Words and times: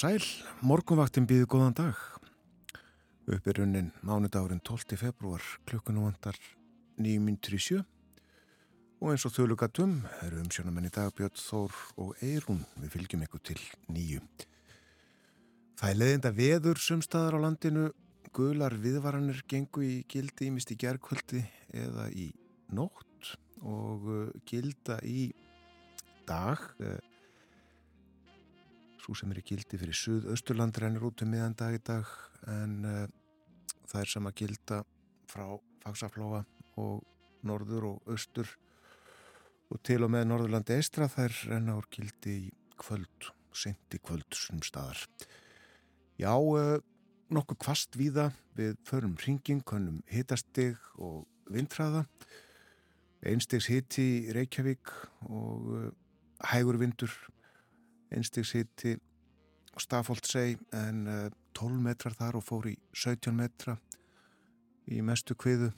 sæl, 0.00 0.22
morgunvaktin 0.64 1.26
býði 1.28 1.44
góðan 1.50 1.74
dag. 1.76 1.98
Uppirunnin 3.28 3.90
mánudagurinn 4.06 4.62
12. 4.64 4.96
februar, 4.96 5.44
klukkunu 5.68 6.06
vantar 6.06 6.38
9.37 6.96 7.82
og 9.00 9.10
eins 9.10 9.26
og 9.28 9.34
þjólugatum 9.34 9.98
eru 10.24 10.40
umsjónamenn 10.40 10.88
í 10.88 10.92
dagbjörn 10.94 11.36
Þór 11.36 11.76
og 12.00 12.24
Eirún 12.24 12.62
við 12.80 12.94
fylgjum 12.94 13.26
ykkur 13.26 13.44
til 13.50 13.58
nýju. 13.92 14.22
Það 15.82 15.92
er 15.92 16.00
leðinda 16.00 16.32
veður 16.38 16.80
sumstaðar 16.80 17.36
á 17.36 17.44
landinu, 17.44 17.90
gular 18.32 18.78
viðvaranir 18.80 19.44
gengu 19.52 19.84
í 19.84 19.94
gildi 20.08 20.48
í 20.48 20.80
gerðkvöldi 20.80 21.44
eða 21.76 22.08
í 22.14 22.30
nótt 22.72 23.34
og 23.60 24.08
uh, 24.08 24.26
gilda 24.48 24.96
í 25.04 25.28
dag 26.24 26.70
eða 26.80 27.09
svo 29.00 29.16
sem 29.16 29.30
er 29.32 29.40
í 29.40 29.46
gildi 29.46 29.78
fyrir 29.80 29.96
Suð-Östurland 29.96 30.76
rennir 30.80 31.04
út 31.08 31.22
um 31.24 31.30
miðan 31.32 31.56
dag 31.58 31.76
í 31.76 31.80
dag 31.84 32.08
en 32.50 32.74
uh, 32.84 33.04
það 33.88 34.02
er 34.02 34.10
sama 34.12 34.32
gilda 34.36 34.82
frá 35.30 35.46
Fagsaflóa 35.84 36.42
og 36.80 37.00
Norður 37.46 37.86
og 37.94 38.12
Östur 38.12 38.50
og 39.70 39.80
til 39.86 40.02
og 40.04 40.12
með 40.12 40.26
Norðurlandi 40.28 40.76
eistra 40.76 41.08
þær 41.08 41.36
renna 41.48 41.78
úr 41.78 41.88
gildi 41.94 42.36
í 42.44 42.52
kvöld, 42.80 43.30
senti 43.54 44.00
kvöld 44.02 44.34
sem 44.34 44.60
staðar. 44.66 45.00
Já, 46.20 46.34
uh, 46.36 46.78
nokkuð 47.32 47.60
kvast 47.64 47.96
víða 47.96 48.30
við 48.58 48.76
förum 48.88 49.16
ringing, 49.24 49.64
konum 49.64 50.02
hitastig 50.10 50.76
og 50.98 51.24
vindræða 51.50 52.04
einstegs 53.26 53.68
hitti 53.70 54.04
í 54.04 54.34
Reykjavík 54.36 54.92
og 55.28 55.70
uh, 55.76 55.90
hægur 56.52 56.80
vindur 56.80 57.12
einstigs 58.10 58.54
hitti 58.56 58.96
Stafóldsei 59.80 60.58
en 60.74 61.04
12 61.54 61.76
eh, 61.76 61.82
metrar 61.84 62.16
þar 62.18 62.40
og 62.40 62.44
fór 62.44 62.66
í 62.72 62.74
17 62.92 63.34
metra 63.36 63.76
í 64.90 65.00
mestu 65.06 65.36
kviðu. 65.38 65.70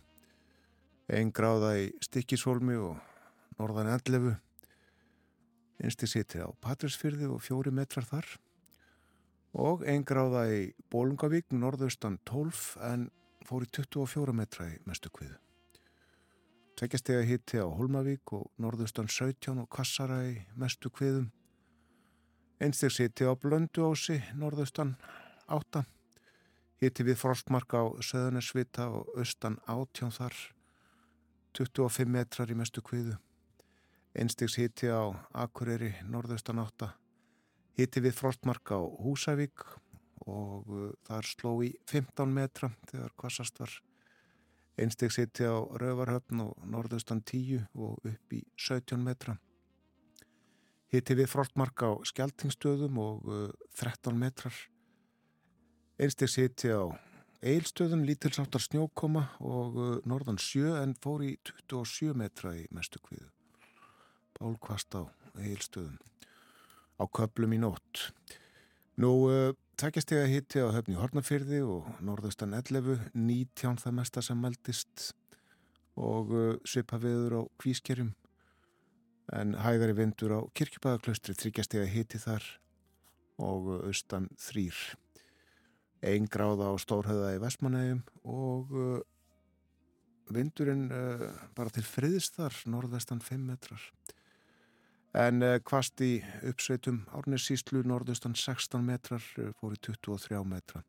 Einn 1.12 1.32
gráða 1.34 1.74
í 1.82 1.90
Stikkishólmi 2.02 2.78
og 2.80 2.96
norðan 3.58 3.92
11 3.92 4.38
einstigs 5.82 6.16
hitti 6.16 6.40
á 6.40 6.48
Patrísfyrði 6.64 7.28
og 7.28 7.42
4 7.44 7.74
metrar 7.74 8.08
þar. 8.08 8.26
Og 9.52 9.84
einn 9.84 10.06
gráða 10.08 10.46
í 10.48 10.62
Bólungavík 10.90 11.52
norðaustan 11.52 12.16
12 12.24 12.62
en 12.88 13.10
fór 13.44 13.66
í 13.66 13.70
24 13.76 14.32
metra 14.32 14.70
í 14.72 14.78
mestu 14.88 15.12
kviðu. 15.12 15.36
Tveggjastega 16.80 17.26
hitti 17.28 17.60
á 17.60 17.68
Holmavík 17.68 18.32
og 18.32 18.48
norðaustan 18.56 19.10
17 19.12 19.60
og 19.60 19.68
Kassara 19.68 20.22
í 20.30 20.38
mestu 20.56 20.88
kviðum 20.88 21.28
Einstegs 22.62 23.00
hitti 23.02 23.26
á 23.26 23.34
Blönduósi, 23.34 24.20
norðaustan 24.38 24.92
8. 25.50 25.80
Hitti 26.78 27.06
við 27.08 27.16
frostmarka 27.18 27.80
á 27.82 27.86
Söðunarsvita 27.98 28.86
og 28.86 29.08
austan 29.18 29.56
18 29.66 30.12
þar, 30.14 30.36
25 31.58 32.14
metrar 32.14 32.54
í 32.54 32.58
mestu 32.60 32.84
kviðu. 32.86 33.16
Einstegs 34.14 34.60
hitti 34.62 34.94
á 34.94 35.10
Akureyri, 35.34 35.90
norðaustan 36.06 36.62
8. 36.62 36.92
Hitti 37.82 38.06
við 38.06 38.14
frostmarka 38.20 38.78
á 38.78 38.82
Húsavík 38.86 39.66
og 40.22 40.70
uh, 40.70 40.88
þar 41.10 41.34
sló 41.34 41.58
í 41.66 41.74
15 41.90 42.30
metra 42.30 42.70
þegar 42.92 43.16
kvassast 43.18 43.58
var. 43.58 43.74
Einstegs 44.78 45.18
hitti 45.18 45.50
á 45.50 45.66
Rövarhöfn 45.82 46.46
og 46.46 46.62
norðaustan 46.62 47.26
10 47.26 47.72
og 47.74 47.98
upp 48.06 48.38
í 48.38 48.44
17 48.54 49.02
metra. 49.02 49.40
Hitti 50.92 51.16
við 51.16 51.30
frostmark 51.32 51.82
á 51.88 51.90
skjaltingstöðum 52.04 52.98
og 53.00 53.28
uh, 53.32 53.48
13 53.80 54.12
metrar. 54.18 54.52
Einstegs 55.96 56.36
hitti 56.36 56.68
á 56.68 56.92
eilstöðum, 57.40 58.04
lítilsáttar 58.04 58.60
snjókoma 58.60 59.24
og 59.40 59.78
uh, 59.80 59.94
norðan 60.04 60.36
7 60.36 60.76
en 60.82 60.92
fór 61.00 61.24
í 61.24 61.32
27 61.72 62.12
metra 62.18 62.52
í 62.58 62.66
mestu 62.76 63.00
kviðu. 63.00 63.30
Bálkvast 64.36 64.92
á 65.00 65.08
eilstöðum 65.40 65.96
á 67.00 67.04
köplum 67.08 67.56
í 67.56 67.62
nótt. 67.62 68.10
Nú 69.00 69.14
uh, 69.32 69.56
að 69.82 70.28
hitti 70.28 70.60
á 70.60 70.68
höfni 70.76 71.00
Hortnafyrði 71.00 71.64
og 71.64 71.88
norðaustan 72.04 72.52
11, 72.54 73.08
19 73.16 73.80
það 73.80 73.96
mesta 73.96 74.22
sem 74.22 74.38
meldist 74.38 75.10
og 75.96 76.36
uh, 76.36 76.52
svipa 76.68 77.00
viður 77.00 77.40
á 77.40 77.42
kvískerjum 77.58 78.12
en 79.30 79.54
hægari 79.54 79.94
vindur 79.96 80.34
á 80.34 80.40
kirkjubæðaklaustri 80.56 81.36
þryggjastega 81.38 81.86
hiti 81.90 82.18
þar 82.22 82.46
og 83.42 83.70
austan 83.86 84.28
þrýr 84.40 84.78
einn 86.02 86.26
gráða 86.30 86.72
á 86.72 86.74
stórhauða 86.82 87.34
í 87.36 87.40
Vestmanægum 87.42 88.02
og 88.26 88.72
uh, 88.74 88.98
vindurinn 90.34 90.88
uh, 90.90 91.28
bara 91.54 91.70
til 91.74 91.84
friðist 91.86 92.40
þar 92.40 92.58
norðvestan 92.74 93.22
5 93.22 93.46
metrar. 93.52 93.84
En 95.12 95.44
kvast 95.60 96.00
í 96.00 96.22
uppsveitum 96.48 97.02
Árnessíslu 97.12 97.82
norðvestan 97.84 98.32
16 98.32 98.80
metrar 98.80 99.20
fór 99.60 99.74
í 99.76 99.80
23 99.84 100.38
metra 100.48 100.80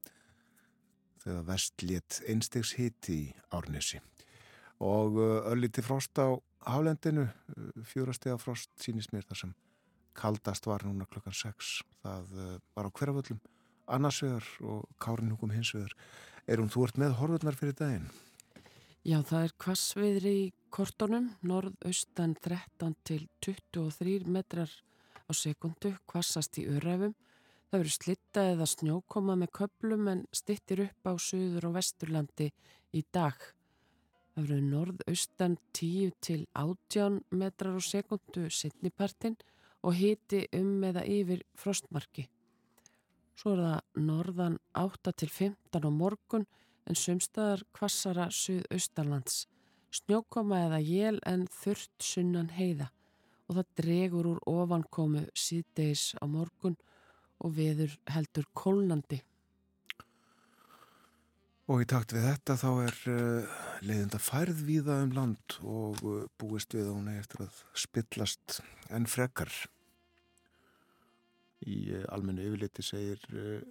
þegar 1.19 1.43
vestlétt 1.49 2.22
einstegs 2.31 2.72
hiti 2.79 3.17
í 3.17 3.25
Árnessi 3.51 3.99
og 4.79 5.19
ölliti 5.19 5.83
frost 5.83 6.16
á 6.23 6.39
hálendinu 6.66 7.28
uh, 7.28 7.69
fjórastega 7.88 8.38
frost 8.41 8.72
sínist 8.81 9.13
mér 9.13 9.25
þar 9.29 9.41
sem 9.44 9.56
kaldast 10.18 10.68
var 10.69 10.85
núna 10.85 11.07
klokkan 11.09 11.34
6 11.34 11.74
það 12.03 12.38
uh, 12.38 12.53
var 12.75 12.90
á 12.90 12.91
hverjaföllum 12.91 13.41
annarsvegar 13.94 14.46
og 14.63 14.85
kárinhúkum 15.03 15.52
hinsvegar 15.52 15.96
Erum 16.44 16.68
þú 16.68 16.88
ert 16.88 16.97
með 17.00 17.13
horfurnar 17.22 17.56
fyrir 17.56 17.75
daginn? 17.79 18.07
Já, 19.03 19.19
það 19.23 19.46
er 19.46 19.53
kvassviðri 19.63 20.34
í 20.41 20.52
kortonum, 20.73 21.29
norðaustan 21.44 22.35
13 22.44 22.96
til 23.07 23.22
23 23.44 24.28
metrar 24.31 24.72
á 25.23 25.31
sekundu, 25.35 25.94
kvassast 26.07 26.59
í 26.59 26.66
öræfum. 26.72 27.16
Það 27.72 27.79
verður 27.79 27.96
slitta 27.96 28.46
eða 28.52 28.68
snjókoma 28.69 29.38
með 29.40 29.53
köplum 29.59 30.07
en 30.12 30.25
stittir 30.35 30.84
upp 30.85 31.09
á 31.09 31.13
söður 31.16 31.69
og 31.69 31.78
vesturlandi 31.78 32.50
í 32.91 33.03
dag. 33.16 33.40
Það 34.33 34.45
verður 34.47 34.61
norðaustan 34.66 35.55
10 35.77 36.13
til 36.25 36.39
18 36.57 37.19
metrar 37.38 37.75
á 37.77 37.81
sekundu 37.85 38.47
sittnipartin 38.49 39.35
og 39.85 39.94
hiti 39.99 40.47
um 40.57 40.81
eða 40.88 41.03
yfir 41.05 41.44
frostmarki. 41.59 42.25
Svo 43.38 43.53
er 43.53 43.61
það 43.61 44.01
norðan 44.07 44.57
8 44.79 45.13
til 45.22 45.29
15 45.29 45.85
á 45.85 45.91
morgun 45.93 46.47
en 46.89 46.97
sumstaðar 46.97 47.61
kvassara 47.77 48.29
suðaustalands. 48.33 49.45
Snjókoma 49.93 50.63
eða 50.66 50.79
jél 50.81 51.19
en 51.29 51.46
þurrt 51.53 51.93
sunnan 52.02 52.49
heiða 52.58 52.90
og 53.46 53.59
það 53.59 53.69
dregur 53.81 54.29
úr 54.31 54.41
ofankomu 54.49 55.28
síðdeis 55.37 56.13
á 56.17 56.25
morgun 56.25 56.78
og 57.43 57.53
veður 57.58 57.93
heldur 58.09 58.47
kólnandi. 58.58 59.22
Og 61.71 61.79
í 61.79 61.85
takt 61.87 62.11
við 62.11 62.25
þetta 62.27 62.57
þá 62.59 62.69
er 62.83 62.97
uh, 63.07 63.59
leiðinda 63.87 64.19
færð 64.19 64.65
víða 64.67 64.97
um 65.05 65.13
land 65.15 65.55
og 65.63 66.01
uh, 66.03 66.25
búist 66.35 66.75
við 66.75 66.89
hún 66.91 67.07
eftir 67.13 67.45
að 67.45 67.61
spillast 67.79 68.57
en 68.91 69.07
frekar. 69.07 69.47
Í 71.63 71.77
uh, 71.95 72.03
almennu 72.11 72.43
yfirleiti 72.49 72.83
segir 72.83 73.23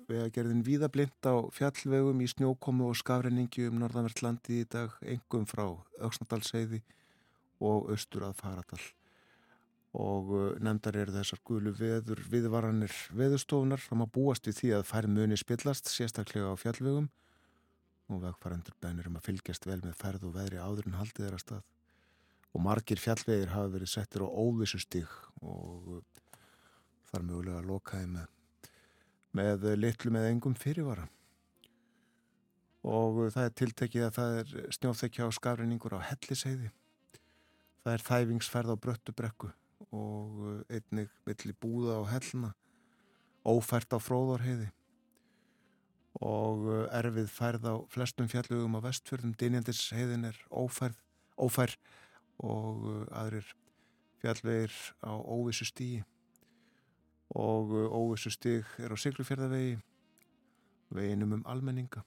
vegagerðin 0.08 0.64
víða 0.64 0.88
blind 0.88 1.28
á 1.28 1.36
fjallvegum 1.52 2.24
í 2.24 2.32
snjókomu 2.32 2.88
og 2.88 2.96
skafrenningi 2.96 3.68
um 3.68 3.76
norðanvertlandi 3.84 4.62
í 4.62 4.68
dag, 4.72 4.96
engum 5.04 5.44
frá 5.44 5.66
Öksnadalseiði 6.00 6.80
og 7.60 7.92
austur 7.92 8.24
að 8.24 8.38
Faradal. 8.40 8.84
Og 10.00 10.32
nefndar 10.64 10.96
eru 10.96 11.12
þessar 11.12 11.44
gulu 11.44 11.76
veður 11.76 12.24
viðvaranir 12.32 13.02
veðustofunar, 13.12 13.84
það 13.84 13.98
má 14.00 14.08
búast 14.08 14.48
við 14.48 14.62
því 14.62 14.78
að 14.78 14.86
færð 14.88 15.18
muni 15.18 15.36
spillast, 15.36 15.92
sérstaklega 15.92 16.48
á 16.48 16.56
fjallvegum 16.56 17.12
og 18.10 18.22
vegfærandur 18.22 18.76
bænir 18.82 19.08
um 19.08 19.16
að 19.18 19.28
fylgjast 19.28 19.66
vel 19.68 19.80
með 19.84 19.96
ferð 20.00 20.26
og 20.28 20.34
veðri 20.36 20.60
áður 20.60 20.88
en 20.88 20.98
haldið 20.98 21.26
þeirra 21.26 21.40
stað. 21.42 21.62
Og 22.52 22.64
margir 22.66 23.00
fjallvegir 23.00 23.52
hafa 23.54 23.72
verið 23.72 23.92
settir 23.92 24.24
á 24.24 24.28
óvissu 24.28 24.80
stík 24.82 25.12
og 25.40 26.02
þar 27.08 27.26
mögulega 27.28 27.62
að 27.62 27.70
lokaði 27.70 28.10
með, 28.12 28.28
með 29.38 29.66
litlu 29.78 30.12
með 30.12 30.28
engum 30.32 30.58
fyrirvara. 30.58 31.08
Og 32.82 33.24
það 33.32 33.46
er 33.46 33.56
tiltekið 33.60 34.06
að 34.08 34.14
það 34.18 34.38
er 34.42 34.54
snjóþekja 34.76 35.26
og 35.28 35.36
skafrinningur 35.38 35.96
á 35.96 36.06
helliseiði. 36.10 36.72
Það 37.82 37.94
er 37.94 38.06
þæfingsferð 38.08 38.74
á 38.74 38.82
bröttubrekku 38.82 39.52
og 39.92 40.42
einnig 40.70 41.10
milli 41.26 41.54
búða 41.62 41.98
á 41.98 42.02
hellna, 42.12 42.52
ófært 43.42 43.94
á 43.94 43.98
fróðorheiði 43.98 44.70
og 46.20 46.68
erfið 46.92 47.30
færð 47.32 47.68
á 47.72 47.74
flestum 47.92 48.28
fjallugum 48.28 48.76
á 48.76 48.80
vestfjörðum. 48.84 49.34
Dynjandisheiðin 49.40 50.28
er 50.28 50.38
ófærð, 50.50 50.98
ófær 51.40 51.76
og 52.42 53.08
aðrir 53.10 53.48
fjallvegir 54.22 54.74
á 55.02 55.12
óvissu 55.14 55.66
stíi 55.66 56.02
og 57.32 57.72
óvissu 57.72 58.30
stíg 58.30 58.66
er 58.78 58.92
á 58.92 58.96
Siglufjörðavegi, 59.00 59.78
veginum 60.92 61.38
um 61.38 61.46
almenninga. 61.48 62.02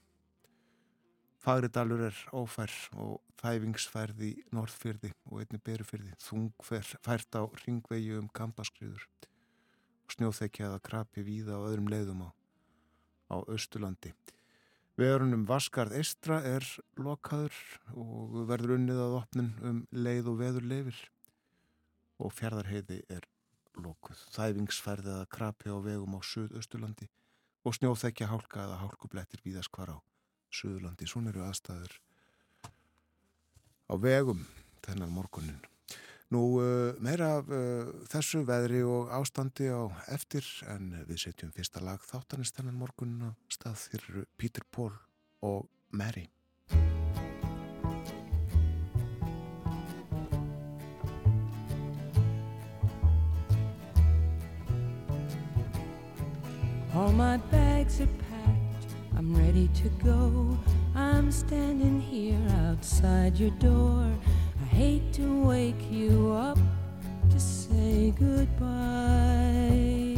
Fagridalur 1.41 2.07
er 2.07 2.19
ófær 2.33 2.71
og 2.97 3.19
þæfingsfærð 3.41 4.21
í 4.25 4.31
norðfyrði 4.53 5.11
og 5.29 5.41
einni 5.41 5.59
berufyrði. 5.61 6.13
Þungfært 6.21 7.37
á 7.37 7.43
ringvegi 7.65 8.15
um 8.17 8.29
kampaskriður 8.33 9.05
og 10.05 10.15
snjóþekjaða 10.15 10.79
krapi 10.85 11.25
víða 11.25 11.57
og 11.59 11.71
öðrum 11.71 11.89
leiðum 11.89 12.25
á, 12.25 12.29
á 13.31 13.37
Östurlandi. 13.51 14.13
Veðurunum 14.95 15.43
Vaskarð 15.49 15.97
Eistra 15.99 16.39
er 16.47 16.63
lokaður 16.95 17.55
og 17.99 18.37
verður 18.47 18.77
unnið 18.77 19.01
að 19.03 19.15
opnun 19.19 19.51
um 19.67 19.81
leið 19.91 20.29
og 20.31 20.37
veður 20.39 20.67
leifir 20.71 21.01
og 22.23 22.31
fjardarheiði 22.31 23.01
er 23.11 23.27
lokuð. 23.75 24.21
Þæfingsfærðiða 24.37 25.27
krapi 25.35 25.73
á 25.73 25.77
vegum 25.83 26.15
á 26.15 26.21
Suðausturlandi 26.23 27.09
og 27.67 27.75
snjóþekja 27.75 28.31
hálka 28.31 28.63
eða 28.63 28.81
hálkublettir 28.85 29.43
víðast 29.43 29.73
hvar 29.75 29.95
á 29.95 29.97
Suðurlandi. 30.55 31.09
Svona 31.09 31.33
eru 31.33 31.43
aðstæður 31.43 31.99
á 33.91 33.93
vegum 33.99 34.45
þennan 34.85 35.11
morgunin. 35.11 35.59
Nú 36.33 36.57
meira 37.05 37.35
af 37.37 37.49
uh, 37.53 37.91
þessu 38.09 38.41
veðri 38.47 38.81
og 38.81 39.11
ástandi 39.13 39.67
á 39.69 39.85
eftir 40.09 40.45
en 40.73 40.89
við 41.05 41.21
setjum 41.27 41.51
fyrsta 41.53 41.83
lag 41.85 42.01
þáttanist 42.01 42.57
þennan 42.57 42.79
morgunin 42.81 43.29
á 43.29 43.31
stað 43.51 43.83
þér 43.91 44.25
Pítur 44.35 44.65
Pól 44.73 44.93
og 45.45 45.69
Mary. 45.91 46.25
All 56.95 57.11
my 57.11 57.37
bags 57.51 57.99
are 57.99 58.07
packed, 58.31 58.95
I'm 59.17 59.35
ready 59.35 59.67
to 59.83 59.89
go. 60.01 60.57
I'm 60.95 61.29
standing 61.29 61.99
here 61.99 62.39
outside 62.65 63.37
your 63.37 63.51
door. 63.59 64.07
I 64.07 64.07
hate 64.07 64.44
goodbye. 68.19 70.17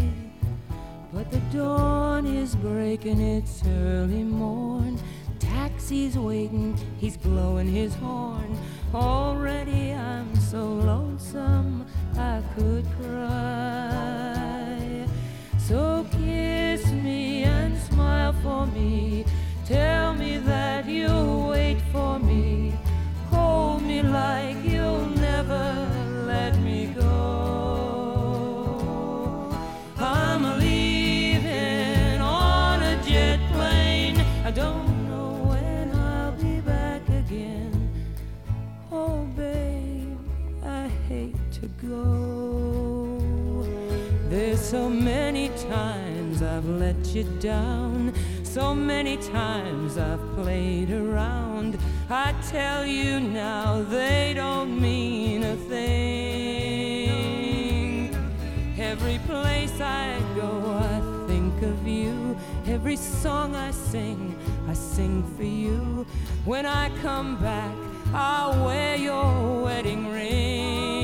But 1.13 1.31
the 1.31 1.39
dawn 1.55 2.25
is 2.25 2.55
breaking, 2.55 3.19
it's 3.19 3.63
early 3.65 4.23
morn. 4.23 4.99
Taxi's 5.39 6.17
waiting, 6.17 6.77
he's 6.97 7.17
blowing 7.17 7.67
his 7.67 7.95
horn. 7.95 8.57
Already 8.93 9.93
I'm 9.93 10.35
so 10.35 10.63
lonesome 10.65 11.85
I 12.17 12.41
could 12.55 12.85
cry. 12.99 13.96
You 47.17 47.23
down. 47.39 48.13
So 48.43 48.75
many 48.75 49.17
times 49.17 49.97
I've 49.97 50.21
played 50.35 50.91
around. 50.91 51.79
I 52.11 52.33
tell 52.49 52.85
you 52.85 53.19
now, 53.19 53.81
they 53.81 54.33
don't 54.35 54.79
mean 54.79 55.43
a 55.43 55.55
thing. 55.55 55.87
Every 58.77 59.17
place 59.25 59.81
I 59.81 60.19
go, 60.35 60.77
I 60.79 61.01
think 61.27 61.59
of 61.63 61.87
you. 61.87 62.37
Every 62.67 62.97
song 62.97 63.55
I 63.55 63.71
sing, 63.71 64.37
I 64.67 64.73
sing 64.73 65.23
for 65.35 65.43
you. 65.43 66.05
When 66.45 66.67
I 66.67 66.91
come 67.01 67.37
back, 67.41 67.75
I'll 68.13 68.63
wear 68.63 68.95
your 68.95 69.63
wedding 69.63 70.11
ring. 70.11 70.96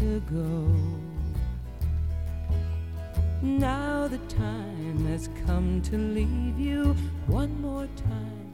To 0.00 0.20
go. 0.32 0.74
Now 3.42 4.08
the 4.08 4.16
time 4.34 5.04
has 5.08 5.28
come 5.46 5.82
to 5.82 5.98
leave 5.98 6.58
you 6.58 6.96
one 7.26 7.60
more 7.60 7.86
time. 7.96 8.52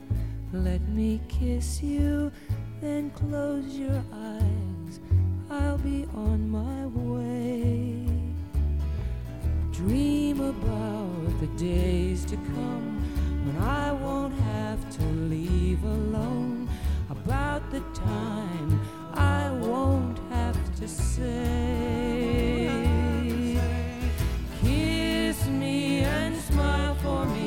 Let 0.52 0.80
me 0.88 1.20
kiss 1.28 1.80
you, 1.84 2.32
then 2.80 3.10
close 3.10 3.76
your 3.76 4.02
eyes. 4.12 5.00
I'll 5.48 5.78
be 5.78 6.04
on 6.16 6.50
my 6.50 6.86
way. 6.86 8.08
Dream 9.70 10.40
about 10.40 11.40
the 11.40 11.46
days 11.58 12.24
to 12.24 12.34
come 12.34 13.04
when 13.44 13.56
I 13.62 13.92
won't 13.92 14.34
have 14.34 14.80
to 14.98 15.04
leave 15.04 15.84
alone. 15.84 16.68
About 17.08 17.70
the 17.70 17.82
time 17.94 18.80
I 19.14 19.48
won't 19.60 20.18
to 20.76 20.86
say. 20.86 22.68
Kiss 24.60 25.46
me 25.46 26.00
and 26.00 26.36
smile 26.36 26.94
for 26.96 27.24
me. 27.26 27.45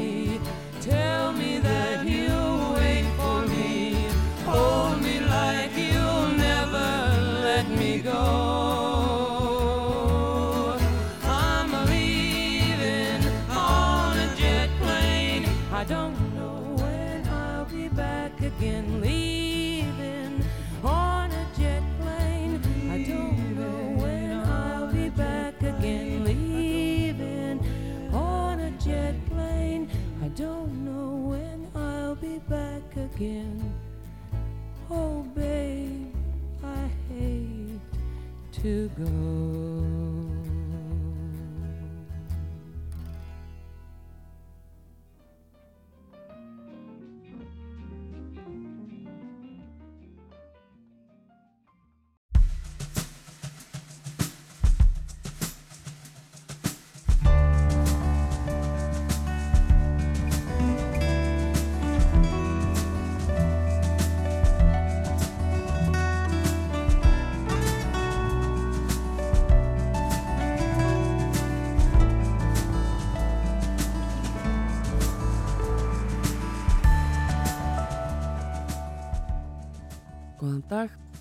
Don't 30.50 30.84
know 30.84 31.30
when 31.30 31.60
I'll 31.76 32.16
be 32.16 32.40
back 32.50 32.88
again. 32.96 33.58
Oh, 34.90 35.22
babe, 35.36 36.12
I 36.64 36.90
hate 37.08 37.80
to 38.64 38.90
go. 38.98 39.89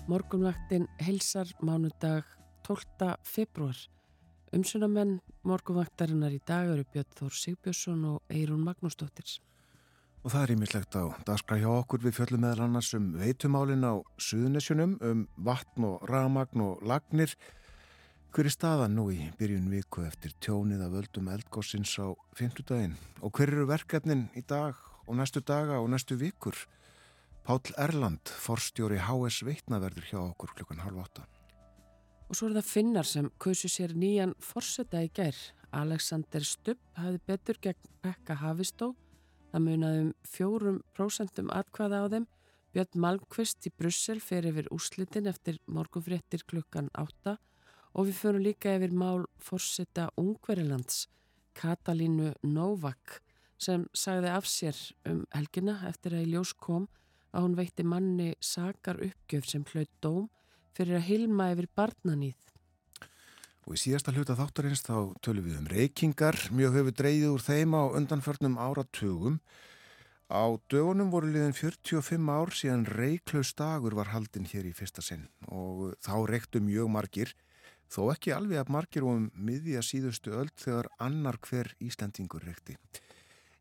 Morgunvaktin 0.09 0.87
heilsar 1.05 1.45
mánudag 1.61 2.25
12. 2.65 3.17
februar. 3.21 3.77
Umsunamenn 4.57 5.19
morgunvaktarinnar 5.45 6.33
í 6.33 6.39
dag 6.49 6.71
eru 6.73 6.85
Björn 6.89 7.11
Þór 7.19 7.35
Sigbjörnsson 7.37 8.07
og 8.09 8.33
Eirún 8.33 8.63
Magnúsdóttir. 8.65 9.35
Og 10.23 10.33
það 10.33 10.45
er 10.47 10.53
ímislegt 10.55 10.97
á 10.97 11.13
dagskrá 11.27 11.59
hjá 11.61 11.69
okkur 11.75 12.01
við 12.07 12.15
fjöllum 12.17 12.41
meðal 12.41 12.65
annars 12.65 12.89
um 12.97 13.11
veitumálin 13.19 13.85
á 13.85 14.01
Suðunisjunum, 14.17 14.97
um 14.97 15.21
vatn 15.45 15.85
og 15.91 16.09
ramagn 16.09 16.65
og 16.65 16.81
lagnir. 16.89 17.37
Hver 18.33 18.49
er 18.49 18.57
staðan 18.57 18.97
nú 18.97 19.11
í 19.13 19.29
byrjun 19.37 19.69
viku 19.69 20.07
eftir 20.09 20.33
tjónið 20.41 20.87
af 20.87 20.95
völdum 20.97 21.29
eldgóssins 21.35 21.93
á 22.01 22.17
fymtudaginn? 22.33 22.97
Og 23.21 23.29
hver 23.37 23.53
eru 23.53 23.69
verkefnin 23.69 24.25
í 24.33 24.41
dag 24.41 24.73
og 25.05 25.21
næstu 25.21 25.45
daga 25.45 25.77
og 25.77 25.93
næstu 25.93 26.17
vikur? 26.17 26.57
Pál 27.49 27.61
Erland, 27.81 28.29
forstjóri 28.29 28.99
HS 29.01 29.39
Veitnaverður 29.41 30.03
hjá 30.05 30.17
okkur 30.21 30.51
klukkan 30.53 30.83
halv 30.83 30.99
átta. 31.01 31.23
Og 32.29 32.37
svo 32.37 32.45
er 32.45 32.59
það 32.59 32.67
finnar 32.69 33.07
sem 33.09 33.29
kausu 33.41 33.65
sér 33.73 33.95
nýjan 33.97 34.35
forseta 34.37 34.99
í 35.01 35.07
gær. 35.09 35.33
Alexander 35.73 36.45
Stubb 36.45 36.77
hafði 36.93 37.21
betur 37.25 37.57
gegn 37.63 37.89
Pekka 38.05 38.35
Havistó. 38.43 38.91
Það 39.49 39.63
munaði 39.65 40.03
um 40.03 40.11
fjórum 40.29 40.77
prósentum 40.93 41.49
atkvaða 41.49 42.03
á 42.05 42.13
þeim. 42.13 42.27
Björn 42.69 43.01
Malmqvist 43.07 43.65
í 43.65 43.73
Brussel 43.81 44.21
fer 44.21 44.45
yfir 44.51 44.69
úslitin 44.69 45.31
eftir 45.33 45.57
morgunfréttir 45.65 46.45
klukkan 46.45 46.93
átta 46.93 47.39
og 47.95 48.11
við 48.11 48.21
förum 48.21 48.45
líka 48.45 48.75
yfir 48.77 48.93
mál 48.93 49.25
forseta 49.41 50.11
Ungverilands, 50.21 51.07
Katalínu 51.57 52.35
Novak, 52.45 53.23
sem 53.57 53.89
sagði 53.97 54.37
af 54.37 54.45
sér 54.45 54.85
um 55.09 55.25
helgina 55.33 55.79
eftir 55.89 56.13
að 56.13 56.29
í 56.29 56.33
ljós 56.37 56.53
kom 56.53 56.85
að 57.33 57.45
hún 57.45 57.57
veitti 57.57 57.85
manni 57.85 58.33
sakar 58.41 58.99
uppgjöf 59.05 59.47
sem 59.49 59.65
hlaut 59.71 59.91
dóm 60.01 60.27
fyrir 60.77 60.99
að 60.99 61.07
hilma 61.09 61.49
yfir 61.53 61.67
barnanýð. 61.75 62.37
Og 63.67 63.75
í 63.75 63.81
síðasta 63.83 64.13
hluta 64.15 64.37
þáttarins 64.37 64.81
þá 64.81 65.13
tölum 65.21 65.45
við 65.45 65.57
um 65.59 65.67
reykingar, 65.69 66.37
mjög 66.55 66.77
hefur 66.79 66.95
dreyðið 67.01 67.33
úr 67.35 67.43
þeim 67.45 67.75
á 67.77 67.83
undanförnum 67.99 68.55
áratugum. 68.57 69.35
Á 70.29 70.45
dögunum 70.71 71.11
voru 71.13 71.29
liðin 71.33 71.53
45 71.57 72.31
ár 72.33 72.53
síðan 72.53 72.87
reyklaus 72.89 73.51
dagur 73.57 73.97
var 73.97 74.09
haldinn 74.13 74.47
hér 74.49 74.69
í 74.69 74.73
fyrsta 74.77 75.01
sinn 75.05 75.27
og 75.49 75.95
þá 76.05 76.15
reyktu 76.29 76.61
mjög 76.61 76.89
margir, 76.93 77.33
þó 77.89 78.11
ekki 78.13 78.33
alveg 78.33 78.61
að 78.61 78.73
margir 78.73 79.05
og 79.05 79.15
um 79.17 79.29
miðja 79.33 79.81
síðustu 79.85 80.33
öll 80.37 80.49
þegar 80.53 80.89
annar 81.01 81.41
hver 81.45 81.73
Íslandingur 81.81 82.45
reykti. 82.45 82.77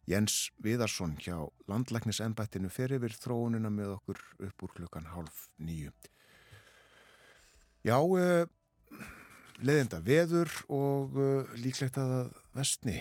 Jens 0.09 0.49
Viðarsson 0.65 1.19
hjá 1.21 1.37
landlæknisembættinu 1.69 2.71
fer 2.73 2.95
yfir 2.97 3.13
þróunina 3.13 3.69
með 3.73 3.99
okkur 3.99 4.23
upp 4.47 4.65
úr 4.65 4.73
klukkan 4.79 5.11
hálf 5.13 5.43
nýju. 5.61 5.93
Já, 7.85 7.99
uh, 8.01 8.49
leðinda 9.61 10.01
veður 10.05 10.53
og 10.73 11.19
uh, 11.21 11.53
líklegt 11.61 12.01
að 12.01 12.15
það 12.15 12.31
vestni. 12.57 12.97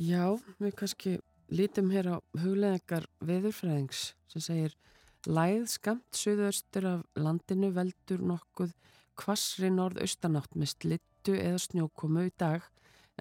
Já, 0.00 0.36
við 0.60 0.76
kannski 0.76 1.16
lítum 1.52 1.90
hér 1.92 2.12
á 2.12 2.16
hugleðingar 2.42 3.08
veðurfræðings 3.24 4.12
sem 4.32 4.44
segir 4.44 4.76
Læð 5.22 5.68
skamt 5.70 6.18
söðaustur 6.18 6.86
af 6.88 7.02
landinu 7.14 7.68
veldur 7.76 8.24
nokkuð 8.26 8.72
kvassri 9.14 9.68
norðaustanátt 9.70 10.56
með 10.58 10.72
slittu 10.72 11.36
eða 11.38 11.60
snjókomu 11.62 12.24
í 12.26 12.32
dag 12.42 12.64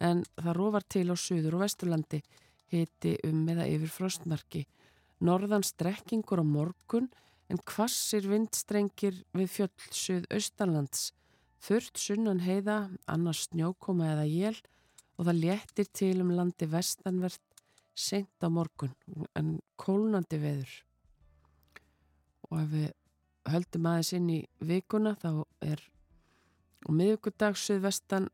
en 0.02 0.24
það 0.40 0.58
rofar 0.58 0.86
til 0.90 1.08
á 1.14 1.16
söður 1.16 1.58
og 1.58 1.66
vesturlandi 1.66 2.22
hiti 2.72 3.16
um 3.28 3.44
eða 3.52 3.68
yfir 3.70 3.92
frostmarki. 3.92 4.66
Norðan 5.22 5.66
strekkingur 5.66 6.42
á 6.42 6.46
morgun 6.46 7.10
en 7.52 7.60
kvassir 7.68 8.26
vindstrengir 8.32 9.22
við 9.38 9.50
fjöll 9.56 9.90
söð 9.92 10.28
austalands. 10.34 11.12
Þurrt 11.62 12.00
sunnan 12.02 12.42
heiða, 12.42 12.90
annars 13.06 13.46
snjókoma 13.50 14.14
eða 14.16 14.26
jél 14.26 14.58
og 15.20 15.28
það 15.28 15.42
léttir 15.44 15.90
til 15.94 16.16
um 16.24 16.32
landi 16.34 16.66
vestanvert 16.66 17.44
sent 17.94 18.42
á 18.42 18.50
morgun 18.50 18.96
en 19.38 19.60
kólnandi 19.78 20.40
veður. 20.42 20.72
Og 22.50 22.64
ef 22.64 22.72
við 22.72 22.90
höldum 23.52 23.90
aðeins 23.92 24.14
inn 24.18 24.30
í 24.32 24.40
vikuna 24.66 25.14
þá 25.22 25.44
er 25.66 25.84
og 26.88 26.96
miðugudag 26.98 27.58
suðvestan 27.60 28.30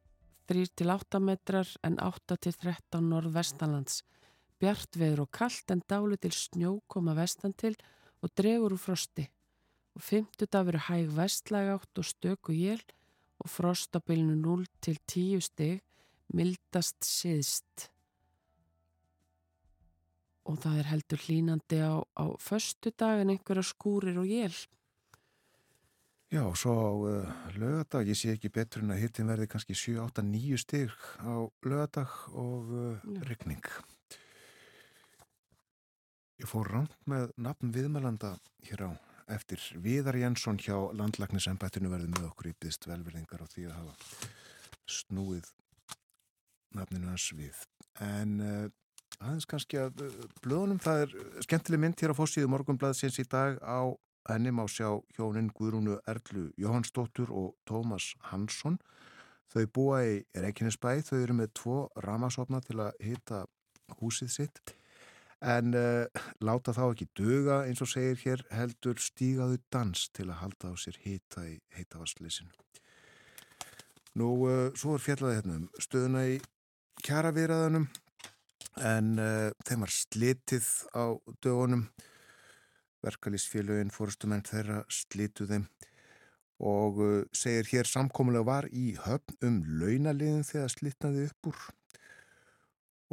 3-8 0.48 1.20
metrar 1.20 1.70
en 1.84 1.98
8-13 2.00 3.02
norðvestanlands. 3.04 4.04
Bjart 4.58 4.98
veður 4.98 5.26
og 5.26 5.32
kallt 5.36 5.74
en 5.74 5.84
dáli 5.86 6.18
til 6.18 6.34
snjó 6.34 6.78
koma 6.90 7.14
vestan 7.18 7.54
til 7.54 7.76
og 8.24 8.32
dregur 8.40 8.74
úr 8.74 8.82
frosti. 8.82 9.28
Og 9.98 10.06
fymtudag 10.06 10.70
veru 10.70 10.82
hæg 10.88 11.12
vestlæg 11.18 11.74
átt 11.76 12.00
og 12.00 12.08
stöku 12.08 12.56
jél 12.56 12.82
og 13.38 13.52
frost 13.52 13.98
á 13.98 14.00
bylnu 14.00 14.36
0 14.40 14.66
til 14.82 14.98
10 15.06 15.42
stig 15.42 15.82
mildast 16.34 17.06
siðst. 17.06 17.90
Og 20.48 20.58
það 20.64 20.80
er 20.80 20.90
heldur 20.94 21.24
hlínandi 21.28 21.80
á, 21.84 22.00
á 22.02 22.26
förstu 22.40 22.94
dag 22.96 23.22
en 23.22 23.36
einhverja 23.36 23.68
skúrir 23.68 24.18
og 24.18 24.26
jél. 24.26 24.56
Já, 26.28 26.44
svo 26.60 26.72
á 26.76 26.92
uh, 26.92 27.28
lögadag, 27.56 28.04
ég 28.04 28.18
sé 28.20 28.34
ekki 28.36 28.50
betur 28.52 28.82
en 28.84 28.92
að 28.92 29.00
hittin 29.00 29.30
verði 29.32 29.46
kannski 29.48 29.72
7, 29.72 29.94
8, 30.04 30.24
9 30.28 30.58
stig 30.60 30.96
á 31.24 31.48
lögadag 31.64 32.16
og 32.36 32.74
uh, 32.76 33.06
regning. 33.24 33.64
Ég 36.36 36.50
fór 36.52 36.68
rámt 36.68 36.98
með 37.08 37.32
nafn 37.40 37.72
viðmælanda 37.72 38.34
hér 38.68 38.84
á 38.84 38.92
eftir 39.32 39.64
Viðar 39.80 40.20
Jensson 40.20 40.60
hjá 40.60 40.76
landlagnisembættinu 41.00 41.94
verði 41.94 42.12
með 42.12 42.28
okkur 42.28 42.52
í 42.52 42.58
byggst 42.60 42.90
velverðingar 42.92 43.46
og 43.46 43.54
því 43.54 43.70
að 43.70 43.78
hafa 43.78 43.96
snúið 44.84 45.48
nafninu 46.76 47.08
hans 47.08 47.30
við. 47.40 47.62
En 48.04 48.36
uh, 48.44 48.68
aðeins 49.22 49.48
kannski 49.48 49.80
að 49.80 50.04
blöðunum, 50.44 50.84
það 50.84 51.06
er 51.06 51.16
skemmtileg 51.48 51.86
mynd 51.86 52.04
hér 52.04 52.12
á 52.12 52.20
fórsíðu 52.20 52.52
morgunblæðsins 52.52 53.24
í 53.24 53.26
dag 53.32 53.64
á 53.64 53.96
henni 54.30 54.52
má 54.52 54.66
sjá 54.72 54.90
hjónin 55.18 55.52
Guðrúnu 55.56 56.00
Erlu 56.08 56.50
Jóhannsdóttur 56.60 57.32
og 57.32 57.54
Tómas 57.68 58.14
Hansson. 58.32 58.80
Þau 59.52 59.68
búa 59.74 60.02
í 60.04 60.18
Reykjanesbæ, 60.36 61.00
þau 61.08 61.20
eru 61.22 61.38
með 61.38 61.54
tvo 61.56 61.78
ramasopna 62.04 62.60
til 62.66 62.82
að 62.84 62.98
hita 63.04 63.46
húsið 64.02 64.34
sitt 64.34 64.62
en 65.46 65.76
uh, 65.78 66.06
láta 66.42 66.74
þá 66.74 66.84
ekki 66.88 67.08
döga 67.18 67.60
eins 67.68 67.82
og 67.86 67.92
segir 67.92 68.18
hér 68.24 68.44
heldur 68.54 68.98
stígaðu 69.02 69.60
dans 69.74 70.08
til 70.10 70.30
að 70.32 70.40
halda 70.42 70.74
á 70.74 70.76
sér 70.82 70.98
hita 71.04 71.46
í 71.46 71.60
heitavarsleysinu. 71.78 72.50
Nú, 74.18 74.32
uh, 74.50 74.74
svo 74.74 74.98
er 74.98 75.06
fjallaði 75.06 75.38
hérna 75.38 75.60
um 75.62 75.68
stöðuna 75.78 76.26
í 76.32 76.40
kjaraviðraðanum 77.06 77.88
en 78.82 79.14
uh, 79.22 79.50
þeim 79.66 79.86
var 79.86 79.94
slitið 79.94 80.72
á 80.98 81.06
dögunum 81.46 81.86
verkalýsfélögin 83.06 83.94
fórustumenn 83.94 84.46
þeirra 84.48 84.82
slitu 84.92 85.48
þeim 85.50 85.68
og 86.58 87.00
uh, 87.04 87.22
segir 87.36 87.70
hér 87.72 87.90
samkomulega 87.90 88.48
var 88.48 88.68
í 88.74 88.96
höfn 89.04 89.38
um 89.46 89.62
launaliðin 89.82 90.46
þegar 90.48 90.74
slitnaði 90.74 91.28
upp 91.30 91.52
úr. 91.52 91.60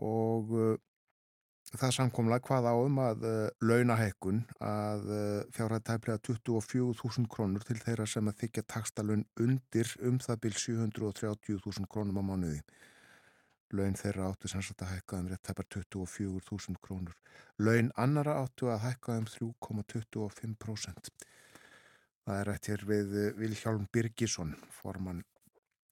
Og 0.04 0.54
uh, 0.56 0.70
það 1.74 1.94
samkomulega 1.98 2.46
hvað 2.48 2.70
áum 2.72 3.02
að 3.04 3.28
uh, 3.28 3.36
launahekkun 3.60 4.40
að 4.64 5.12
fjárhæð 5.56 5.84
tæplega 5.90 6.24
24.000 6.30 7.28
krónur 7.34 7.68
til 7.68 7.78
þeirra 7.82 8.08
sem 8.08 8.32
að 8.32 8.40
þykja 8.46 8.66
takstalun 8.76 9.28
undir 9.40 9.92
um 10.08 10.18
það 10.24 10.42
byrj 10.46 10.60
730.000 10.64 11.92
krónum 11.92 12.20
á 12.20 12.24
mánuði 12.24 12.64
laun 13.74 13.96
þeirra 13.98 14.30
áttu 14.30 14.50
sem 14.50 14.62
sagt 14.62 14.84
að 14.84 14.94
hækka 14.94 15.20
um 15.20 15.28
rétt 15.30 15.44
tæpar 15.46 15.66
24.000 15.74 16.80
krónur. 16.84 17.16
Laun 17.58 17.90
annara 18.00 18.38
áttu 18.44 18.70
að 18.72 18.84
hækka 18.86 19.18
um 19.20 19.28
3,25%. 19.30 21.12
Það 22.24 22.40
er 22.40 22.48
rætt 22.48 22.68
hér 22.70 22.84
við 22.88 23.16
Vilhjálm 23.38 23.88
Birgisson, 23.92 24.54
formann 24.72 25.24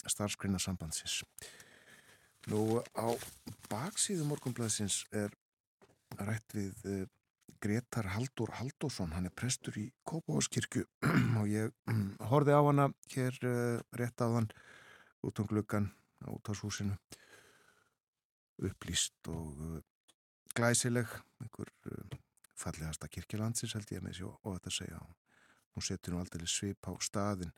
starfskrinarsambandsins. 0.09 1.23
Nú 2.51 2.81
á 2.99 3.07
baksíðu 3.71 4.27
morgunblæðsins 4.27 5.03
er 5.15 5.35
rætt 6.19 6.57
við 6.57 6.87
uh, 6.89 7.05
Gretar 7.63 8.09
Haldur 8.17 8.51
Haldósson, 8.59 9.13
hann 9.15 9.29
er 9.29 9.35
prestur 9.39 9.77
í 9.79 9.85
Kópáskirkju 10.09 10.83
og 11.41 11.47
ég 11.51 11.71
um, 11.93 12.09
horfi 12.33 12.55
á 12.55 12.63
hana 12.67 12.89
hér 13.15 13.39
uh, 13.47 13.79
rétt 13.99 14.25
á 14.25 14.27
hann 14.27 14.51
út 15.23 15.39
á 15.39 15.43
gluggan 15.47 15.93
út 16.27 16.51
á 16.51 16.53
húsinu 16.59 16.99
upplýst 18.61 19.31
og 19.33 19.61
uh, 19.63 19.81
glæsileg 20.57 21.09
einhver 21.43 21.73
uh, 21.91 22.17
fallegasta 22.59 23.09
kirkjalandsins 23.09 23.75
held 23.77 23.93
ég 23.95 24.05
með 24.05 24.19
sér 24.21 24.33
og 24.33 24.57
þetta 24.57 24.75
segja 24.77 25.03
hún 25.03 25.87
setur 25.87 26.15
nú 26.15 26.23
aldrei 26.23 26.49
svip 26.51 26.89
á 26.89 26.93
staðin 27.01 27.53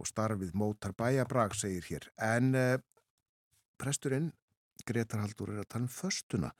og 0.00 0.08
starfið 0.10 0.54
mótar 0.58 0.94
bæjabrag 0.98 1.54
segir 1.54 1.86
hér. 1.88 2.08
En 2.18 2.54
uh, 2.58 2.78
presturinn 3.78 4.32
Gretar 4.84 5.22
Haldur 5.22 5.52
er 5.54 5.62
að 5.62 5.70
tala 5.70 5.86
um 5.86 5.92
föstuna 5.92 6.50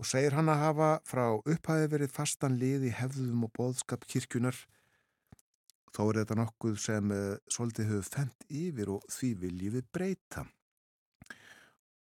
og 0.00 0.08
segir 0.08 0.34
hann 0.34 0.50
að 0.50 0.62
hafa 0.64 0.92
frá 1.06 1.26
upphæði 1.36 1.90
verið 1.92 2.14
fastan 2.14 2.56
lið 2.58 2.88
í 2.88 2.94
hefðum 2.96 3.44
og 3.46 3.52
boðskap 3.58 4.06
kirkjunar 4.08 4.56
þó 5.92 6.02
er 6.08 6.22
þetta 6.22 6.38
nokkuð 6.40 6.80
sem 6.80 7.12
uh, 7.12 7.36
svolítið 7.52 7.92
hefur 7.92 8.10
fendt 8.16 8.48
yfir 8.48 8.96
og 8.96 9.06
því 9.12 9.32
viljið 9.44 9.78
við 9.78 9.88
breyta 9.92 10.46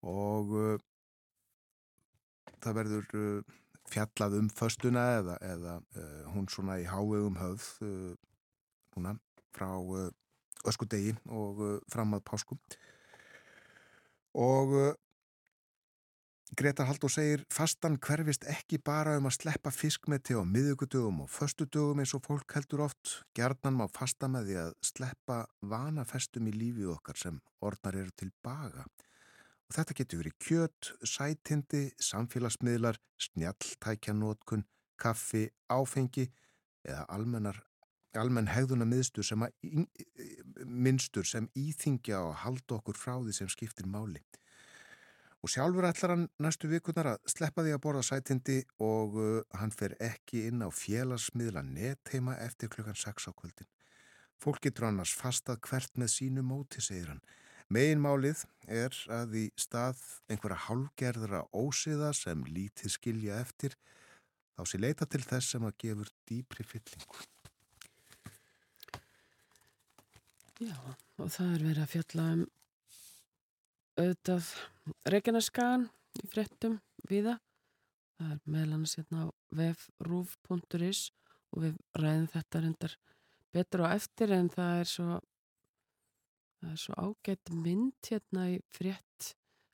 og 0.07 0.54
uh, 0.57 0.76
það 2.61 2.78
verður 2.80 3.12
uh, 3.19 3.59
fjallað 3.90 4.38
um 4.38 4.49
föstuna 4.54 5.04
eða, 5.19 5.37
eða 5.42 5.76
hún 6.35 6.47
svona 6.52 6.78
í 6.78 6.87
hávegum 6.87 7.40
höfð 7.40 7.66
núna 8.95 9.16
frá 9.50 9.66
öskudegi 10.71 11.16
og 11.26 11.64
fram 11.90 12.14
að 12.14 12.23
páskum 12.28 12.61
og 14.38 14.76
Greta 16.59 16.83
Haldó 16.83 17.07
segir 17.07 17.45
fastan 17.54 17.95
hverfist 18.02 18.42
ekki 18.50 18.80
bara 18.83 19.12
um 19.21 19.28
að 19.28 19.37
sleppa 19.37 19.71
fiskmeti 19.71 20.35
á 20.35 20.42
miðugudögum 20.42 21.21
og 21.23 21.28
föstudögum 21.30 22.02
eins 22.02 22.14
og 22.16 22.25
fólk 22.25 22.57
heldur 22.57 22.83
oft. 22.88 23.21
Gjarnan 23.38 23.76
má 23.78 23.85
fasta 23.87 24.26
með 24.26 24.49
því 24.49 24.57
að 24.64 24.73
sleppa 24.88 25.37
vanafestum 25.62 26.49
í 26.50 26.57
lífið 26.57 26.90
okkar 26.97 27.21
sem 27.23 27.38
orðnar 27.62 28.00
eru 28.02 28.11
til 28.19 28.33
baga. 28.42 28.83
Og 29.71 29.77
þetta 29.77 29.95
getur 30.00 30.19
verið 30.25 30.37
kjött, 30.43 30.89
sætindi, 31.07 31.85
samfélagsmiðlar, 32.03 32.97
snjalltækjanótkun, 33.23 34.65
kaffi, 34.99 35.45
áfengi 35.71 36.25
eða 36.83 37.05
almennar, 37.15 37.61
almenn 38.19 38.50
hegðuna 38.50 38.89
miðstur 38.91 39.23
sem, 39.29 39.45
minnstur 40.67 41.29
sem 41.29 41.47
íþingja 41.55 42.19
og 42.27 42.35
halda 42.43 42.81
okkur 42.81 42.99
frá 42.99 43.15
því 43.21 43.37
sem 43.37 43.53
skiptir 43.53 43.87
máli. 43.87 44.19
Og 45.41 45.49
sjálfur 45.55 45.87
ætlar 45.89 46.17
hann 46.17 46.27
næstu 46.43 46.69
vikunar 46.69 47.15
að 47.15 47.31
sleppa 47.31 47.62
því 47.65 47.77
að 47.77 47.83
borða 47.85 48.03
sætindi 48.05 48.59
og 48.85 49.15
uh, 49.17 49.29
hann 49.57 49.71
fer 49.73 49.95
ekki 50.03 50.49
inn 50.50 50.67
á 50.67 50.69
félagsmiðla 50.69 51.62
netteima 51.65 52.35
eftir 52.43 52.69
klukkan 52.75 52.99
6 52.99 53.31
á 53.31 53.33
kvöldin. 53.33 53.71
Fólk 54.41 54.61
getur 54.67 54.91
annars 54.91 55.15
fastað 55.17 55.62
hvert 55.65 55.95
með 55.97 56.12
sínu 56.17 56.45
móti, 56.45 56.83
segir 56.85 57.15
hann. 57.15 57.23
Meginmálið 57.71 58.45
er 58.67 58.97
að 59.15 59.37
í 59.39 59.45
stað 59.59 60.00
einhverja 60.27 60.65
hálgerðra 60.67 61.45
ósiða 61.55 62.11
sem 62.19 62.43
lítið 62.50 62.95
skilja 62.97 63.37
eftir 63.45 63.77
þá 64.57 64.65
sé 64.67 64.81
leita 64.81 65.07
til 65.07 65.23
þess 65.23 65.55
sem 65.55 65.67
að 65.69 65.77
gefur 65.85 66.11
dýpri 66.29 66.67
fyllingu. 66.67 67.21
Já, 70.61 70.75
og 71.17 71.31
það 71.33 71.55
er 71.55 71.62
verið 71.65 71.85
að 71.85 71.93
fjalla 71.95 72.25
um 72.35 72.43
auðvitað 74.00 74.50
Reykjaneskagan 75.15 75.87
í 76.21 76.29
frettum 76.29 76.77
viða. 77.09 77.39
Það 78.19 78.35
er 78.35 78.43
meðal 78.45 78.75
annars 78.77 78.97
hérna 78.99 79.23
á 79.25 79.29
vefrúf.is 79.62 81.07
og 81.55 81.65
við 81.65 81.79
ræðum 81.97 82.29
þetta 82.35 82.65
reyndar 82.65 82.97
betur 83.55 83.87
og 83.87 83.95
eftir 83.95 84.35
en 84.37 84.50
það 84.53 84.83
er 84.83 84.91
svo, 84.91 85.21
það 86.61 86.73
er 86.73 86.81
svo 86.81 86.97
ágætt 87.00 87.52
mynd 87.57 88.11
hérna 88.11 88.47
í 88.52 88.59
frett 88.76 89.31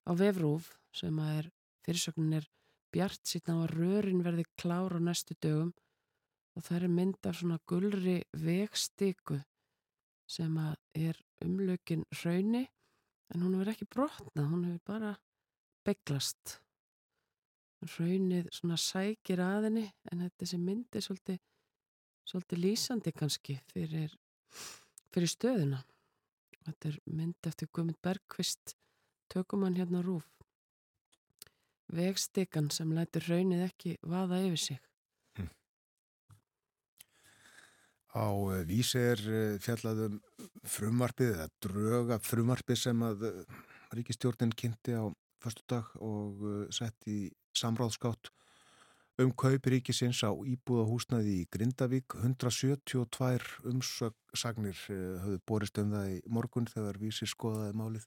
á 0.07 0.11
vefrúf 0.14 0.71
sem 0.95 1.19
að 1.19 1.39
er 1.41 1.49
fyrirsögnin 1.87 2.39
er 2.39 2.47
bjart 2.95 3.26
síðan 3.26 3.60
á 3.60 3.65
að 3.67 3.75
rörin 3.75 4.23
verði 4.25 4.47
klár 4.58 4.95
á 4.95 5.00
næstu 5.02 5.37
dögum. 5.43 5.73
Og 6.56 6.65
það 6.65 6.76
er 6.78 6.95
mynd 6.97 7.28
af 7.28 7.37
svona 7.37 7.58
gulri 7.69 8.17
vegstiku 8.32 9.41
sem 10.30 10.54
að 10.58 10.76
er 11.10 11.19
umlökin 11.45 12.06
rauni 12.23 12.65
en 13.34 13.43
hún 13.43 13.58
hefur 13.58 13.73
ekki 13.75 13.89
brotnað, 13.91 14.47
hún 14.49 14.65
hefur 14.65 14.87
bara 14.87 15.10
beglast 15.87 16.60
raunnið 17.99 18.49
svona 18.54 18.78
sækir 18.80 19.43
aðinni 19.45 19.84
en 20.10 20.25
þetta 20.25 20.49
sem 20.49 20.63
myndi 20.65 21.02
svolítið, 21.04 21.43
svolítið 22.26 22.63
lýsandi 22.63 23.13
kannski 23.15 23.58
fyrir, 23.69 24.17
fyrir 25.13 25.30
stöðuna 25.30 25.82
þetta 26.67 26.91
er 26.91 26.99
mynd 27.07 27.49
eftir 27.49 27.71
Guðmund 27.73 28.00
Bergqvist 28.05 28.75
tökum 29.33 29.65
hann 29.67 29.79
hérna 29.79 30.02
rúf 30.05 30.26
vegstikan 31.93 32.71
sem 32.75 32.93
lætur 32.95 33.26
raunnið 33.31 33.65
ekki 33.69 33.95
vaða 34.02 34.41
yfir 34.49 34.63
sig 34.63 34.81
hm. 35.39 35.50
Á 38.19 38.26
eh, 38.57 38.65
vísi 38.67 39.02
er 39.13 39.23
eh, 39.31 39.59
fjallaðum 39.63 40.19
frumarpið 40.67 41.35
eða 41.37 41.49
dröga 41.69 42.19
frumarpið 42.23 42.83
sem 42.83 43.07
að 43.07 43.29
eh, 43.31 43.43
ríkistjórnin 43.95 44.55
kynnti 44.59 44.99
á 44.99 45.07
förstu 45.43 45.63
dag 45.71 45.93
og 46.02 46.43
sett 46.75 47.07
í 47.07 47.29
samráðskátt 47.55 48.33
um 49.23 49.31
kaupi 49.33 49.73
ríkisins 49.73 50.21
á 50.21 50.31
íbúðahúsnaði 50.33 51.39
í 51.41 51.47
Grindavík 51.52 52.19
172 52.21 53.63
umsagnir 53.71 54.83
höfðu 54.89 55.39
borist 55.49 55.81
um 55.81 55.95
það 55.95 56.11
í 56.13 56.19
morgun 56.29 56.69
þegar 56.69 57.00
vísi 57.00 57.29
skoðaði 57.31 57.73
málið 57.81 58.05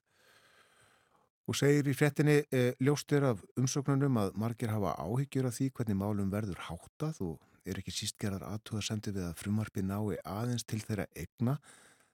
og 1.49 1.57
segir 1.57 1.89
í 1.89 1.95
frettinni 1.97 2.35
e, 2.53 2.61
ljóstir 2.85 3.25
af 3.25 3.41
umsöknunum 3.57 4.19
að 4.21 4.35
margir 4.37 4.69
hafa 4.69 4.93
áhyggjur 5.01 5.49
af 5.49 5.57
því 5.57 5.69
hvernig 5.79 5.97
málum 5.97 6.29
verður 6.29 6.61
háttað 6.67 7.21
og 7.25 7.39
er 7.65 7.81
ekki 7.81 7.93
sístgerðar 7.95 8.45
aðtúða 8.51 8.85
sendið 8.85 9.17
við 9.17 9.29
að 9.31 9.39
frumarfi 9.41 9.85
nái 9.85 10.19
aðeins 10.21 10.67
til 10.69 10.83
þeirra 10.83 11.07
egna 11.17 11.57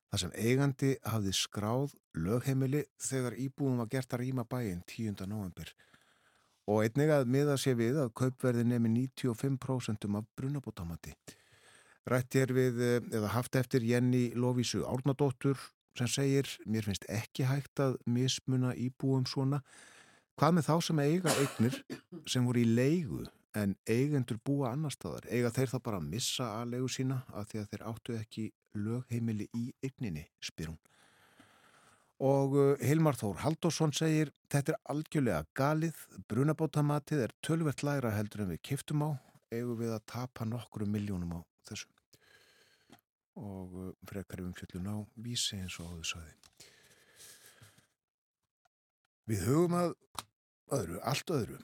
þar 0.08 0.24
sem 0.24 0.36
eigandi 0.40 0.94
hafði 1.04 1.36
skráð 1.36 1.98
lögheimili 2.16 2.86
þegar 3.10 3.36
íbúum 3.44 3.84
var 3.84 3.92
gert 3.92 4.16
að 4.16 4.24
rýma 4.24 4.48
bæinn 4.48 4.86
10. 4.88 5.28
november 5.28 5.76
og 6.66 6.84
einnig 6.84 7.12
að 7.14 7.30
miða 7.30 7.58
sé 7.62 7.76
við 7.78 8.00
að 8.02 8.14
kaupverði 8.18 8.66
nefni 8.68 9.08
95% 9.22 10.08
af 10.18 10.30
brunabótamati. 10.38 11.14
Rætti 12.10 12.42
er 12.42 12.54
við, 12.54 12.82
eh, 12.82 13.00
eða 13.18 13.34
haft 13.34 13.56
eftir 13.56 13.82
Jenny 13.82 14.32
Lovísu 14.36 14.84
Árnadóttur 14.86 15.58
sem 15.98 16.08
segir, 16.08 16.46
mér 16.68 16.84
finnst 16.84 17.06
ekki 17.10 17.46
hægt 17.48 17.80
að 17.80 17.98
mismuna 18.06 18.74
íbúum 18.76 19.26
svona. 19.26 19.62
Hvað 20.38 20.58
með 20.58 20.68
þá 20.68 20.76
sem 20.84 21.00
eiga 21.00 21.32
eignir 21.40 21.84
sem 22.28 22.46
voru 22.46 22.60
í 22.60 22.76
leigu 22.76 23.26
en 23.56 23.76
eigendur 23.88 24.38
búa 24.44 24.74
annar 24.74 24.92
staðar 24.92 25.30
eiga 25.32 25.52
þeir 25.56 25.72
þá 25.72 25.78
bara 25.84 25.98
að 26.02 26.10
missa 26.10 26.50
aðlegu 26.60 26.90
sína 26.92 27.22
að 27.32 27.48
því 27.52 27.62
að 27.62 27.70
þeir 27.72 27.86
áttu 27.92 28.18
ekki 28.20 28.52
lögheimili 28.76 29.48
í 29.56 29.74
ygninni, 29.82 30.28
spyr 30.44 30.74
hún. 30.74 30.80
Og 32.24 32.54
uh, 32.56 32.78
Hilmar 32.80 33.18
Þór 33.20 33.42
Haldósson 33.44 33.92
segir 33.96 34.32
þetta 34.52 34.72
er 34.72 34.78
algjörlega 34.94 35.42
galið, 35.58 35.98
brunabótamatið 36.32 37.26
er 37.26 37.34
tölvert 37.44 37.84
læra 37.84 38.14
heldur 38.16 38.46
en 38.46 38.54
við 38.54 38.62
kiftum 38.70 39.04
á, 39.04 39.12
eigum 39.52 39.76
við 39.82 39.92
að 39.98 40.06
tapa 40.08 40.48
nokkru 40.48 40.88
miljónum 40.88 41.36
á 41.36 41.40
þessu. 41.68 41.90
Og 43.36 43.76
uh, 43.76 43.92
frekar 44.08 44.46
um 44.46 44.56
fjöllun 44.56 44.88
á 44.88 44.98
vísi 45.20 45.60
eins 45.60 45.76
og 45.84 45.92
áður 45.92 46.12
saði. 46.14 46.36
Við 49.26 49.48
hugum 49.50 49.76
að 49.76 49.96
öðru, 50.72 51.00
allt 51.04 51.32
öðru. 51.36 51.60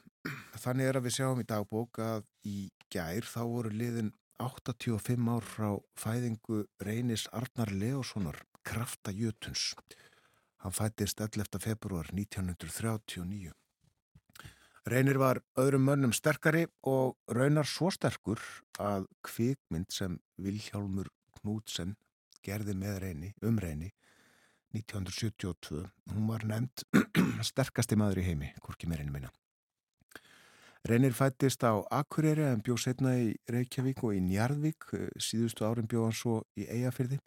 Þannig 0.59 0.89
er 0.89 0.97
að 0.99 1.05
við 1.07 1.15
sjáum 1.15 1.41
í 1.41 1.47
dagbók 1.47 1.99
að 2.03 2.25
í 2.43 2.57
gær 2.91 3.23
þá 3.23 3.41
voru 3.47 3.71
liðin 3.71 4.11
85 4.41 5.29
ár 5.31 5.45
frá 5.45 5.69
fæðingu 6.01 6.65
Reynis 6.83 7.27
Arnar 7.31 7.71
Leossonar 7.71 8.41
Krafta 8.65 9.13
Jötuns. 9.13 9.71
Hann 10.61 10.73
fættist 10.77 11.21
11. 11.21 11.57
februar 11.59 12.05
1939. 12.13 13.49
Reynir 14.85 15.17
var 15.17 15.39
öðrum 15.57 15.87
mönnum 15.89 16.13
sterkari 16.13 16.67
og 16.85 17.17
raunar 17.33 17.65
svo 17.65 17.89
sterkur 17.89 18.41
að 18.77 19.07
kvikmynd 19.25 19.89
sem 19.93 20.19
Vilhjálmur 20.37 21.09
Knútsen 21.39 21.95
gerði 22.45 22.75
með 22.77 22.99
Reyni, 23.01 23.31
um 23.41 23.57
Reyni 23.57 23.89
1972. 24.77 25.81
Hún 26.13 26.29
var 26.29 26.45
nefnd 26.45 26.85
sterkasti 27.51 27.97
maður 27.97 28.21
í 28.21 28.27
heimi, 28.29 28.51
hvorki 28.61 28.89
meirinu 28.89 29.15
minna. 29.17 29.33
Reynir 30.85 31.17
fættist 31.17 31.65
á 31.65 31.73
Akureyri 31.89 32.45
en 32.51 32.61
bjóð 32.61 32.83
setna 32.85 33.15
í 33.17 33.33
Reykjavík 33.49 34.05
og 34.05 34.13
í 34.13 34.21
Njarðvík, 34.29 34.91
síðustu 35.17 35.65
árin 35.65 35.89
bjóð 35.89 36.07
hann 36.07 36.21
svo 36.21 36.37
í 36.53 36.69
Eyjafyrði. 36.69 37.17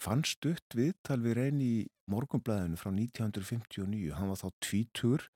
Fannst 0.00 0.44
upp 0.48 0.80
við 0.80 0.96
talvið 1.04 1.40
Reyni 1.42 1.70
í 1.76 1.86
morgumblæðinu 2.12 2.78
frá 2.80 2.90
1959. 2.92 4.14
Hann 4.16 4.32
var 4.32 4.40
þá 4.40 4.48
tvítur 4.64 5.26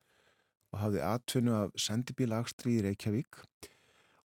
og 0.73 0.81
hafði 0.81 1.03
atvinnu 1.05 1.55
af 1.57 1.75
sendibílagstri 1.79 2.79
í 2.79 2.83
Reykjavík 2.87 3.41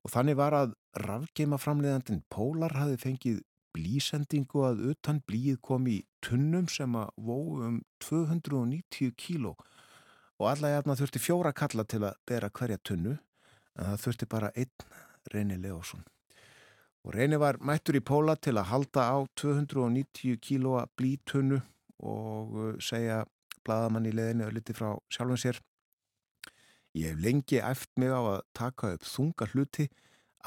og 0.04 0.12
þannig 0.14 0.38
var 0.38 0.56
að 0.56 0.74
rafgeima 1.04 1.58
framleiðandin 1.60 2.24
Pólar 2.32 2.72
hafði 2.78 3.00
fengið 3.02 3.40
blísendingu 3.76 4.64
að 4.64 4.84
utan 4.92 5.20
blíð 5.28 5.58
kom 5.64 5.86
í 5.90 6.00
tunnum 6.24 6.68
sem 6.72 6.94
að 6.98 7.10
vó 7.20 7.38
um 7.66 7.80
290 8.02 9.12
kíló 9.18 9.54
og 10.38 10.46
alla 10.48 10.72
jafna 10.72 10.96
þurfti 10.98 11.22
fjóra 11.22 11.52
kalla 11.52 11.84
til 11.84 12.04
að 12.06 12.18
bera 12.26 12.50
hverja 12.54 12.78
tunnu 12.80 13.16
en 13.18 13.90
það 13.90 14.04
þurfti 14.04 14.30
bara 14.30 14.52
einn 14.56 14.86
Reyni 15.32 15.58
Leosson. 15.60 16.04
Og 17.04 17.14
Reyni 17.14 17.38
var 17.40 17.58
mættur 17.60 17.98
í 17.98 18.02
póla 18.04 18.34
til 18.36 18.56
að 18.56 18.70
halda 18.72 19.04
á 19.12 19.16
290 19.38 20.38
kílóa 20.42 20.86
blítunnu 20.96 21.60
og 21.98 22.54
uh, 22.56 22.74
segja 22.82 23.24
bladamann 23.66 24.08
í 24.08 24.14
leðinu 24.14 24.48
ölliti 24.48 24.76
frá 24.76 24.92
sjálfum 25.12 25.40
sér. 25.40 25.58
Ég 26.96 27.12
hef 27.12 27.22
lengi 27.22 27.60
eft 27.62 27.90
mig 28.00 28.10
á 28.10 28.20
að 28.20 28.44
taka 28.56 28.94
upp 28.96 29.06
þunga 29.06 29.48
hluti, 29.52 29.88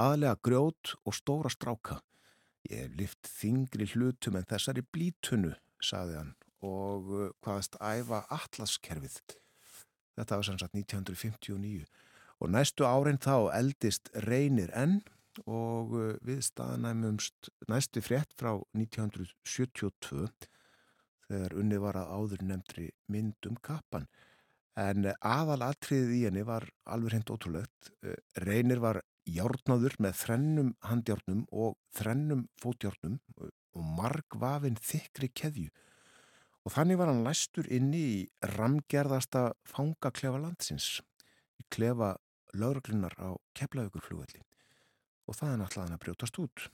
aðlega 0.01 0.39
grjót 0.43 0.95
og 1.05 1.15
stóra 1.15 1.51
stráka. 1.53 1.99
Ég 2.69 2.85
hef 2.85 2.97
lift 2.97 3.29
þingri 3.29 3.87
hlutum 3.93 4.37
en 4.39 4.47
þessari 4.49 4.83
blítunu, 4.93 5.53
saði 5.81 6.17
hann, 6.19 6.33
og 6.65 7.11
uh, 7.13 7.29
hvaðast 7.43 7.77
æfa 7.79 8.25
atlaskerfið. 8.33 9.21
Þetta 10.17 10.37
var 10.37 10.47
sannsagt 10.47 10.77
1959 10.77 11.85
og 12.41 12.49
næstu 12.49 12.85
árin 12.89 13.21
þá 13.21 13.51
eldist 13.53 14.09
reynir 14.25 14.71
enn 14.77 14.99
og 15.45 15.93
uh, 15.95 16.15
við 16.25 16.41
staðanæmumst 16.49 17.51
næstu 17.71 18.03
frétt 18.03 18.33
frá 18.37 18.55
1972 18.77 20.27
þegar 21.31 21.55
unni 21.61 21.79
var 21.81 21.99
að 22.01 22.11
áður 22.17 22.43
nefndri 22.49 22.89
myndum 23.11 23.55
kappan. 23.63 24.07
En 24.79 25.07
aðal 25.19 25.61
atriðið 25.67 26.13
í 26.15 26.21
henni 26.27 26.43
var 26.47 26.67
alveg 26.87 27.15
hreint 27.15 27.31
ótrúlegt. 27.33 27.91
Uh, 28.03 28.15
reynir 28.43 28.79
var 28.83 29.01
járnaður 29.27 29.95
með 30.01 30.17
þrennum 30.21 30.73
handjárnum 30.87 31.45
og 31.51 31.77
þrennum 31.95 32.47
fótjárnum 32.61 33.19
og 33.37 33.85
margvafinn 33.97 34.79
þykri 34.81 35.29
keðju 35.37 35.69
og 36.61 36.75
þannig 36.75 36.99
var 36.99 37.09
hann 37.09 37.23
læstur 37.25 37.69
inni 37.73 38.01
í 38.01 38.17
ramgerðasta 38.57 39.51
fangaklefa 39.69 40.41
landsins 40.41 40.99
í 41.61 41.65
klefa 41.73 42.15
lauruglunar 42.57 43.15
á 43.17 43.29
keflaugurflugvelli 43.57 44.43
og 45.29 45.37
það 45.37 45.53
er 45.53 45.61
náttúrulega 45.61 45.87
hann 45.87 45.97
að 45.97 46.03
brjótast 46.05 46.41
út 46.41 46.67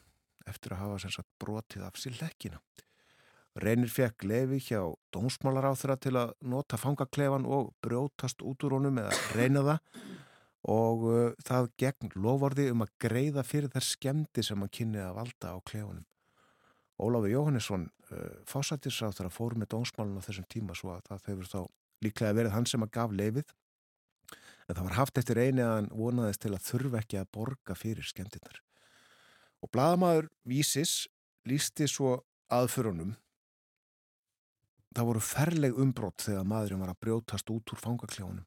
eftir 0.48 0.74
að 0.74 0.84
hafa 0.84 1.24
brotið 1.44 1.84
af 1.84 1.98
sér 2.00 2.16
lekkina. 2.22 2.62
Reynir 3.58 3.90
fekk 3.90 4.26
lefi 4.30 4.60
hjá 4.70 4.82
dómsmálar 5.14 5.66
á 5.66 5.74
þeirra 5.74 5.98
til 6.02 6.14
að 6.20 6.34
nota 6.46 6.78
fangaklefan 6.78 7.48
og 7.50 7.72
brjótast 7.82 8.44
út 8.46 8.66
úr 8.68 8.78
honum 8.78 9.00
eða 9.02 9.16
reyna 9.38 9.64
það 9.66 10.04
og 10.68 11.06
uh, 11.08 11.32
það 11.48 11.70
gegn 11.82 12.14
lovorði 12.20 12.68
um 12.74 12.84
að 12.86 12.94
greiða 13.02 13.46
fyrir 13.48 13.72
þær 13.74 13.88
skemdi 13.88 14.44
sem 14.44 14.62
hann 14.62 14.74
kynni 14.74 15.02
að 15.02 15.16
valda 15.18 15.56
á 15.56 15.58
klefunum. 15.66 16.06
Ólafur 17.02 17.32
Jóhannesson 17.32 17.88
uh, 18.12 18.38
fósættisráð 18.50 19.18
þegar 19.20 19.34
fór 19.34 19.58
með 19.58 19.72
dómsmálun 19.74 20.22
á 20.22 20.26
þessum 20.28 20.50
tíma 20.52 20.78
svo 20.78 20.94
að 20.94 21.10
það 21.10 21.30
hefur 21.32 21.52
þá 21.54 21.60
líklega 22.06 22.38
verið 22.38 22.56
hann 22.58 22.70
sem 22.70 22.86
að 22.86 22.94
gaf 23.00 23.14
leifið 23.16 23.54
en 24.68 24.76
það 24.76 24.84
var 24.84 24.98
haft 25.00 25.22
eftir 25.22 25.40
eini 25.40 25.64
að 25.64 25.76
hann 25.80 25.94
vonaðist 25.96 26.44
til 26.44 26.54
að 26.54 26.66
þurfa 26.68 27.02
ekki 27.02 27.22
að 27.22 27.30
borga 27.34 27.78
fyrir 27.78 28.06
skemmtinnar. 28.06 28.60
Og 29.64 29.72
bladamæður 29.74 30.28
Vísis 30.46 31.08
lísti 31.48 31.88
svo 31.90 32.20
aðförunum 32.54 33.16
það 34.96 35.10
voru 35.10 35.24
ferleg 35.24 35.80
umbrott 35.84 36.24
þegar 36.26 36.48
maðurinn 36.48 36.84
var 36.84 36.94
að 36.94 37.02
brjótast 37.06 37.52
út 37.54 37.74
úr 37.74 37.82
fangakljónum. 37.82 38.46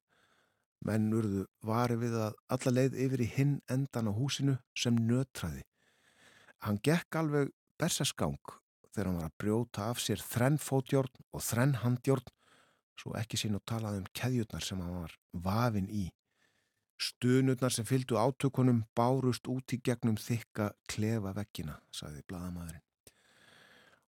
Menn 0.87 1.11
urðu 1.13 1.45
vari 1.67 1.99
við 2.01 2.17
að 2.17 2.39
alla 2.55 2.73
leið 2.77 2.97
yfir 3.05 3.25
í 3.25 3.29
hinn 3.35 3.57
endan 3.69 4.09
á 4.09 4.13
húsinu 4.17 4.57
sem 4.73 4.97
nötraði. 4.97 5.67
Hann 6.65 6.81
gekk 6.85 7.21
alveg 7.21 7.53
bersaskang 7.81 8.39
þegar 8.91 9.11
hann 9.11 9.19
var 9.21 9.29
að 9.29 9.39
brjóta 9.43 9.89
af 9.91 10.01
sér 10.03 10.23
þrenn 10.25 10.59
fótjórn 10.61 11.27
og 11.37 11.45
þrenn 11.45 11.77
handjórn 11.85 12.33
svo 13.01 13.15
ekki 13.17 13.39
sín 13.41 13.57
og 13.57 13.65
talaði 13.69 14.03
um 14.03 14.11
keðjurnar 14.17 14.65
sem 14.65 14.81
hann 14.83 14.97
var 15.03 15.17
vafin 15.47 15.89
í. 15.89 16.09
Stunurnar 17.01 17.73
sem 17.73 17.87
fylgdu 17.89 18.19
átökunum 18.21 18.85
bárust 18.97 19.49
út 19.49 19.73
í 19.73 19.81
gegnum 19.81 20.19
þykka 20.21 20.73
klefa 20.91 21.33
vekkina, 21.37 21.79
sagði 21.97 22.25
bladamæðurinn. 22.29 22.85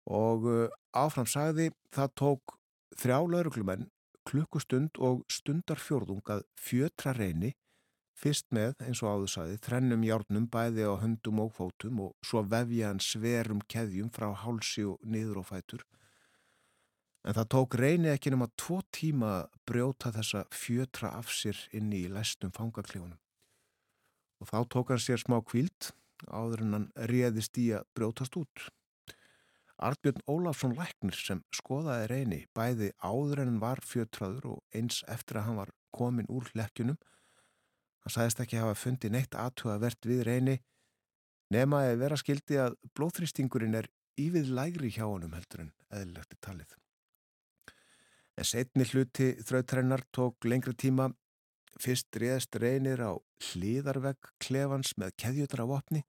Og 0.09 0.49
uh, 0.49 0.67
áfram 0.97 1.29
sagði 1.29 1.71
það 1.95 2.13
tók 2.17 2.59
þrjá 2.99 3.19
lauruglumenn 3.29 3.89
klukkustund 4.29 4.99
og 5.01 5.25
stundar 5.33 5.81
fjórðung 5.81 6.25
að 6.33 6.45
fjötra 6.61 7.15
reyni 7.17 7.55
fyrst 8.19 8.49
með, 8.55 8.75
eins 8.83 9.01
og 9.05 9.13
áður 9.15 9.33
sagði, 9.33 9.59
þrennum 9.63 10.03
járnum 10.07 10.49
bæði 10.51 10.89
á 10.91 10.95
höndum 10.99 11.43
og 11.45 11.53
fótum 11.55 12.01
og 12.09 12.17
svo 12.27 12.43
vefja 12.43 12.91
hann 12.91 13.03
sverum 13.03 13.63
keðjum 13.71 14.11
frá 14.15 14.33
hálsi 14.35 14.85
og 14.89 14.99
niður 15.07 15.43
og 15.45 15.49
fætur. 15.53 15.85
En 17.27 17.37
það 17.37 17.51
tók 17.55 17.77
reyni 17.79 18.11
ekki 18.11 18.33
nema 18.33 18.49
tvo 18.59 18.81
tíma 18.95 19.31
að 19.43 19.61
brjóta 19.69 20.13
þessa 20.15 20.45
fjötra 20.55 21.13
af 21.19 21.31
sér 21.35 21.61
inn 21.77 21.93
í 21.95 22.07
læstum 22.11 22.55
fangaklífunum. 22.57 23.19
Og 24.43 24.51
þá 24.51 24.59
tók 24.73 24.93
hann 24.95 25.03
sér 25.03 25.23
smá 25.23 25.39
kvíld 25.45 25.93
áður 26.27 26.65
en 26.65 26.75
hann 26.75 26.91
réðist 27.11 27.59
í 27.61 27.71
að 27.77 27.87
brjótast 27.95 28.39
út. 28.41 28.69
Artbjörn 29.79 30.25
Ólafsson 30.27 30.75
Læknir 30.75 31.15
sem 31.15 31.41
skoðaði 31.55 32.07
reyni 32.11 32.39
bæði 32.57 32.89
áður 32.99 33.45
en 33.45 33.61
var 33.63 33.79
fjötraður 33.87 34.49
og 34.57 34.75
eins 34.75 35.05
eftir 35.07 35.39
að 35.39 35.47
hann 35.47 35.61
var 35.61 35.71
komin 35.95 36.27
úr 36.27 36.49
hlekkjunum. 36.51 36.99
Hann 38.03 38.15
sæðist 38.15 38.43
ekki 38.43 38.59
hafa 38.59 38.75
fundið 38.79 39.15
neitt 39.15 39.39
aðtuga 39.39 39.79
verðt 39.85 40.11
við 40.11 40.25
reyni 40.27 40.57
nema 41.55 41.85
að 41.87 42.03
vera 42.03 42.19
skildi 42.19 42.59
að 42.59 42.75
blóþrýstingurinn 42.99 43.79
er 43.79 43.89
ívið 44.19 44.51
lægri 44.59 44.91
hjá 44.97 45.07
honum 45.07 45.39
heldur 45.39 45.69
en 45.69 45.73
eðlilegt 45.95 46.35
í 46.35 46.43
talið. 46.43 46.75
En 48.39 48.47
setni 48.47 48.87
hluti 48.91 49.33
þrautrennar 49.47 50.03
tók 50.15 50.47
lengri 50.47 50.75
tíma. 50.75 51.13
Fyrst 51.79 52.17
réðst 52.19 52.57
reynir 52.59 52.99
á 52.99 53.15
hliðarvegg 53.53 54.33
klefans 54.43 54.97
með 54.99 55.15
keðjutra 55.23 55.67
vopni 55.71 56.03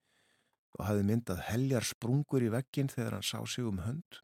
og 0.77 0.85
hafði 0.85 1.05
myndað 1.09 1.43
heljar 1.49 1.87
sprungur 1.87 2.45
í 2.45 2.51
veggin 2.53 2.91
þegar 2.91 3.17
hann 3.17 3.25
sá 3.25 3.39
sig 3.47 3.65
um 3.67 3.81
hönd. 3.83 4.19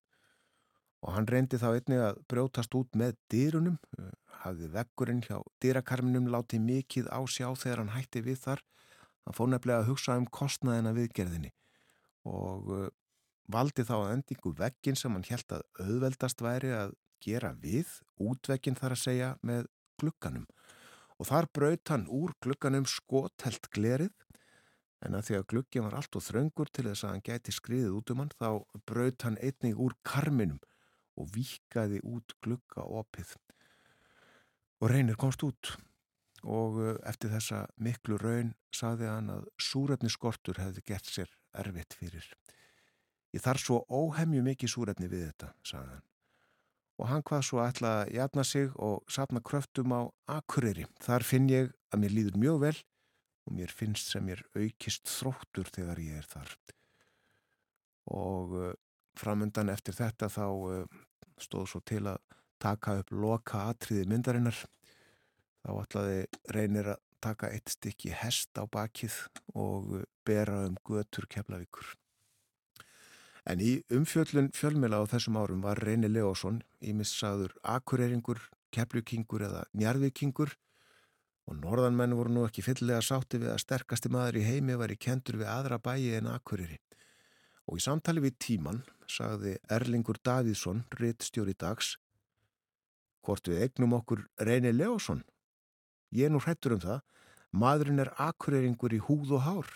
Og 1.06 1.14
hann 1.14 1.28
reyndi 1.30 1.60
þá 1.62 1.68
einni 1.72 1.98
að 2.02 2.22
brjótast 2.30 2.76
út 2.78 2.98
með 2.98 3.18
dýrunum, 3.30 3.78
hafði 4.42 4.70
veggurinn 4.74 5.24
hjá 5.26 5.38
dýrakarminum 5.62 6.30
látið 6.34 6.64
mikið 6.66 7.10
á 7.14 7.20
sjá 7.30 7.50
þegar 7.54 7.84
hann 7.84 7.94
hætti 7.94 8.24
við 8.26 8.42
þar. 8.46 8.64
Hann 9.26 9.38
fór 9.38 9.50
nefnilega 9.52 9.84
að 9.84 9.90
hugsa 9.92 10.18
um 10.20 10.28
kostnaðina 10.30 10.94
viðgerðinni 10.98 11.52
og 12.26 12.70
uh, 12.74 12.88
valdi 13.54 13.86
þá 13.86 13.96
að 14.00 14.12
endingu 14.16 14.54
veggin 14.58 14.98
sem 14.98 15.14
hann 15.14 15.26
held 15.28 15.52
að 15.54 15.66
auðveldast 15.84 16.42
væri 16.42 16.72
að 16.74 16.96
gera 17.22 17.52
við, 17.62 17.90
útveggin 18.22 18.78
þar 18.78 18.96
að 18.96 19.02
segja 19.02 19.32
með 19.46 19.68
glukkanum. 20.02 20.46
Og 21.22 21.30
þar 21.30 21.48
braut 21.54 21.94
hann 21.94 22.08
úr 22.12 22.34
glukkanum 22.44 22.86
skotelt 22.90 23.70
glerið 23.74 24.14
en 25.06 25.18
að 25.18 25.28
því 25.30 25.38
að 25.40 25.48
glukkin 25.54 25.86
var 25.86 25.98
allt 26.00 26.18
og 26.18 26.24
þröngur 26.26 26.72
til 26.74 26.88
þess 26.88 27.06
að 27.06 27.14
hann 27.14 27.26
gæti 27.26 27.54
skriðið 27.56 27.98
út 27.98 28.14
um 28.14 28.22
hann 28.24 28.32
þá 28.36 28.50
braut 28.90 29.26
hann 29.28 29.38
einnig 29.42 29.82
úr 29.82 29.96
karminum 30.08 30.62
og 31.16 31.30
vikaði 31.36 32.02
út 32.04 32.36
glukka 32.44 32.84
opið. 32.84 33.36
Og 34.84 34.92
reynir 34.92 35.20
komst 35.20 35.46
út 35.48 35.76
og 36.46 36.82
eftir 37.08 37.32
þessa 37.34 37.66
miklu 37.82 38.20
raun 38.22 38.54
saði 38.76 39.08
hann 39.10 39.32
að 39.34 39.48
súrefni 39.62 40.12
skortur 40.12 40.60
hefði 40.62 40.84
gert 40.86 41.08
sér 41.10 41.32
erfitt 41.56 41.96
fyrir. 41.98 42.28
Ég 43.36 43.44
þarf 43.44 43.64
svo 43.64 43.80
óhemju 43.92 44.44
mikið 44.44 44.72
súrefni 44.72 45.10
við 45.12 45.30
þetta, 45.30 45.54
saði 45.66 45.96
hann. 45.96 46.04
Og 46.96 47.10
hann 47.12 47.24
hvað 47.28 47.42
svo 47.44 47.60
ætla 47.60 47.90
að 48.02 48.12
jafna 48.16 48.44
sig 48.48 48.70
og 48.80 49.02
sapna 49.12 49.42
kröftum 49.44 49.92
á 49.92 50.02
akureyri. 50.38 50.86
Þar 51.04 51.26
finn 51.28 51.50
ég 51.52 51.74
að 51.92 52.04
mér 52.04 52.16
líður 52.16 52.38
mjög 52.40 52.62
vel 52.62 52.78
og 53.46 53.54
mér 53.54 53.72
finnst 53.74 54.10
sem 54.12 54.26
mér 54.26 54.42
aukist 54.58 55.10
þróttur 55.10 55.70
þegar 55.74 56.02
ég 56.02 56.22
er 56.22 56.30
þar. 56.30 56.54
Og 58.16 58.56
uh, 58.58 58.72
framöndan 59.18 59.72
eftir 59.74 59.98
þetta 59.98 60.30
þá 60.30 60.46
uh, 60.46 61.04
stóð 61.42 61.70
svo 61.72 61.82
til 61.86 62.04
að 62.10 62.22
taka 62.62 63.00
upp 63.02 63.12
loka 63.14 63.66
atriði 63.70 64.08
myndarinnar. 64.10 64.58
Þá 65.66 65.72
ætlaði 65.82 66.24
reynir 66.54 66.94
að 66.96 67.04
taka 67.26 67.50
eitt 67.54 67.74
stykki 67.74 68.14
hest 68.14 68.58
á 68.58 68.66
bakið 68.70 69.18
og 69.54 69.94
uh, 70.00 70.10
bera 70.26 70.66
um 70.70 70.78
götur 70.86 71.30
keflavíkur. 71.30 71.94
En 73.46 73.62
í 73.62 73.78
umfjöllun 73.94 74.50
fjölmila 74.58 75.04
á 75.06 75.10
þessum 75.10 75.38
árum 75.38 75.62
var 75.62 75.78
Reyni 75.78 76.10
Leósson, 76.10 76.64
ímissaður 76.82 77.54
akureyringur, 77.62 78.40
keflukingur 78.74 79.46
eða 79.46 79.68
njarðvikingur 79.78 80.56
og 81.46 81.58
norðanmenn 81.62 82.16
voru 82.18 82.34
nú 82.34 82.46
ekki 82.48 82.64
fyllilega 82.66 83.04
sátti 83.06 83.40
við 83.42 83.52
að 83.54 83.62
sterkasti 83.64 84.10
maður 84.14 84.40
í 84.42 84.46
heimi 84.48 84.78
var 84.80 84.94
í 84.94 84.98
kentur 84.98 85.38
við 85.42 85.52
aðra 85.52 85.78
bæi 85.78 86.16
en 86.18 86.32
akureyri. 86.32 86.80
Og 87.70 87.80
í 87.80 87.86
samtali 87.86 88.22
við 88.24 88.38
tíman 88.42 88.82
sagði 89.10 89.56
Erlingur 89.72 90.18
Davíðsson, 90.26 90.84
ritt 91.00 91.26
stjóri 91.26 91.54
dags, 91.58 91.96
hvort 93.26 93.48
við 93.50 93.64
egnum 93.68 93.96
okkur 93.98 94.26
Reyni 94.42 94.74
Leósson. 94.74 95.24
Ég 96.14 96.30
nú 96.34 96.42
hrettur 96.42 96.76
um 96.78 96.82
það, 96.82 97.02
maðurinn 97.54 98.02
er 98.04 98.14
akureyringur 98.22 98.94
í 98.94 99.02
húð 99.06 99.38
og 99.38 99.46
hár. 99.46 99.72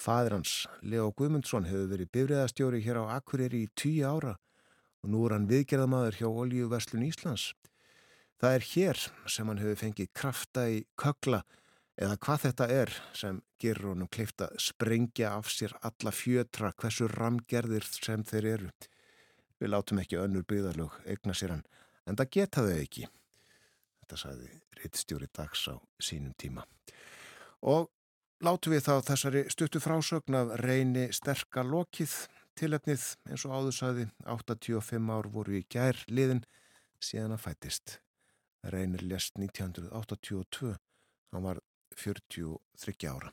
Fadur 0.00 0.36
hans, 0.36 0.66
Leo 0.84 1.08
Guðmundsson, 1.16 1.68
hefur 1.68 1.88
verið 1.92 2.12
bifriðastjóri 2.12 2.82
hér 2.84 3.00
á 3.00 3.16
Akureyri 3.16 3.62
í 3.64 3.70
tíu 3.72 4.04
ára 4.04 4.34
og 5.02 5.12
nú 5.12 5.22
er 5.24 5.36
hann 5.36 5.48
viðgerðamaður 5.48 6.18
hjá 6.20 6.28
Olíuverslun 6.28 7.06
Íslands. 7.06 7.52
Það 8.36 8.54
er 8.56 8.66
hér 8.72 9.02
sem 9.32 9.48
hann 9.48 9.60
hefur 9.62 9.80
fengið 9.80 10.10
krafta 10.16 10.66
í 10.68 10.82
kökla 11.00 11.42
eða 11.96 12.18
hvað 12.20 12.42
þetta 12.44 12.66
er 12.72 12.92
sem 13.16 13.40
gerur 13.62 13.94
honum 13.94 14.10
kleift 14.12 14.42
að 14.44 14.58
sprengja 14.60 15.32
af 15.38 15.48
sér 15.52 15.72
alla 15.86 16.12
fjötra 16.12 16.72
hversu 16.76 17.08
ramgerðir 17.08 17.88
sem 17.88 18.24
þeir 18.28 18.50
eru. 18.52 18.70
Við 19.56 19.72
látum 19.72 20.02
ekki 20.02 20.20
önnur 20.20 20.44
byggðarlög 20.44 21.00
eigna 21.08 21.34
sér 21.36 21.54
hann, 21.54 21.64
en 22.04 22.18
það 22.20 22.32
geta 22.36 22.64
þau 22.66 22.76
ekki. 22.76 23.08
Þetta 24.02 24.20
sagði 24.20 24.50
rittstjóri 24.82 25.28
dags 25.32 25.64
á 25.72 25.74
sínum 25.96 26.36
tíma. 26.36 26.66
Og 27.64 27.88
látu 28.44 28.70
við 28.74 28.84
þá 28.84 28.94
þessari 29.08 29.46
stuttu 29.48 29.80
frásögn 29.80 30.36
af 30.36 30.52
reyni 30.60 31.08
sterka 31.16 31.64
lokið 31.64 32.18
tilefnið 32.56 33.06
eins 33.30 33.48
og 33.48 33.56
áður 33.56 33.76
sagði 33.80 34.10
85 34.28 35.12
ár 35.16 35.30
voru 35.32 35.56
í 35.56 35.64
gær 35.72 36.04
liðin 36.12 36.44
síðan 37.00 37.36
að 37.36 37.46
fætist. 37.48 38.02
Reynir 38.62 39.02
lest 39.02 39.38
1982, 39.38 40.76
hann 41.32 41.42
var 41.42 41.60
43 41.96 43.04
ára. 43.08 43.32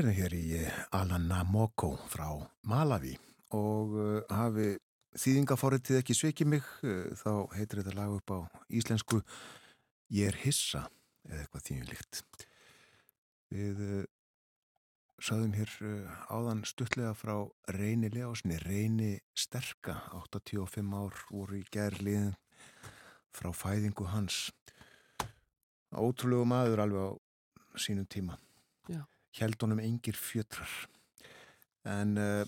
heyrðum 0.00 0.16
hér 0.16 0.32
í 0.32 0.60
Alanamoko 0.96 1.90
frá 2.08 2.30
Malawi 2.64 3.18
og 3.52 3.90
uh, 4.00 4.22
hafi 4.32 4.78
þýðingaforritið 5.20 5.98
ekki 5.98 6.16
sveikið 6.16 6.48
mig 6.54 6.70
uh, 6.86 7.10
þá 7.20 7.52
heitir 7.58 7.82
þetta 7.82 7.96
lag 7.98 8.14
upp 8.16 8.32
á 8.32 8.38
íslensku 8.72 9.20
Ég 10.16 10.32
er 10.32 10.40
hissa 10.46 10.86
eða 11.28 11.42
eitthvað 11.42 11.66
þýjumlikt. 11.68 12.22
Við 13.52 13.84
uh, 13.84 14.08
saðum 15.20 15.52
hér 15.60 15.76
áðan 16.32 16.64
stuttlega 16.64 17.12
frá 17.12 17.36
Reyni 17.76 18.08
Leásni, 18.14 18.56
Reyni 18.64 19.14
Sterka, 19.36 20.00
85 20.16 20.96
ár 20.96 21.24
voru 21.28 21.60
í 21.60 21.66
gerliðin 21.68 22.38
frá 23.36 23.52
fæðingu 23.52 24.08
hans. 24.16 24.46
Ótrúlegu 25.92 26.48
maður 26.48 26.88
alveg 26.88 27.04
á 27.04 27.10
sínum 27.76 28.08
tíma. 28.08 28.40
Held 29.38 29.62
honum 29.62 29.80
engir 29.82 30.18
fjötrar. 30.18 30.70
En 31.86 32.16
uh, 32.18 32.42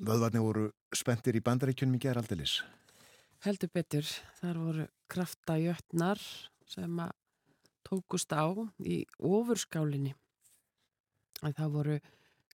vöðvarnir 0.00 0.44
voru 0.44 0.66
spendir 0.96 1.38
í 1.38 1.44
bandaríkjunum 1.44 1.98
í 1.98 2.02
geraldilis. 2.02 2.60
Heldur 3.44 3.70
betur, 3.72 4.06
þar 4.40 4.58
voru 4.60 4.86
kraftajötnar 5.10 6.20
sem 6.68 6.98
að 7.00 7.14
tókust 7.86 8.32
á 8.36 8.46
í 8.84 9.02
ofurskálinni. 9.16 10.12
En 11.40 11.54
það 11.56 11.76
voru 11.76 12.00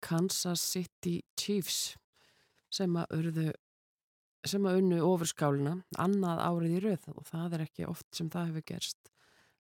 Kansas 0.03 0.63
City 0.73 1.21
Chiefs 1.39 1.93
sem 2.73 2.97
að 2.99 3.15
urðu 3.19 3.51
sem 4.43 4.65
að 4.67 4.81
unnu 4.81 4.99
ofurskálina 5.07 5.77
annað 6.03 6.41
árið 6.43 6.75
í 6.75 6.81
rauð 6.83 7.05
og 7.13 7.25
það 7.29 7.55
er 7.55 7.65
ekki 7.67 7.87
oft 7.87 8.07
sem 8.17 8.29
það 8.33 8.49
hefur 8.49 8.65
gerst 8.73 9.11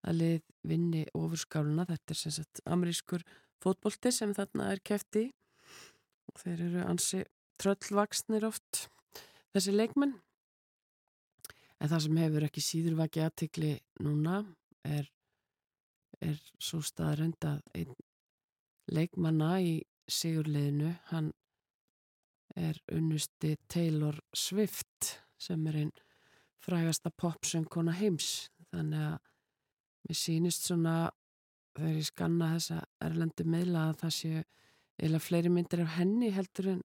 að 0.02 0.18
lið 0.18 0.48
vinni 0.72 1.04
ofurskálina 1.18 1.86
þetta 1.90 2.16
er 2.16 2.20
sem 2.24 2.34
sagt 2.40 2.62
amerískur 2.66 3.26
fótbolti 3.62 4.12
sem 4.14 4.34
þarna 4.38 4.72
er 4.74 4.82
kefti 4.84 5.28
og 6.32 6.42
þeir 6.42 6.66
eru 6.68 6.84
ansi 6.88 7.24
tröllvaksnir 7.62 8.46
oft 8.48 8.86
þessi 9.54 9.74
leikmenn. 9.76 10.16
En 11.82 11.90
það 11.90 12.04
sem 12.06 12.22
hefur 12.22 12.46
ekki 12.48 12.64
síður 12.64 12.98
vakið 13.02 13.28
aðtikli 13.28 13.72
núna 14.06 14.42
er, 14.86 15.08
er 16.22 16.38
svo 16.62 16.82
staðrönd 16.86 17.42
að 17.50 17.62
einn 17.78 17.96
leikmanna 18.92 19.56
í 19.64 19.74
sigurliðinu 20.12 20.92
hann 21.12 21.32
er 22.60 22.78
unnusti 22.92 23.56
Taylor 23.72 24.18
Swift 24.36 25.16
sem 25.42 25.64
er 25.72 25.78
einn 25.86 25.94
frægasta 26.62 27.12
popsöngkona 27.18 27.96
heims. 27.98 28.50
Þannig 28.72 29.06
að 29.08 29.18
mér 30.08 30.18
sýnist 30.18 30.68
svona 30.68 30.96
þegar 31.78 31.98
ég 31.98 32.08
skanna 32.08 32.50
þessa 32.56 32.80
erlendu 33.08 33.46
meila 33.48 33.86
að 33.90 34.00
það 34.04 34.16
séu 34.18 34.42
eða 35.02 35.22
fleiri 35.24 35.52
myndir 35.52 35.84
af 35.86 35.94
henni 35.98 36.32
heldur 36.36 36.72
en 36.76 36.82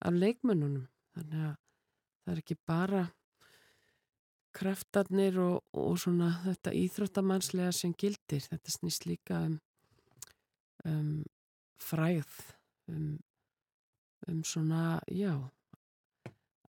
af 0.00 0.16
leikmönnunum. 0.16 0.86
Þannig 1.16 1.46
að 1.48 1.56
það 2.24 2.34
er 2.34 2.42
ekki 2.44 2.58
bara 2.68 3.02
kraftarnir 4.56 5.40
og, 5.42 5.58
og 5.76 5.98
svona 6.00 6.30
þetta 6.44 6.74
íþróttamannslega 6.78 7.72
sem 7.74 7.94
gildir. 7.98 8.46
Þetta 8.46 8.74
snýst 8.74 9.06
líka 9.06 9.42
um, 9.46 9.58
um 10.88 11.10
fræð 11.80 12.38
um 12.90 13.18
um 14.28 14.44
svona, 14.44 15.00
já 15.08 15.34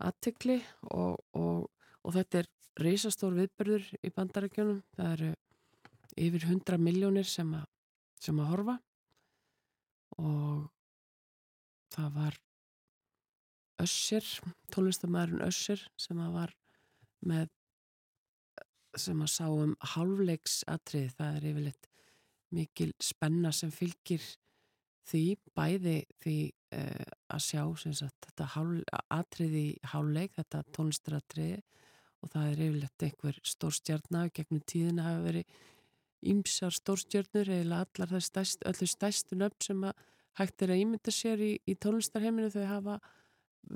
aðtikli 0.01 0.61
og, 0.89 1.19
og, 1.37 1.67
og 2.01 2.15
þetta 2.15 2.41
er 2.41 2.49
reysastór 2.81 3.35
viðbörður 3.37 3.87
í 4.01 4.11
bandarækjunum 4.15 4.81
það 4.95 5.11
eru 5.15 5.31
yfir 6.19 6.45
100 6.47 6.79
miljónir 6.81 7.27
sem, 7.27 7.51
sem 8.19 8.39
að 8.41 8.51
horfa. 8.53 8.77
Og 10.21 10.67
það 11.95 12.15
var 12.17 12.39
Össir, 13.81 14.25
tónlistamæðurinn 14.69 15.45
Össir 15.47 15.81
sem 15.97 16.19
að 16.21 16.35
var 16.35 16.51
með 17.25 17.49
sem 18.99 19.23
að 19.23 19.31
sá 19.31 19.45
um 19.47 19.71
hálfleiksatrið, 19.93 21.13
það 21.15 21.35
er 21.37 21.47
yfirleitt 21.51 21.87
mikil 22.51 22.89
spenna 23.01 23.53
sem 23.55 23.71
fylgir 23.71 24.23
því, 25.07 25.23
bæði 25.55 25.97
því 26.21 26.37
uh, 26.75 27.11
að 27.31 27.43
sjá 27.45 27.63
sagt, 27.95 28.27
þetta 28.27 28.49
hál, 28.55 28.81
atriði 29.07 29.65
í 29.71 29.77
háleik, 29.93 30.35
þetta 30.37 30.63
tónlistaratriði. 30.75 31.61
Og 32.21 32.29
það 32.29 32.51
er 32.51 32.59
yfirlegt 32.67 33.03
einhver 33.07 33.37
stórstjarnar 33.49 34.27
gegnum 34.35 34.61
tíðina 34.69 35.07
hafa 35.07 35.23
verið 35.25 35.55
ímsar 36.21 36.73
stórstjarnur 36.75 37.49
eða 37.49 37.81
allar 37.85 38.11
það 38.13 38.25
stærst, 38.27 38.65
öllu 38.67 38.87
stærstu 38.89 39.37
nöfn 39.39 39.65
sem 39.65 39.83
að 39.87 40.05
hægt 40.39 40.63
er 40.63 40.73
að 40.73 40.83
ímynda 40.83 41.13
sér 41.13 41.41
í, 41.43 41.51
í 41.67 41.75
tónlistarheiminu 41.75 42.51
þau 42.53 42.65
hafa 42.69 42.99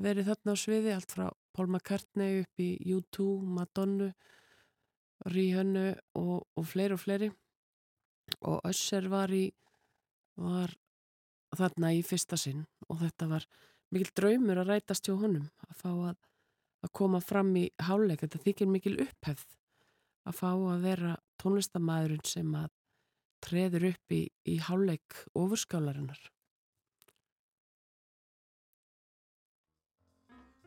verið 0.06 0.32
þarna 0.32 0.56
á 0.56 0.58
sviði 0.60 0.94
allt 0.96 1.16
frá 1.16 1.26
Paul 1.56 1.68
McCartney 1.70 2.42
upp 2.44 2.62
í 2.62 2.70
U2, 2.96 3.28
Madonna 3.58 4.12
Rihanna 5.32 5.94
og, 6.20 6.46
og 6.56 6.68
fleiri 6.68 6.96
og 6.96 7.02
fleiri. 7.02 7.30
Og 8.50 8.66
Össer 8.68 9.08
var 9.12 9.32
í 9.34 9.46
var 10.36 10.74
þarna 11.56 11.94
í 11.96 12.02
fyrsta 12.04 12.38
sinn 12.40 12.66
og 12.90 13.00
þetta 13.00 13.30
var 13.32 13.46
mikil 13.94 14.12
draumur 14.18 14.60
að 14.60 14.74
rætast 14.74 15.08
hjá 15.08 15.16
honum 15.16 15.46
að 15.70 15.78
fá 15.80 15.92
að, 15.94 16.18
að 16.84 16.92
koma 17.00 17.22
fram 17.24 17.54
í 17.56 17.70
háleik, 17.80 18.26
þetta 18.26 18.42
þykir 18.44 18.72
mikil 18.72 18.96
upphefð 19.06 19.56
að 20.26 20.38
fá 20.40 20.50
að 20.52 20.86
vera 20.86 21.16
tónlistamæðurinn 21.42 22.26
sem 22.28 22.56
að 22.58 22.72
treður 23.46 23.90
upp 23.92 24.16
í, 24.16 24.22
í 24.50 24.56
háleik 24.66 25.20
ofurskálarinnar. 25.38 26.20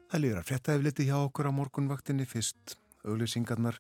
Það 0.08 0.22
líður 0.24 0.40
að 0.40 0.48
fréttaði 0.48 0.84
liti 0.86 1.08
hjá 1.08 1.18
okkur 1.18 1.50
á 1.50 1.52
morgunvaktinni 1.52 2.24
fyrst 2.28 2.78
auglýsingarnar 3.04 3.76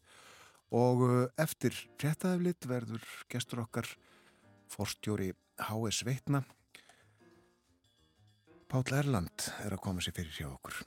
og 0.76 1.04
uh, 1.06 1.14
eftir 1.40 1.72
fréttaði 1.96 2.50
lit 2.50 2.68
verður 2.68 3.06
gestur 3.32 3.64
okkar 3.64 3.88
forstjóri 4.68 5.32
H.S. 5.70 6.04
Veitna 6.04 6.42
Páll 8.68 8.92
Erland 8.92 9.46
er 9.64 9.72
að 9.72 9.80
koma 9.80 10.02
sér 10.04 10.12
fyrir 10.12 10.34
hjá 10.36 10.48
okkur. 10.50 10.82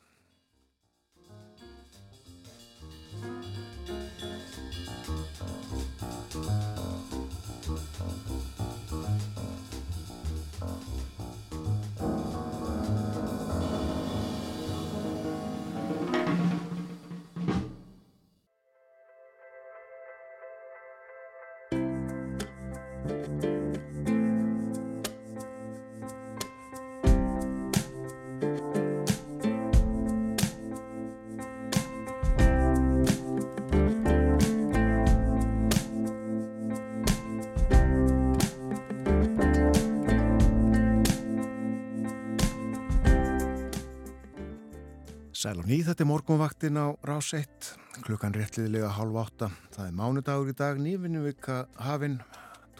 Og 45.62 45.68
nýð, 45.70 45.92
þetta 45.92 46.02
er 46.02 46.08
morgunvaktin 46.10 46.78
á 46.82 46.88
rás 47.06 47.28
1, 47.38 47.68
klukkan 48.02 48.34
réttliðilega 48.34 48.88
halv 48.98 49.18
átta. 49.22 49.52
Það 49.76 49.90
er 49.92 49.98
mánudagur 50.00 50.50
í 50.50 50.56
dag, 50.58 50.80
nývinnu 50.82 51.22
vika 51.22 51.58
hafinn, 51.78 52.16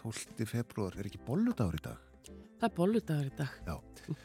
12. 0.00 0.42
februar, 0.50 0.96
er 0.98 1.06
ekki 1.06 1.20
bolludagur 1.22 1.78
í 1.78 1.82
dag? 1.84 2.00
Það 2.58 2.66
er 2.66 2.74
bolludagur 2.80 3.28
í 3.28 3.34
dag. 3.38 3.54
Já, 3.68 4.16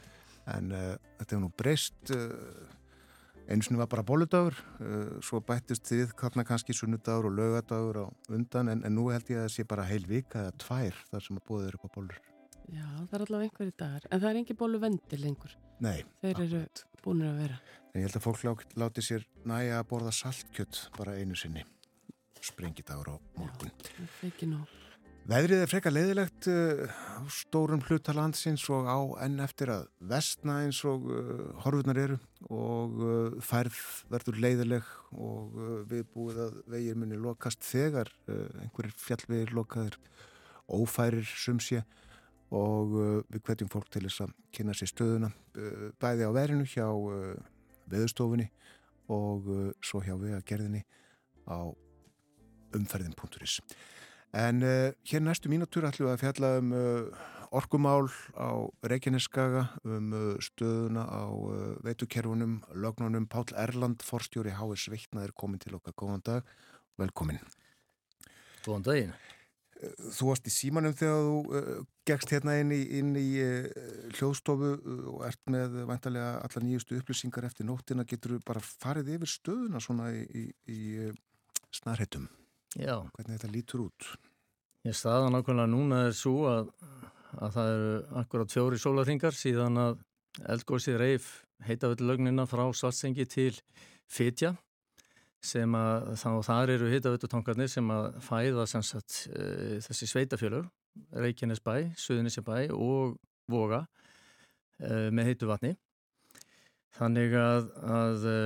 en 0.56 0.74
uh, 0.74 0.90
þetta 1.20 1.36
er 1.36 1.42
nú 1.44 1.52
breyst, 1.62 2.14
uh, 2.16 3.46
eins 3.46 3.70
og 3.70 3.78
var 3.78 3.92
bara 3.94 4.06
bolludagur, 4.10 4.58
uh, 4.82 5.14
svo 5.22 5.38
bættist 5.38 5.86
þið 5.92 6.16
kannski 6.18 6.74
sunnudagur 6.74 7.30
og 7.30 7.38
lögadagur 7.38 8.02
á 8.02 8.06
undan, 8.34 8.74
en, 8.74 8.82
en 8.82 8.98
nú 8.98 9.06
held 9.12 9.30
ég 9.30 9.38
að 9.38 9.46
það 9.46 9.54
sé 9.54 9.68
bara 9.70 9.86
heil 9.86 10.02
vika 10.08 10.48
eða 10.48 10.58
tvær 10.64 10.98
þar 11.12 11.28
sem 11.28 11.38
að 11.38 11.46
bóðið 11.46 11.70
eru 11.70 11.78
upp 11.78 11.86
á 11.86 11.94
bollur. 11.94 12.22
Já, 12.68 12.88
það 13.06 13.14
er 13.20 13.28
allavega 13.28 13.52
einhverju 13.52 13.80
dagar, 13.80 14.10
en 14.10 14.18
það 14.18 14.30
er 14.32 14.42
engi 14.42 14.62
bollu 14.66 14.82
vendir 14.82 15.22
lengur. 15.22 15.54
Nei. 15.78 16.00
Þeir 16.24 16.40
eru 16.42 16.66
búinir 17.04 17.30
að 17.30 17.44
vera. 17.44 17.60
En 17.98 18.04
ég 18.04 18.12
held 18.12 18.18
að 18.20 18.26
fólk 18.28 18.60
láti 18.78 19.02
sér 19.02 19.24
næja 19.50 19.80
að 19.80 19.88
borða 19.90 20.12
saltkjött 20.14 20.76
bara 20.94 21.16
einu 21.18 21.34
sinni. 21.34 21.64
Sprengidagur 22.46 23.08
á 23.10 23.16
morgun. 23.34 23.72
Já, 23.74 24.04
ekki 24.28 24.46
nóg. 24.46 24.68
Veðrið 25.26 25.64
er 25.64 25.72
frekar 25.72 25.94
leiðilegt 25.96 26.46
uh, 26.46 26.84
á 27.18 27.26
stórum 27.26 27.82
hluta 27.88 28.14
landsins 28.14 28.68
og 28.70 28.86
á 28.86 29.02
enn 29.26 29.42
eftir 29.42 29.74
að 29.74 29.88
vestna 30.12 30.60
eins 30.68 30.84
og 30.86 31.10
uh, 31.10 31.42
horfurnar 31.64 31.98
eru 32.04 32.20
og 32.46 33.02
uh, 33.02 33.42
færð 33.42 33.82
verður 34.14 34.40
leiðileg 34.46 34.94
og 35.18 35.58
við 35.90 36.06
búið 36.14 36.40
að 36.46 36.62
vegir 36.78 37.02
muni 37.02 37.18
lokast 37.18 37.66
þegar 37.66 38.14
einhverjir 38.30 38.94
fjallvegir 39.08 39.54
lokaðir 39.58 39.98
ófærir 40.70 41.26
sumsja 41.26 41.82
og 42.54 42.94
við 43.26 43.42
hvetjum 43.42 43.74
fólk 43.74 43.90
til 43.90 44.06
þess 44.06 44.28
að 44.28 44.34
kynna 44.54 44.78
sér 44.78 44.94
stöðuna 44.94 45.34
bæði 45.98 46.28
á 46.28 46.32
verinu 46.32 46.68
hjá 46.68 46.86
veðustofunni 47.90 48.48
og 49.08 49.48
uh, 49.48 49.70
svo 49.84 50.02
hjá 50.04 50.14
vegagerðinni 50.20 50.84
á 51.48 51.72
umferðin.is 52.76 53.60
En 54.36 54.60
uh, 54.60 54.92
hér 55.08 55.24
næstu 55.24 55.48
mínútur 55.48 55.86
ætlum 55.88 56.10
við 56.10 56.14
að 56.14 56.22
fjalla 56.24 56.50
um 56.60 56.72
uh, 56.76 57.26
orkumál 57.56 58.10
á 58.36 58.68
Reykjaneskaga, 58.84 59.64
um 59.88 60.12
uh, 60.12 60.34
stöðuna 60.36 61.06
á 61.08 61.24
uh, 61.32 61.76
veitukerfunum, 61.84 62.58
lögnunum. 62.76 63.28
Pál 63.28 63.48
Erland, 63.56 64.04
forstjóri 64.04 64.52
H.S. 64.52 64.90
Vittna 64.92 65.24
er 65.24 65.32
komin 65.32 65.60
til 65.62 65.78
okkar. 65.78 65.96
Góðan 65.96 66.24
dag, 66.28 66.52
velkomin. 67.00 67.40
Góðan 68.66 68.84
daginn. 68.84 69.16
Þú 69.78 70.30
varst 70.30 70.48
í 70.50 70.52
símanum 70.52 70.94
þegar 70.98 71.20
þú 71.28 71.58
uh, 71.58 71.68
gegst 72.08 72.32
hérna 72.34 72.56
inn 72.58 72.72
í, 72.74 72.80
inn 72.98 73.12
í 73.18 73.26
uh, 73.44 73.68
hljóðstofu 74.18 74.72
uh, 74.74 75.04
og 75.12 75.26
ert 75.28 75.42
með 75.52 75.76
vantarlega 75.88 76.32
alla 76.46 76.64
nýjustu 76.64 76.98
upplýsingar 76.98 77.46
eftir 77.46 77.68
nóttina. 77.68 78.06
Getur 78.08 78.36
þú 78.36 78.40
bara 78.48 78.64
farið 78.64 79.12
yfir 79.18 79.30
stöðuna 79.30 79.82
svona 79.84 80.10
í, 80.16 80.24
í, 80.34 80.48
í 80.74 81.10
snarheitum? 81.78 82.26
Já, 82.74 82.96
Hvernig 83.14 83.38
þetta 83.38 83.52
lítur 83.54 83.86
út? 83.86 84.10
ég 84.86 84.96
staða 84.96 85.30
nákvæmlega 85.32 85.70
núna 85.70 86.04
er 86.08 86.14
svo 86.16 86.46
að, 86.48 86.70
að 87.36 87.56
það 87.56 87.72
eru 87.74 87.92
akkurat 88.22 88.54
fjóri 88.54 88.80
sólarhingar 88.80 89.36
síðan 89.36 89.80
að 89.82 89.98
eldgósið 90.54 90.98
reif 91.02 91.28
heitavöldulögnina 91.66 92.46
frá 92.48 92.64
Svartsengi 92.70 93.26
til 93.28 93.52
Fitja 94.08 94.54
sem 95.44 95.74
að 95.78 96.08
þá 96.18 96.30
þar 96.48 96.72
eru 96.74 96.90
heitavöldutankarnir 96.92 97.70
sem 97.70 97.90
að 97.94 98.08
fæða 98.26 98.64
sem 98.70 98.84
sagt 98.86 99.20
e, 99.30 99.78
þessi 99.84 100.08
sveitafjölur 100.10 100.66
Reykjanesbæ, 101.14 101.74
Suðunisjabæ 101.98 102.72
og 102.74 103.14
Voga 103.48 103.84
e, 104.82 105.10
með 105.14 105.30
heitu 105.30 105.50
vatni 105.50 105.76
þannig 106.98 107.36
að, 107.38 107.70
að 107.86 108.26
e, 108.32 108.40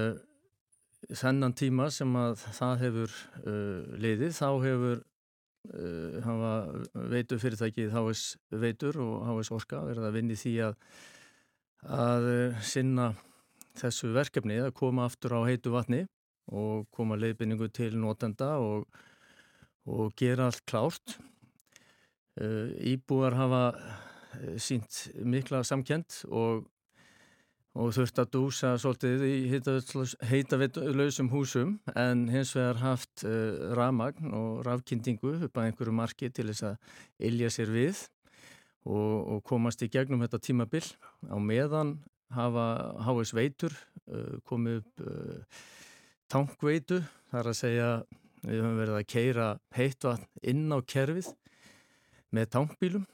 þennan 1.16 1.56
tíma 1.58 1.88
sem 1.94 2.12
að 2.16 2.36
það 2.54 2.84
hefur 2.86 3.16
uh, 3.42 3.96
liðið, 3.98 4.36
þá 4.36 4.50
hefur 4.62 5.00
hafa 6.22 6.52
veitur 7.10 7.38
fyrirtækið 7.38 7.92
HS 7.94 8.22
veitur 8.58 8.96
og 9.02 9.28
HS 9.28 9.52
orka 9.54 9.82
verið 9.86 10.08
að 10.08 10.16
vinni 10.16 10.38
því 10.38 10.54
að 10.66 10.72
að 11.82 12.26
uh, 12.30 12.62
sinna 12.62 13.12
þessu 13.78 14.12
verkefni 14.14 14.58
að 14.62 14.74
koma 14.78 15.06
aftur 15.08 15.34
á 15.38 15.40
heitu 15.48 15.72
vatni 15.74 16.04
og 16.50 16.88
koma 16.90 17.18
leiðbynningu 17.20 17.68
til 17.74 17.96
notenda 18.00 18.56
og, 18.62 18.86
og 19.86 20.12
gera 20.18 20.48
allt 20.50 20.64
klárt. 20.66 21.18
Uh, 22.40 22.72
íbúar 22.80 23.36
hafa 23.36 23.64
uh, 23.76 24.54
sínt 24.56 25.10
mikla 25.20 25.60
samkend 25.68 26.22
og 26.32 26.68
og 27.72 27.92
þurft 27.96 28.18
að 28.20 28.32
dúsa 28.34 28.70
svolítið 28.80 29.22
í 29.24 29.36
heitavitlausum 30.28 31.30
húsum 31.32 31.78
en 31.96 32.26
hins 32.32 32.52
vegar 32.56 32.80
haft 32.82 33.24
uh, 33.24 33.72
rafmagn 33.76 34.34
og 34.36 34.60
rafkynningu 34.66 35.38
upp 35.46 35.56
að 35.56 35.70
einhverju 35.70 35.94
marki 35.96 36.28
til 36.28 36.50
þess 36.50 36.66
að 36.68 36.98
ilja 37.30 37.48
sér 37.52 37.72
við 37.72 38.02
og, 38.84 39.16
og 39.36 39.40
komast 39.48 39.84
í 39.84 39.88
gegnum 39.92 40.20
þetta 40.24 40.42
tímabil. 40.44 40.84
Á 41.32 41.36
meðan 41.40 41.96
hafa 42.36 42.66
HS 43.06 43.32
veitur 43.36 43.72
uh, 43.72 44.36
komið 44.44 44.82
upp 44.82 45.06
uh, 45.06 45.62
tankveitu, 46.32 47.02
þar 47.32 47.50
að 47.50 47.58
segja 47.58 47.88
við 48.42 48.58
höfum 48.58 48.78
verið 48.80 48.98
að 48.98 49.08
keira 49.12 49.48
heitvatn 49.76 50.28
inn 50.52 50.72
á 50.72 50.78
kerfið 50.80 51.28
með 52.32 52.48
tankbílum 52.56 53.04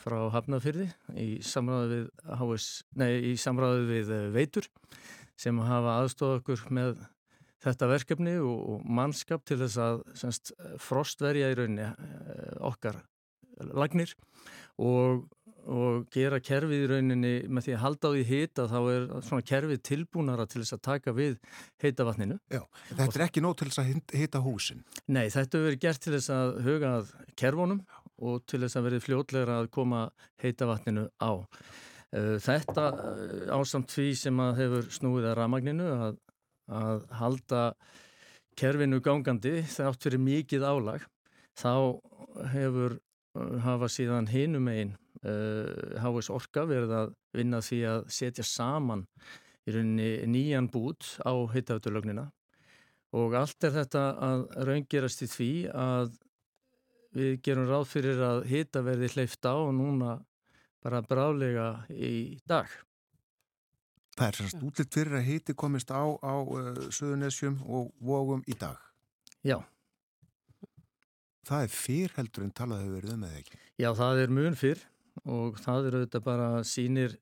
frá 0.00 0.16
Hafnafyrði 0.34 0.88
í 1.20 1.28
samráðu 1.44 1.90
við, 1.90 2.06
HS, 2.40 2.68
nei, 3.00 3.10
í 3.32 3.34
samráðu 3.40 3.84
við 3.88 4.12
eh, 4.16 4.28
veitur 4.34 4.68
sem 5.40 5.58
hafa 5.64 5.98
aðstofað 6.02 6.40
okkur 6.40 6.64
með 6.76 7.04
þetta 7.64 7.88
verkefni 7.88 8.34
og, 8.40 8.58
og 8.74 8.88
mannskap 8.98 9.44
til 9.48 9.58
þess 9.62 9.80
að 9.80 10.02
semst, 10.20 10.52
frostverja 10.82 11.52
í 11.52 11.58
rauninni 11.58 11.86
eh, 11.86 12.56
okkar 12.64 13.00
lagnir 13.72 14.12
og, 14.80 15.24
og 15.70 16.06
gera 16.12 16.40
kerfið 16.44 16.84
í 16.84 16.88
rauninni 16.90 17.32
með 17.48 17.66
því 17.66 17.74
að 17.76 17.82
halda 17.84 18.10
á 18.10 18.14
því 18.14 18.24
hita 18.28 18.66
þá 18.68 18.78
er 18.80 19.06
svona 19.24 19.46
kerfið 19.48 19.82
tilbúnara 19.88 20.46
til 20.50 20.60
þess 20.60 20.76
að 20.76 20.82
taka 20.88 21.14
við 21.16 21.38
heita 21.82 22.06
vatninu. 22.08 22.38
Já, 22.52 22.60
þetta 22.90 23.18
er 23.18 23.24
ekki 23.26 23.44
nóg 23.44 23.56
til 23.60 23.68
þess 23.70 23.82
að 23.82 24.18
hita 24.20 24.42
húsin. 24.44 24.84
Nei, 25.06 25.26
þetta 25.32 25.62
verið 25.64 25.82
gert 25.86 26.04
til 26.04 26.14
þess 26.16 26.32
að 26.34 26.52
huga 26.66 26.92
að 26.98 27.14
kerfunum 27.40 27.80
og 28.24 28.44
til 28.50 28.60
þess 28.64 28.78
að 28.78 28.86
verið 28.90 29.06
fljótlegra 29.06 29.58
að 29.62 29.70
koma 29.74 30.04
heita 30.42 30.68
vatninu 30.70 31.08
á. 31.18 31.32
Þetta 32.14 32.84
ásamt 33.50 33.90
því 33.90 34.08
sem 34.18 34.42
að 34.42 34.58
hefur 34.60 34.90
snúið 34.94 35.30
að 35.32 35.38
ramagninu 35.40 35.88
að, 36.06 36.18
að 36.70 37.06
halda 37.18 37.62
kerfinu 38.54 39.00
gangandi 39.02 39.62
þátt 39.66 40.06
fyrir 40.06 40.22
mikið 40.22 40.66
álag 40.68 41.08
þá 41.58 41.98
hefur 42.52 43.00
hafa 43.64 43.88
síðan 43.90 44.30
hinum 44.30 44.68
einn 44.70 44.94
HS 45.24 46.30
Orka 46.34 46.66
verið 46.68 46.94
að 46.98 47.14
vinna 47.34 47.60
því 47.64 47.80
að 47.88 48.00
setja 48.12 48.44
saman 48.44 49.06
í 49.64 49.72
rauninni 49.72 50.10
nýjan 50.28 50.68
bút 50.72 51.14
á 51.24 51.32
heitaföldurlögnina 51.54 52.28
og 53.14 53.36
allt 53.38 53.64
er 53.64 53.74
þetta 53.78 54.04
að 54.26 54.44
raungerast 54.68 55.24
í 55.24 55.30
því 55.30 55.50
að 55.70 56.14
við 57.14 57.36
gerum 57.46 57.68
ráð 57.70 57.84
fyrir 57.92 58.22
að 58.26 58.40
hita 58.50 58.82
verði 58.84 59.10
hleyft 59.14 59.46
á 59.46 59.54
og 59.54 59.70
núna 59.76 60.16
bara 60.84 61.00
brálega 61.06 61.68
í 61.88 62.40
dag. 62.48 62.68
Það 64.14 64.26
er 64.26 64.38
sérst 64.38 64.62
útlitt 64.62 64.94
fyrir 64.94 65.18
að 65.18 65.28
hiti 65.28 65.54
komist 65.58 65.90
á 65.90 66.02
á 66.02 66.34
uh, 66.42 66.74
Suðunessjum 66.94 67.60
og 67.66 67.94
vógum 67.98 68.44
í 68.46 68.54
dag. 68.58 68.78
Já. 69.46 69.58
Það 71.44 71.64
er 71.66 71.72
fyrr 71.74 72.14
heldur 72.18 72.46
en 72.46 72.52
talað 72.56 72.84
hefur 72.84 72.98
verið 72.98 73.14
um 73.14 73.24
eða 73.26 73.40
ekki? 73.40 73.58
Já, 73.82 73.88
það 73.98 74.20
er 74.22 74.34
mun 74.38 74.58
fyrr 74.58 74.84
og 75.22 75.58
það 75.62 75.88
er 75.88 75.98
auðvitað 75.98 76.24
bara 76.26 76.48
sínir 76.66 77.18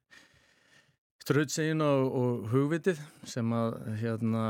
ströðsegin 1.22 1.84
og, 1.84 2.06
og 2.18 2.46
hugvitið 2.50 3.00
sem 3.28 3.52
að 3.54 3.76
hérna 4.00 4.44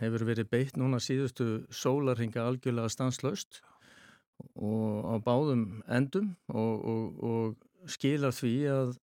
hefur 0.00 0.24
verið 0.28 0.50
beitt 0.52 0.78
núna 0.80 1.00
síðustu 1.02 1.66
sólarhinga 1.74 2.46
algjörlega 2.46 2.92
stanslaust 2.92 3.60
og 4.56 5.04
á 5.08 5.14
báðum 5.24 5.82
endum 5.88 6.32
og, 6.52 6.86
og, 6.92 7.04
og 7.24 7.90
skilar 7.90 8.34
því 8.36 8.54
að 8.72 8.96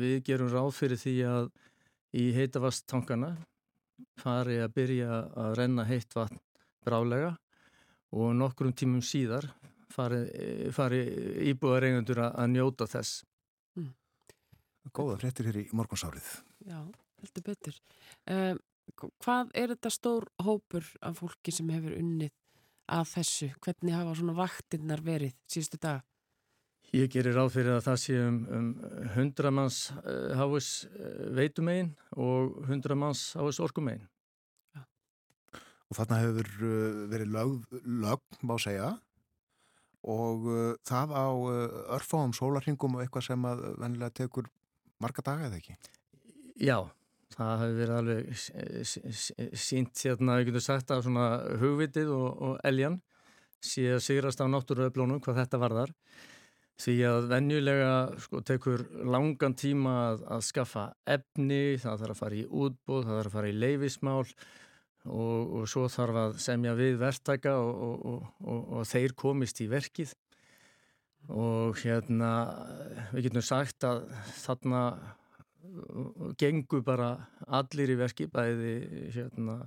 við 0.00 0.16
gerum 0.26 0.52
ráð 0.52 0.72
fyrir 0.78 1.00
því 1.00 1.16
að 1.28 1.50
í 2.18 2.24
heitavasttankana 2.36 3.34
fari 4.18 4.58
að 4.62 4.74
byrja 4.76 5.20
að 5.36 5.56
renna 5.60 5.84
heitt 5.88 6.14
vatn 6.16 6.40
brálega 6.86 7.34
og 8.14 8.32
nokkrum 8.38 8.72
tímum 8.72 9.04
síðar 9.04 9.50
fari, 9.98 10.22
fari 10.74 11.02
íbúðar 11.50 11.88
eigandur 11.90 12.22
að 12.28 12.48
njóta 12.54 12.88
þess. 12.90 13.22
Mm. 13.78 13.92
Góða 14.94 15.18
fréttir 15.20 15.50
hér 15.50 15.62
í 15.62 15.68
morgunsárið. 15.76 16.32
Já, 16.68 16.80
heldur 17.22 17.46
betur. 17.50 17.78
Um, 18.30 18.60
hvað 19.22 19.54
er 19.58 19.74
þetta 19.74 19.92
stór 19.92 20.28
hópur 20.44 20.86
af 21.04 21.20
fólki 21.20 21.54
sem 21.54 21.68
hefur 21.74 21.96
unnið 21.98 22.32
að 22.88 23.10
þessu? 23.16 23.50
Hvernig 23.64 23.96
hafa 23.96 24.14
svona 24.18 24.36
vaktinnar 24.38 25.04
verið 25.04 25.36
síðustu 25.50 25.80
dag? 25.82 26.04
Ég 26.96 27.10
gerir 27.12 27.36
ráð 27.36 27.50
fyrir 27.52 27.74
að 27.76 27.82
það 27.84 27.98
sé 28.00 28.14
um, 28.24 28.36
um 28.48 28.68
100 29.12 29.50
manns 29.52 29.80
uh, 29.98 30.30
háis 30.38 30.86
uh, 30.88 31.26
veitumegin 31.36 31.90
og 32.16 32.62
100 32.64 32.96
manns 32.96 33.24
háis 33.36 33.58
orkumegin. 33.60 34.06
Ja. 34.72 34.86
Og 35.92 35.98
þarna 35.98 36.22
hefur 36.22 36.48
uh, 36.62 37.02
verið 37.12 37.34
lög, 37.34 37.58
lög, 37.84 38.24
má 38.40 38.54
segja, 38.62 38.94
og 40.06 40.46
það 40.86 41.14
á 41.16 41.26
örfáum 41.98 42.34
sólarhingum 42.36 42.96
og 42.96 43.02
eitthvað 43.02 43.26
sem 43.30 43.48
að 43.48 43.64
vennilega 43.80 44.14
tekur 44.22 44.48
marga 45.02 45.24
daga 45.26 45.48
eða 45.48 45.58
ekki? 45.58 45.76
Já, 46.58 46.78
það 47.34 47.52
hefur 47.62 47.76
verið 47.82 47.98
alveg 47.98 49.58
sínt 49.58 50.04
hérna, 50.06 50.38
ég 50.40 50.50
getur 50.50 50.64
sagt 50.64 50.90
að 50.94 51.04
svona 51.06 51.28
hugvitið 51.60 52.14
og, 52.14 52.28
og 52.48 52.58
eljan 52.66 53.00
að 53.58 54.02
sigrast 54.04 54.40
á 54.42 54.46
náttúruöflónum 54.46 55.22
hvað 55.22 55.42
þetta 55.42 55.62
varðar. 55.62 55.94
Því 56.78 56.94
að 57.08 57.24
venjulega 57.32 57.92
sko, 58.22 58.40
tekur 58.46 58.84
langan 59.02 59.56
tíma 59.58 59.94
að, 60.12 60.20
að 60.36 60.44
skaffa 60.46 60.84
efni, 61.10 61.74
það 61.82 62.04
þarf 62.04 62.14
að 62.14 62.20
fara 62.20 62.38
í 62.38 62.44
útbúð, 62.46 63.00
það 63.02 63.16
þarf 63.16 63.30
að 63.30 63.34
fara 63.34 63.50
í 63.50 63.56
leifismál 63.58 64.20
og, 65.06 65.52
og 65.60 65.68
svo 65.70 65.86
þarf 65.92 66.22
að 66.22 66.40
semja 66.42 66.74
við 66.78 66.98
verktæka 67.00 67.54
og, 67.60 68.08
og, 68.12 68.72
og 68.80 68.88
þeir 68.88 69.14
komist 69.18 69.62
í 69.62 69.68
verkið. 69.70 70.14
Og 71.28 71.76
hérna, 71.82 72.32
við 73.12 73.28
getum 73.28 73.44
sagt 73.44 73.84
að 73.84 74.06
þarna 74.40 74.82
gengur 76.40 76.82
bara 76.86 77.10
allir 77.46 77.92
í 77.92 77.98
verki, 77.98 78.28
bæði 78.32 78.74
hérna, 79.14 79.58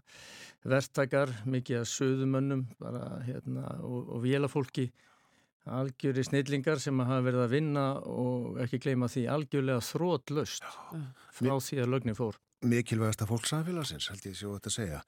verktækar, 0.66 1.34
mikið 1.46 1.82
að 1.82 1.90
söðumönnum 1.92 2.66
bara, 2.82 3.22
hérna, 3.28 3.78
og 3.86 4.18
vélafólki 4.24 4.90
algjöri 5.70 6.24
snillingar 6.26 6.82
sem 6.82 7.00
hafa 7.00 7.22
verið 7.26 7.44
að 7.46 7.54
vinna 7.54 7.86
og 8.10 8.58
ekki 8.64 8.82
gleyma 8.82 9.10
því 9.12 9.28
algjörlega 9.30 9.84
þrótlöst 9.86 10.66
frá 11.38 11.54
því 11.62 11.84
að 11.84 11.92
lögnin 11.94 12.18
fór. 12.18 12.40
Mikilvægasta 12.62 13.26
fólksamfélagsins, 13.26 14.08
held 14.12 14.26
ég 14.30 14.36
séu 14.38 14.52
þetta 14.54 14.70
að 14.70 14.76
segja. 14.76 15.00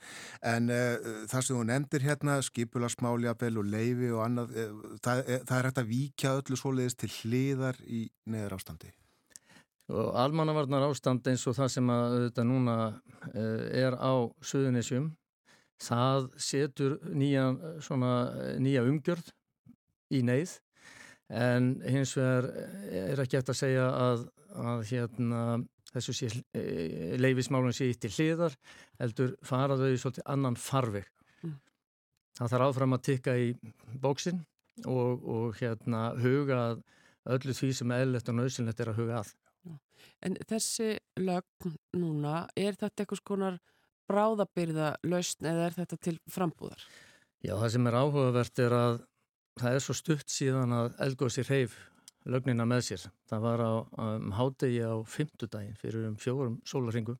En 0.53 0.71
uh, 0.73 1.11
það 1.29 1.45
sem 1.45 1.57
þú 1.57 1.65
nefndir 1.69 2.05
hérna, 2.07 2.37
skipularsmáljafel 2.45 3.59
og 3.61 3.69
leifi 3.69 4.09
og 4.09 4.23
annað, 4.25 4.55
uh, 4.57 4.97
það, 5.05 5.21
uh, 5.21 5.43
það 5.49 5.55
er 5.59 5.69
hægt 5.69 5.81
að 5.83 5.91
víkja 5.91 6.35
öllu 6.39 6.59
svoleiðist 6.59 7.01
til 7.03 7.11
hliðar 7.19 7.79
í 7.85 8.03
neðar 8.33 8.57
ástandi. 8.57 8.93
Almannavarnar 9.93 10.87
ástand 10.87 11.27
eins 11.29 11.43
og 11.45 11.57
það 11.57 11.73
sem 11.75 11.89
að 11.91 12.13
þetta 12.23 12.45
núna 12.47 12.75
er 13.35 13.97
á 13.99 14.13
Suðunisjum, 14.41 15.09
það 15.83 16.29
setur 16.39 16.95
nýja, 17.11 17.49
svona, 17.83 18.13
nýja 18.63 18.85
umgjörð 18.87 19.33
í 20.15 20.23
neyð 20.25 20.55
en 21.33 21.69
hins 21.87 22.15
vegar 22.17 22.49
er 22.93 23.21
ekki 23.23 23.39
eftir 23.39 23.55
að 23.55 23.59
segja 23.59 23.85
að, 23.91 24.25
að 24.63 24.83
hérna, 24.91 25.43
þessu 25.93 26.15
sé, 26.17 26.29
e, 26.55 26.63
leifismálun 27.21 27.75
sé 27.75 27.89
ítt 27.91 28.01
til 28.03 28.13
hliðar 28.13 28.55
heldur 29.01 29.35
faraðu 29.45 29.91
í 29.93 29.99
svolítið 30.01 30.27
annan 30.33 30.57
farveg. 30.59 31.07
Mm. 31.43 31.59
Það 32.39 32.55
þarf 32.55 32.67
áfram 32.67 32.97
að 32.97 33.05
tikka 33.09 33.37
í 33.37 33.53
bóksinn 34.01 34.41
og, 34.89 35.23
og 35.23 35.61
hérna, 35.61 36.09
huga 36.19 36.63
öllu 37.29 37.55
því 37.55 37.71
sem 37.77 37.95
eðlert 37.95 38.29
og 38.31 38.39
nöðsynlegt 38.39 38.81
er 38.83 38.91
að 38.91 39.01
huga 39.01 39.21
að. 39.21 39.33
En 40.23 40.35
þessi 40.47 40.97
lögn 41.19 41.77
núna, 41.99 42.47
er 42.55 42.75
þetta 42.79 43.03
eitthvað 43.03 43.21
skonar 43.21 43.57
bráðabyrða 44.09 44.93
lausn 45.07 45.47
eða 45.47 45.67
er 45.69 45.75
þetta 45.77 45.99
til 46.07 46.15
frambúðar? 46.31 46.83
Já, 47.43 47.55
það 47.59 47.69
sem 47.75 47.89
er 47.89 47.97
áhugavert 47.99 48.61
er 48.63 48.75
að 48.77 48.99
það 49.59 49.77
er 49.77 49.83
svo 49.85 49.95
stutt 49.97 50.31
síðan 50.31 50.75
að 50.75 50.93
Elgósi 51.05 51.45
reyf 51.47 51.75
lögnina 52.29 52.65
með 52.67 52.85
sér. 52.87 53.07
Það 53.29 53.43
var 53.47 53.63
á 53.63 53.73
um, 53.83 54.31
hádegi 54.37 54.81
á 54.83 54.95
fymtudagin 55.07 55.77
fyrir 55.79 56.07
um 56.09 56.17
fjórum 56.19 56.59
sólaringum. 56.67 57.19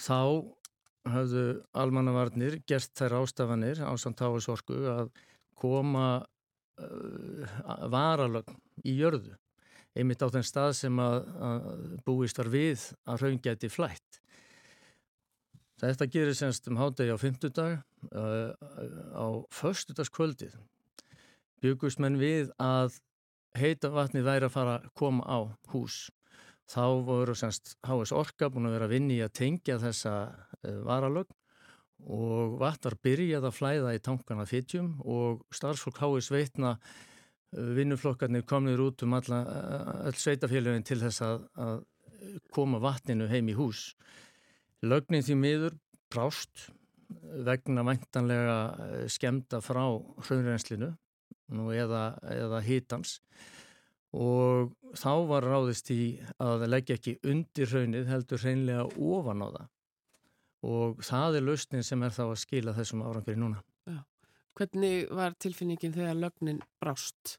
Þá 0.00 0.46
hafðu 1.10 1.44
almannavarnir 1.76 2.60
gert 2.68 2.92
þær 2.96 3.20
ástafanir 3.22 3.82
á 3.84 3.92
Santáðsorku 4.00 4.78
að 4.92 5.12
koma 5.60 6.08
uh, 6.80 7.60
varalögn 7.92 8.58
í 8.84 8.96
jörðu 9.00 9.36
einmitt 9.96 10.22
á 10.22 10.28
þenn 10.30 10.46
stað 10.46 10.72
sem 10.78 11.02
að, 11.02 11.24
að 11.42 11.94
búist 12.06 12.38
var 12.38 12.50
við 12.52 12.84
að 13.10 13.24
raungæti 13.24 13.70
flætt. 13.72 14.20
Þetta 15.80 16.08
gerir 16.12 16.36
semst 16.36 16.68
um 16.68 16.78
hádegi 16.78 17.12
á 17.12 17.18
fymtudag 17.18 17.78
uh, 18.12 18.52
á 19.16 19.26
förstudagskvöldið 19.56 20.54
byggust 21.60 22.00
menn 22.00 22.18
við 22.20 22.52
að 22.60 22.98
heita 23.58 23.90
vatni 23.92 24.22
væri 24.24 24.46
að 24.46 24.54
fara 24.54 24.78
að 24.78 24.88
koma 24.98 25.26
á 25.26 25.38
hús. 25.72 26.08
Þá 26.70 26.84
voru 27.06 27.34
semst 27.34 27.74
HS 27.82 28.14
Orka 28.14 28.50
búin 28.52 28.68
að 28.68 28.76
vera 28.76 28.86
að 28.86 28.94
vinni 28.94 29.18
að 29.24 29.34
tengja 29.40 29.78
þessa 29.82 30.14
uh, 30.30 30.80
varalögn 30.86 31.36
og 32.00 32.56
vatnar 32.62 32.96
byrjaði 33.02 33.48
að 33.50 33.56
flæða 33.58 33.94
í 33.96 34.00
tankana 34.00 34.46
fytjum 34.48 34.94
og 35.04 35.42
starfsfólk 35.52 35.98
HS 36.00 36.30
veitna 36.32 36.76
uh, 36.76 37.70
vinnuflokkarnir 37.76 38.46
komnir 38.48 38.80
út 38.80 39.02
um 39.04 39.18
alla, 39.18 39.42
all 40.06 40.16
sveitafélagin 40.16 40.86
til 40.86 41.00
þess 41.02 41.24
að, 41.26 41.46
að 41.58 41.82
koma 42.54 42.78
vatninu 42.82 43.26
heim 43.30 43.50
í 43.50 43.56
hús. 43.58 43.90
Lögnin 44.86 45.24
því 45.26 45.36
miður 45.40 45.76
brást 46.12 46.68
vegna 47.46 47.82
væntanlega 47.84 48.56
skemda 49.10 49.58
frá 49.64 49.82
hraunrænslinu 50.22 50.92
eða, 51.50 52.04
eða 52.30 52.60
hitans 52.64 53.18
og 54.10 54.72
þá 54.98 55.12
var 55.30 55.46
ráðist 55.46 55.90
í 55.94 56.18
að 56.42 56.66
leggja 56.70 56.96
ekki 56.98 57.18
undir 57.30 57.70
raunnið 57.70 58.08
heldur 58.10 58.42
hreinlega 58.42 58.86
ofan 58.98 59.44
á 59.46 59.48
það 59.48 59.68
og 60.70 61.04
það 61.06 61.38
er 61.38 61.46
lausnin 61.46 61.86
sem 61.86 62.02
er 62.04 62.14
þá 62.14 62.24
að 62.26 62.40
skila 62.42 62.74
þessum 62.76 63.04
árangur 63.06 63.36
í 63.36 63.40
núna. 63.40 63.62
Já. 63.88 64.02
Hvernig 64.58 65.12
var 65.16 65.36
tilfinningin 65.40 65.94
þegar 65.94 66.18
lögnin 66.18 66.60
brást? 66.82 67.38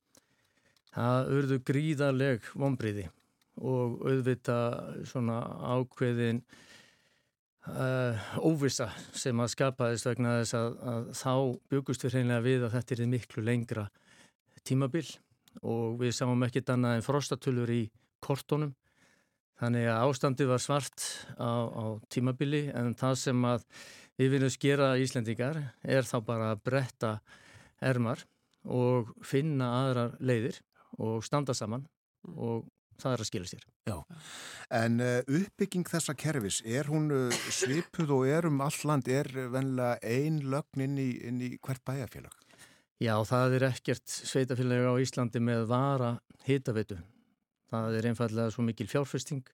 Það 0.92 1.34
urðu 1.38 1.60
gríðarleg 1.68 2.48
vonbriði 2.58 3.06
og 3.62 4.02
auðvita 4.08 4.58
svona 5.08 5.38
ákveðin 5.76 6.42
uh, 7.70 8.18
óvisa 8.42 8.90
sem 9.14 9.38
að 9.44 9.54
skapaðist 9.54 10.08
vegna 10.08 10.40
þess 10.40 10.58
að, 10.58 10.78
að 10.94 11.10
þá 11.20 11.34
byggust 11.74 12.06
við 12.06 12.16
hreinlega 12.16 12.46
við 12.48 12.66
að 12.66 12.78
þetta 12.78 12.98
er 12.98 13.12
miklu 13.12 13.46
lengra 13.46 13.86
tímabil 14.68 15.08
og 15.62 16.00
við 16.02 16.16
sáum 16.16 16.46
ekkit 16.48 16.72
annað 16.74 16.98
en 16.98 17.06
frostatölur 17.06 17.72
í 17.74 17.82
kortónum 18.24 18.74
þannig 19.62 19.88
að 19.92 20.04
ástandi 20.08 20.48
var 20.50 20.62
svart 20.64 21.06
á, 21.38 21.52
á 21.70 21.86
tímabili 22.10 22.68
en 22.74 22.96
það 22.98 23.16
sem 23.26 23.46
að 23.46 23.66
við 24.20 24.36
viljum 24.36 24.54
skera 24.54 24.92
Íslendingar 25.02 25.60
er 25.82 26.08
þá 26.08 26.18
bara 26.26 26.52
að 26.54 26.64
bretta 26.66 27.16
ermar 27.82 28.26
og 28.66 29.12
finna 29.26 29.72
aðrar 29.82 30.16
leiðir 30.22 30.62
og 31.02 31.26
standa 31.26 31.56
saman 31.58 31.88
og 32.36 32.68
það 33.02 33.16
er 33.16 33.24
að 33.24 33.30
skilja 33.30 33.50
sér. 33.50 33.64
Já, 33.90 33.96
en 34.78 35.02
uh, 35.02 35.16
uppbygging 35.26 35.88
þessa 35.90 36.14
kerfis, 36.14 36.60
er 36.62 36.90
hún 36.92 37.10
uh, 37.10 37.40
svipuð 37.50 38.14
og 38.20 38.28
er 38.30 38.46
um 38.50 38.62
all 38.62 38.78
land, 38.86 39.10
er 39.10 39.30
vennilega 39.34 39.98
ein 40.06 40.38
lögn 40.54 40.86
inn 40.86 41.00
í, 41.02 41.10
inn 41.26 41.42
í 41.42 41.56
hvert 41.58 41.82
bæjarfélag? 41.88 42.51
Já, 43.02 43.16
það 43.26 43.56
er 43.58 43.64
ekkert 43.72 44.12
sveitafélagi 44.14 44.86
á 44.86 44.96
Íslandi 45.02 45.42
með 45.42 45.64
vara 45.72 46.12
hitavitu. 46.46 47.00
Það 47.72 47.96
er 47.98 48.08
einfallega 48.12 48.54
svo 48.54 48.66
mikil 48.68 48.86
fjárfesting 48.92 49.48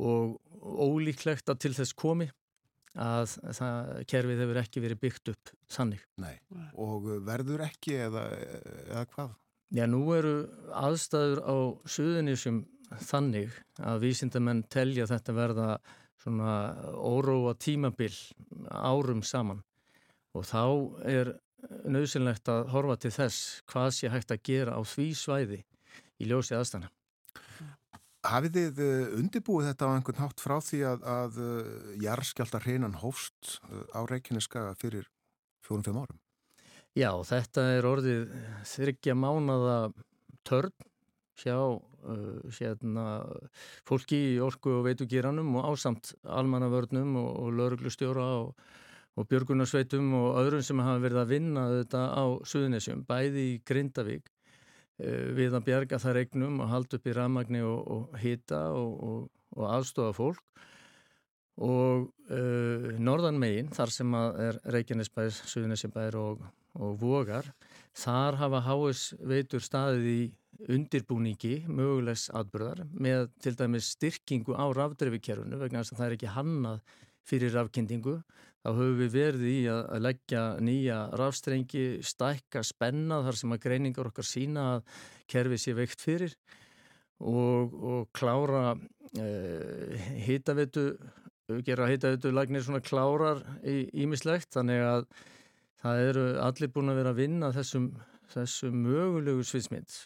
og 0.00 0.38
ólíklegt 0.60 1.50
að 1.52 1.60
til 1.66 1.74
þess 1.76 1.92
komi 1.98 2.30
að 2.96 3.34
það 3.58 3.90
kerfið 4.10 4.40
hefur 4.44 4.60
ekki 4.62 4.82
verið 4.82 5.00
byggt 5.02 5.32
upp 5.34 5.52
þannig. 5.70 6.06
Nei, 6.24 6.32
og 6.80 7.10
verður 7.26 7.66
ekki 7.66 7.98
eða, 8.06 8.24
eða 8.88 9.04
hvað? 9.12 9.36
Já, 9.76 9.84
nú 9.86 10.00
eru 10.16 10.34
aðstæður 10.74 11.42
á 11.44 11.56
suðunísum 11.84 12.64
þannig 13.10 13.60
að 13.76 14.00
vísindamenn 14.06 14.64
telja 14.72 15.06
þetta 15.10 15.36
verða 15.36 15.68
svona 16.24 16.56
óróa 16.96 17.52
tímabil 17.60 18.14
árum 18.72 19.20
saman 19.20 19.60
og 20.32 20.48
þá 20.48 20.64
er 21.04 21.34
nöðsynlegt 21.90 22.48
að 22.52 22.70
horfa 22.74 22.96
til 23.02 23.12
þess 23.14 23.60
hvað 23.70 23.90
sé 23.96 24.10
hægt 24.12 24.32
að 24.34 24.42
gera 24.48 24.78
á 24.78 24.80
því 24.86 25.06
svæði 25.18 25.60
í 26.20 26.28
ljósi 26.30 26.56
aðstana. 26.56 26.90
Hafið 28.26 28.56
þið 28.56 28.80
eh, 28.84 29.12
undirbúið 29.16 29.70
þetta 29.70 29.86
á 29.88 29.94
einhvern 29.96 30.20
hátt 30.20 30.42
frá 30.42 30.58
því 30.60 30.80
að, 30.90 31.04
að 31.08 31.38
eh, 31.40 31.70
jarðskjálta 32.04 32.60
hreinan 32.66 32.98
hófst 33.00 33.54
eh, 33.70 33.86
á 33.96 34.00
Reykjaneska 34.04 34.66
fyrir 34.80 35.06
fjórum-fimm 35.64 36.02
árum? 36.02 36.18
Já, 36.98 37.14
þetta 37.24 37.64
er 37.78 37.86
orðið 37.88 38.34
þryggja 38.68 39.14
mánada 39.16 39.76
törn 40.44 40.74
hjá 41.40 41.56
uh, 41.56 42.40
hérna, 42.58 43.04
fólki 43.88 44.18
í 44.34 44.40
orku 44.42 44.72
og 44.80 44.88
veitugiranum 44.88 45.54
og 45.60 45.70
ásamt 45.70 46.12
almannavörnum 46.26 47.14
og, 47.20 47.30
og 47.44 47.54
lauruglustjóra 47.56 48.26
og 48.42 48.66
og 49.20 49.28
björgunarsveitum 49.28 50.12
og 50.16 50.38
öðrum 50.40 50.64
sem 50.64 50.80
hafa 50.80 51.02
verið 51.02 51.22
að 51.22 51.32
vinna 51.34 51.64
þetta 51.74 52.04
á 52.16 52.24
Suðunisjum, 52.48 53.02
bæði 53.08 53.46
í 53.50 53.56
Grindavík 53.68 54.30
uh, 54.30 55.26
við 55.36 55.56
að 55.58 55.66
bjarga 55.68 56.00
þar 56.00 56.22
eignum 56.22 56.62
og 56.64 56.70
halda 56.72 56.98
upp 56.98 57.10
í 57.10 57.16
ramagni 57.16 57.64
og, 57.66 57.80
og 57.94 58.20
hita 58.22 58.62
og, 58.76 58.94
og, 59.10 59.26
og 59.58 59.68
aðstofa 59.74 60.16
fólk. 60.16 60.46
Og 61.60 62.08
uh, 62.32 62.90
norðan 62.96 63.40
megin, 63.40 63.68
þar 63.76 63.92
sem 63.92 64.16
er 64.16 64.60
Reykjanesbær, 64.72 65.28
Suðunisjabær 65.52 66.16
og 66.20 66.48
Vogar, 67.00 67.50
þar 67.98 68.38
hafa 68.40 68.60
háis 68.64 69.10
veitur 69.26 69.60
staðið 69.64 70.06
í 70.08 70.20
undirbúningi 70.70 71.64
mögulegs 71.68 72.28
atbyrðar 72.36 72.84
með 72.92 73.28
til 73.42 73.54
dæmis 73.58 73.92
styrkingu 73.96 74.54
á 74.54 74.68
rafdreifikerfunu 74.76 75.58
vegna 75.60 75.82
þess 75.82 75.94
að 75.94 76.00
það 76.00 76.06
er 76.06 76.16
ekki 76.16 76.34
hannað 76.34 76.82
fyrir 77.30 77.54
rafkendingu 77.56 78.16
þá 78.60 78.70
höfum 78.76 78.98
við 79.00 79.14
verið 79.14 79.46
í 79.48 79.58
að, 79.72 79.82
leggja 80.04 80.42
nýja 80.60 80.98
rafstrengi, 81.16 81.84
stækka, 82.04 82.62
spenna 82.66 83.22
þar 83.26 83.38
sem 83.40 83.54
að 83.56 83.62
greiningar 83.64 84.10
okkar 84.10 84.28
sína 84.28 84.66
að 84.74 85.00
kerfið 85.30 85.62
sé 85.62 85.76
veikt 85.78 86.04
fyrir 86.04 86.36
og, 87.20 87.74
og 87.74 88.06
klára 88.16 88.74
eh, 89.20 90.12
hýtavitu, 90.26 90.86
gera 91.66 91.88
hýtavitu 91.90 92.32
lagnir 92.34 92.64
svona 92.66 92.82
klárar 92.84 93.42
ímislegt 93.64 94.52
þannig 94.56 94.84
að 94.86 95.10
það 95.80 96.06
eru 96.10 96.28
allir 96.44 96.72
búin 96.74 96.92
að 96.92 97.00
vera 97.00 97.14
að 97.14 97.22
vinna 97.22 97.52
þessum, 97.56 97.90
þessum 98.34 98.80
mögulegu 98.84 99.44
sviðsmynd 99.46 100.00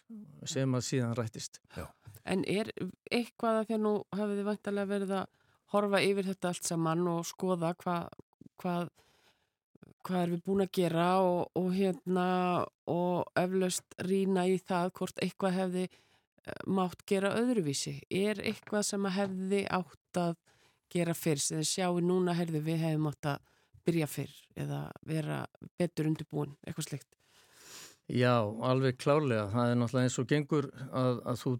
sem 0.48 0.76
að 0.78 0.86
síðan 0.86 1.16
rættist. 1.18 1.58
Já. 1.74 1.88
En 2.24 2.44
er 2.48 2.70
eitthvað 3.12 3.58
að 3.58 3.66
því 3.68 3.76
að 3.76 3.82
nú 3.84 3.94
hafið 4.14 4.38
þið 4.38 4.46
vantarlega 4.48 4.92
verið 4.94 5.16
að 5.18 5.32
horfa 5.74 6.00
yfir 6.06 6.28
þetta 6.30 6.52
allt 6.52 6.68
saman 6.70 7.08
og 7.10 7.26
skoða 7.28 7.74
hvað 7.82 8.22
hvað 8.62 8.90
hvað 10.04 10.22
erum 10.22 10.34
við 10.36 10.44
búin 10.44 10.64
að 10.64 10.72
gera 10.76 11.06
og, 11.24 11.38
og 11.56 11.68
hérna 11.74 12.26
og 12.92 13.38
eflaust 13.40 13.96
rýna 14.04 14.44
í 14.50 14.58
það 14.60 14.90
hvort 14.98 15.22
eitthvað 15.24 15.56
hefði 15.58 15.84
eh, 15.86 16.60
mátt 16.68 17.04
gera 17.08 17.32
öðruvísi. 17.38 17.96
Er 18.12 18.42
eitthvað 18.44 18.86
sem 18.90 19.08
að 19.08 19.16
hefði 19.18 19.64
átt 19.78 20.20
að 20.20 20.36
gera 20.94 21.16
fyrst 21.16 21.54
eða 21.54 21.66
sjáu 21.68 22.04
núna 22.04 22.36
herðu 22.36 22.62
við 22.68 22.84
hefum 22.84 23.10
átt 23.10 23.30
að 23.32 23.50
byrja 23.84 24.08
fyrr 24.08 24.34
eða 24.64 24.80
vera 25.04 25.42
betur 25.80 26.08
undirbúin, 26.08 26.54
eitthvað 26.64 26.88
slikt? 26.88 27.10
Já, 28.04 28.36
alveg 28.44 28.98
klárlega. 29.00 29.48
Það 29.52 29.70
er 29.70 29.78
náttúrulega 29.80 30.08
eins 30.08 30.18
og 30.20 30.28
gengur 30.28 30.68
að, 30.92 31.20
að 31.24 31.40
þú 31.40 31.52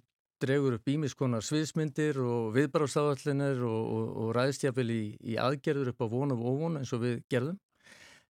dregur 0.43 0.79
upp 0.79 0.89
ímiskonar 0.91 1.45
sviðsmyndir 1.45 2.19
og 2.23 2.55
viðbráðsáallinir 2.57 3.63
og, 3.67 3.83
og, 3.97 4.09
og 4.25 4.33
ræðstjafil 4.37 4.91
í, 4.91 5.03
í 5.23 5.37
aðgerður 5.41 5.93
upp 5.93 6.05
á 6.05 6.07
von 6.13 6.35
og 6.35 6.45
óvon 6.45 6.81
eins 6.81 6.93
og 6.97 7.05
við 7.05 7.21
gerðum. 7.33 7.59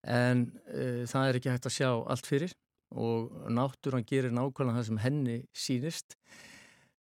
En 0.04 0.46
e, 0.68 1.04
það 1.08 1.28
er 1.28 1.38
ekki 1.38 1.52
hægt 1.52 1.68
að 1.70 1.76
sjá 1.78 1.90
allt 1.90 2.28
fyrir 2.28 2.56
og 2.94 3.30
náttúran 3.50 4.04
gerir 4.06 4.34
nákvæmlega 4.34 4.78
það 4.78 4.88
sem 4.90 5.00
henni 5.02 5.36
sínist 5.56 6.16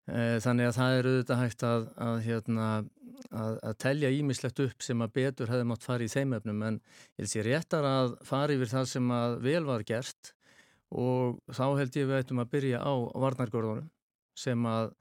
e, 0.08 0.40
þannig 0.44 0.70
að 0.70 0.78
það 0.78 0.98
er 1.00 1.10
auðvitað 1.10 1.42
hægt 1.42 1.66
að, 1.68 1.90
að, 2.06 2.20
hérna, 2.28 2.70
að, 3.30 3.58
að 3.58 3.76
telja 3.84 4.14
ímislegt 4.14 4.64
upp 4.64 4.86
sem 4.88 5.04
að 5.04 5.18
betur 5.20 5.52
hefði 5.52 5.68
mátt 5.74 5.84
fara 5.86 6.08
í 6.08 6.14
þeim 6.14 6.38
efnum. 6.40 6.64
En 6.70 6.80
ég 6.80 7.26
vil 7.26 7.34
sé 7.34 7.44
réttar 7.46 7.90
að 7.90 8.16
fara 8.26 8.56
yfir 8.56 8.72
það 8.72 8.88
sem 8.96 9.12
að 9.20 9.38
vel 9.44 9.66
var 9.68 9.84
gert 9.90 10.34
og 10.94 11.42
þá 11.52 11.66
held 11.82 12.00
ég 12.00 12.08
við 12.08 12.20
ættum 12.22 12.42
að 12.44 12.52
byrja 12.54 12.80
á 12.86 12.94
varnargörðunum 13.20 13.92
sem 14.38 14.66
að 14.66 14.94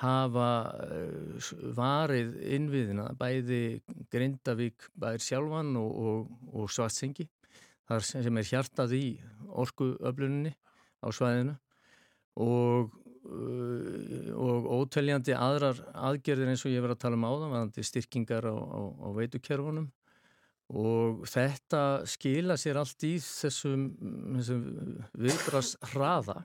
hafa 0.00 0.48
eh, 0.86 1.50
varið 1.76 2.32
innviðina 2.56 3.10
bæði 3.18 3.80
Grindavík 4.12 4.88
bæðir 4.98 5.24
sjálfan 5.24 5.74
og, 5.80 5.90
og, 5.90 6.32
og 6.54 6.72
Svartsengi 6.72 7.28
þar 7.90 8.06
sem 8.06 8.40
er 8.40 8.48
hjartað 8.48 8.96
í 8.96 9.04
orkuöfluninni 9.60 10.54
á 11.02 11.08
svæðinu. 11.12 11.56
Og, 12.40 12.92
eh, 13.26 14.30
og 14.36 14.68
ótöljandi 14.78 15.34
aðrar 15.36 15.82
aðgerðir 15.92 16.52
eins 16.52 16.64
og 16.64 16.74
ég 16.74 16.84
verið 16.84 16.96
að 16.96 17.02
tala 17.04 17.18
um 17.18 17.26
áðan, 17.26 17.72
styrkingar 17.74 18.46
á, 18.46 18.56
á, 18.56 18.80
á 19.04 19.08
veitukerfunum. 19.18 19.90
Og 20.70 21.24
þetta 21.26 22.06
skila 22.06 22.54
sér 22.60 22.78
allt 22.78 23.02
í 23.02 23.16
þessum, 23.18 23.88
þessum 24.36 24.62
viðbrast 25.18 25.80
hraða 25.90 26.44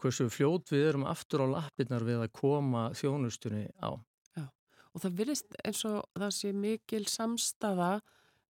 hversu 0.00 0.28
fljót 0.32 0.72
við 0.72 0.88
erum 0.90 1.06
aftur 1.08 1.44
á 1.44 1.46
lappirnar 1.56 2.06
við 2.06 2.24
að 2.24 2.32
koma 2.38 2.88
þjónustunni 2.98 3.66
á. 3.82 3.90
Já, 4.36 4.44
og 4.92 5.04
það 5.04 5.18
virðist 5.20 5.56
eins 5.64 5.84
og 5.88 6.02
það 6.18 6.34
sé 6.38 6.52
mikil 6.56 7.04
samstafa 7.10 7.92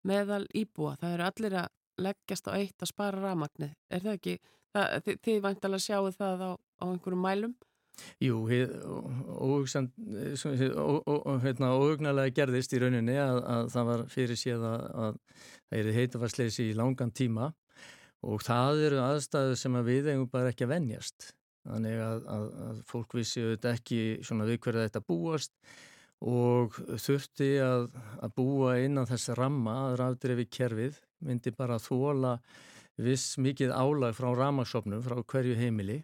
meðal 0.08 0.44
íbúa. 0.58 0.96
Það 1.00 1.16
eru 1.16 1.28
allir 1.28 1.58
að 1.64 1.72
leggjast 2.02 2.48
á 2.48 2.52
eitt 2.56 2.82
að 2.82 2.92
spara 2.92 3.20
ramagnir. 3.22 3.74
Er 3.90 4.04
það 4.04 4.18
ekki? 4.18 4.38
Það, 4.72 4.96
þið, 5.04 5.20
þið 5.26 5.42
vantalega 5.44 5.86
sjáu 5.86 6.08
það 6.16 6.46
á, 6.48 6.50
á 6.56 6.84
einhverjum 6.88 7.26
mælum? 7.26 7.54
Jú, 8.22 8.38
hérna, 11.42 11.72
óhugnarlega 11.76 12.32
gerðist 12.34 12.72
í 12.72 12.80
rauninni 12.80 13.18
að, 13.20 13.40
að 13.44 13.68
það 13.74 13.88
var 13.90 14.04
fyrir 14.14 14.38
séð 14.40 14.64
að, 14.66 14.86
að 15.04 15.18
það 15.68 15.78
er 15.78 15.90
heitafarsleysi 15.98 16.70
í 16.70 16.78
langan 16.78 17.12
tíma 17.12 17.50
og 18.22 18.42
það 18.46 18.82
eru 18.88 19.00
aðstæðu 19.02 19.56
sem 19.58 19.78
að 19.78 19.88
við 19.90 20.10
eigum 20.12 20.28
bara 20.30 20.52
ekki 20.52 20.66
að 20.66 20.74
venjast. 20.76 21.30
Þannig 21.62 22.02
að, 22.02 22.26
að, 22.34 22.44
að 22.66 22.82
fólk 22.90 23.16
vissi 23.18 23.42
auðvitað 23.42 23.78
ekki 23.78 24.02
svona 24.26 24.46
við 24.48 24.60
hverja 24.64 24.86
þetta 24.88 25.02
búast 25.06 25.52
og 26.22 26.78
þurfti 27.02 27.50
að, 27.62 27.88
að 28.22 28.34
búa 28.38 28.76
innan 28.82 29.08
þess 29.10 29.34
ramma 29.38 29.74
að 29.88 29.96
rafdrefi 30.00 30.46
kerfið 30.58 30.98
myndi 31.26 31.52
bara 31.54 31.80
þóla 31.82 32.36
viss 33.02 33.38
mikið 33.42 33.72
álag 33.74 34.14
frá 34.14 34.30
ramagsopnum 34.36 35.02
frá 35.02 35.18
hverju 35.22 35.56
heimili 35.58 36.02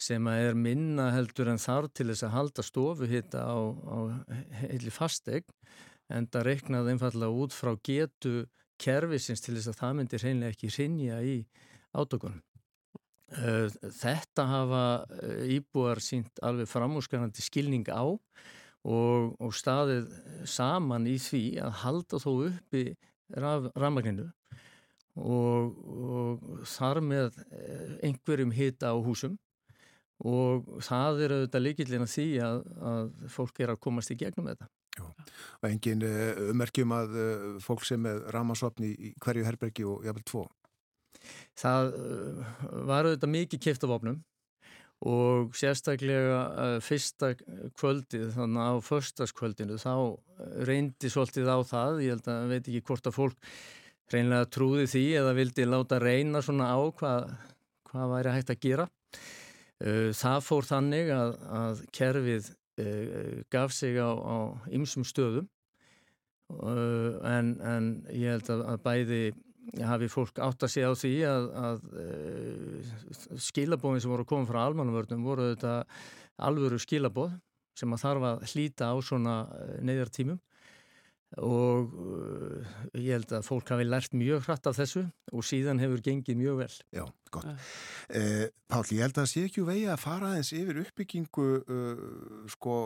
sem 0.00 0.26
að 0.26 0.48
er 0.48 0.58
minna 0.58 1.10
heldur 1.14 1.52
en 1.52 1.60
þar 1.62 1.88
til 1.94 2.08
þess 2.10 2.26
að 2.26 2.34
halda 2.34 2.64
stofu 2.66 3.08
hitta 3.10 3.44
á, 3.46 3.56
á 3.56 3.98
heili 4.64 4.92
fastegn 4.94 5.46
en 6.12 6.26
það 6.28 6.48
reiknaði 6.50 6.94
einfallega 6.94 7.44
út 7.44 7.54
frá 7.54 7.72
getu 7.86 8.44
kervisins 8.80 9.42
til 9.44 9.56
þess 9.56 9.72
að 9.72 9.78
það 9.80 9.94
myndir 9.98 10.24
hreinlega 10.24 10.54
ekki 10.54 10.72
rinja 10.74 11.20
í 11.22 11.36
átökunum. 11.94 12.42
Eh, 13.34 13.72
þetta 13.98 14.44
hafa 14.46 14.84
eh, 15.22 15.56
íbúar 15.56 16.02
sínt 16.04 16.38
alveg 16.44 16.68
framúrskanandi 16.70 17.42
skilning 17.42 17.88
á 17.90 18.04
og, 18.04 19.32
og 19.40 19.54
staðið 19.56 20.10
saman 20.46 21.08
í 21.08 21.16
því 21.18 21.44
að 21.64 21.78
halda 21.80 22.20
þó 22.20 22.30
uppi 22.50 22.84
raf, 23.40 23.70
rafmagninu 23.80 24.28
og, 25.16 25.72
og 25.80 26.44
þar 26.68 27.00
með 27.06 27.40
eh, 27.48 27.96
einhverjum 28.10 28.54
hita 28.54 28.92
á 28.92 28.96
húsum 29.02 29.38
og 30.24 30.68
það 30.84 31.24
er 31.24 31.34
auðvitað 31.38 31.64
líkillin 31.64 32.06
að 32.06 32.12
því 32.14 32.28
að, 32.44 32.60
að 32.92 33.08
fólk 33.34 33.60
er 33.64 33.72
að 33.74 33.82
komast 33.82 34.12
í 34.14 34.18
gegnum 34.20 34.52
þetta. 34.52 34.68
Já. 34.94 35.06
og 35.62 35.66
engin 35.66 36.04
ummerkjum 36.52 36.92
að 36.94 37.16
uh, 37.18 37.46
fólk 37.62 37.82
sem 37.86 38.04
er 38.06 38.20
ramasvapni 38.34 38.92
í 38.94 39.10
hverju 39.22 39.46
herbergi 39.46 39.86
og 39.90 40.06
jafnvel 40.06 40.26
tvo? 40.28 40.44
Það 41.58 41.90
uh, 41.98 42.52
var 42.90 43.08
auðvitað 43.08 43.32
mikið 43.34 43.62
kipt 43.66 43.86
af 43.86 43.94
opnum 43.96 44.22
og 45.04 45.50
sérstaklega 45.58 46.78
fyrsta 46.80 47.34
kvöldið 47.76 48.30
þannig 48.36 48.68
á 48.70 48.74
förstaskvöldinu 48.86 49.76
þá 49.82 49.94
reyndi 50.64 51.10
svolítið 51.12 51.50
á 51.50 51.58
það. 51.66 51.98
Ég 52.06 52.14
held 52.14 52.30
að 52.30 52.52
veit 52.54 52.70
ekki 52.70 52.84
hvort 52.88 53.10
að 53.10 53.16
fólk 53.18 53.50
reynlega 54.14 54.48
trúði 54.54 54.86
því 54.88 55.04
eða 55.20 55.34
vildi 55.36 55.66
láta 55.68 55.98
reyna 56.00 56.40
svona 56.46 56.70
á 56.72 56.80
hvað, 56.96 57.34
hvað 57.90 58.14
væri 58.14 58.34
hægt 58.38 58.54
að 58.54 58.62
gera. 58.64 58.88
Það 60.22 60.38
fór 60.46 60.70
þannig 60.70 61.12
að, 61.12 61.34
að 61.58 61.84
kerfið 61.98 62.50
gaf 63.52 63.72
sig 63.72 63.98
á, 64.02 64.10
ymsum 64.74 65.04
stöðum 65.06 65.46
uh, 66.50 67.20
en, 67.30 67.54
en 67.62 67.90
ég 68.10 68.34
held 68.34 68.50
að, 68.50 68.64
að 68.72 68.80
bæði 68.84 69.20
hafi 69.86 70.08
fólk 70.12 70.40
átt 70.44 70.66
að 70.66 70.72
segja 70.74 70.90
á 70.90 70.94
því 70.98 71.12
að, 71.28 71.46
að 71.60 71.84
uh, 72.02 73.38
skilabóðin 73.40 74.04
sem 74.04 74.12
voru 74.12 74.26
koma 74.28 74.48
frá 74.48 74.64
almannavörnum 74.66 75.24
voru 75.24 75.52
þetta 75.52 75.76
alvöru 76.44 76.80
skilabóð 76.82 77.36
sem 77.78 77.94
að 77.94 78.04
þarf 78.04 78.28
að 78.28 78.44
hlýta 78.52 78.90
á 78.90 78.94
svona 79.02 79.36
neyðartímum 79.82 80.40
og 81.42 81.94
uh, 81.98 82.74
ég 82.94 83.16
held 83.16 83.32
að 83.34 83.46
fólk 83.46 83.72
hafi 83.74 83.86
lært 83.86 84.14
mjög 84.14 84.44
hratt 84.46 84.68
af 84.70 84.76
þessu 84.78 85.04
og 85.32 85.46
síðan 85.46 85.80
hefur 85.82 86.02
gengið 86.04 86.38
mjög 86.38 86.60
vel. 86.62 86.74
Já, 86.94 87.04
gott. 87.34 87.48
Uh. 87.48 87.72
Eh, 88.14 88.44
Pál, 88.70 88.84
ég 88.94 89.02
held 89.02 89.16
að 89.16 89.22
það 89.22 89.30
sé 89.32 89.46
ekki 89.48 89.66
vegi 89.66 89.88
að 89.90 90.04
fara 90.04 90.34
eins 90.36 90.52
yfir 90.54 90.82
uppbyggingu 90.84 91.48
uh, 91.62 92.04
sko, 92.54 92.76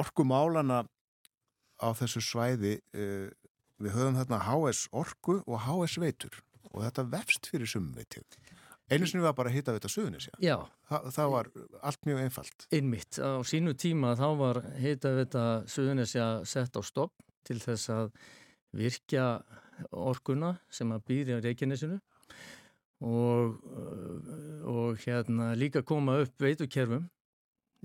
orkumálana 0.00 0.82
á 1.80 1.88
þessu 1.98 2.24
svæði. 2.24 2.78
Uh, 2.96 3.28
við 3.80 3.96
höfum 3.96 4.18
þarna 4.20 4.42
HS 4.44 4.86
orku 4.92 5.40
og 5.46 5.62
HS 5.64 6.00
veitur 6.00 6.42
og 6.70 6.82
þetta 6.84 7.06
vefst 7.12 7.48
fyrir 7.50 7.68
sumveitið. 7.68 8.26
Einu 8.90 9.06
sinni 9.06 9.22
var 9.22 9.36
bara 9.38 9.50
að 9.52 9.60
hita 9.60 9.72
þetta 9.76 9.88
suðunisja. 9.92 10.32
Já. 10.42 10.56
Þa, 10.90 10.98
það 11.14 11.32
var 11.32 11.48
allt 11.86 12.06
mjög 12.08 12.22
einfalt. 12.24 12.64
Einmitt. 12.74 13.18
Á 13.22 13.38
sínu 13.46 13.74
tíma 13.78 14.16
þá 14.18 14.28
var 14.40 14.60
hita 14.82 15.12
þetta 15.20 15.44
suðunisja 15.70 16.30
sett 16.48 16.74
á 16.74 16.82
stopp 16.82 17.14
til 17.46 17.58
þess 17.62 17.90
að 17.94 18.12
virkja 18.76 19.26
orkuna 19.90 20.54
sem 20.70 20.90
að 20.92 21.04
býri 21.08 21.36
á 21.36 21.42
Reykjanesinu 21.42 21.98
og, 23.06 23.56
og 24.68 25.00
hérna 25.04 25.54
líka 25.56 25.82
koma 25.86 26.18
upp 26.24 26.42
veitukerfum 26.42 27.06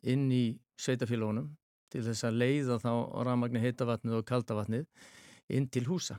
inn 0.04 0.28
í 0.32 0.46
sveitafélagunum 0.82 1.54
til 1.94 2.04
þess 2.04 2.28
að 2.28 2.40
leiða 2.42 2.80
þá 2.84 2.92
rafmagni 3.24 3.62
heitavatnið 3.64 4.20
og 4.20 4.28
kaldavatnið 4.28 4.88
inn 5.56 5.68
til 5.72 5.86
húsa. 5.88 6.18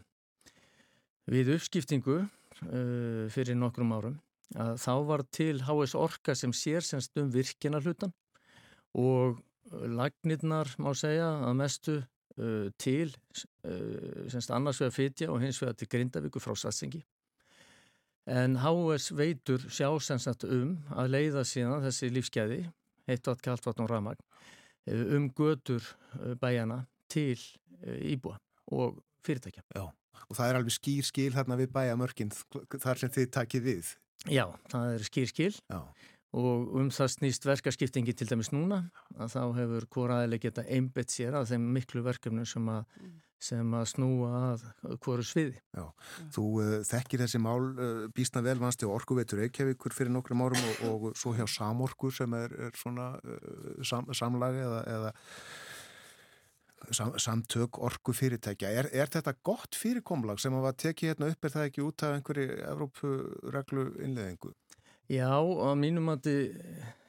Við 1.26 1.56
uppskiptingu 1.56 2.20
uh, 2.22 3.26
fyrir 3.34 3.58
nokkrum 3.58 3.92
árum 3.92 4.20
að 4.56 4.76
þá 4.78 4.92
var 5.08 5.24
til 5.34 5.58
HS 5.66 5.96
Orka 5.98 6.36
sem 6.38 6.52
sér 6.54 6.84
semst 6.86 7.18
um 7.18 7.32
virkina 7.34 7.80
hlutan 7.82 8.14
og 8.96 9.40
lagnirnar 9.72 10.70
má 10.78 10.92
segja 10.94 11.26
að 11.48 11.56
mestu 11.58 11.96
uh, 12.40 12.68
til 12.78 13.12
uh, 13.66 14.26
semst 14.32 14.52
annars 14.54 14.80
vegar 14.80 14.94
fytja 14.94 15.28
og 15.32 15.40
hins 15.42 15.60
vegar 15.62 15.76
til 15.78 15.90
Grindavíku 15.92 16.42
frá 16.42 16.56
Satsengi. 16.58 17.02
En 18.26 18.58
HS 18.58 19.12
veitur 19.14 19.62
sjá 19.70 19.88
semst 20.02 20.46
um 20.48 20.76
að 20.96 21.12
leiða 21.14 21.44
síðan 21.46 21.84
þessi 21.84 22.10
lífskeiði, 22.10 22.64
heitt 23.06 23.28
vatn, 23.28 23.44
kallt 23.44 23.68
vatn 23.68 23.84
og 23.84 23.92
ramagn, 23.92 24.24
uh, 24.90 25.04
um 25.18 25.30
götur 25.30 25.84
bæjana 26.40 26.84
til 27.12 27.38
íbúa 27.84 28.38
og 28.72 28.98
fyrirtækja. 29.26 29.62
Já, 29.76 29.86
og 30.26 30.34
það 30.34 30.48
er 30.48 30.58
alveg 30.58 30.74
skýr 30.74 31.06
skil 31.06 31.30
þarna 31.34 31.60
við 31.60 31.70
bæjamörkinn 31.76 32.34
þar 32.82 33.02
sem 33.02 33.12
þið 33.14 33.30
takið 33.36 33.66
við. 33.68 33.94
Já, 34.32 34.46
það 34.72 34.92
er 34.94 35.04
skýr 35.06 35.30
skil. 35.30 35.54
Já 35.70 35.80
og 36.36 36.72
um 36.76 36.90
það 36.92 37.12
snýst 37.14 37.46
verkaskiptingi 37.48 38.14
til 38.16 38.28
dæmis 38.28 38.52
núna 38.52 38.82
að 39.16 39.36
þá 39.36 39.42
hefur 39.60 39.86
hvora 39.94 40.18
aðeins 40.22 40.42
geta 40.42 40.66
einbett 40.68 41.12
sér 41.12 41.38
að 41.38 41.54
þeim 41.54 41.70
miklu 41.76 42.04
verkefnum 42.04 42.48
sem 42.48 42.68
að 42.72 42.84
sem 43.46 43.74
að 43.76 43.84
snúa 43.90 44.30
að 44.54 44.62
hverju 45.04 45.26
sviði. 45.28 45.58
Já, 45.76 45.84
þú 46.32 46.44
uh, 46.62 46.74
þekkir 46.88 47.22
þessi 47.24 47.40
mál 47.44 47.68
uh, 47.68 48.06
býstna 48.16 48.42
vel 48.46 48.56
vannst 48.62 48.82
í 48.82 48.88
orkuveitur 48.88 49.42
Reykjavíkur 49.42 49.94
fyrir 49.94 50.14
nokkrum 50.14 50.44
árum 50.46 50.64
og, 50.64 50.84
og 50.88 51.18
svo 51.20 51.34
hjá 51.36 51.44
Samorku 51.50 52.10
sem 52.14 52.32
er, 52.38 52.54
er 52.68 52.78
svona 52.80 53.12
uh, 53.20 53.72
sam, 53.84 54.08
samlagi 54.16 54.64
eða, 54.64 54.80
eða 54.94 55.12
sam, 56.96 57.12
samtök 57.20 57.80
orku 57.84 58.14
fyrirtækja. 58.16 58.72
Er, 58.80 58.88
er 58.92 59.12
þetta 59.12 59.36
gott 59.44 59.76
fyrirkomlag 59.78 60.40
sem 60.42 60.56
að 60.56 60.72
tekið 60.86 61.12
hérna 61.12 61.30
upp, 61.32 61.44
er 61.44 61.56
það 61.58 61.68
ekki 61.70 61.84
út 61.84 62.06
af 62.06 62.16
einhverju 62.16 62.58
Evrópureglu 62.72 63.86
innleðingu? 64.06 64.54
Já, 65.06 65.38
á 65.38 65.70
mínum 65.78 66.08
mati 66.10 66.32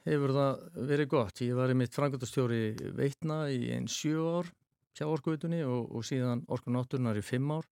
hefur 0.06 0.30
það 0.36 0.60
verið 0.86 1.08
gott. 1.10 1.40
Ég 1.42 1.56
var 1.58 1.72
í 1.72 1.74
mitt 1.74 1.96
frangöldastjóri 1.96 2.92
veitna 2.94 3.48
í 3.50 3.72
einn 3.74 3.88
sjö 3.90 4.22
ár 4.38 4.50
hjá 4.94 5.06
orkuvitunni 5.08 5.64
og, 5.66 5.88
og 5.90 6.06
síðan 6.06 6.44
orkunátturnar 6.46 7.18
í 7.18 7.24
fimm 7.26 7.50
ár. 7.56 7.66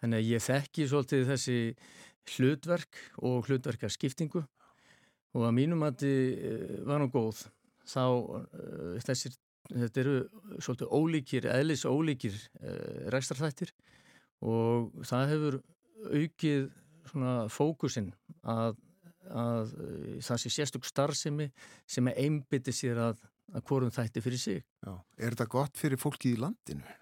Þannig 0.00 0.22
að 0.22 0.30
ég 0.32 0.44
þekki 0.46 0.86
svolítið 0.88 1.28
þessi 1.28 1.58
hlutverk 2.32 3.00
og 3.20 3.48
hlutverkarskiptingu 3.50 4.42
og 5.32 5.44
að 5.46 5.56
mínum 5.56 5.84
að 5.84 6.00
þið 6.02 6.86
var 6.88 7.02
nú 7.02 7.08
góð 7.12 7.42
þá 7.88 8.04
uh, 8.08 8.96
þessir, 9.04 9.36
þetta 9.68 10.02
eru 10.02 10.16
svolítið 10.62 10.92
ólíkir, 10.96 11.48
eðlis 11.50 11.84
ólíkir 11.88 12.36
uh, 12.62 13.10
rekstarþættir 13.14 13.72
og 14.42 14.92
það 15.08 15.34
hefur 15.34 15.58
aukið 16.08 16.70
fókusin 17.52 18.10
að, 18.48 18.78
að 19.30 19.76
uh, 19.76 20.16
það 20.24 20.42
sé 20.42 20.54
sérstök 20.56 20.88
starfsemi 20.88 21.50
sem 21.86 22.10
er 22.10 22.18
einbytti 22.24 22.74
sér 22.74 23.00
að 23.10 23.22
að 23.52 23.64
hvorum 23.68 23.92
þætti 23.92 24.22
fyrir 24.24 24.40
sig. 24.40 24.64
Já. 24.80 24.92
Er 25.18 25.34
þetta 25.34 25.48
gott 25.52 25.78
fyrir 25.80 26.00
fólkið 26.00 26.36
í 26.36 26.40
landinu? 26.40 26.98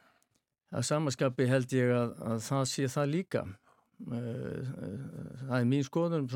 Að 0.71 0.87
samaskapi 0.87 1.47
held 1.51 1.75
ég 1.75 1.91
að, 1.95 2.15
að 2.31 2.43
það 2.47 2.65
sé 2.73 2.89
það 2.91 3.13
líka. 3.15 3.45
Eh, 4.01 4.69
það 5.45 5.57
er 5.59 5.67
mín 5.69 5.85
skoðun 5.85 6.29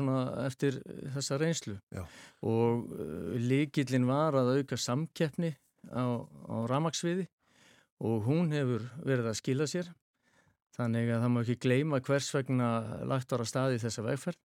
eftir 0.43 0.75
þessa 1.15 1.39
reynslu 1.41 1.79
Já. 1.89 2.03
og 2.45 2.91
eh, 2.93 3.39
líkillin 3.41 4.05
var 4.05 4.37
að 4.37 4.59
auka 4.59 4.77
samkeppni 4.77 5.49
á, 5.89 6.21
á 6.21 6.55
ramagsviði 6.69 7.25
og 8.05 8.27
hún 8.27 8.53
hefur 8.53 8.85
verið 9.01 9.31
að 9.31 9.39
skila 9.39 9.65
sér 9.71 9.89
þannig 10.77 11.09
að 11.09 11.25
það 11.25 11.33
má 11.33 11.41
ekki 11.41 11.57
gleima 11.65 12.01
hvers 12.05 12.29
vegna 12.37 12.69
lagt 13.09 13.33
ára 13.33 13.49
staði 13.49 13.81
þessa 13.81 14.05
vegferð 14.11 14.44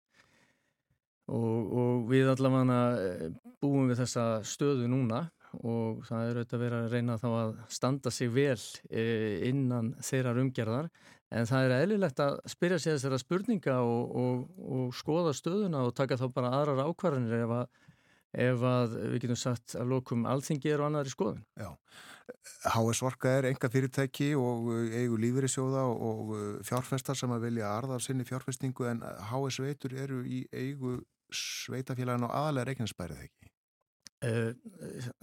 og, 1.30 1.74
og 1.82 2.08
við 2.10 2.32
allavega 2.32 2.80
eh, 2.98 3.28
búum 3.62 3.90
við 3.90 4.02
þessa 4.02 4.26
stöðu 4.46 4.88
núna 4.90 5.28
og 5.58 6.04
það 6.06 6.26
er 6.26 6.38
auðvitað 6.38 6.62
verið 6.62 6.84
að 6.84 6.92
reyna 6.94 7.16
þá 7.18 7.28
að 7.30 7.54
standa 7.74 8.12
sig 8.14 8.30
vel 8.30 8.58
e, 8.90 9.04
innan 9.48 9.94
þeirrar 9.98 10.38
umgerðar 10.44 10.90
en 11.30 11.48
það 11.50 11.66
er 11.66 11.74
eðlilegt 11.76 12.22
að 12.22 12.38
spyrja 12.50 12.78
sig 12.78 12.94
þessara 12.96 13.18
spurninga 13.22 13.80
og, 13.82 14.14
og, 14.22 14.44
og 14.78 14.94
skoða 14.96 15.34
stöðuna 15.36 15.84
og 15.86 15.94
taka 15.98 16.18
þá 16.20 16.28
bara 16.34 16.54
aðrar 16.58 16.84
ákvarðanir 16.86 17.44
ef 17.44 17.56
að, 17.58 17.66
ef 18.46 18.64
að 18.72 18.96
við 19.00 19.18
getum 19.24 19.42
sagt 19.42 19.76
að 19.78 19.92
lokum 19.94 20.26
alþingi 20.30 20.72
er 20.72 20.82
og 20.82 20.90
annar 20.90 21.10
í 21.10 21.14
skoðun. 21.14 21.44
Já, 21.58 21.70
HS 22.70 23.02
Orka 23.06 23.36
er 23.38 23.50
enga 23.50 23.70
fyrirtæki 23.70 24.32
og 24.38 24.70
eigu 24.94 25.18
lífyrirsjóða 25.18 25.86
og 25.90 26.34
fjárfestar 26.66 27.18
sem 27.18 27.32
að 27.34 27.48
vilja 27.48 27.72
aðraðar 27.74 28.06
sinni 28.06 28.26
fjárfestingu 28.26 28.86
en 28.90 29.02
HS 29.30 29.62
Veitur 29.64 29.96
eru 29.98 30.22
í 30.26 30.44
eigu 30.54 31.00
sveitafélagin 31.34 32.26
og 32.26 32.34
aðalega 32.34 32.70
reikninsbærið 32.70 33.24
ekki. 33.26 33.50
Eh, 34.20 34.50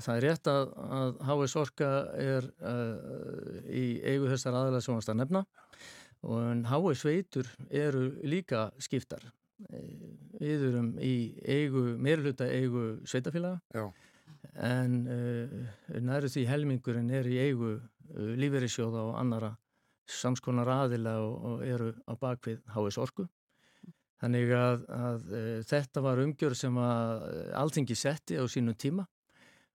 það 0.01 0.15
er 0.15 0.23
rétt 0.25 0.49
að, 0.49 0.71
að 0.97 1.19
HS 1.27 1.55
Orka 1.61 1.89
er 2.17 2.47
uh, 2.65 3.59
í 3.69 3.99
eigu 4.01 4.31
þessar 4.31 4.57
aðalega 4.57 4.81
sem 4.81 4.97
varst 4.97 5.11
að 5.13 5.19
nefna 5.19 5.43
og 6.25 6.63
HS 6.65 7.03
Veitur 7.05 7.51
eru 7.69 8.07
líka 8.25 8.71
skiptar 8.81 9.21
eh, 9.69 9.85
við 10.41 10.65
erum 10.71 10.89
í 10.97 11.37
eigu, 11.45 11.83
meiruluta 12.01 12.49
eigu 12.49 13.03
sveitafélaga 13.05 13.61
Já. 13.69 13.85
en 14.65 14.97
uh, 15.05 15.55
næru 16.01 16.33
því 16.33 16.47
helmingurinn 16.49 17.13
er 17.13 17.29
í 17.29 17.37
eigu 17.37 17.75
uh, 17.77 18.33
lífeyrisjóða 18.41 19.05
og 19.11 19.15
annara 19.21 19.53
samskonar 20.09 20.73
aðila 20.73 21.19
og, 21.21 21.37
og 21.51 21.65
eru 21.69 21.93
á 22.09 22.17
bakvið 22.17 22.65
HS 22.73 22.97
Orku 23.05 23.27
Þannig 24.17 24.51
að, 24.57 24.87
að 24.97 25.29
e, 25.29 25.43
þetta 25.69 26.01
var 26.01 26.23
umgjörð 26.23 26.57
sem 26.57 26.79
að 26.81 27.27
alltingi 27.61 27.97
setti 27.97 28.39
á 28.41 28.45
sínu 28.49 28.73
tíma 28.73 29.05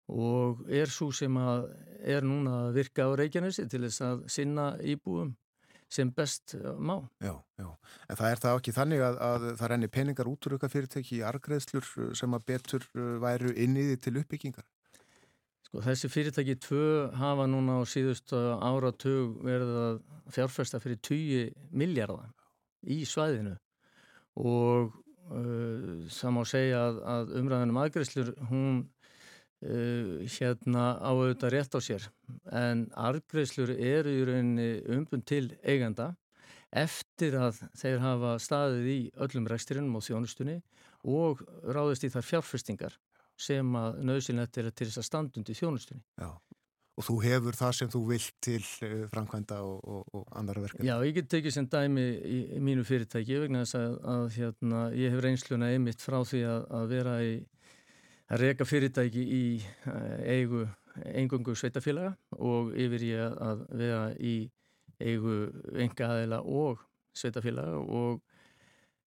og 0.08 0.62
er 0.72 0.92
svo 0.92 1.10
sem 1.12 1.34
að 1.42 1.66
er 2.08 2.24
núna 2.24 2.68
að 2.68 2.78
virka 2.78 3.10
á 3.10 3.18
Reykjanesi 3.18 3.66
til 3.68 3.82
þess 3.84 4.04
að 4.06 4.24
sinna 4.32 4.70
íbúum 4.80 5.34
sem 5.90 6.10
best 6.12 6.56
má. 6.80 7.00
Já, 7.24 7.34
já. 7.60 7.68
En 8.12 8.20
það 8.20 8.32
er 8.32 8.42
það 8.44 8.58
ekki 8.60 8.74
þannig 8.76 9.04
að, 9.08 9.20
að 9.24 9.46
það 9.60 9.70
renni 9.72 9.90
peningar 9.92 10.30
út 10.32 10.48
úr 10.48 10.58
ykkar 10.58 10.72
fyrirtæki 10.72 11.20
í 11.20 11.26
argreðslur 11.28 11.92
sem 12.20 12.36
að 12.36 12.48
betur 12.52 12.88
væru 13.24 13.54
inniði 13.56 14.00
til 14.04 14.18
uppbyggingar? 14.22 14.68
Sko 15.68 15.84
þessi 15.84 16.12
fyrirtæki 16.12 16.58
tvö 16.64 16.88
hafa 17.20 17.48
núna 17.52 17.80
á 17.80 17.84
síðust 17.88 18.32
áratug 18.36 19.40
verið 19.44 19.80
að 19.84 20.02
fjárfesta 20.36 20.80
fyrir 20.84 21.00
20 21.04 21.56
miljardar 21.76 22.32
í 22.88 23.02
svæðinu 23.08 23.56
og 24.38 24.94
uh, 25.32 26.06
það 26.14 26.36
má 26.36 26.44
segja 26.48 26.84
að, 26.86 27.02
að 27.16 27.34
umræðanum 27.42 27.82
aðgreifslur 27.84 28.32
hún 28.52 28.78
uh, 28.86 30.22
hérna 30.38 30.86
á 31.02 31.10
auðvitað 31.10 31.54
rétt 31.56 31.78
á 31.78 31.80
sér 31.82 32.08
en 32.54 32.88
aðgreifslur 33.08 33.74
eru 33.74 34.14
í 34.14 34.24
rauninni 34.30 34.70
umbund 34.98 35.28
til 35.30 35.50
eiganda 35.64 36.14
eftir 36.76 37.38
að 37.40 37.62
þeir 37.80 38.02
hafa 38.04 38.38
staðið 38.44 38.90
í 38.92 39.00
öllum 39.24 39.48
reksturinnum 39.50 40.00
og 40.00 40.06
þjónustunni 40.06 40.58
og 41.08 41.44
ráðist 41.64 42.04
í 42.04 42.12
þar 42.12 42.28
fjárfestingar 42.28 42.98
sem 43.38 43.76
að 43.78 44.02
nöðsynlegt 44.10 44.58
er 44.60 44.70
til 44.74 44.88
þess 44.90 45.02
að 45.02 45.08
standundi 45.08 45.56
þjónustunni. 45.56 46.02
Já, 46.18 46.32
og 46.98 47.06
þú 47.06 47.16
hefur 47.22 47.58
það 47.58 47.76
sem 47.78 47.91
þú 47.93 48.02
vilt 48.10 48.32
til 48.41 48.64
eh, 48.86 49.04
framkvæmda 49.12 49.60
og, 49.66 49.78
og, 49.86 50.16
og 50.18 50.32
andara 50.39 50.64
verkefni. 50.64 50.89
Já, 50.89 50.95
ég 51.06 51.14
get 51.20 51.30
tekið 51.30 51.54
sem 51.54 51.68
dæmi 51.70 52.06
í, 52.18 52.39
í 52.58 52.62
mínu 52.64 52.86
fyrirtæki 52.88 53.38
vegna 53.43 53.62
þess 53.64 53.78
að, 53.78 53.93
að 54.14 54.26
hérna, 54.38 54.82
ég 54.98 55.14
hef 55.14 55.24
reynsluna 55.26 55.70
einmitt 55.76 56.02
frá 56.02 56.18
því 56.26 56.41
að, 56.50 56.66
að 56.80 56.89
vera 56.95 57.16
í 57.26 57.32
að 58.28 58.43
reyka 58.43 58.68
fyrirtæki 58.68 59.24
í 59.24 59.43
eh, 59.62 60.38
eigu 60.38 60.66
engungu 61.14 61.54
sveitafélaga 61.56 62.16
og 62.41 62.74
yfir 62.74 63.06
ég 63.06 63.41
að 63.45 63.66
vera 63.78 64.04
í 64.18 64.36
eigu 64.98 65.36
enga 65.78 66.10
aðeila 66.16 66.41
og 66.41 66.82
sveitafélaga 67.18 67.78
og 67.78 68.24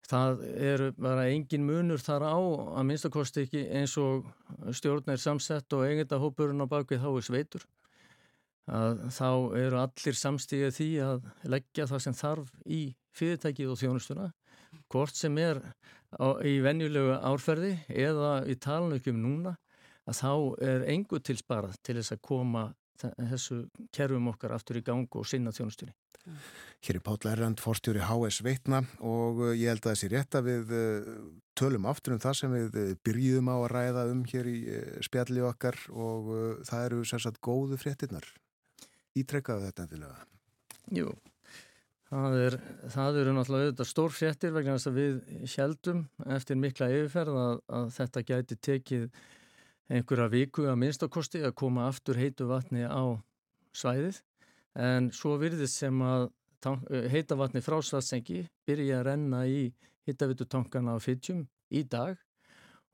það 0.08 0.44
eru 0.70 0.92
bara 0.96 1.28
engin 1.32 1.66
munur 1.68 2.02
þar 2.04 2.26
á 2.32 2.38
að 2.40 2.86
minnstakosti 2.88 3.44
ekki 3.46 3.66
eins 3.80 3.98
og 4.00 4.30
stjórnir 4.76 5.20
samsett 5.20 5.74
og 5.76 5.84
eigendahópurinn 5.88 6.64
á 6.64 6.68
bakvið 6.72 7.04
þá 7.04 7.10
er 7.12 7.28
sveitur. 7.28 7.68
Að 8.68 9.04
þá 9.16 9.30
eru 9.60 9.80
allir 9.80 10.18
samstíðið 10.20 10.74
því 10.76 10.90
að 11.04 11.28
leggja 11.54 11.88
það 11.88 12.04
sem 12.04 12.18
þarf 12.20 12.50
í 12.66 12.82
fyrirtækið 13.16 13.72
og 13.72 13.80
þjónustuna 13.82 14.32
hvort 14.92 15.16
sem 15.16 15.38
er 15.40 15.62
á, 16.20 16.28
í 16.44 16.60
venjulegu 16.64 17.16
árferði 17.16 17.78
eða 17.88 18.42
í 18.48 18.58
talnökjum 18.60 19.22
núna 19.24 19.56
að 20.08 20.20
þá 20.22 20.34
er 20.68 20.86
engu 20.94 21.20
tilsparað 21.20 21.80
til 21.84 21.98
þess 22.00 22.16
að 22.16 22.24
koma 22.28 22.68
þessu 23.04 23.64
kerfum 23.96 24.32
okkar 24.34 24.56
aftur 24.56 24.80
í 24.80 24.86
gang 24.86 25.18
og 25.18 25.28
sinna 25.30 25.54
þjónustunni. 25.56 25.94
Hér 26.84 27.00
er 27.00 27.04
Páll 27.06 27.30
Errand, 27.32 27.62
forstjóri 27.64 28.02
HS 28.04 28.42
Veitna 28.44 28.82
og 29.00 29.44
uh, 29.46 29.52
ég 29.56 29.72
held 29.72 29.86
að 29.86 29.94
þessi 29.94 30.10
rétt 30.12 30.36
að 30.36 30.50
við 30.50 30.74
uh, 30.76 31.14
tölum 31.58 31.88
aftur 31.88 32.18
um 32.18 32.24
það 32.24 32.36
sem 32.42 32.58
við 32.58 32.76
uh, 32.82 32.90
byrjuðum 33.08 33.54
á 33.54 33.56
að 33.56 33.70
ræða 33.76 34.04
um 34.12 34.26
hér 34.28 34.50
í 34.52 34.58
spjalli 35.08 35.46
okkar 35.48 35.80
og 35.94 36.28
það 36.68 36.90
eru 36.90 37.06
sérsagt 37.08 37.40
góðu 37.44 37.80
fréttinnar 37.80 38.28
ítrekkaðu 39.18 39.68
þetta 39.68 39.86
endilega? 39.86 40.20
Jú, 40.96 41.14
það, 42.12 42.38
er, 42.46 42.60
það 42.94 43.22
eru 43.22 43.34
náttúrulega 43.36 43.70
auðvitað 43.70 43.90
stór 43.92 44.16
fréttir 44.16 44.54
vegna 44.56 44.78
þess 44.78 44.92
að 44.92 45.00
við 45.02 45.18
heldum 45.56 46.04
eftir 46.38 46.62
mikla 46.62 46.92
yfirferð 46.94 47.42
að, 47.44 47.58
að 47.80 47.90
þetta 47.98 48.26
gæti 48.32 48.60
tekið 48.70 49.10
einhverja 49.88 50.28
viku 50.32 50.68
að 50.68 50.80
minnstakosti 50.84 51.44
að 51.48 51.56
koma 51.62 51.88
aftur 51.88 52.20
heitu 52.20 52.48
vatni 52.50 52.84
á 52.84 53.16
svæðið 53.78 54.22
en 54.88 55.12
svo 55.16 55.38
virðist 55.42 55.82
sem 55.84 56.02
að 56.04 56.30
heita 57.12 57.38
vatni 57.40 57.62
frá 57.64 57.78
Svartsengi 57.82 58.44
byrja 58.68 59.00
að 59.00 59.06
renna 59.12 59.44
í 59.48 59.68
hittavitutankana 60.08 60.98
á 60.98 61.04
Fitjum 61.04 61.46
í 61.70 61.84
dag 61.84 62.18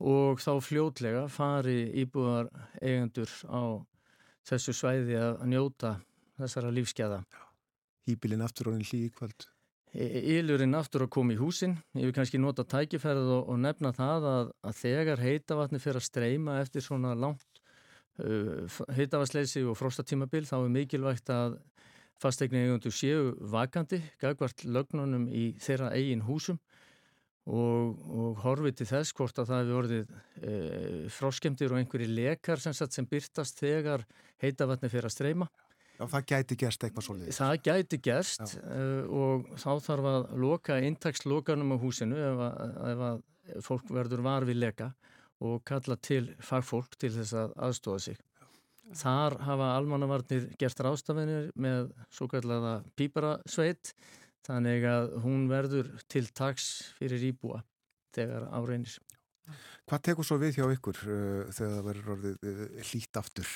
og 0.03 0.41
þá 0.43 0.53
fljótlega 0.61 1.23
fari 1.31 1.87
íbúðar 2.03 2.51
eigendur 2.81 3.31
á 3.47 3.79
þessu 4.47 4.75
svæði 4.75 5.17
að 5.21 5.45
njóta 5.53 5.95
þessara 6.37 6.73
lífskeða. 6.75 7.23
Hýpilinn 8.09 8.43
aftur 8.43 8.73
á 8.73 8.75
hlýi 8.75 9.09
kvöld? 9.15 9.52
Ílurinn 9.93 10.73
aftur 10.73 11.05
að 11.05 11.11
koma 11.13 11.35
í 11.35 11.37
húsin. 11.37 11.75
Ég 11.93 12.09
vil 12.09 12.15
kannski 12.15 12.39
nota 12.41 12.65
tækifærið 12.65 13.27
og, 13.35 13.49
og 13.53 13.59
nefna 13.61 13.91
það 13.93 14.29
að, 14.29 14.53
að 14.65 14.79
þegar 14.79 15.21
heitavatni 15.21 15.81
fyrir 15.83 16.01
að 16.01 16.07
streyma 16.07 16.55
eftir 16.63 16.85
svona 16.85 17.13
langt 17.13 17.61
uh, 18.23 18.79
heitavasleysi 18.97 19.61
og 19.67 19.77
frostatímabil 19.77 20.49
þá 20.49 20.57
er 20.63 20.73
mikilvægt 20.79 21.29
að, 21.33 21.59
fastegni 22.21 22.63
eigundur 22.63 22.93
séu 22.95 23.33
vakandi, 23.51 23.99
gagvart 24.21 24.63
lögnunum 24.65 25.27
í 25.27 25.51
þeirra 25.61 25.91
eigin 25.97 26.23
húsum 26.27 26.59
og, 27.43 27.97
og 28.07 28.37
horfið 28.43 28.77
til 28.79 28.89
þess 28.93 29.15
hvort 29.17 29.41
að 29.41 29.49
það 29.49 29.63
hefur 29.63 29.79
orðið 29.81 30.13
e, 30.39 30.53
fráskemdir 31.11 31.73
og 31.73 31.81
einhverji 31.81 32.09
lekar 32.11 32.61
sem, 32.63 32.75
sem 32.75 33.07
byrtast 33.09 33.59
þegar 33.59 34.05
heitavatni 34.43 34.91
fyrir 34.91 35.09
að 35.09 35.15
streyma. 35.17 35.49
Já, 36.03 36.09
það 36.11 36.25
gæti 36.33 36.57
gerst 36.59 36.83
eitthvað 36.83 37.05
svolítið. 37.07 37.37
Það 37.37 37.53
gæti 37.67 37.99
gerst 38.03 38.57
uh, 38.59 39.03
og 39.07 39.45
þá 39.61 39.69
þarf 39.85 40.09
að 40.09 40.25
loka 40.43 40.77
intakslokanum 40.83 41.71
á 41.71 41.77
húsinu 41.79 42.19
ef 42.19 42.41
að, 42.49 42.73
ef 42.91 43.03
að 43.07 43.23
fólk 43.63 43.91
verður 43.93 44.23
var 44.25 44.47
við 44.47 44.59
leka 44.63 44.89
og 45.43 45.63
kalla 45.67 45.95
til 45.99 46.25
fagfólk 46.43 46.97
til 46.99 47.11
þess 47.15 47.35
að 47.39 47.55
aðstóða 47.67 48.03
sig. 48.07 48.19
Þar 48.99 49.37
hafa 49.47 49.69
almannavarnir 49.77 50.49
gert 50.59 50.81
rástafinir 50.83 51.49
með 51.55 51.93
svo 52.11 52.27
kallega 52.31 52.81
píparasveit 52.99 53.93
þannig 54.43 54.87
að 54.87 55.13
hún 55.23 55.47
verður 55.51 55.93
til 56.11 56.25
taks 56.35 56.69
fyrir 56.99 57.23
íbúa 57.31 57.61
þegar 58.15 58.49
áreinis. 58.51 58.99
Hvað 59.87 60.03
tekur 60.09 60.27
svo 60.27 60.39
við 60.39 60.59
hjá 60.59 60.67
ykkur 60.75 60.99
uh, 61.05 61.47
þegar 61.51 61.77
það 61.77 61.87
verður 61.87 62.11
orðið 62.17 62.51
uh, 62.51 62.83
hlýtt 62.91 63.23
aftur? 63.23 63.55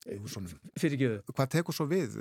Fyrir 0.00 0.94
ekki 0.96 1.08
þau. 1.10 1.32
Hvað 1.36 1.48
tekur 1.52 1.76
svo 1.76 1.84
við? 1.90 2.14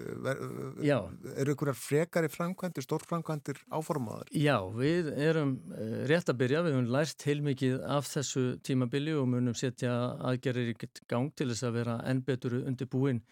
Já. 0.83 0.97
Er 1.39 1.51
ykkur 1.53 1.71
frekari 1.79 2.27
framkvæmdir, 2.31 2.83
stórframkvæmdir 2.83 3.61
áformaður? 3.71 4.31
Já, 4.35 4.57
við 4.75 5.13
erum 5.15 5.53
uh, 5.71 6.01
rétt 6.09 6.31
að 6.31 6.41
byrja, 6.41 6.63
við 6.65 6.75
höfum 6.75 6.89
lært 6.91 7.23
heilmikið 7.23 7.77
af 7.87 8.09
þessu 8.11 8.43
tímabili 8.67 9.15
og 9.15 9.29
munum 9.31 9.55
setja 9.55 9.93
aðgerðir 10.27 10.73
í 10.73 10.89
gang 11.07 11.31
til 11.31 11.47
þess 11.53 11.69
að 11.69 11.79
vera 11.79 11.95
enn 12.09 12.19
betur 12.27 12.57
undir 12.59 12.91
búin 12.91 13.23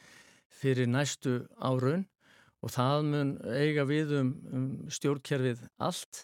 fyrir 0.62 0.88
næstu 0.88 1.41
áraun 1.60 2.08
og 2.64 2.74
það 2.74 3.04
mun 3.12 3.36
eiga 3.52 3.84
við 3.89 4.16
um, 4.22 4.32
um 4.48 4.66
stjórnkerfið 4.88 5.68
allt 5.84 6.24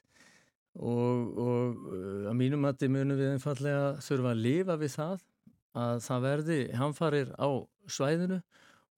og, 0.79 1.35
og 1.43 1.85
uh, 1.91 2.31
að 2.31 2.39
mínum 2.39 2.71
að 2.71 2.85
þið 2.85 2.95
munum 2.95 3.19
við 3.19 3.35
einfallega 3.35 3.93
þurfa 4.07 4.31
að 4.31 4.43
lifa 4.47 4.79
við 4.79 4.95
það 4.95 5.29
að 5.73 6.01
það 6.05 6.25
verði 6.27 6.57
hamfarir 6.77 7.31
á 7.37 7.49
svæðinu 7.89 8.41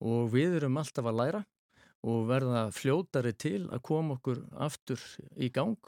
og 0.06 0.32
við 0.32 0.58
erum 0.60 0.80
alltaf 0.80 1.08
að 1.08 1.20
læra 1.20 1.44
og 2.06 2.26
verða 2.28 2.66
fljótari 2.74 3.32
til 3.34 3.68
að 3.72 3.84
koma 3.86 4.16
okkur 4.18 4.42
aftur 4.66 5.00
í 5.36 5.48
gang 5.52 5.78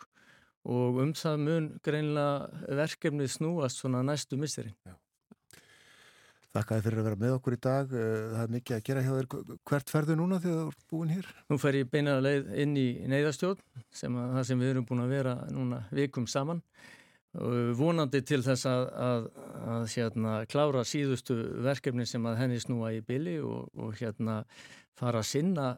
og 0.68 1.02
um 1.02 1.12
það 1.16 1.44
mun 1.44 1.68
greinlega 1.84 2.72
verkefnið 2.80 3.30
snúast 3.36 3.78
svona 3.80 4.02
næstu 4.04 4.38
misteri. 4.40 4.74
Þakkaði 6.48 6.84
fyrir 6.84 7.00
að 7.00 7.06
vera 7.06 7.20
með 7.20 7.34
okkur 7.36 7.54
í 7.54 7.60
dag. 7.60 7.90
Eh, 7.92 8.20
það 8.32 8.42
er 8.42 8.52
mikið 8.54 8.76
að 8.76 8.84
gera 8.86 9.02
hjá 9.04 9.10
þér. 9.12 9.56
Hvert 9.68 9.90
ferðu 9.92 10.14
núna 10.16 10.38
þegar 10.40 10.62
þú 10.62 10.70
ert 10.72 10.86
búin 10.90 11.12
hér? 11.12 11.26
Nú 11.52 11.58
fer 11.60 11.76
ég 11.76 11.90
beina 11.92 12.14
leið 12.24 12.48
inn 12.64 12.76
í 12.80 12.86
neyðastjórn 13.12 13.84
sem 14.00 14.16
að 14.16 14.32
það 14.38 14.46
sem 14.48 14.62
við 14.64 14.72
erum 14.72 14.86
búin 14.88 15.04
að 15.04 15.12
vera 15.12 15.34
núna 15.52 15.82
vikum 15.92 16.26
saman 16.26 16.62
vonandi 17.78 18.22
til 18.26 18.40
þess 18.42 18.66
að, 18.68 18.84
að, 19.04 19.26
að 19.68 19.86
hérna, 19.92 20.34
klára 20.48 20.84
síðustu 20.88 21.36
verkefni 21.64 22.06
sem 22.08 22.24
að 22.26 22.38
henni 22.42 22.60
snúa 22.62 22.94
í 22.96 23.02
bili 23.04 23.38
og, 23.44 23.68
og 23.76 23.96
hérna 24.00 24.40
fara 24.98 25.22
að 25.22 25.30
sinna 25.30 25.68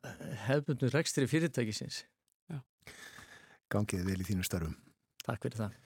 hefbundu 0.47 0.91
rekstri 0.95 1.27
fyrirtækisins. 1.31 2.05
Já. 2.51 2.61
Gangið 3.73 4.07
vel 4.07 4.21
í 4.23 4.29
þínu 4.31 4.47
starfum. 4.47 4.77
Takk 5.27 5.47
fyrir 5.47 5.65
það. 5.65 5.79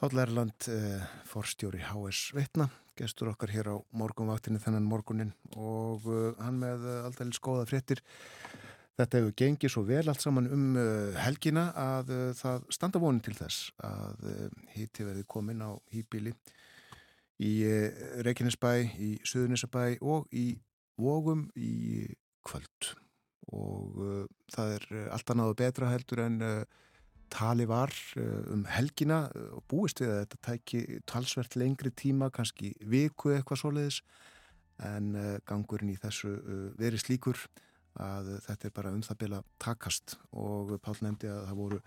Páll 0.00 0.22
Erland, 0.22 0.68
eh, 0.72 1.02
forstjóri 1.28 1.82
HS 1.84 2.30
Vittna, 2.32 2.70
gestur 2.96 3.34
okkar 3.34 3.52
hér 3.52 3.74
á 3.74 3.76
morgunvaktinu 3.92 4.62
þennan 4.62 4.86
morgunin 4.88 5.34
og 5.58 6.06
eh, 6.08 6.38
hann 6.40 6.56
með 6.62 6.86
alltaf 7.02 7.34
skoða 7.36 7.66
fréttir 7.68 8.00
Þetta 9.00 9.20
hefur 9.20 9.36
gengið 9.38 9.72
svo 9.72 9.82
vel 9.88 10.02
allt 10.12 10.20
saman 10.20 10.48
um 10.52 10.64
uh, 10.76 11.14
helgina 11.24 11.70
að 11.78 12.10
uh, 12.12 12.24
það 12.36 12.66
standa 12.76 13.00
vonin 13.00 13.22
til 13.24 13.32
þess 13.38 13.70
að 13.86 14.26
híti 14.74 15.06
verði 15.06 15.24
komin 15.24 15.62
á 15.64 15.72
hýbíli 15.94 16.34
í 17.40 17.52
Reykjanesbæ, 18.26 18.72
í 19.00 19.14
Suðunisabæ 19.24 19.94
og 20.04 20.26
í 20.36 20.50
Vógum 21.00 21.46
í 21.56 22.04
kvöld. 22.44 22.90
Og 23.56 23.96
það 24.52 24.74
er 24.74 24.84
allt 25.16 25.32
annað 25.32 25.52
og 25.54 25.56
betra 25.62 25.88
heldur 25.88 26.20
en 26.26 26.36
tali 27.32 27.64
var 27.64 27.94
um 28.52 28.66
helgina. 28.68 29.22
Og 29.56 29.64
búist 29.72 30.02
við 30.04 30.12
að 30.12 30.20
þetta 30.20 30.40
tæki 30.50 30.82
talsvert 31.08 31.56
lengri 31.56 31.94
tíma, 31.96 32.28
kannski 32.28 32.74
viku 32.84 33.32
eitthvað 33.32 33.62
svoleiðis. 33.62 34.02
En 34.84 35.16
gangurinn 35.48 35.94
í 35.94 35.98
þessu 36.04 36.36
verið 36.76 37.06
slíkur 37.06 37.40
að 38.00 38.32
þetta 38.46 38.68
er 38.68 38.74
bara 38.76 38.94
um 38.94 39.02
það 39.04 39.20
bila 39.24 39.42
takast. 39.62 40.16
Og 40.32 40.76
Pál 40.82 40.96
nefndi 41.04 41.30
að 41.30 41.44
það 41.48 41.60
voru 41.60 41.80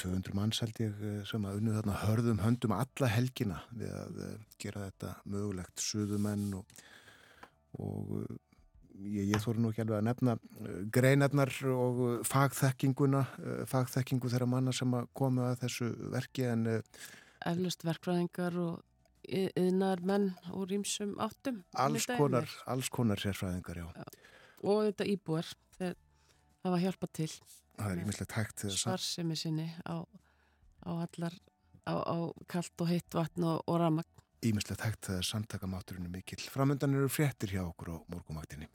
200 0.00 0.36
manns 0.36 0.60
held 0.64 0.78
ég 0.80 1.00
eh, 1.04 1.22
sem 1.28 1.44
að 1.46 1.60
unnu 1.60 1.74
þarna 1.76 1.96
hörðum 2.04 2.44
höndum 2.44 2.76
alla 2.76 3.10
helgina 3.12 3.60
við 3.76 3.96
að 3.96 4.20
eh, 4.26 4.36
gera 4.62 4.86
þetta 4.88 5.14
mögulegt. 5.32 5.82
Suðumenn 5.84 6.46
og, 6.56 6.84
og 7.78 8.14
eh, 8.22 8.38
ég, 9.04 9.32
ég 9.34 9.44
þóru 9.44 9.64
nú 9.64 9.72
ekki 9.72 9.84
alveg 9.84 10.00
að 10.00 10.06
nefna 10.08 10.36
greinarnar 10.94 11.52
og 11.74 12.04
fagþekkinguna 12.28 13.24
fagþekkingu 13.70 14.32
þeirra 14.32 14.48
manna 14.50 14.74
sem 14.76 14.92
að 14.96 15.08
koma 15.16 15.50
að 15.50 15.64
þessu 15.66 15.90
verki 16.12 16.48
en 16.50 16.68
Eflust 17.48 17.86
verkfræðingar 17.88 18.56
og 18.60 18.82
yðnar 19.30 20.02
menn 20.04 20.26
úr 20.56 20.72
ímsum 20.76 21.14
áttum 21.22 21.62
Alls 21.80 22.04
konar, 22.18 22.48
alls 22.68 22.90
konar 22.92 23.20
sérfræðingar, 23.22 23.80
já, 23.80 23.86
já 23.96 24.30
og 24.62 24.82
þetta 24.88 25.08
íbúar 25.12 25.52
þegar 25.78 25.96
það 26.62 26.74
var 26.74 26.84
hjálpa 26.84 27.10
til. 27.20 27.30
Það 27.80 27.92
er 27.92 28.02
ímislegt 28.04 28.36
hægt 28.36 28.66
sparsimi 28.76 29.36
sinni 29.38 29.68
á, 29.88 30.04
á 30.84 30.90
allar 31.00 31.36
á, 31.88 31.94
á 31.96 32.16
kallt 32.50 32.84
og 32.84 32.90
heitt 32.90 33.16
vatn 33.16 33.46
og, 33.46 33.62
og 33.66 33.80
ramagn 33.80 34.16
Ímislegt 34.40 34.80
hægt 34.80 35.08
samtakamátturinn 35.28 36.06
er 36.08 36.12
mikill. 36.14 36.40
Framöndan 36.48 36.94
eru 36.96 37.10
fréttir 37.12 37.52
hjá 37.52 37.60
okkur 37.66 37.90
á 37.92 37.96
morgumaktinni 38.08 38.70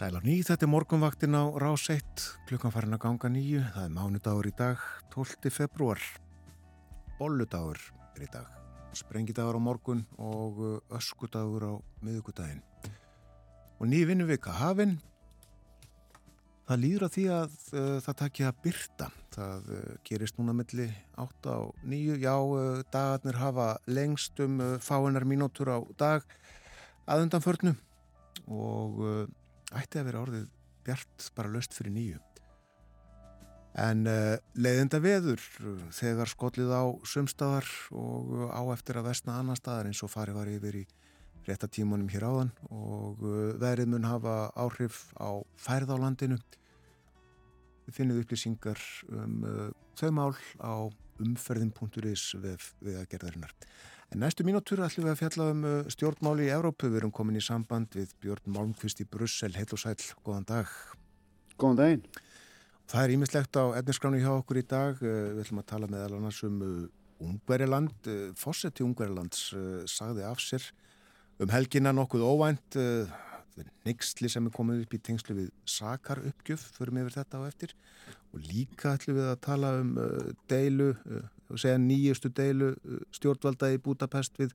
Sæl 0.00 0.16
á 0.16 0.24
nýð, 0.24 0.46
þetta 0.48 0.64
er 0.64 0.70
morgunvaktin 0.72 1.36
á 1.36 1.44
rás 1.60 1.82
1, 1.92 2.22
klukkan 2.48 2.72
farin 2.72 2.96
að 2.96 3.02
ganga 3.02 3.28
nýju, 3.28 3.60
það 3.74 3.82
er 3.84 3.90
mánudagur 3.92 4.46
í 4.48 4.52
dag, 4.56 4.84
12. 5.12 5.50
februar, 5.52 6.00
bolludagur 7.18 7.76
er 8.16 8.22
í 8.24 8.28
dag, 8.32 8.46
sprengidagur 8.96 9.58
á 9.60 9.66
morgun 9.66 10.00
og 10.16 10.62
uh, 10.64 10.70
öskudagur 10.96 11.66
á 11.68 11.72
miðugudaginn. 12.00 12.62
Og 13.76 13.90
ný 13.92 14.00
vinnuvika 14.08 14.54
hafinn, 14.56 14.94
það 16.70 16.80
líður 16.80 17.04
að 17.04 17.12
því 17.18 17.24
að 17.36 17.58
uh, 17.74 17.98
það 18.06 18.18
takja 18.22 18.48
að 18.48 18.62
byrta, 18.64 19.08
það 19.36 19.68
uh, 19.68 19.82
gerist 20.08 20.40
núna 20.40 20.54
milli 20.56 20.86
8 21.20 21.58
á 21.60 21.60
9, 21.84 22.16
já, 22.24 22.38
uh, 22.40 22.80
dagarnir 22.88 23.42
hafa 23.42 23.68
lengst 23.84 24.40
um 24.40 24.56
uh, 24.64 24.72
fáinnar 24.80 25.28
mínútur 25.28 25.74
á 25.76 25.84
dag 26.00 26.24
aðundanförnu 27.04 27.76
og 28.48 29.04
uh, 29.04 29.28
ætti 29.78 30.00
að 30.00 30.10
vera 30.10 30.24
orðið 30.24 30.48
bjart 30.86 31.30
bara 31.36 31.52
löst 31.52 31.76
fyrir 31.76 31.94
nýju. 31.94 32.18
En 33.78 34.02
uh, 34.10 34.34
leiðinda 34.58 34.98
veður 35.02 35.42
þegar 35.94 36.30
skollið 36.30 36.72
á 36.74 36.84
sumstaðar 37.06 37.68
og 37.94 38.48
á 38.50 38.62
eftir 38.74 38.98
að 38.98 39.12
vestna 39.12 39.38
annar 39.38 39.60
staðar 39.60 39.90
eins 39.90 40.02
og 40.02 40.10
farið 40.10 40.40
var 40.40 40.50
yfir 40.50 40.80
í 40.80 40.86
réttatímanum 41.46 42.10
hér 42.10 42.26
áðan 42.26 42.50
og 42.66 43.22
uh, 43.22 43.52
veðrið 43.62 43.92
mun 43.92 44.08
hafa 44.10 44.34
áhrif 44.58 45.04
á 45.22 45.38
færð 45.54 45.94
á 45.94 45.96
landinu. 46.02 46.40
Finnum 47.90 48.20
upplýsingar 48.22 48.82
um 49.14 49.46
uh, 49.46 49.70
þau 49.98 50.10
mál 50.18 50.34
á 50.58 50.90
umferðin.is 51.20 52.26
við, 52.42 52.66
við 52.82 52.98
að 52.98 53.08
gerðarinnar. 53.12 53.54
En 54.10 54.18
næstu 54.18 54.42
mínútur 54.42 54.80
ætlum 54.82 55.04
við 55.06 55.12
að 55.12 55.20
fjalla 55.20 55.44
um 55.52 55.60
uh, 55.62 55.74
stjórnmáli 55.86 56.48
í 56.48 56.50
Evrópu. 56.50 56.88
Við 56.90 56.98
erum 56.98 57.12
komin 57.14 57.38
í 57.38 57.42
samband 57.46 57.92
við 57.94 58.10
Björn 58.18 58.50
Malmqvist 58.56 58.98
í 58.98 59.06
Brussel. 59.06 59.52
Heil 59.54 59.70
og 59.70 59.78
sæl, 59.78 59.94
góðan 60.26 60.48
dag. 60.48 60.72
Góðan 61.54 61.78
daginn. 61.78 62.02
Það 62.90 63.04
er 63.04 63.14
ímislegt 63.14 63.60
á 63.62 63.64
efniskránu 63.78 64.18
hjá 64.18 64.32
okkur 64.32 64.58
í 64.58 64.66
dag. 64.66 64.98
Uh, 64.98 65.30
Við 65.36 65.44
ætlum 65.44 65.62
að 65.62 65.68
tala 65.70 65.92
með 65.94 66.04
alveg 66.08 66.42
um 66.50 66.58
uh, 66.66 66.82
Ungveriland. 67.28 68.10
Fossetti 68.40 68.82
Ungverilands 68.82 69.46
sagði 69.92 70.26
af 70.26 70.42
sér 70.42 70.66
um 71.38 71.54
helgina 71.54 71.94
nokkuð 71.94 72.26
óvænt. 72.26 72.78
Nixli 73.84 74.30
sem 74.32 74.48
er 74.48 74.54
komið 74.56 74.86
upp 74.86 74.96
í 74.96 75.04
tengslu 75.04 75.36
við 75.36 75.50
sakar 75.68 76.22
uppgjöf, 76.24 76.64
förum 76.74 76.98
yfir 77.02 77.20
þetta 77.20 77.44
á 77.44 77.46
eftir. 77.46 77.76
Og 78.32 78.40
líka 78.40 78.96
ætlum 78.96 79.20
við 79.20 79.28
að 79.34 79.42
tala 79.44 79.74
um 79.82 79.92
deilu, 80.48 80.94
segja 81.58 81.78
nýjustu 81.80 82.30
deilu 82.34 82.74
stjórnvalda 83.16 83.72
í 83.74 83.80
Budapest 83.82 84.38
við 84.38 84.54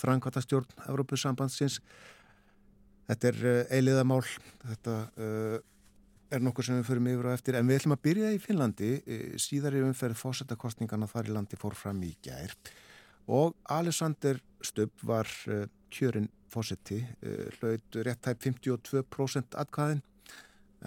Frankvata 0.00 0.40
stjórn 0.40 0.70
Evrópusambandsins. 0.86 1.80
Þetta 3.10 3.32
er 3.32 3.66
eiliðamál, 3.74 4.22
þetta 4.62 4.94
uh, 5.18 5.56
er 6.30 6.44
nokkur 6.44 6.64
sem 6.64 6.78
við 6.78 6.86
förum 6.86 7.08
yfir 7.10 7.26
á 7.26 7.34
eftir, 7.34 7.58
en 7.58 7.66
við 7.66 7.80
ætlum 7.80 7.96
að 7.96 8.04
byrja 8.06 8.30
í 8.32 8.38
Finnlandi, 8.38 8.90
síðar 9.42 9.74
í 9.76 9.82
umferð 9.82 10.20
fósettakostningana 10.20 11.10
þar 11.10 11.32
í 11.32 11.34
landi 11.34 11.58
fór 11.58 11.74
fram 11.74 12.04
í 12.06 12.12
gær. 12.22 12.54
Og 13.30 13.54
Alexander 13.70 14.40
Stubb 14.62 15.02
var 15.06 15.28
uh, 15.48 15.66
kjörinn 15.92 16.28
fósetti, 16.50 17.00
uh, 17.26 17.46
hlaut 17.58 18.00
réttæp 18.06 18.42
52% 18.46 19.58
atkvæðin. 19.60 20.02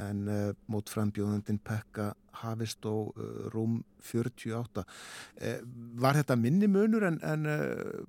En 0.04 0.28
uh, 0.28 0.52
mót 0.68 0.90
frambjóðundin 0.90 1.62
Pekka 1.64 2.12
hafist 2.42 2.86
og 2.90 3.14
uh, 3.18 3.46
rúm 3.54 3.82
48. 4.04 4.84
Uh, 4.84 5.60
var 6.02 6.20
þetta 6.20 6.40
minni 6.40 6.70
munur 6.72 7.06
en, 7.10 7.20
en 7.24 7.48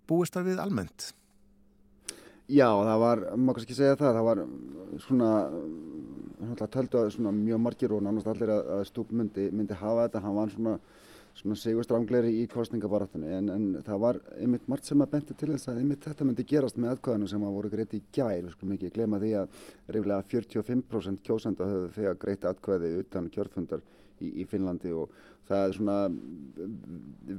búist 0.08 0.34
það 0.36 0.50
við 0.52 0.64
almennt? 0.64 1.12
Já, 2.44 2.68
það 2.68 2.98
var, 3.00 3.20
maður 3.40 3.56
kannski 3.58 3.76
segja 3.78 3.96
það, 3.96 4.18
það 4.18 4.26
var 4.26 4.40
svona, 5.00 5.30
svona 6.42 6.72
töldu 6.74 7.00
að 7.00 7.14
svona 7.14 7.32
mjög 7.38 7.62
margir 7.64 7.94
og 7.96 8.02
nánast 8.04 8.28
allir 8.28 8.52
að, 8.52 8.66
að 8.74 8.84
stúp 8.90 9.14
myndi, 9.16 9.46
myndi 9.48 9.78
hafa 9.80 10.04
þetta, 10.04 10.24
hann 10.26 10.36
var 10.36 10.52
svona 10.52 10.74
svona 11.34 11.56
sigurstrangleri 11.58 12.30
í 12.38 12.44
kostningabarattunni 12.50 13.32
en, 13.34 13.48
en 13.50 13.64
það 13.86 14.02
var 14.04 14.18
einmitt 14.38 14.68
margt 14.70 14.86
sem 14.86 15.00
að 15.02 15.16
benti 15.16 15.34
til 15.38 15.50
þess 15.50 15.70
að 15.70 15.80
einmitt 15.80 16.06
þetta 16.06 16.26
myndi 16.28 16.46
gerast 16.46 16.78
með 16.78 16.94
aðkvæðinu 16.94 17.30
sem 17.30 17.46
að 17.46 17.56
voru 17.56 17.70
greitt 17.72 17.96
í 17.98 18.02
gær, 18.14 18.36
við 18.44 18.52
skulum 18.54 18.76
ekki 18.76 18.92
glema 18.94 19.20
því 19.22 19.32
að 19.40 19.58
reyflega 19.96 20.28
45% 20.30 21.24
kjósenda 21.26 21.68
höfðu 21.70 21.90
þegar 21.96 22.20
greitt 22.22 22.46
aðkvæði 22.50 22.92
utan 23.00 23.30
kjörfundar 23.34 23.82
í, 24.20 24.30
í 24.42 24.46
Finnlandi 24.50 24.92
og 24.94 25.12
það 25.48 25.66
er 25.66 25.74
svona 25.76 25.96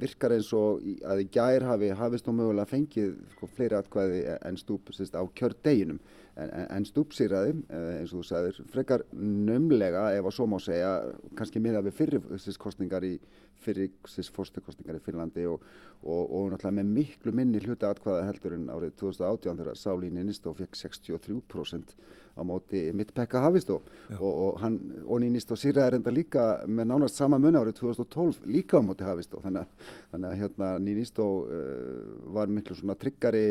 virkar 0.02 0.34
eins 0.36 0.52
og 0.54 0.84
að 1.06 1.24
í 1.24 1.28
gær 1.34 1.66
hafi 1.66 1.90
hafist 1.98 2.28
og 2.30 2.36
mögulega 2.38 2.70
fengið 2.70 3.16
sko, 3.34 3.48
fleiri 3.56 3.78
aðkvæði 3.80 4.20
en 4.36 4.60
stúp 4.60 4.92
sérst, 4.94 5.18
á 5.18 5.24
kjördeginum 5.38 5.98
en, 6.36 6.52
en, 6.68 6.86
stúpsýraði 6.88 7.54
eins 8.00 8.12
og 8.12 8.20
þú 8.20 8.26
sagðir 8.28 8.60
frekar 8.72 9.04
nömlega 9.16 10.10
ef 10.16 10.28
að 10.28 10.36
svo 10.36 10.48
má 10.50 10.58
segja 10.62 10.92
kannski 11.38 11.62
miða 11.64 11.84
við 11.86 11.98
fyrir 12.00 12.56
kostningar 12.60 13.06
í 13.08 13.16
fyrir 13.64 13.90
fórstakostningar 14.34 14.98
í 14.98 15.02
Finnlandi 15.04 15.46
og, 15.48 15.64
og, 16.04 16.22
og 16.22 16.52
náttúrulega 16.52 16.76
með 16.78 16.92
miklu 16.98 17.32
minni 17.34 17.62
hluta 17.64 17.90
atkvæða 17.90 18.26
heldur 18.28 18.54
en 18.56 18.68
árið 18.72 18.94
2018 19.00 19.60
þegar 19.62 19.80
Sáli 19.80 20.12
Nínistó 20.12 20.52
fekk 20.56 20.78
63% 20.78 21.96
á 22.36 22.42
móti 22.44 22.82
Mittpekka 22.96 23.40
Hafistó 23.46 23.80
og, 24.18 24.30
og 24.30 24.60
hann 24.62 24.78
og 25.04 25.22
Nínistó 25.24 25.56
sýraði 25.58 25.96
reynda 25.96 26.14
líka 26.14 26.46
með 26.68 26.90
nánast 26.92 27.18
sama 27.18 27.40
munna 27.42 27.64
árið 27.64 27.80
2012 27.80 28.44
líka 28.52 28.80
á 28.80 28.86
móti 28.86 29.08
Hafistó 29.08 29.40
þannig 29.44 29.72
þannig 30.12 30.30
að 30.30 30.40
hérna 30.42 30.72
Nínistó 30.84 31.28
uh, 31.42 32.16
var 32.36 32.52
miklu 32.52 32.76
svona 32.76 32.98
tryggari 33.00 33.46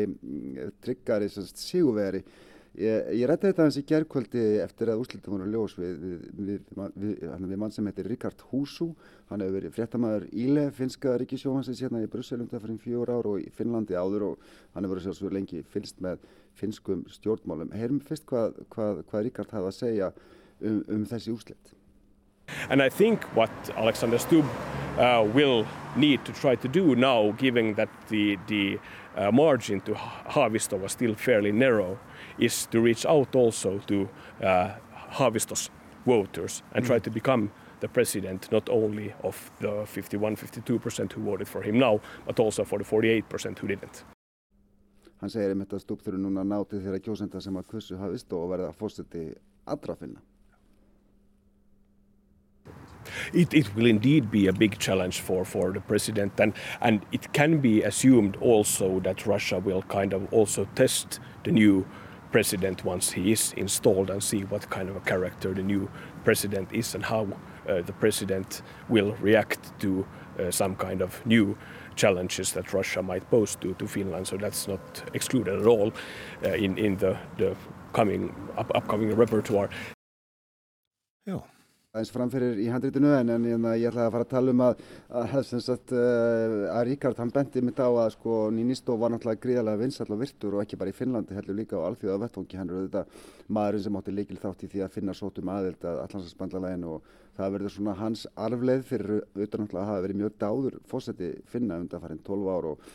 tryggari 0.86 1.32
síguveri 1.34 2.22
Ég, 2.76 3.06
ég 3.16 3.24
rætti 3.24 3.48
þetta 3.48 3.64
hans 3.64 3.76
í 3.80 3.82
gerðkvöldi 3.88 4.40
eftir 4.60 4.90
að 4.92 5.00
úrslutum 5.00 5.32
voru 5.32 5.46
ljós 5.48 5.76
við, 5.78 5.94
við, 6.36 6.58
við, 6.92 7.14
við 7.24 7.60
mann 7.62 7.72
sem 7.72 7.86
heitir 7.88 8.08
Ríkard 8.10 8.42
Húsú. 8.50 8.90
Hann 9.30 9.40
hefur 9.40 9.56
verið 9.56 9.72
fréttamaður 9.78 10.26
Íle, 10.36 10.66
finska 10.76 11.14
ríkisjóhansins 11.22 11.80
hérna 11.80 12.02
í 12.04 12.10
Brussel 12.12 12.42
um 12.44 12.50
það 12.50 12.66
fyrir 12.66 12.82
fjór 12.84 13.14
ár 13.16 13.30
og 13.30 13.40
í 13.40 13.48
Finnlandi 13.56 13.96
áður 13.96 14.26
og 14.28 14.44
hann 14.74 14.84
hefur 14.84 14.98
verið 14.98 15.08
sérstaklega 15.08 15.38
lengi 15.38 15.62
fylst 15.72 16.04
með 16.04 16.28
finskum 16.60 17.06
stjórnmálum. 17.16 17.72
Heyrum 17.72 18.02
fyrst 18.04 18.28
hvað, 18.28 18.60
hvað, 18.74 19.02
hvað 19.08 19.26
Ríkard 19.30 19.56
hafði 19.56 19.72
að 19.72 19.78
segja 19.78 20.12
um, 20.60 20.84
um 20.84 21.08
þessi 21.08 21.32
úrslut. 21.32 21.72
And 22.68 22.82
I 22.82 22.90
think 22.90 23.24
what 23.34 23.50
Alexander 23.74 24.18
Stubb 24.18 24.44
uh, 24.98 25.26
will 25.34 25.66
need 25.96 26.24
to 26.26 26.32
try 26.32 26.54
to 26.56 26.68
do 26.68 26.94
now, 26.94 27.32
given 27.38 27.74
that 27.74 27.88
the, 28.08 28.36
the 28.46 28.78
uh, 29.16 29.30
margin 29.32 29.80
to 29.82 29.94
Haavisto 29.94 30.78
was 30.78 30.92
still 30.92 31.14
fairly 31.14 31.52
narrow, 31.52 31.98
is 32.38 32.66
to 32.66 32.80
reach 32.80 33.06
out 33.06 33.34
also 33.34 33.78
to 33.86 34.08
uh, 34.42 34.74
Haavisto's 35.12 35.70
voters 36.04 36.62
and 36.72 36.84
try 36.84 36.98
to 36.98 37.10
become 37.10 37.50
the 37.80 37.88
president 37.88 38.50
not 38.52 38.68
only 38.68 39.12
of 39.22 39.50
the 39.60 39.84
51 39.86 40.36
52% 40.36 41.12
who 41.12 41.22
voted 41.22 41.48
for 41.48 41.62
him 41.62 41.78
now, 41.78 42.00
but 42.26 42.40
also 42.40 42.64
for 42.64 42.78
the 42.78 42.84
48% 42.84 43.58
who 43.58 43.68
didn't. 43.68 44.04
Hann 45.20 45.32
segir 45.32 45.54
einmitt 45.54 45.72
að 45.72 45.86
þurfi 45.88 46.18
núna 46.20 46.42
að 46.42 46.50
ná 46.50 46.58
til 46.68 46.82
þeirra 46.84 47.00
kjósenda 47.00 47.40
sem 47.40 47.56
að 47.56 47.68
kussu 47.70 47.96
Haavisto 47.96 48.36
og 48.36 48.50
verða 48.52 48.72
fórseti 48.76 49.30
allra 49.64 49.96
finna. 49.96 50.20
It, 53.32 53.54
it 53.54 53.74
will 53.74 53.86
indeed 53.86 54.30
be 54.30 54.46
a 54.46 54.52
big 54.52 54.78
challenge 54.78 55.20
for, 55.20 55.44
for 55.44 55.72
the 55.72 55.80
president, 55.80 56.40
and, 56.40 56.52
and 56.80 57.04
it 57.12 57.32
can 57.32 57.58
be 57.58 57.82
assumed 57.82 58.36
also 58.36 59.00
that 59.00 59.26
Russia 59.26 59.58
will 59.58 59.82
kind 59.82 60.12
of 60.12 60.32
also 60.32 60.66
test 60.74 61.20
the 61.44 61.52
new 61.52 61.86
president 62.32 62.84
once 62.84 63.12
he 63.12 63.32
is 63.32 63.52
installed 63.56 64.10
and 64.10 64.22
see 64.22 64.42
what 64.44 64.68
kind 64.68 64.88
of 64.88 64.96
a 64.96 65.00
character 65.00 65.54
the 65.54 65.62
new 65.62 65.88
president 66.24 66.72
is 66.72 66.94
and 66.94 67.04
how 67.04 67.26
uh, 67.68 67.82
the 67.82 67.92
president 67.92 68.62
will 68.88 69.12
react 69.20 69.78
to 69.80 70.06
uh, 70.38 70.50
some 70.50 70.74
kind 70.76 71.02
of 71.02 71.24
new 71.24 71.56
challenges 71.94 72.52
that 72.52 72.72
Russia 72.72 73.02
might 73.02 73.28
pose 73.30 73.56
to, 73.56 73.74
to 73.74 73.86
Finland. 73.86 74.26
So 74.26 74.36
that's 74.36 74.68
not 74.68 74.80
excluded 75.14 75.60
at 75.60 75.66
all 75.66 75.92
uh, 76.44 76.50
in, 76.50 76.76
in 76.78 76.96
the, 76.96 77.16
the 77.38 77.56
coming, 77.92 78.34
up, 78.56 78.70
upcoming 78.74 79.14
repertoire. 79.16 79.70
Já. 81.26 81.55
Aðeins 81.96 82.12
framfyrir 82.12 82.58
í 82.60 82.66
handritinu 82.70 83.12
en, 83.16 83.32
en 83.32 83.46
ég, 83.48 83.66
ég 83.80 83.88
ætlaði 83.90 84.04
að 84.04 84.14
fara 84.14 84.26
að 84.26 84.32
tala 84.32 84.52
um 84.52 84.62
að 84.66 84.82
að, 85.20 85.36
sagt, 85.64 85.94
að 85.96 86.82
Ríkard 86.90 87.22
hann 87.22 87.32
bendi 87.32 87.62
mitt 87.64 87.80
á 87.80 87.88
að 87.88 88.10
sko 88.16 88.38
Nínistó 88.54 88.98
var 89.00 89.14
náttúrulega 89.14 89.42
gríðarlega 89.46 89.82
vinsall 89.82 90.10
og 90.12 90.20
virtur 90.20 90.58
og 90.58 90.64
ekki 90.64 90.80
bara 90.80 90.92
í 90.92 90.96
Finnlandi 90.96 91.38
heldur 91.38 91.56
líka 91.56 91.80
á 91.80 91.86
alþjóða 91.88 92.20
vettvangi 92.26 92.60
hann 92.60 92.70
er 92.70 92.82
auðvitað 92.82 93.16
maðurinn 93.56 93.86
sem 93.86 93.98
átti 94.00 94.16
leikil 94.18 94.42
þátt 94.42 94.66
í 94.66 94.70
því 94.74 94.84
að 94.84 94.94
finna 94.98 95.16
sótum 95.16 95.52
aðild 95.54 95.88
að 95.88 96.02
allansarspandlalegin 96.04 96.86
og 96.92 97.10
það 97.36 97.56
verður 97.56 97.76
svona 97.76 97.96
hans 98.00 98.28
arfleð 98.36 98.86
fyrir 98.90 99.16
auðvitað 99.16 99.64
náttúrulega 99.64 99.82
að 99.86 99.90
hafa 99.90 100.06
verið 100.06 100.22
mjög 100.22 100.38
dáður 100.44 100.78
fósetti 100.92 101.34
finna 101.48 101.80
undan 101.80 102.04
farin 102.04 102.24
12 102.26 102.54
ár 102.56 102.72
og 102.74 102.88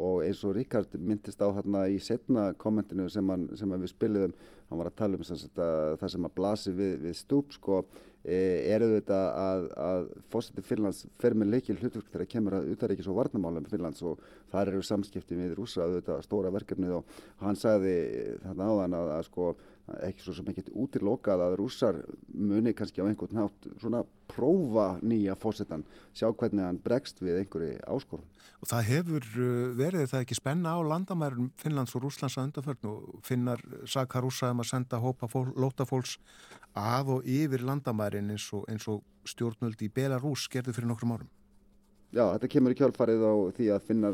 og 0.00 0.22
eins 0.24 0.40
og 0.44 0.54
Ríkard 0.56 0.94
myndist 0.96 1.42
á 1.44 1.52
hérna 1.52 1.84
í 1.92 1.98
setna 2.00 2.52
kommentinu 2.56 3.08
sem, 3.12 3.28
hann, 3.28 3.48
sem 3.56 3.72
við 3.74 3.90
spiliðum, 3.92 4.34
hann 4.72 4.80
var 4.80 4.88
að 4.90 4.98
tala 5.02 5.18
um 5.18 5.26
að 5.28 6.00
það 6.00 6.14
sem 6.14 6.26
að 6.28 6.34
blasi 6.38 6.72
við, 6.76 6.94
við 7.02 7.16
stúp 7.18 7.52
sko, 7.52 7.80
e, 8.24 8.38
er 8.72 8.84
auðvitað 8.86 9.26
að, 9.42 9.66
að 9.84 10.06
fósiti 10.32 10.64
Finlands 10.64 11.02
fer 11.20 11.36
með 11.36 11.52
leikil 11.56 11.76
hlutverk 11.80 12.08
þegar 12.14 12.30
kemur 12.34 12.56
að 12.58 12.70
utaríkis 12.72 13.10
og 13.12 13.18
varnamálum 13.18 13.68
Finlands 13.70 14.04
og 14.06 14.22
þar 14.52 14.72
eru 14.72 14.82
samskipti 14.86 15.38
við 15.38 15.56
rúsa 15.58 15.84
auðvitað 15.84 16.24
stóra 16.26 16.54
verkefnið 16.54 16.96
og 17.00 17.20
hann 17.42 17.58
sagði 17.60 17.96
þarna 18.46 18.70
áðan 18.72 18.98
að, 19.00 19.12
að 19.18 19.28
sko 19.28 19.52
ekki 20.06 20.22
svo 20.22 20.34
sem 20.36 20.48
ekkert 20.52 20.70
útilokað 20.78 21.42
að 21.42 21.56
rússar 21.58 21.98
muni 22.32 22.72
kannski 22.76 23.02
á 23.02 23.06
einhvern 23.08 23.34
nátt 23.34 23.66
svona 23.82 24.04
prófa 24.30 24.86
nýja 25.02 25.34
fósettan 25.36 25.82
sjá 26.14 26.28
hvernig 26.30 26.64
hann 26.64 26.78
bregst 26.82 27.20
við 27.20 27.42
einhverju 27.42 27.80
áskorun. 27.90 28.28
Og 28.62 28.70
það 28.70 28.88
hefur 28.92 29.28
verið 29.76 30.06
það 30.12 30.24
ekki 30.24 30.38
spenna 30.38 30.76
á 30.78 30.80
landamærum 30.86 31.50
Finnlands 31.58 31.96
og 31.98 32.06
Rúslands 32.06 32.38
að 32.38 32.48
undarförn 32.48 32.90
og 32.92 33.20
finnar 33.26 33.62
saka 33.90 34.22
rússa 34.22 34.52
um 34.54 34.62
að 34.62 34.70
senda 34.70 35.02
hópa 35.02 35.28
fól, 35.28 35.50
lótafólks 35.58 36.18
að 36.78 37.16
og 37.18 37.28
yfir 37.28 37.66
landamærin 37.66 38.30
eins 38.32 38.48
og, 38.54 38.64
eins 38.70 38.86
og 38.88 39.02
stjórnöldi 39.28 39.90
í 39.90 39.94
Belarus 39.94 40.46
gerði 40.52 40.76
fyrir 40.78 40.92
nokkrum 40.92 41.16
árum. 41.18 41.30
Já, 42.12 42.26
þetta 42.34 42.48
kemur 42.52 42.74
í 42.74 42.76
kjálfarið 42.76 43.22
á 43.24 43.34
því 43.56 43.66
að 43.72 43.84
finna 43.88 44.08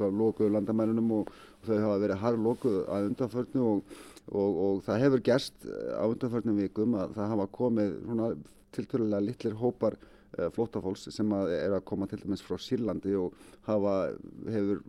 lokuðu 0.00 0.48
landamærunum 0.54 1.10
og, 1.12 1.32
og 1.60 1.66
þau 1.68 1.74
hafa 1.76 1.98
verið 2.00 2.22
harlokuð 2.22 2.78
að 2.88 3.08
undanförnu 3.10 3.64
og 3.68 3.98
og, 4.32 4.58
og 4.66 4.82
það 4.86 5.04
hefur 5.04 5.24
gerst 5.28 5.68
á 5.68 6.04
undanförnum 6.06 6.60
vikum 6.62 6.96
að 6.98 7.14
það 7.18 7.32
hafa 7.34 7.48
komið 7.58 7.96
tilturlega 8.74 9.22
litlir 9.22 9.56
hópar 9.60 9.98
Eh, 10.34 10.48
flótafólks 10.50 11.06
sem 11.14 11.30
að 11.36 11.52
er 11.54 11.74
að 11.76 11.84
koma 11.86 12.08
til 12.10 12.18
dæmis 12.18 12.42
frá 12.42 12.56
Sýrlandi 12.58 13.12
og 13.18 13.34
hafa, 13.68 13.92
hefur, 14.50 14.80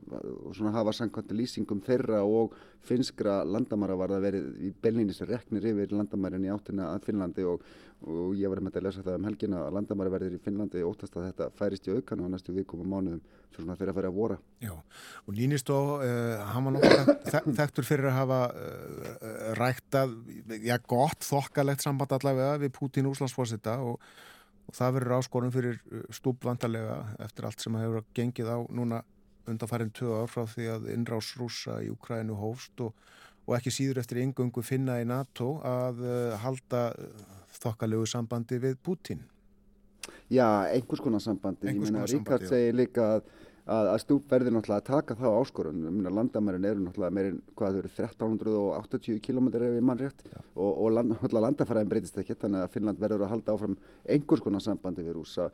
svona 0.58 0.72
hafa 0.74 0.94
samkvæmt 0.98 1.34
lýsingum 1.38 1.84
þeirra 1.86 2.24
og 2.26 2.56
finskra 2.86 3.44
landamæra 3.46 3.98
var 4.00 4.14
það 4.16 4.26
verið 4.26 4.48
í 4.66 4.72
bellinis 4.82 5.22
reknir 5.30 5.68
yfir 5.70 5.94
landamærin 5.94 6.48
í 6.48 6.52
áttina 6.54 6.88
að 6.96 7.06
Finnlandi 7.06 7.46
og, 7.52 7.62
og 8.06 8.36
ég 8.38 8.52
var 8.52 8.62
með 8.62 8.80
að 8.80 8.86
lesa 8.86 9.06
það 9.06 9.18
um 9.20 9.28
helgina 9.30 9.62
að 9.64 9.78
landamæra 9.78 10.12
verðir 10.14 10.36
í 10.36 10.42
Finnlandi 10.44 10.84
óttast 10.86 11.16
að 11.16 11.30
þetta 11.30 11.48
færist 11.58 11.88
í 11.88 11.96
aukan 11.96 12.26
og 12.26 12.34
næstu 12.34 12.54
vikum 12.54 12.84
og 12.84 12.92
mánuðum 12.92 13.24
svona 13.56 13.78
fyrir 13.80 13.94
að 13.94 14.00
fyrir 14.00 14.10
að 14.12 14.20
vora. 14.20 14.38
Já, 14.62 14.74
og 14.76 15.34
Línistó, 15.38 15.80
uh, 16.04 16.46
hann 16.52 16.68
var 16.68 16.76
nokkuð 16.76 17.56
þekktur 17.62 17.88
fyrir 17.88 18.12
að 18.12 18.18
hafa 18.20 18.40
uh, 18.52 19.50
ræktað, 19.62 20.16
já 20.60 20.78
gott, 20.86 21.26
þokkalegt 21.26 21.86
samband 21.86 22.16
allavega 22.20 22.60
við 22.62 22.76
Pútín 22.76 23.10
Úslandsfósita 23.10 23.80
og 23.86 24.02
og 24.66 24.74
það 24.74 24.96
verður 24.98 25.16
áskorun 25.20 25.54
fyrir 25.54 25.76
stúb 26.14 26.46
vantarlega 26.46 26.98
eftir 27.22 27.48
allt 27.48 27.62
sem 27.62 27.76
hefur 27.78 28.06
gengið 28.18 28.50
á 28.50 28.58
núna 28.74 29.04
undanfærin 29.50 29.94
tvö 29.94 30.24
ár 30.24 30.32
frá 30.32 30.46
því 30.50 30.70
að 30.74 30.88
innrás 30.96 31.34
rúsa 31.40 31.78
í 31.86 31.92
Ukrænu 31.94 32.38
hófst 32.40 32.82
og, 32.82 32.96
og 33.46 33.58
ekki 33.60 33.74
síður 33.74 34.02
eftir 34.02 34.24
yngöngu 34.24 34.64
finna 34.66 34.98
í 35.02 35.06
NATO 35.10 35.60
að 35.66 36.02
uh, 36.06 36.38
halda 36.42 36.88
þokkalegu 37.64 38.06
sambandi 38.10 38.60
við 38.62 38.78
Putin. 38.84 39.24
Já, 40.30 40.48
einhvers 40.70 41.02
konar 41.02 41.24
sambandi. 41.24 41.70
Einhvers 41.70 41.92
konar 41.92 42.10
sambandi, 42.10 42.20
já. 42.20 42.20
Ríkard 42.20 42.48
segir 42.50 42.78
líka 42.78 43.10
að 43.16 43.30
að, 43.66 43.90
að 43.92 44.00
stúp 44.04 44.28
verður 44.30 44.56
náttúrulega 44.56 44.82
að 44.82 44.90
taka 44.90 45.18
þá 45.20 45.26
áskorun. 45.40 46.02
Landamærin 46.06 46.68
eru 46.70 46.84
náttúrulega 46.86 47.16
meirinn 47.18 47.40
hvað 47.58 47.78
þau 47.78 47.80
eru 47.82 47.92
1380 47.94 49.22
km 49.26 49.50
ef 49.54 49.66
ég 49.66 49.86
mann 49.86 50.02
rétt. 50.02 50.26
Ja. 50.32 50.44
og, 50.56 50.72
og 50.86 50.94
land, 50.96 51.16
landafæraðin 51.34 51.92
breytist 51.92 52.20
ekki 52.22 52.38
þannig 52.42 52.66
að 52.66 52.74
Finnland 52.76 53.02
verður 53.02 53.26
að 53.26 53.34
halda 53.34 53.56
áfram 53.56 53.78
einhvers 54.16 54.44
konar 54.46 54.64
sambandi 54.64 55.06
við 55.06 55.18
rúsa 55.18 55.50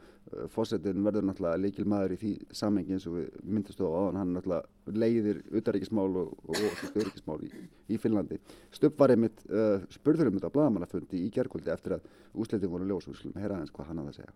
fósettin 0.54 1.04
verður 1.06 1.28
náttúrulega 1.30 1.62
líkil 1.62 1.88
maður 1.90 2.16
í 2.16 2.20
því 2.22 2.34
samengi 2.62 2.96
eins 2.96 3.08
og 3.10 3.18
við 3.18 3.42
myndast 3.44 3.82
á 3.82 3.88
aðan 3.88 4.22
hann 4.22 4.36
náttúrulega 4.38 5.02
leiðir 5.02 5.42
utaríkismál 5.58 6.10
og, 6.22 6.32
og, 6.48 6.62
og 6.62 6.96
öryggismál 7.02 7.40
í, 7.48 7.52
í 7.92 8.00
Finnlandi. 8.02 8.40
Stubb 8.76 9.00
var 9.00 9.16
einmitt 9.16 9.44
uh, 9.50 9.82
spurður 9.94 10.32
um 10.32 10.40
þetta 10.40 10.52
á 10.52 10.56
bladamannafundi 10.56 11.26
í 11.26 11.34
gerguldi 11.34 11.74
eftir 11.74 11.98
að 11.98 12.08
úsleitin 12.34 12.72
voru 12.72 12.88
ljós 12.88 13.08
og 13.08 13.16
við 13.16 13.24
skulum 13.24 13.42
heyra 13.42 13.60
hans 13.60 13.74
hvað 13.74 13.92
hann 13.92 14.04
að 14.06 14.18
segja 14.22 14.34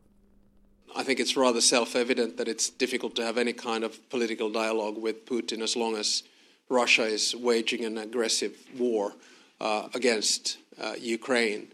I 0.96 1.04
think 1.04 1.20
it's 1.20 1.36
rather 1.36 1.60
self-evident 1.60 2.38
that 2.38 2.48
it's 2.48 2.70
difficult 2.70 3.16
to 3.18 3.26
have 3.26 3.38
any 3.38 3.52
kind 3.52 3.84
of 3.84 4.10
political 4.10 4.50
dialogue 4.50 4.98
with 4.98 5.26
Putin 5.26 5.62
as 5.62 5.76
long 5.76 5.98
as 5.98 6.24
Russia 6.70 7.04
is 7.04 7.36
waging 7.36 7.84
an 7.84 7.98
aggressive 7.98 8.56
war 8.78 9.14
uh, 9.60 9.90
against 9.94 10.58
uh, 10.82 10.94
Ukraine. 10.98 11.68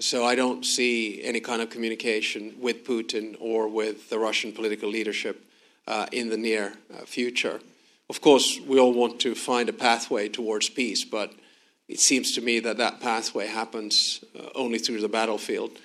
So 0.00 0.24
I 0.24 0.34
don't 0.34 0.64
see 0.64 1.22
any 1.22 1.38
kind 1.38 1.62
of 1.62 1.70
communication 1.70 2.54
with 2.60 2.84
Putin 2.84 3.36
or 3.38 3.68
with 3.68 4.10
the 4.10 4.18
Russian 4.18 4.50
political 4.52 4.88
leadership 4.88 5.44
uh, 5.86 6.06
in 6.10 6.28
the 6.30 6.36
near 6.36 6.74
uh, 6.92 7.04
future. 7.04 7.60
Of 8.10 8.20
course, 8.20 8.58
we 8.66 8.80
all 8.80 8.92
want 8.92 9.20
to 9.20 9.36
find 9.36 9.68
a 9.68 9.72
pathway 9.72 10.28
towards 10.28 10.68
peace, 10.68 11.04
but 11.04 11.32
it 11.88 12.00
seems 12.00 12.32
to 12.32 12.40
me 12.40 12.58
that 12.60 12.78
that 12.78 13.00
pathway 13.00 13.46
happens 13.46 14.24
uh, 14.36 14.48
only 14.56 14.78
through 14.78 15.00
the 15.00 15.08
battlefield. 15.08 15.78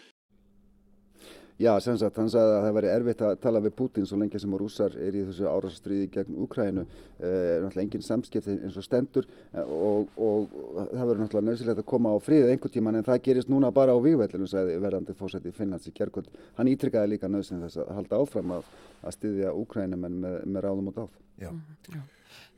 Já, 1.60 1.74
sem 1.84 1.98
sagt, 2.00 2.16
hann 2.16 2.30
sagði 2.32 2.54
að 2.56 2.62
það 2.64 2.76
væri 2.78 2.90
erfitt 2.94 3.22
að 3.28 3.34
tala 3.44 3.60
við 3.60 3.74
Putin 3.76 4.06
svo 4.08 4.16
lengi 4.22 4.40
sem 4.40 4.54
að 4.56 4.62
rússar 4.62 4.94
er 4.96 5.16
í 5.20 5.24
þessu 5.28 5.48
árastriði 5.52 6.06
gegn 6.14 6.38
Úkrænu. 6.46 6.86
Það 7.18 7.28
eh, 7.28 7.50
er 7.50 7.66
náttúrulega 7.66 7.84
engin 7.84 8.06
samskipti 8.08 8.56
eins 8.64 8.78
og 8.80 8.86
stendur 8.86 9.28
eh, 9.28 9.74
og, 9.90 10.14
og 10.16 10.56
það 10.78 11.04
verður 11.10 11.20
náttúrulega 11.26 11.48
nöðsilegt 11.50 11.82
að 11.84 11.88
koma 11.92 12.14
á 12.16 12.18
fríð 12.24 12.48
einhvern 12.54 12.76
tíman 12.78 13.02
en 13.02 13.08
það 13.10 13.20
gerist 13.28 13.52
núna 13.52 13.74
bara 13.76 13.92
á 13.92 14.00
vývellinu, 14.00 14.48
sagði 14.48 14.80
verðandi 14.86 15.18
fósætti 15.20 15.52
Finnlands 15.60 15.92
í 15.92 15.96
Kjærkvöld. 16.00 16.32
Hann 16.62 16.72
ítrykkaði 16.72 17.12
líka 17.18 17.34
nöðsilegt 17.34 17.68
þess 17.68 17.84
að 17.84 17.94
halda 18.00 18.24
áfram 18.24 18.56
að, 18.56 18.74
að 19.04 19.20
styðja 19.20 19.54
Úkrænum 19.60 20.08
en 20.08 20.18
með, 20.24 20.40
með 20.48 20.68
ráðum 20.70 20.90
og 20.94 21.00
dáð. 21.02 21.22
Já. 21.44 21.52
Mm, 21.52 21.78
já. 21.92 22.02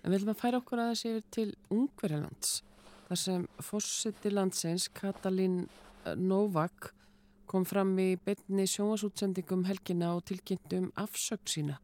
En 0.06 0.14
viljum 0.14 0.36
að 0.36 0.42
færa 0.46 0.62
okkur 0.62 0.86
aðeins 0.86 1.06
yfir 1.10 1.28
til 1.34 1.50
Ungverjalands 1.74 2.60
þar 3.10 3.26
sem 3.26 3.52
fósætti 3.66 4.38
landsins 4.38 4.92
Katalín 4.94 5.64
Novak 6.22 6.94
kom 7.52 7.66
fram 7.68 7.92
í 8.00 8.14
beinni 8.26 8.68
sjónasútsendingum 8.70 9.66
helgina 9.68 10.14
og 10.16 10.24
tilkynntum 10.30 10.92
afsökk 11.00 11.52
sína. 11.52 11.82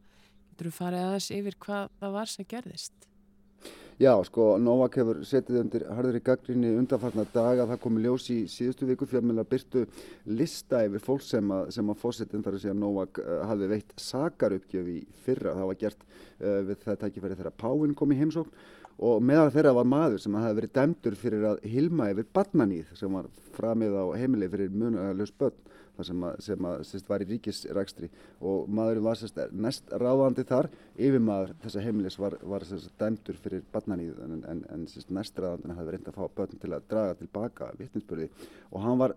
Þú 0.58 0.72
farið 0.74 1.04
aðeins 1.04 1.28
yfir 1.36 1.58
hvað 1.62 1.92
það 2.00 2.16
var 2.16 2.32
sem 2.32 2.46
gerðist? 2.48 3.08
Já, 3.98 4.12
sko, 4.22 4.52
Novak 4.62 4.94
hefur 5.00 5.18
setið 5.26 5.56
undir 5.58 5.84
harður 5.90 6.16
í 6.20 6.22
gaggrinni 6.22 6.68
undanfarnar 6.78 7.26
daga. 7.34 7.64
Það 7.66 7.80
komi 7.82 8.02
ljós 8.04 8.28
í 8.30 8.36
síðustu 8.46 8.86
viku 8.86 9.08
fjármjöla 9.10 9.42
byrtu 9.42 9.82
lista 10.38 10.84
yfir 10.86 11.02
fólk 11.02 11.24
sem 11.26 11.50
að, 11.50 11.72
að 11.82 11.98
fósettin 11.98 12.44
þar 12.46 12.54
að 12.54 12.62
segja 12.62 12.76
Novak 12.78 13.18
uh, 13.18 13.40
hafi 13.50 13.70
veitt 13.72 13.90
sakarupgjöf 13.98 14.92
í 14.94 15.00
fyrra. 15.24 15.56
Það 15.58 15.70
var 15.72 15.80
gert 15.82 16.06
uh, 16.06 16.60
við 16.70 16.84
það 16.84 17.00
tækifæri 17.02 17.38
þegar 17.40 17.58
Páinn 17.64 17.96
kom 17.98 18.14
í 18.14 18.20
heimsókn 18.20 18.54
og 18.98 19.22
meðal 19.22 19.50
þeirra 19.54 19.74
var 19.78 19.86
maður 19.88 20.22
sem 20.22 20.36
hafi 20.38 20.58
verið 20.58 20.74
dæmdur 20.74 21.16
fyrir 21.18 21.46
að 21.52 21.64
hilma 21.70 22.10
yfir 22.12 22.26
barnaníð 22.34 22.94
sem 22.98 23.14
var 23.14 23.28
framið 23.54 23.94
á 23.94 24.04
heimili 24.18 24.50
fyrir 24.50 24.74
munalös 24.74 25.32
börn 25.38 25.58
sem, 26.06 26.24
að, 26.24 26.42
sem 26.46 26.66
að, 26.68 26.82
sérst, 26.86 27.08
var 27.10 27.22
í 27.22 27.28
ríkisrækstri 27.28 28.08
og 28.46 28.68
maðurinn 28.70 29.06
var 29.06 29.18
sérst, 29.18 29.40
næst 29.50 29.90
ráðandi 29.98 30.44
þar. 30.46 30.68
Yfir 30.98 31.22
maður 31.22 31.54
þessa 31.64 31.82
heimilis 31.82 32.18
var, 32.20 32.36
var 32.42 32.66
sérst, 32.66 32.92
dæmdur 33.00 33.38
fyrir 33.42 33.64
barnaníð 33.74 34.20
en, 34.26 34.36
en, 34.52 34.62
en 34.74 34.86
næst 35.16 35.40
ráðandina 35.40 35.78
hafi 35.78 35.88
verið 35.88 35.98
reynd 35.98 36.12
að 36.12 36.20
fá 36.20 36.36
börn 36.38 36.62
til 36.62 36.72
að 36.74 36.86
draga 36.92 37.18
tilbaka 37.18 37.72
vittninsbyrði 37.80 38.30
og 38.70 38.84
hann 38.84 39.02
var 39.02 39.16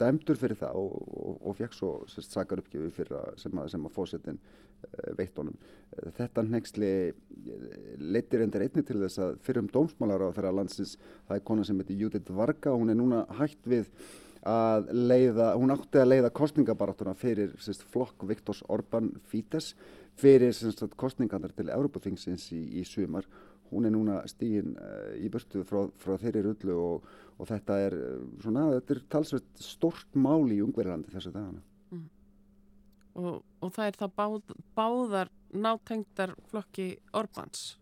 dæmdur 0.00 0.38
fyrir 0.40 0.56
það 0.56 0.78
og, 0.80 0.94
og, 1.08 1.34
og 1.50 1.58
fekk 1.58 1.76
svo 1.76 1.92
sakar 2.08 2.62
uppgjöfu 2.62 2.90
fyrir 2.96 3.18
að, 3.18 3.34
sem 3.42 3.60
að, 3.60 3.74
að 3.76 3.94
fósettin 3.94 4.40
Eh, 4.78 5.10
veitt 5.18 5.34
honum. 5.40 5.56
Eh, 5.96 6.10
þetta 6.14 6.44
nexli 6.46 6.88
eh, 7.10 7.62
leytir 7.98 8.44
endur 8.44 8.62
einni 8.62 8.84
til 8.86 9.00
þess 9.02 9.18
að 9.24 9.40
fyrir 9.42 9.64
um 9.64 9.70
dómsmálar 9.74 10.22
á 10.22 10.34
þeirra 10.36 10.52
landsins, 10.54 10.94
það 11.26 11.40
er 11.40 11.44
kona 11.50 11.64
sem 11.66 11.80
heitir 11.82 11.98
Judith 11.98 12.30
Varga, 12.30 12.76
hún 12.76 12.92
er 12.92 12.98
núna 13.00 13.24
hægt 13.40 13.66
við 13.66 13.90
að 14.46 14.92
leiða, 14.94 15.50
hún 15.58 15.74
átti 15.74 15.98
að 15.98 16.12
leiða 16.12 16.30
kostningabaráttuna 16.38 17.16
fyrir 17.18 17.56
sérst, 17.58 17.82
flokk 17.90 18.22
Viktors 18.30 18.62
Orbán 18.70 19.10
Fítes 19.26 19.72
fyrir 20.18 20.54
kostningarnar 20.96 21.56
til 21.58 21.72
Európaþingsins 21.74 22.46
í, 22.54 22.62
í 22.78 22.86
sumar. 22.86 23.26
Hún 23.72 23.84
er 23.84 23.92
núna 23.92 24.22
stígin 24.30 24.78
uh, 24.78 25.10
í 25.18 25.26
börstu 25.28 25.60
frá, 25.66 25.82
frá 26.00 26.14
þeirri 26.22 26.46
rullu 26.46 26.78
og, 26.80 27.10
og 27.38 27.48
þetta 27.48 27.80
er, 27.86 27.96
svona, 28.42 28.68
þetta 28.76 28.94
er 28.94 29.02
talsveit 29.14 29.62
stort 29.62 30.18
mál 30.18 30.50
í 30.50 30.60
Ungverðarlandi 30.64 31.14
þessu 31.14 31.32
dagana. 31.34 31.62
Og, 33.18 33.42
og 33.64 33.74
það 33.74 33.90
er 33.90 33.98
það 33.98 34.10
báð, 34.18 34.56
báðar 34.78 35.30
nátengdar 35.50 36.34
flokki 36.50 36.92
Orbáns? 37.16 37.76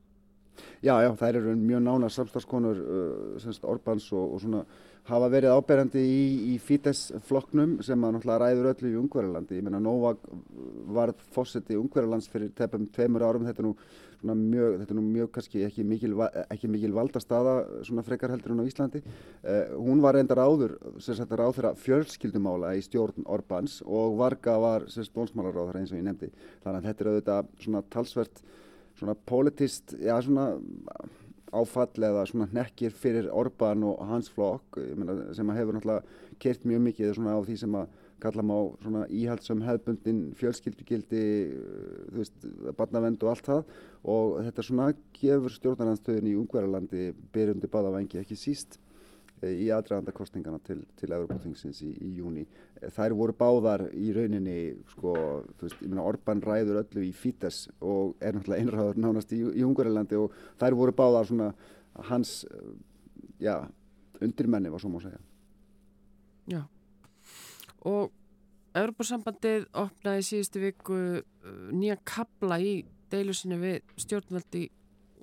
Já, 0.81 0.95
já, 1.05 1.11
það 1.19 1.29
eru 1.29 1.55
mjög 1.61 1.83
nána 1.85 2.09
samstagskonur 2.13 2.79
uh, 2.81 3.59
Orbáns 3.69 4.07
og, 4.17 4.37
og 4.37 4.41
svona 4.41 4.63
hafa 5.07 5.29
verið 5.31 5.55
áberandi 5.55 6.01
í, 6.03 6.23
í 6.53 6.57
Fítes 6.63 7.11
flokknum 7.29 7.77
sem 7.85 8.01
að 8.03 8.17
náttúrulega 8.17 8.39
ræður 8.43 8.71
öllu 8.73 8.91
í 8.91 8.97
Ungverðarlandi. 9.03 9.61
Ég 9.61 9.67
meina 9.67 9.83
Novak 9.83 10.25
var 10.97 11.13
fósetti 11.35 11.77
Ungverðarlands 11.79 12.31
fyrir 12.33 12.51
tefnum 12.57 12.89
tveimur 12.95 13.27
árum, 13.27 13.47
þetta 13.47 13.67
nú 13.67 13.75
mjög, 14.23 14.79
þetta 14.81 14.95
er 14.95 14.99
nú 14.99 15.05
mjög 15.05 15.31
kannski 15.35 15.65
ekki 15.67 15.85
mikil, 15.87 16.15
ekki 16.47 16.71
mikil 16.73 16.93
valdastaða 16.97 17.57
svona 17.87 18.05
frekar 18.07 18.33
heldur 18.35 18.55
hún 18.55 18.65
á 18.65 18.69
Íslandi. 18.71 19.03
Uh, 19.45 19.77
hún 19.77 20.03
var 20.05 20.17
reyndar 20.17 20.41
áður, 20.41 20.77
sem 21.03 21.19
sagt 21.19 21.35
ráð 21.37 21.59
þeirra 21.59 21.75
fjölskyldumála 21.83 22.75
í 22.79 22.85
stjórn 22.87 23.27
Orbáns 23.27 23.81
og 23.85 24.17
Varga 24.21 24.57
var 24.63 24.89
sem 24.89 25.05
sagt 25.05 25.17
bónsmálaráð 25.17 25.71
þeirra 25.71 25.85
eins 25.85 25.95
og 25.95 26.01
ég 26.01 26.09
nefndi. 26.09 26.33
Þannig 26.65 26.81
að 26.81 26.89
þetta 26.91 27.05
er 27.05 27.13
auðvitað 27.13 27.53
svona 27.67 27.85
talsvert 27.93 28.43
svona 28.97 29.17
politist, 29.29 29.93
já 30.01 30.17
svona 30.25 30.51
áfall 31.57 32.09
eða 32.09 32.25
svona 32.29 32.49
nekkir 32.55 32.95
fyrir 32.95 33.29
Orbán 33.31 33.85
og 33.87 34.01
hans 34.09 34.29
flokk 34.33 34.79
meina, 34.99 35.19
sem 35.37 35.51
hefur 35.55 35.77
náttúrulega 35.77 36.37
kert 36.43 36.67
mjög 36.67 36.83
mikið 36.89 37.15
svona 37.17 37.37
á 37.37 37.41
því 37.47 37.57
sem 37.61 37.77
að 37.79 38.03
kalla 38.21 38.43
má 38.43 38.57
svona 38.81 39.05
íhaldsam 39.13 39.61
hefbundin 39.67 40.23
fjölskyldugildi, 40.39 41.23
þú 42.09 42.23
veist, 42.23 42.49
barnavend 42.79 43.23
og 43.25 43.33
allt 43.33 43.49
það 43.51 43.63
og 44.09 44.35
þetta 44.47 44.65
svona 44.65 44.89
gefur 45.19 45.53
stjórnarhansstöðin 45.53 46.31
í 46.31 46.35
Ungverðarlandi 46.41 47.11
byrjundi 47.35 47.71
báða 47.73 47.93
vengi 47.99 48.21
ekki 48.23 48.39
síst 48.41 48.79
eh, 49.43 49.53
í 49.53 49.69
aðdraganda 49.75 50.15
kostningana 50.17 50.61
til, 50.65 50.79
til 50.97 51.13
Evropaþingsins 51.13 51.83
í, 51.85 51.91
í 51.93 52.13
júni. 52.21 52.47
Eh, 52.81 52.89
þær 52.97 53.17
voru 53.19 53.37
báðar 53.37 53.85
í 53.93 54.13
rauninni, 54.17 54.59
sko, 54.95 55.17
þú 55.59 55.69
veist, 55.69 55.83
ég 55.83 55.93
meina 55.93 56.07
Orbán 56.09 56.45
ræður 56.45 56.81
öllu 56.85 57.05
í 57.05 57.13
Fítes 57.17 57.67
og 57.81 58.17
er 58.21 58.39
náttúrulega 58.39 58.65
einræður 58.65 59.03
nánast 59.05 59.35
í, 59.37 59.43
í 59.45 59.67
Ungverðarlandi 59.67 60.23
og 60.23 60.39
þær 60.63 60.79
voru 60.81 60.97
báðar 60.97 61.29
svona 61.29 61.51
hans, 62.09 62.39
eh, 62.49 62.73
já, 63.45 63.59
undirmenni 64.25 64.73
var 64.73 64.81
svo 64.81 64.95
má 64.95 65.03
segja. 65.05 65.21
Já 66.47 66.63
og 67.87 68.13
Europasambandið 68.77 69.69
opnaði 69.79 70.25
síðustu 70.27 70.61
viku 70.61 70.97
uh, 70.97 71.21
nýja 71.73 71.97
kabla 72.05 72.59
í 72.61 72.79
deilusinu 73.13 73.59
við 73.63 73.95
stjórnvaldi 74.03 74.67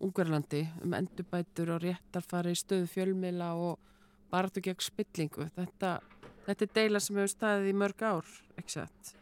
Ungverðlandi 0.04 0.64
um 0.84 0.96
endurbætur 0.98 1.76
og 1.76 1.84
réttarfari 1.86 2.56
stöðu 2.60 2.90
fjölmila 2.92 3.54
og, 3.56 3.78
barðu 4.34 4.64
gegn 4.66 4.82
spillingu. 4.82 5.48
Þetta, 5.56 5.98
þetta 6.48 6.66
er 6.66 6.72
deila 6.80 7.04
sem 7.04 7.20
hefur 7.20 7.36
staðið 7.36 7.70
í 7.70 7.76
mörg 7.84 8.08
ár, 8.10 8.32
ekki 8.58 8.80
satt? 8.80 9.14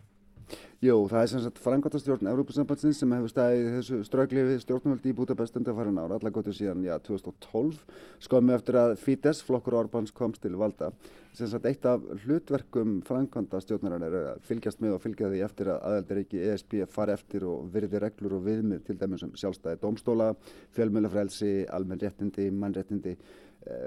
Jú, 0.82 0.96
það 1.06 1.22
er 1.22 1.30
sem 1.30 1.42
sagt 1.44 1.60
frangværtastjórn 1.62 2.30
Európa-sambandsins 2.32 2.98
sem 3.04 3.12
hefur 3.14 3.30
staðið 3.30 3.68
þessu 3.76 3.98
strögli 4.08 4.46
við 4.48 4.64
stjórnvöldi 4.64 5.12
í 5.12 5.18
Budapest 5.20 5.60
undir 5.60 5.76
farin 5.78 6.00
ára, 6.02 6.18
allar 6.18 6.34
gotur 6.34 6.56
síðan, 6.58 6.82
já, 6.88 6.96
2012, 7.06 7.84
skömmu 8.26 8.56
eftir 8.56 8.80
að 8.82 8.96
Fidesz, 8.98 9.44
flokkur 9.46 9.78
Orbáns, 9.78 10.10
komst 10.18 10.42
til 10.42 10.58
valda. 10.58 10.90
Sem 11.38 11.52
sagt, 11.52 11.68
eitt 11.70 11.86
af 11.86 12.02
hlutverkum 12.24 12.98
frangværtastjórnarinnar 13.06 14.18
er 14.18 14.32
að 14.32 14.42
fylgjast 14.50 14.82
með 14.82 14.98
og 14.98 15.06
fylgja 15.06 15.30
því 15.30 15.44
eftir 15.46 15.70
að 15.70 15.86
aðeldaríki 15.92 16.42
ESB 16.50 16.76
fari 16.90 17.14
eftir 17.14 17.46
og 17.46 17.70
virði 17.76 18.02
reglur 18.02 18.40
og 18.40 18.44
viðmið 18.50 18.82
til 18.90 18.98
dæmis 19.00 19.22
um 19.28 19.38
sjálfstæði 19.38 19.84
dómstóla, 19.86 20.34
fjölmjölafrælsi, 20.74 21.54
almenn 21.78 22.02
réttindi, 22.02 22.50
mannréttindi, 22.50 23.16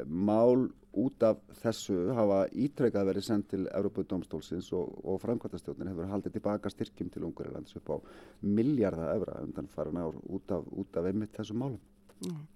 mál 0.07 0.69
út 0.95 1.25
af 1.27 1.41
þessu 1.59 1.97
hafa 2.15 2.45
ítrekkað 2.55 3.09
verið 3.09 3.27
sendt 3.27 3.49
til 3.51 3.65
Európa-dómstólsins 3.67 4.71
og, 4.79 4.93
og 5.03 5.19
framkvæmtastjórnin 5.25 5.91
hefur 5.91 6.11
haldið 6.11 6.37
tilbaka 6.37 6.71
styrkjum 6.71 7.11
til 7.11 7.27
Ungarilands 7.27 7.75
upp 7.81 7.91
á 7.91 7.97
miljardar 8.43 9.17
efra 9.17 9.41
undan 9.43 9.71
farin 9.73 9.99
ár 9.99 10.15
út 10.31 10.55
af, 10.55 10.69
út 10.71 11.01
af 11.01 11.09
einmitt 11.11 11.35
þessum 11.35 11.61
málum. 11.65 11.81
Mm. 12.23 12.47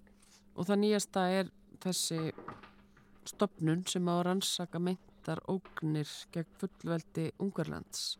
Og 0.54 0.68
það 0.68 0.80
nýjasta 0.84 1.26
er 1.40 1.50
þessi 1.82 2.20
stopnun 3.28 3.84
sem 3.90 4.08
á 4.08 4.16
rannsaka 4.26 4.80
meintar 4.82 5.42
ógnir 5.50 6.08
gegn 6.34 6.54
fullveldi 6.62 7.30
Ungarilands. 7.42 8.16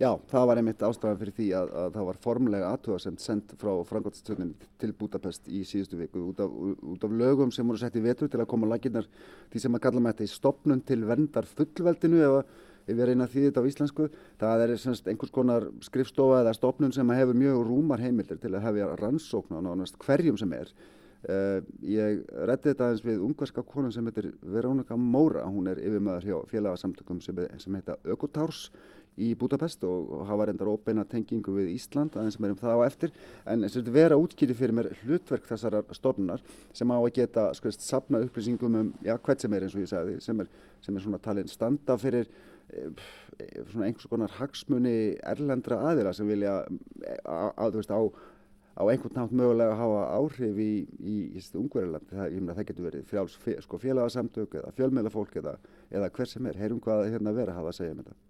Já, 0.00 0.14
það 0.30 0.46
var 0.48 0.58
einmitt 0.62 0.82
ástæðan 0.86 1.18
fyrir 1.20 1.34
því 1.36 1.46
að, 1.58 1.70
að 1.76 1.90
það 1.92 2.06
var 2.08 2.18
formlega 2.24 2.68
aðtöðasemt 2.72 3.20
sendt 3.20 3.50
frá 3.60 3.68
Frankværtstjórnin 3.84 4.54
til 4.80 4.94
Budapest 4.96 5.50
í 5.52 5.58
síðustu 5.68 5.98
viku 5.98 6.22
út 6.30 6.38
af, 6.40 6.54
út 6.94 7.02
af 7.04 7.16
lögum 7.20 7.50
sem 7.52 7.68
voru 7.68 7.82
sett 7.82 7.98
í 8.00 8.02
vetur 8.06 8.30
til 8.32 8.38
að 8.40 8.48
koma 8.48 8.70
laginnar 8.70 9.04
því 9.52 9.60
sem 9.60 9.74
að 9.76 9.82
kalla 9.84 10.00
með 10.00 10.14
þetta 10.14 10.24
í 10.24 10.30
stopnun 10.32 10.80
til 10.88 10.98
verndar 11.04 11.48
fullveldinu 11.50 12.22
ef, 12.24 12.54
ef 12.86 12.96
við 12.96 13.10
reyna 13.10 13.26
því 13.28 13.42
þetta 13.50 13.60
á 13.60 13.68
íslensku. 13.68 14.06
Það 14.40 14.64
er 14.64 14.72
semst 14.80 15.10
einhvers 15.12 15.34
konar 15.36 15.66
skrifstofa 15.84 16.38
eða 16.46 16.54
stopnun 16.56 16.96
sem 16.96 17.12
hefur 17.18 17.36
mjög 17.36 17.60
rúmar 17.68 18.00
heimildir 18.00 18.40
til 18.40 18.54
að 18.54 18.64
hefja 18.70 18.88
rannsókn 19.02 19.60
á 19.60 19.64
nánast 19.68 20.00
hverjum 20.00 20.40
sem 20.40 20.56
er. 20.56 20.72
Uh, 21.20 21.60
ég 21.84 22.22
rétti 22.48 22.70
þetta 22.70 22.86
aðeins 22.86 23.02
við 23.04 23.18
ungverska 23.26 23.60
konun 23.68 23.92
sem 23.92 24.06
heitir 24.08 24.30
Verónika 24.40 24.96
Móra, 24.96 25.42
hún 25.44 25.68
er 25.68 25.76
yfirmöður 25.76 26.24
hjá 26.24 26.38
félagsamtökum 26.48 27.18
sem, 27.20 27.42
sem 27.60 27.76
heita 27.76 27.98
Ökotárs 28.08 28.70
í 29.20 29.30
Budapest 29.38 29.84
og, 29.88 30.10
og 30.16 30.26
hafa 30.28 30.48
reyndar 30.48 30.70
óbeina 30.70 31.04
tengingu 31.08 31.54
við 31.56 31.72
Ísland 31.74 32.16
aðeins 32.16 32.38
sem 32.38 32.46
erum 32.48 32.60
það 32.60 32.80
á 32.80 32.86
eftir 32.86 33.14
en 33.52 33.66
að 33.68 33.92
vera 33.94 34.18
útkýri 34.20 34.56
fyrir 34.56 34.76
mér 34.76 34.90
hlutverk 35.02 35.48
þessar 35.50 35.80
stofnunar 35.96 36.44
sem 36.72 36.90
á 36.90 36.98
að 36.98 37.12
geta 37.20 37.48
skoðist 37.56 37.84
sapna 37.86 38.22
upplýsingum 38.24 38.80
um 38.80 38.92
já, 39.04 39.16
hvert 39.18 39.44
sem 39.44 39.56
er 39.56 39.66
eins 39.66 39.76
og 39.76 39.84
ég 39.84 39.92
sagði 39.92 40.18
sem 40.24 40.44
er, 40.44 40.50
sem 40.84 40.96
er 40.96 41.06
svona 41.06 41.22
talin 41.22 41.50
standa 41.50 41.98
fyrir 42.00 42.28
e, 42.72 42.88
svona 43.72 43.88
einhvers 43.90 44.10
konar 44.10 44.36
hagsmunni 44.40 44.98
erlendra 45.34 45.82
aðila 45.92 46.14
sem 46.16 46.28
vilja 46.30 46.60
að 47.24 47.76
þú 47.76 47.82
veist 47.82 47.96
á 47.96 48.00
á 48.80 48.82
einhvern 48.88 49.16
nátt 49.18 49.34
mögulega 49.36 49.74
að 49.74 49.80
hafa 49.82 50.04
áhrif 50.16 50.60
í, 50.62 50.70
í, 51.04 51.16
í 51.36 51.42
Ungveriland. 51.58 52.06
Það, 52.08 52.36
það 52.54 52.66
getur 52.70 52.86
verið 52.86 53.06
fjáls, 53.10 53.36
sko, 53.66 53.80
félagsamtök 53.82 54.56
eða 54.62 54.72
fjölmiðlafólk 54.78 55.36
eða, 55.42 55.56
eða 55.90 56.10
hver 56.16 56.30
sem 56.30 56.48
er. 56.48 56.60
Heyrum 56.60 56.80
hvað 56.84 57.08
hérna 57.10 57.36
vera 57.36 57.52
að 57.52 57.60
hafa 57.60 57.74
að 57.74 57.80
segja 57.80 57.96
um 57.96 58.02
þetta. 58.04 58.29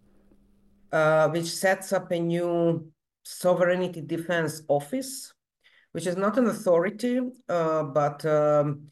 Uh, 0.92 1.28
which 1.28 1.46
sets 1.46 1.92
up 1.92 2.10
a 2.10 2.18
new 2.18 2.90
sovereignty 3.24 4.00
defense 4.00 4.62
office, 4.68 5.32
which 5.92 6.06
is 6.06 6.16
not 6.16 6.38
an 6.38 6.46
authority, 6.46 7.20
uh, 7.48 7.82
but 7.82 8.24
um, 8.26 8.88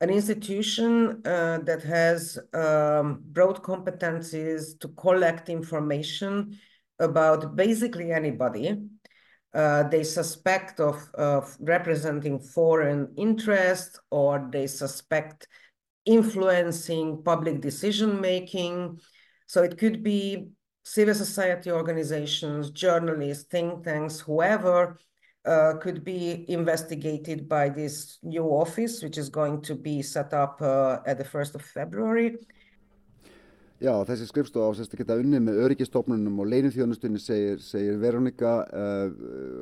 an 0.00 0.10
institution 0.10 1.22
uh, 1.24 1.58
that 1.64 1.82
has 1.82 2.38
um, 2.54 3.22
broad 3.26 3.62
competencies 3.62 4.78
to 4.80 4.88
collect 4.88 5.48
information 5.48 6.58
about 6.98 7.56
basically 7.56 8.12
anybody 8.12 8.76
uh, 9.52 9.82
they 9.84 10.04
suspect 10.04 10.78
of, 10.80 10.96
of 11.14 11.56
representing 11.60 12.38
foreign 12.38 13.12
interest 13.16 13.98
or 14.10 14.48
they 14.52 14.66
suspect 14.66 15.48
influencing 16.04 17.22
public 17.24 17.60
decision 17.60 18.20
making. 18.20 19.00
So 19.46 19.62
it 19.62 19.76
could 19.76 20.02
be 20.02 20.50
civil 20.94 21.14
society 21.14 21.70
organizations, 21.70 22.70
journalists, 22.70 23.44
think 23.44 23.84
tanks, 23.84 24.18
whoever 24.18 24.96
uh, 25.44 25.74
could 25.82 26.02
be 26.04 26.44
investigated 26.48 27.48
by 27.48 27.68
this 27.68 28.18
new 28.22 28.46
office, 28.62 29.02
which 29.02 29.16
is 29.16 29.28
going 29.28 29.62
to 29.62 29.74
be 29.74 30.02
set 30.02 30.34
up 30.34 30.60
uh, 30.60 30.98
at 31.06 31.16
the 31.18 31.24
1st 31.24 31.54
of 31.54 31.62
February. 31.62 32.38
Já, 33.80 33.94
þessi 34.04 34.26
skrifstof 34.28 34.66
á 34.66 34.76
sérst 34.76 34.92
að 34.92 35.00
geta 35.00 35.14
unnið 35.16 35.40
með 35.46 35.60
öryggistofnunum 35.64 36.42
og 36.42 36.50
leinumþjónustunni 36.52 37.20
segir, 37.22 37.62
segir 37.64 37.96
Veronika 38.02 38.58
uh, 38.76 39.06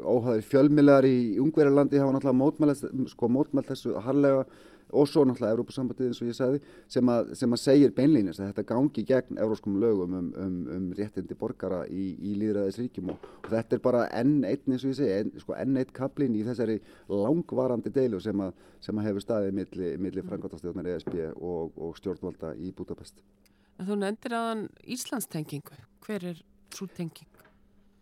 óhæðir 0.02 0.48
fjölmilar 0.48 1.06
í 1.06 1.36
Ungverjarlandi 1.38 2.00
hafa 2.02 2.16
náttúrulega 2.16 2.90
sko, 3.12 3.28
mótmælt 3.30 3.70
þessu 3.70 3.94
harlega 4.02 4.42
og 4.90 5.08
svo 5.08 5.24
náttúrulega 5.26 5.54
Európa-sambandið 5.56 6.08
eins 6.08 6.20
og 6.22 6.30
ég 6.30 6.36
sagði 6.38 6.60
sem 6.90 7.10
að, 7.12 7.32
sem 7.40 7.54
að 7.54 7.62
segir 7.62 7.94
beinlýnist 7.96 8.42
að 8.42 8.50
þetta 8.52 8.66
gangi 8.70 9.04
gegn 9.08 9.40
euróskum 9.44 9.78
lögum 9.82 10.16
um, 10.18 10.30
um, 10.44 10.58
um 10.76 10.86
réttindi 10.98 11.36
borgara 11.38 11.82
í, 11.86 12.10
í 12.18 12.34
líðræðisríkjum 12.42 13.12
og, 13.14 13.26
og 13.44 13.50
þetta 13.52 13.76
er 13.76 13.82
bara 13.84 14.04
enn 14.20 14.38
einn 14.48 14.74
eins 14.74 14.84
og 14.84 14.92
ég 14.92 14.98
segi, 15.00 15.16
enn, 15.22 15.32
sko, 15.42 15.56
enn 15.58 15.80
eitt 15.80 15.92
kaplinn 15.96 16.36
í 16.38 16.44
þessari 16.46 16.78
langvarandi 17.12 17.92
deilu 17.94 18.20
sem 18.24 18.44
að, 18.44 18.54
sem 18.84 19.00
að 19.00 19.10
hefur 19.10 19.26
staðið 19.26 19.58
milli, 19.60 19.92
milli 20.06 20.24
frangotastjórnar 20.26 20.92
ESB 20.94 21.18
og, 21.34 21.76
og 21.76 21.98
stjórnvalda 22.00 22.54
í 22.56 22.72
Budapest. 22.76 23.20
En 23.78 23.86
þú 23.86 24.00
nefndir 24.00 24.34
aðan 24.34 24.64
Íslandstengingu. 24.90 25.76
Hver 26.06 26.32
er 26.32 26.40
svo 26.74 26.88
tenging? 26.96 27.28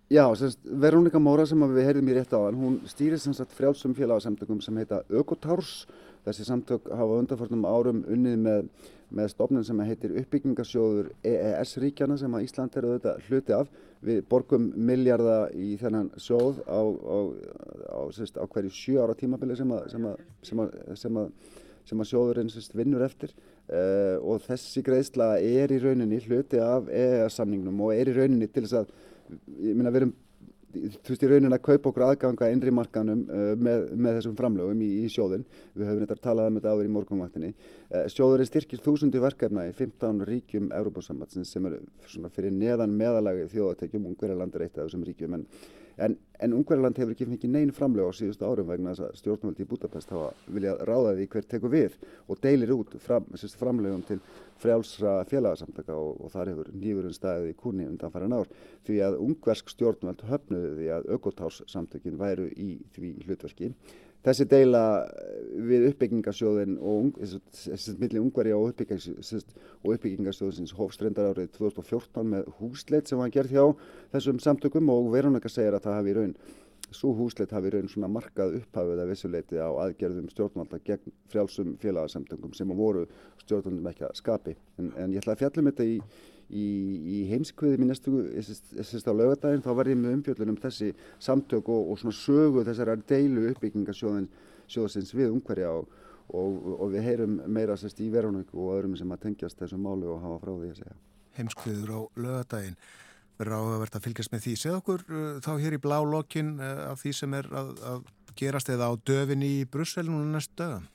Já, 0.06 0.22
Verónika 0.62 1.18
Móra 1.18 1.42
sem 1.50 1.58
við 1.58 1.82
heyrðum 1.82 2.08
í 2.12 2.14
rétt 2.14 2.30
á 2.30 2.38
hann, 2.38 2.58
hún 2.60 2.74
stýrir 2.86 3.18
frjálsum 3.18 3.94
félagsamtökum 3.94 4.60
sem 4.62 4.76
heita 4.78 5.00
Ökotárs 5.10 5.88
Þessi 6.26 6.46
samtök 6.48 6.88
hafa 6.90 7.18
undanfartum 7.20 7.66
árum 7.68 8.00
unnið 8.10 8.40
með, 8.42 8.70
með 9.14 9.28
stofnun 9.30 9.66
sem 9.66 9.82
heitir 9.86 10.16
uppbyggingarsjóður 10.22 11.12
EES-ríkjana 11.30 12.16
sem 12.18 12.34
að 12.34 12.48
Ísland 12.48 12.78
er 12.78 12.88
auðvitað 12.88 13.28
hluti 13.28 13.54
af. 13.54 13.70
Við 14.06 14.24
borgum 14.30 14.72
miljarda 14.88 15.36
í 15.54 15.76
þennan 15.78 16.10
sjóð 16.18 16.58
á, 16.66 16.82
á, 16.82 17.18
á, 17.94 18.00
á 18.10 18.44
hverju 18.50 18.74
sjö 18.74 19.04
ára 19.04 19.14
tímabili 19.18 19.58
sem 19.58 19.70
að, 19.76 19.86
sem 19.94 20.10
að, 20.10 20.26
sem 20.50 20.64
að, 20.64 20.76
sem 21.04 21.22
að 21.22 21.30
sem 21.86 22.02
að 22.02 22.08
sjóðurinn 22.10 22.48
sérst, 22.50 22.74
vinnur 22.74 23.04
eftir 23.06 23.30
uh, 23.30 24.18
og 24.18 24.42
þessi 24.46 24.82
greiðsla 24.86 25.36
er 25.38 25.70
í 25.70 25.80
rauninni 25.82 26.18
hluti 26.24 26.58
af 26.58 26.88
EES-samningnum 26.90 27.84
og 27.86 27.94
er 27.94 28.10
í 28.10 28.16
rauninni 28.16 28.48
til 28.50 28.64
þess 28.64 28.80
að, 28.80 28.90
ég 29.62 29.76
minna, 29.76 29.92
við 29.94 30.02
erum 30.02 30.16
þú 30.96 31.12
veist 31.12 31.24
í 31.24 31.30
raunin 31.30 31.56
að 31.56 31.62
kaupa 31.66 31.90
okkur 31.90 32.04
aðganga 32.06 32.50
innri 32.52 32.72
markanum 32.74 33.22
uh, 33.26 33.52
með, 33.58 33.86
með 33.94 34.18
þessum 34.18 34.36
framlögum 34.38 34.82
í, 34.84 34.90
í 35.04 35.12
sjóðin. 35.12 35.46
Við 35.76 35.90
höfum 35.90 36.04
þetta 36.04 36.18
talað 36.28 36.50
um 36.50 36.58
þetta 36.60 36.74
áður 36.74 36.90
í 36.90 36.92
morgunvaktinni. 36.96 37.50
Uh, 37.88 38.04
sjóðurinn 38.12 38.50
styrkir 38.50 38.84
þúsundi 38.84 39.22
verkefna 39.22 39.66
í 39.70 39.72
15 39.76 40.22
ríkjum 40.30 40.70
Európa-sambandsins 40.76 41.54
sem 41.54 41.66
eru 41.70 41.82
fyrir 42.36 42.54
neðan 42.54 42.94
meðalagi 42.96 43.48
þjóðatekjum, 43.54 44.06
Ungverjaland 44.12 44.54
er 44.56 44.66
eitt 44.66 44.78
af 44.78 44.86
þessum 44.86 45.06
ríkjum 45.06 45.40
en 45.40 45.48
En, 45.96 46.12
en 46.44 46.52
Ungverðarland 46.52 46.98
hefur 47.00 47.14
ekki 47.14 47.26
fengið 47.30 47.52
neyn 47.54 47.70
framlega 47.72 48.12
á 48.12 48.18
síðustu 48.18 48.44
árum 48.44 48.68
vegna 48.68 48.92
þess 48.92 49.06
að 49.06 49.20
stjórnvöldi 49.22 49.64
í 49.64 49.68
Budapest 49.70 50.10
hafa 50.12 50.26
viljað 50.52 50.82
ráða 50.90 51.14
því 51.16 51.26
hver 51.32 51.46
tekur 51.52 51.72
við 51.72 51.96
og 52.28 52.42
deilir 52.44 52.72
út 52.74 52.96
fram, 53.00 53.30
framlegum 53.62 54.02
til 54.04 54.18
frjálsra 54.60 55.14
félagsamtaka 55.30 55.96
og, 55.96 56.20
og 56.20 56.34
þar 56.34 56.52
hefur 56.52 56.68
nýfurinn 56.76 57.16
staðið 57.16 57.52
í 57.52 57.56
kúni 57.62 57.88
undan 57.88 58.12
farin 58.12 58.36
ár. 58.36 58.52
Því 58.84 58.98
að 59.08 59.20
ungversk 59.24 59.72
stjórnvöld 59.72 60.26
höfnuði 60.28 60.74
því 60.76 60.90
að 60.98 61.08
ökotárssamtökin 61.16 62.20
væru 62.20 62.50
í 62.52 62.74
því 62.96 63.14
hlutverki 63.24 63.72
Þessi 64.26 64.46
deila 64.50 64.82
eh, 65.06 65.34
við 65.68 65.84
uppbyggingarsjóðin 65.92 66.76
og 66.82 67.18
millir 68.00 68.22
ungverja 68.24 68.58
og 68.58 68.72
uppbyggingarsjóðins 69.86 70.74
hófstrendar 70.74 71.30
árið 71.30 71.52
2014 71.60 72.32
með 72.32 72.50
húsleit 72.58 73.06
sem 73.06 73.20
var 73.22 73.30
gerð 73.34 73.54
hjá 73.54 73.64
þessum 74.16 74.42
samtökum 74.42 74.90
og 74.90 75.12
Verónika 75.14 75.50
segir 75.52 75.78
að 75.78 75.86
það 75.86 75.98
hafi 76.00 76.10
í 76.10 76.16
raun, 76.18 76.34
svo 76.90 77.12
húsleit 77.18 77.54
hafi 77.54 77.70
í 77.70 77.74
raun 77.76 77.92
svona 77.92 78.10
markað 78.10 78.58
upphafið 78.60 79.02
að 79.04 79.12
vissuleiti 79.12 79.62
á 79.62 79.70
aðgerðum 79.86 80.30
stjórnvalda 80.34 80.82
gegn 80.86 81.14
frjálsum 81.30 81.76
félagsamtökum 81.82 82.54
sem 82.58 82.74
voru 82.74 83.06
stjórnvaldum 83.44 83.92
ekki 83.92 84.08
að 84.08 84.18
skapi. 84.18 84.56
En, 84.80 84.90
en 84.98 85.14
ég 85.14 85.22
ætla 85.22 85.36
að 85.36 85.44
fjallum 85.44 85.70
þetta 85.70 85.86
í 85.86 86.00
í, 86.50 86.66
í 87.16 87.18
heimskviði 87.30 87.80
mín 87.80 87.90
næstu 87.90 88.12
á 88.14 89.12
lögadaginn 89.16 89.64
þá 89.64 89.70
var 89.74 89.90
ég 89.90 89.98
með 89.98 90.18
umfjöldunum 90.20 90.58
þessi 90.62 90.92
samtök 91.22 91.70
og, 91.72 91.92
og 91.92 92.00
svona 92.00 92.16
sögu 92.16 92.64
þessara 92.66 92.96
deilu 93.08 93.48
uppbyggingarsjóðsins 93.52 95.14
við 95.16 95.32
umhverja 95.32 95.72
og, 95.80 95.90
og, 96.30 96.60
og 96.76 96.94
við 96.94 97.08
heyrum 97.10 97.40
meira 97.46 97.78
sérst 97.80 98.00
í 98.04 98.10
verðunum 98.14 98.46
og 98.54 98.76
öðrum 98.76 98.96
sem 98.98 99.12
að 99.12 99.26
tengjast 99.26 99.58
þessu 99.62 99.80
málu 99.80 100.12
og 100.14 100.22
hafa 100.22 100.40
frá 100.44 100.52
því 100.54 100.70
að 100.70 100.80
segja. 100.82 100.96
Heimskviður 101.36 101.92
á 101.92 102.00
lögadaginn 102.26 102.78
verður 103.36 103.58
áhugavert 103.60 103.96
að 103.98 104.06
fylgjast 104.06 104.32
með 104.32 104.44
því. 104.46 104.58
Segð 104.60 104.78
okkur 104.80 105.02
uh, 105.10 105.24
þá 105.44 105.52
hér 105.60 105.76
í 105.76 105.82
blá 105.82 105.98
lokin 106.06 106.54
uh, 106.56 106.92
af 106.92 107.02
því 107.02 107.16
sem 107.18 107.34
er 107.36 107.50
að, 107.52 107.72
að 107.90 108.06
gerast 108.38 108.70
eða 108.72 108.88
á 108.88 108.92
döfinni 108.96 109.50
í 109.58 109.64
Brussel 109.68 110.06
núna 110.08 110.38
næstu 110.38 110.56
dögum. 110.62 110.86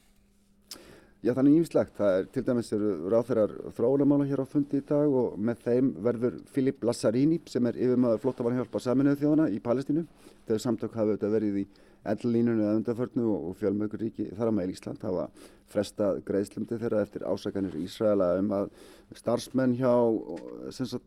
Já, 1.22 1.35
þannig 1.38 1.60
ímislegt. 1.60 1.91
Það 1.99 2.15
er 2.18 2.27
til 2.34 2.41
dæmis 2.48 2.72
ráþeirar 3.14 3.52
þróunamála 3.77 4.26
hér 4.26 4.41
á 4.41 4.45
fundi 4.49 4.80
í 4.81 4.85
dag 4.89 5.11
og 5.22 5.35
með 5.38 5.60
þeim 5.68 5.91
verður 6.02 6.39
Filip 6.49 6.81
Lassarini 6.88 7.38
sem 7.45 7.68
er 7.69 7.77
yfirmaður 7.77 8.23
flóttavarnhjálpa 8.23 8.81
saminuðu 8.81 9.19
þjóðana 9.19 9.45
í 9.53 9.60
Palestínu. 9.61 10.02
Þegar 10.48 10.64
samtök 10.64 10.98
hafa 10.98 11.30
verið 11.30 11.60
í 11.61 11.65
ellínunni 12.07 12.64
eða 12.65 12.78
undanförnu 12.80 13.26
og 13.36 13.57
fjölmögur 13.60 14.02
ríki 14.02 14.30
þar 14.38 14.49
á 14.49 14.53
meil 14.57 14.72
Ísland 14.73 15.03
hafa 15.06 15.28
frestað 15.72 16.22
greiðslumdi 16.28 16.80
þeirra 16.82 17.03
eftir 17.06 17.26
ásakanir 17.28 17.78
Ísraela 17.80 18.34
um 18.40 18.49
að 18.56 18.72
starfsmenn 19.15 19.76
hjá 19.80 19.91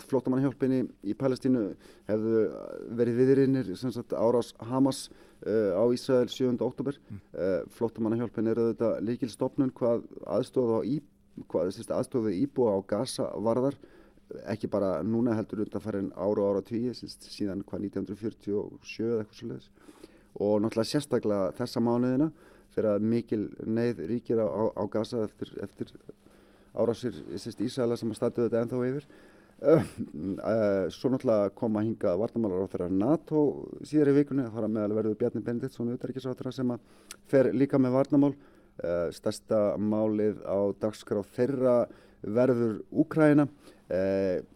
flótamannhjálpinni 0.08 0.84
í 1.04 1.16
Palestínu 1.18 1.64
hefðu 2.08 2.44
verið 3.00 3.20
viðrinnir 3.20 3.72
árás 4.14 4.52
Hamas 4.70 5.08
uh, 5.46 5.74
á 5.76 5.84
Ísrael 5.92 6.30
7. 6.30 6.54
oktober. 6.64 7.00
Mm. 7.08 7.20
Uh, 7.34 7.58
flótamannhjálpin 7.76 8.52
er 8.52 8.62
auðvitað 8.62 9.02
líkilstofnun 9.08 9.74
hvað 9.74 10.06
í, 10.88 11.00
aðstóði 11.98 12.38
íbúa 12.44 12.78
á 12.78 12.80
Gaza 12.94 13.28
varðar 13.34 13.76
ekki 14.48 14.68
bara 14.72 15.02
núna 15.04 15.34
heldur 15.36 15.64
undan 15.64 15.82
farin 15.84 16.12
ára 16.16 16.46
ára 16.48 16.62
tíu 16.64 16.94
síðan 16.96 17.64
hvað 17.68 17.88
1947 17.90 18.54
eða 19.04 19.24
eitthvað 19.24 19.38
svo 19.38 19.50
leiðis 19.50 19.68
og 20.40 20.60
náttúrulega 20.62 20.90
sérstaklega 20.90 21.52
þessa 21.58 21.82
mánuðina 21.84 22.30
þegar 22.74 23.04
mikil 23.04 23.44
neyð 23.66 24.02
ríkir 24.10 24.40
á, 24.42 24.46
á, 24.50 24.62
á 24.74 24.82
Gaza 24.90 25.22
eftir, 25.28 25.52
eftir 25.62 25.92
árásir 26.74 27.14
Ísæla 27.34 27.96
sem 27.98 28.10
að 28.10 28.18
statuðu 28.18 28.48
þetta 28.48 28.64
ennþá 28.64 28.82
yfir. 28.88 29.06
Uh, 29.64 29.84
uh, 30.42 30.86
svo 30.92 31.12
náttúrulega 31.12 31.52
kom 31.56 31.78
að 31.78 31.86
hinga 31.86 32.16
vartamálar 32.20 32.66
á 32.66 32.72
þeirra 32.72 32.88
NATO 32.90 33.44
síðar 33.86 34.10
í 34.10 34.16
vikunni, 34.18 34.48
það 34.48 34.58
var 34.58 34.72
meðal 34.74 34.96
verður 34.98 35.20
Bjarni 35.20 35.44
Benediktsson 35.46 35.92
auðverkisáttura 35.94 36.52
sem 36.52 36.74
að 36.74 36.82
fer 37.30 37.52
líka 37.54 37.78
með 37.80 37.94
vartamál. 38.00 38.34
Uh, 38.74 39.06
stærsta 39.14 39.60
málið 39.78 40.42
á 40.42 40.58
dagskráð 40.82 41.30
þeirra 41.36 41.76
verður 42.24 42.80
Úkræna 42.90 43.46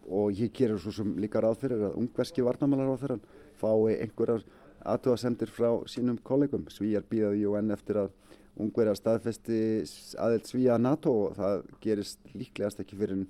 og 0.09 0.33
ég 0.33 0.49
gerir 0.57 0.79
svo 0.81 0.89
sem 0.91 1.11
líka 1.21 1.37
ráð 1.39 1.59
fyrir 1.61 1.83
að 1.85 1.99
ungverski 2.01 2.41
vartamálar 2.41 2.89
á 2.89 2.97
þeirra 2.97 3.17
fái 3.61 3.99
einhverjar 4.01 4.41
aðtöðasendir 4.87 5.51
frá 5.53 5.69
sínum 5.89 6.19
kollegum. 6.23 6.65
Svíjar 6.71 7.05
býðaði 7.09 7.43
ju 7.43 7.55
enn 7.59 7.75
eftir 7.75 7.99
að 8.03 8.13
ungverja 8.59 8.95
staðfesti 8.97 9.59
aðeilt 10.19 10.49
Svíja 10.49 10.77
NATO 10.81 11.13
og 11.25 11.37
það 11.37 11.61
gerist 11.83 12.33
líklegast 12.33 12.81
ekki 12.83 12.97
fyrir 12.99 13.23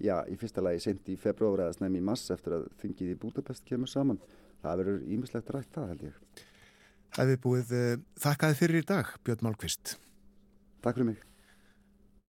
já, 0.00 0.20
í 0.30 0.36
fyrsta 0.40 0.62
lagi 0.64 0.82
sent 0.84 1.08
í 1.10 1.16
februar 1.20 1.66
eða 1.66 1.78
snem 1.78 1.98
í 1.98 2.04
mass 2.04 2.30
eftir 2.32 2.58
að 2.58 2.68
þingið 2.82 3.14
í 3.14 3.18
Budapest 3.20 3.66
kemur 3.68 3.90
saman. 3.90 4.20
Það 4.60 4.82
verður 4.82 5.02
ímislegt 5.16 5.50
rætt 5.54 5.74
það 5.74 5.92
held 5.94 6.06
ég. 6.10 6.46
Það 7.10 7.24
hefði 7.24 7.40
búið 7.42 7.74
uh, 7.74 7.90
þakkaði 8.22 8.58
fyrir 8.60 8.80
í 8.80 8.86
dag, 8.86 9.12
Björn 9.26 9.46
Málkvist. 9.48 9.96
Takk 10.84 10.98
fyrir 10.98 11.10
mig. 11.10 11.22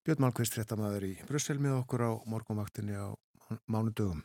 Björn 0.06 0.24
Málkvist, 0.24 0.56
fréttamaður 0.56 1.10
í 1.10 1.14
Brussel 1.28 1.58
með 1.60 1.82
okkur 1.82 2.06
á 2.08 2.10
morgunvaktinni 2.30 2.96
á 2.96 3.12
mánudögum. 3.68 4.22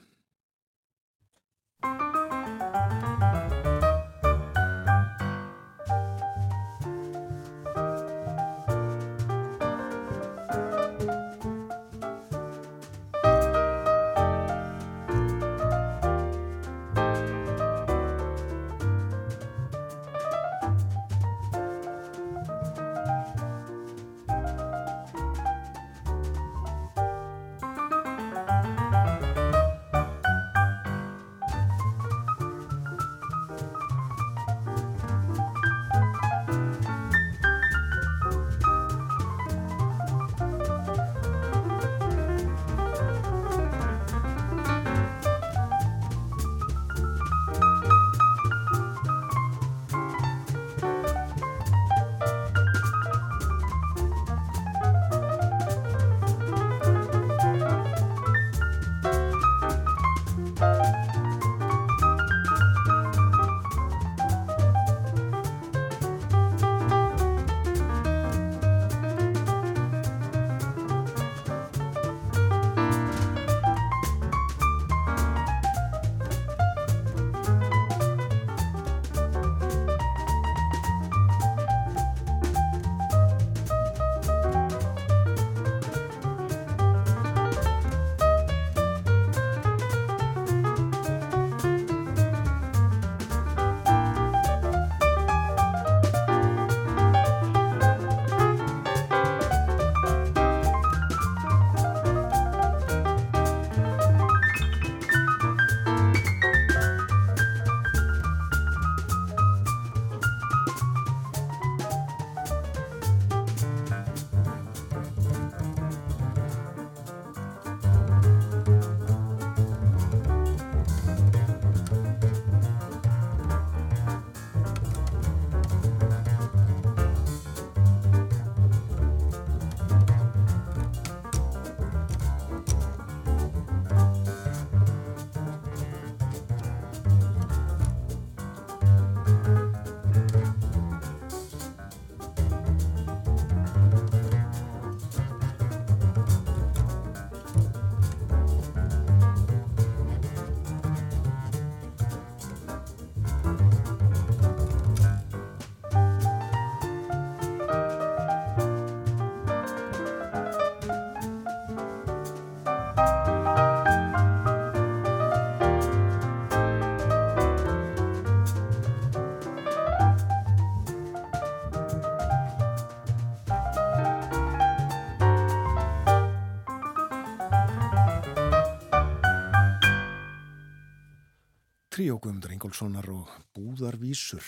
Tríó 182.46 182.54
Guðmundur 182.54 182.54
Ingólfssonar 182.54 183.08
og 183.10 183.30
Búðarvísur. 183.56 184.46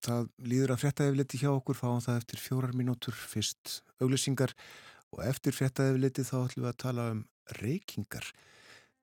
Það 0.00 0.28
líður 0.48 0.72
að 0.72 0.80
frettæðifliti 0.80 1.40
hjá 1.42 1.50
okkur, 1.50 1.76
fáum 1.76 2.00
það 2.00 2.20
eftir 2.22 2.40
fjórar 2.40 2.72
mínútur, 2.72 3.12
fyrst 3.12 3.82
auglýsingar 4.00 4.54
og 5.12 5.24
eftir 5.26 5.52
frettæðifliti 5.52 6.24
þá 6.24 6.36
ætlum 6.38 6.64
við 6.64 6.70
að 6.70 6.78
tala 6.80 7.04
um 7.12 7.20
reykingar. 7.58 8.30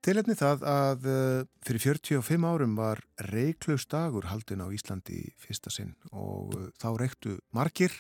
Tilefni 0.02 0.38
það 0.38 0.66
að 0.70 1.06
eh, 1.12 1.44
fyrir 1.66 1.84
45 1.84 2.48
árum 2.50 2.74
var 2.78 3.04
reyklaus 3.30 3.86
dagur 3.86 4.26
haldin 4.32 4.64
á 4.66 4.74
Íslandi 4.74 5.22
fyrsta 5.38 5.70
sinn 5.70 5.94
og 6.12 6.56
eh, 6.58 6.72
þá 6.82 6.90
reyktu 7.02 7.38
margir 7.54 7.94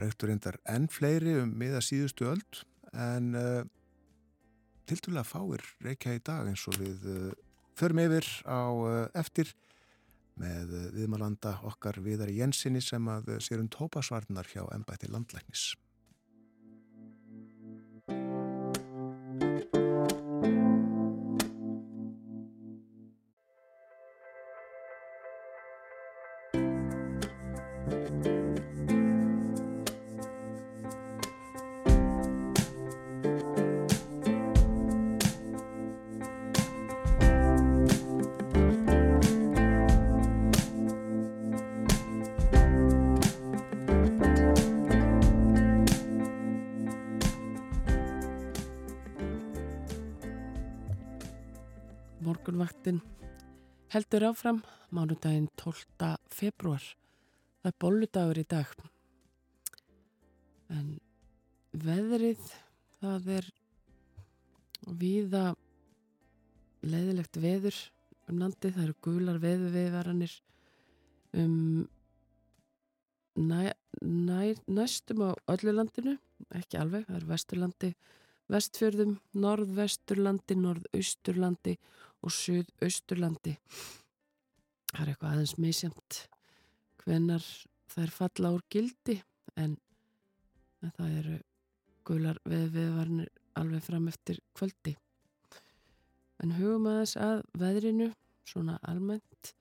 reyktur 0.00 0.32
reyndar 0.32 0.56
enn 0.64 0.88
fleiri 0.88 1.36
um 1.42 1.52
miða 1.52 1.82
síðustu 1.84 2.28
öld 2.30 2.64
en 2.96 3.34
uh, 3.36 3.62
tildulega 4.88 5.26
fáir 5.26 5.64
reykja 5.84 6.14
í 6.16 6.22
dag 6.24 6.48
eins 6.48 6.64
og 6.70 6.78
við 6.80 7.04
förum 7.80 8.00
yfir 8.02 8.26
á 8.44 8.60
uh, 8.68 9.06
eftir 9.16 9.54
með 10.40 10.72
uh, 10.76 10.88
viðmalanda 10.96 11.56
okkar 11.68 12.00
viðar 12.04 12.32
í 12.32 12.40
Jensinni 12.40 12.82
sem 12.84 13.08
að 13.08 13.36
uh, 13.36 13.38
sér 13.40 13.62
um 13.62 13.70
tópasvarnar 13.72 14.48
hjá 14.52 14.66
ennbætti 14.74 15.08
landlæknis. 15.12 15.70
Heldur 53.90 54.22
áfram 54.28 54.60
mánudaginn 54.94 55.48
12. 55.58 56.16
februar. 56.30 56.82
Það 57.60 57.70
er 57.70 57.78
bolludagur 57.82 58.38
í 58.38 58.44
dag. 58.46 58.74
En 60.70 60.92
veðrið, 61.74 62.44
það 63.02 63.30
er 63.38 63.48
víða 65.00 65.44
leiðilegt 66.86 67.40
veður 67.42 67.80
um 68.30 68.38
landið. 68.44 68.76
Það 68.76 68.84
eru 68.84 68.96
gular 69.08 69.42
veðurviðvaranir 69.42 70.36
um 71.42 71.56
næ, 73.34 73.72
næ, 74.02 74.54
næstum 74.70 75.26
á 75.26 75.30
öllu 75.50 75.74
landinu, 75.74 76.14
ekki 76.54 76.78
alveg, 76.78 77.06
það 77.08 77.18
eru 77.18 77.30
vesturlandi, 77.30 77.90
vestfjörðum, 78.50 79.18
norðvesturlandi, 79.34 80.56
norðausturlandi 80.58 81.76
og 81.76 82.09
suðausturlandi. 82.28 83.56
Það 84.90 85.02
er 85.02 85.12
eitthvað 85.12 85.32
aðeins 85.32 85.56
misjamt 85.56 86.20
hvenar 87.00 87.44
það 87.90 88.02
er 88.04 88.12
falla 88.14 88.50
úr 88.54 88.64
gildi 88.70 89.16
en, 89.56 89.76
en 90.82 90.92
það 90.96 91.14
eru 91.20 91.36
gular 92.06 92.40
veðviðvarnir 92.48 93.30
alveg 93.60 93.84
fram 93.84 94.08
eftir 94.10 94.40
kvöldi. 94.56 94.96
En 96.40 96.54
hugum 96.56 96.88
aðeins 96.88 97.16
að 97.20 97.42
veðrinu, 97.60 98.10
svona 98.48 98.78
almennt. 98.88 99.54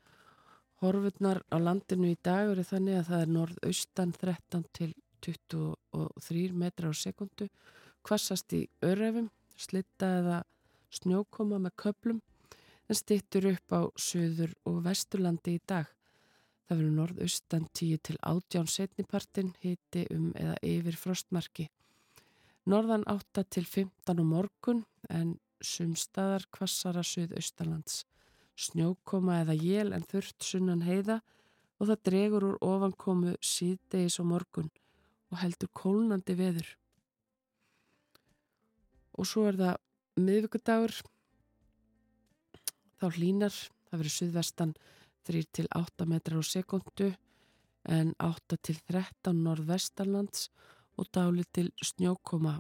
Horfurnar 0.80 1.42
á 1.52 1.58
landinu 1.60 2.14
í 2.14 2.18
dag 2.24 2.54
eru 2.54 2.64
þannig 2.64 3.02
að 3.02 3.10
það 3.10 3.24
er 3.24 3.34
norðaustan 3.36 4.14
13 4.16 4.64
til 4.78 4.94
23 5.26 6.54
metra 6.56 6.92
á 6.92 6.94
sekundu, 6.96 7.50
kvassast 8.08 8.56
í 8.56 8.62
örefum, 8.86 9.28
slitta 9.60 10.14
eða 10.22 10.38
snjókoma 10.96 11.60
með 11.60 11.76
köplum 11.84 12.22
en 12.90 12.98
stittur 12.98 13.46
upp 13.52 13.74
á 13.74 13.82
söður 14.02 14.56
og 14.66 14.82
vesturlandi 14.88 15.58
í 15.60 15.64
dag. 15.70 15.88
Það 16.66 16.78
verður 16.78 16.96
norðaustan 16.98 17.68
10 17.74 18.02
til 18.06 18.16
18 18.22 18.68
setnipartin 18.70 19.52
hiti 19.62 20.06
um 20.14 20.32
eða 20.38 20.56
yfir 20.66 20.98
frostmarki. 20.98 21.70
Norðan 22.70 23.06
8 23.10 23.46
til 23.50 23.66
15 23.66 24.22
á 24.22 24.26
morgun 24.26 24.84
en 25.10 25.38
sumstaðar 25.66 26.46
kvassara 26.54 27.04
söðaustalands. 27.06 28.04
Snjókoma 28.60 29.40
eða 29.44 29.56
jél 29.58 29.94
en 29.96 30.06
þurft 30.06 30.44
sunnan 30.44 30.84
heiða 30.86 31.22
og 31.80 31.90
það 31.90 32.04
dregur 32.10 32.48
úr 32.50 32.58
ofankomu 32.66 33.36
síðdegis 33.42 34.20
og 34.22 34.30
morgun 34.34 34.70
og 35.30 35.40
heldur 35.44 35.72
kólnandi 35.78 36.36
veður. 36.36 36.74
Og 39.18 39.28
svo 39.28 39.46
er 39.50 39.58
það 39.60 39.80
miðvíkudagur 40.20 40.96
þá 43.00 43.08
hlínar, 43.16 43.56
það 43.90 44.00
verður 44.02 44.16
suðvestan 44.16 44.74
3 45.30 45.44
til 45.56 45.68
8 45.76 46.08
metrar 46.10 46.42
á 46.42 46.46
sekundu 46.46 47.12
en 47.90 48.14
8 48.20 48.58
til 48.62 48.78
13 48.90 49.44
norðvestarlands 49.46 50.50
og 51.00 51.08
dáli 51.16 51.46
til 51.54 51.72
snjókoma 51.80 52.60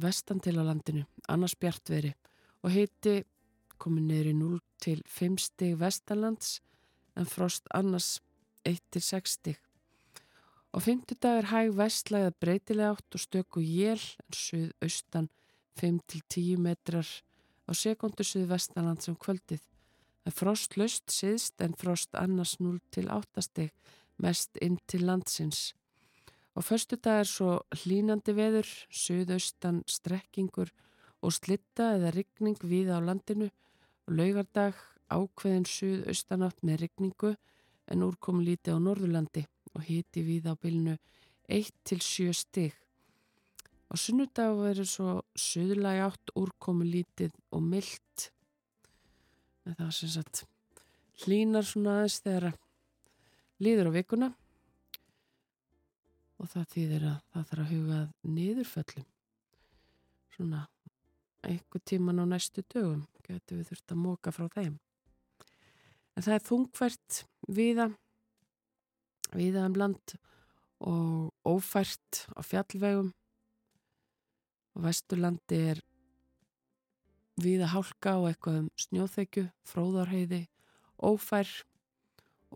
vestan 0.00 0.40
til 0.40 0.56
á 0.56 0.64
landinu, 0.64 1.04
annars 1.28 1.56
bjartveri 1.58 2.12
og 2.62 2.72
heiti 2.72 3.20
komið 3.80 4.06
niður 4.06 4.30
í 4.30 4.36
0 4.36 4.60
til 4.84 5.02
5 5.08 5.40
stig 5.40 5.78
vestarlands 5.80 6.60
en 7.18 7.28
frost 7.28 7.66
annars 7.74 8.20
1 8.68 8.80
til 8.92 9.02
6 9.02 9.36
stig. 9.38 9.58
Á 10.70 10.78
fymtudag 10.78 11.40
er 11.40 11.50
hæg 11.50 11.72
vestlæða 11.74 12.30
breytilega 12.38 12.94
átt 12.94 13.16
og 13.16 13.20
stöku 13.24 13.62
jél 13.64 13.98
en 14.22 14.36
suðaustan 14.36 15.28
5 15.80 15.98
til 16.06 16.22
10 16.28 16.56
metrar 16.62 17.08
á 17.70 17.72
sekundu 17.72 18.26
suðvestaland 18.26 19.04
sem 19.04 19.14
kvöldið. 19.14 19.62
Það 20.20 20.32
er 20.32 20.36
frost 20.36 20.76
löst 20.76 21.14
síðst 21.14 21.62
en 21.62 21.76
frost 21.78 22.14
annars 22.18 22.58
0 22.58 22.80
til 22.90 23.06
8 23.08 23.46
steg 23.46 23.70
mest 24.18 24.58
inn 24.60 24.78
til 24.90 25.06
landsins. 25.06 25.72
Á 26.52 26.60
förstu 26.66 26.96
dag 26.98 27.22
er 27.22 27.28
svo 27.30 27.62
hlínandi 27.72 28.34
veður, 28.34 28.68
suðaustan 28.90 29.84
strekkingur 29.86 30.72
og 31.22 31.32
slitta 31.32 31.94
eða 31.96 32.10
rigning 32.16 32.58
við 32.60 32.90
á 32.90 32.98
landinu 32.98 33.48
laugardag 34.10 34.74
ákveðin 35.10 35.66
suðaustanátt 35.68 36.62
með 36.66 36.84
rigningu 36.84 37.36
en 37.90 38.04
úrkom 38.06 38.42
líti 38.42 38.74
á 38.74 38.78
Norðurlandi 38.82 39.46
og 39.74 39.86
hiti 39.86 40.22
við 40.26 40.50
á 40.50 40.54
bylnu 40.58 40.98
1 41.48 41.70
til 41.86 42.00
7 42.02 42.34
steg. 42.34 42.74
Á 43.90 43.98
sunnudag 43.98 44.52
verður 44.54 44.86
svo 44.86 45.12
söðurlægi 45.34 46.02
átt 46.04 46.32
úrkomi 46.38 46.86
lítið 46.86 47.34
og 47.50 47.64
myllt. 47.66 48.28
Það 49.66 49.90
sem 49.96 50.12
sagt 50.14 50.44
hlínar 51.24 51.66
svona 51.66 51.96
aðeins 51.98 52.20
þegar 52.22 52.54
líður 53.60 53.90
á 53.90 53.92
vikuna 53.98 54.28
og 56.40 56.52
það 56.52 56.70
þýðir 56.76 57.08
að 57.10 57.18
það 57.32 57.48
þarf 57.50 57.64
að 57.64 57.72
huga 57.74 57.98
niðurföllum. 58.38 59.08
Svona 60.38 60.62
einhver 61.50 61.82
tíman 61.84 62.22
á 62.22 62.24
næstu 62.30 62.62
dögum 62.70 63.04
getur 63.26 63.58
við 63.58 63.72
þurft 63.72 63.92
að 63.92 64.02
móka 64.06 64.32
frá 64.34 64.46
þeim. 64.54 64.78
En 66.14 66.24
það 66.24 66.36
er 66.36 66.46
þungvært 66.46 67.22
viða, 67.50 67.90
viða 69.34 69.66
um 69.66 69.78
land 69.82 70.20
og 70.80 71.32
ófært 71.42 72.28
á 72.38 72.40
fjallvegum 72.46 73.10
vesturlandi 74.84 75.58
er 75.72 75.80
viða 77.40 77.70
hálka 77.72 78.16
og 78.20 78.28
eitthvað 78.30 78.60
um 78.62 78.68
snjóþekju, 78.80 79.46
fróðarheiði, 79.68 80.44
ófær 81.00 81.48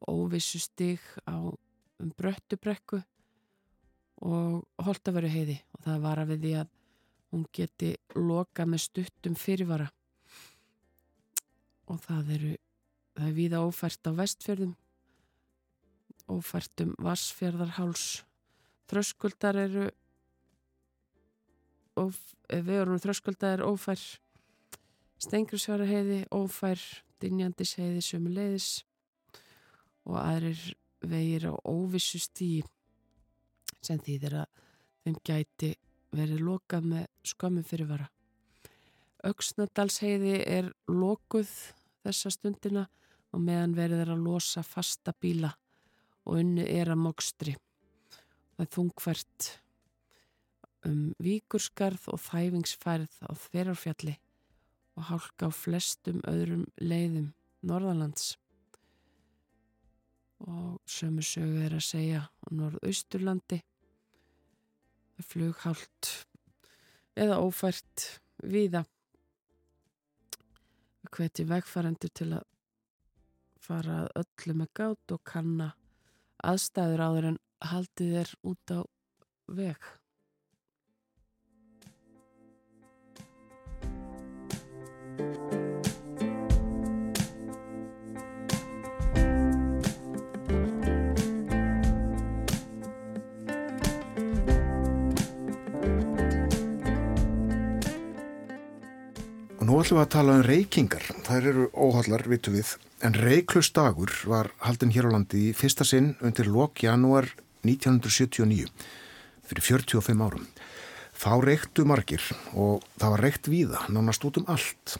og 0.02 0.24
óvissu 0.26 0.60
stig 0.60 1.02
á 1.24 1.38
um 1.40 2.12
bröttubrekku 2.18 3.00
og 4.24 4.64
holtaveru 4.84 5.30
heiði 5.30 5.58
og 5.74 5.84
það 5.86 6.04
var 6.04 6.22
að 6.22 6.32
við 6.34 6.44
því 6.44 6.54
að 6.60 6.72
hún 7.34 7.44
geti 7.54 7.90
loka 8.14 8.66
með 8.66 8.84
stuttum 8.84 9.34
fyrirvara. 9.38 9.88
Og 11.90 12.00
það 12.04 12.32
eru 12.38 12.54
það 13.14 13.28
er 13.28 13.36
viða 13.36 13.62
ófært 13.66 14.10
á 14.10 14.12
vestfjörðum 14.16 14.74
ófært 16.30 16.80
um 16.84 16.94
vassfjörðarháls 17.04 18.24
þröskuldar 18.88 19.58
eru 19.60 19.88
og 22.00 22.14
við 22.48 22.76
erum 22.80 23.00
þröskuldar 23.02 23.64
ófær 23.64 24.00
Stengrisfjara 25.22 25.86
heiði, 25.88 26.24
ófær 26.34 26.80
Dinjandis 27.22 27.76
heiði 27.78 28.02
sömuleiðis 28.04 28.68
og 30.04 30.18
aðrir 30.20 30.64
vegir 31.04 31.46
á 31.48 31.54
óvissu 31.64 32.18
stíi 32.20 32.64
sem 33.84 34.00
þýðir 34.02 34.40
að 34.42 34.60
þeim 35.04 35.16
gæti 35.24 35.70
verið 36.14 36.44
lokað 36.44 36.90
með 36.90 37.06
skömmu 37.30 37.64
fyrirvara. 37.66 38.08
Öksnadals 39.24 40.00
heiði 40.04 40.38
er 40.44 40.70
lokuð 40.90 41.50
þessa 42.04 42.32
stundina 42.34 42.84
og 43.32 43.42
meðan 43.42 43.76
verið 43.76 44.04
er 44.04 44.14
að 44.14 44.24
losa 44.26 44.64
fasta 44.66 45.14
bíla 45.16 45.54
og 46.24 46.40
unni 46.40 46.66
er 46.68 46.92
að 46.92 47.02
mokstri. 47.06 47.56
Það 48.54 48.66
er 48.66 48.72
þungfært 48.76 49.48
um 50.88 51.12
víkurskarð 51.22 52.08
og 52.12 52.20
þæfingsfærð 52.24 53.18
á 53.24 53.30
þverjarfjalli 53.46 54.14
og 54.94 55.06
hálka 55.10 55.48
á 55.48 55.52
flestum 55.54 56.20
öðrum 56.28 56.66
leiðum 56.78 57.32
Norðalands. 57.64 58.34
Og 60.44 60.80
sömu 60.84 61.24
sögu 61.24 61.62
er 61.64 61.76
að 61.78 61.86
segja 61.88 62.24
á 62.28 62.46
Norðausturlandi 62.52 63.62
flughált 65.24 66.10
eða 67.16 67.40
ófært 67.40 68.08
víða. 68.42 68.84
Hveti 71.14 71.46
vegfærandur 71.46 72.10
til 72.10 72.32
að 72.34 72.46
fara 73.64 74.04
öllu 74.18 74.56
með 74.58 74.72
gát 74.76 75.14
og 75.14 75.22
kanna 75.24 75.70
aðstæður 76.44 77.04
áður 77.06 77.28
en 77.32 77.38
haldið 77.64 78.16
er 78.24 78.32
út 78.44 78.74
á 78.74 78.80
veg. 79.48 79.78
Nú 99.74 99.80
ætlum 99.82 99.98
við 99.98 100.04
að 100.04 100.10
tala 100.12 100.34
um 100.38 100.42
reykingar. 100.46 101.04
Það 101.26 101.46
eru 101.50 101.62
óhallar, 101.74 102.22
vitu 102.30 102.52
við. 102.54 102.76
En 103.02 103.16
reyklustagur 103.18 104.12
var 104.30 104.52
haldin 104.62 104.92
hér 104.94 105.08
á 105.10 105.14
landi 105.16 105.48
í 105.48 105.54
fyrsta 105.56 105.82
sinn 105.82 106.12
undir 106.22 106.46
lok 106.46 106.84
janúar 106.84 107.26
1979, 107.66 108.68
fyrir 109.50 109.64
45 109.66 110.22
árum. 110.22 110.44
Þá 111.18 111.32
reyktu 111.42 111.86
margir 111.90 112.22
og 112.54 112.84
það 113.00 113.14
var 113.16 113.24
reykt 113.26 113.50
víða, 113.50 113.80
nánast 113.90 114.22
út 114.28 114.38
um 114.38 114.46
allt. 114.54 114.94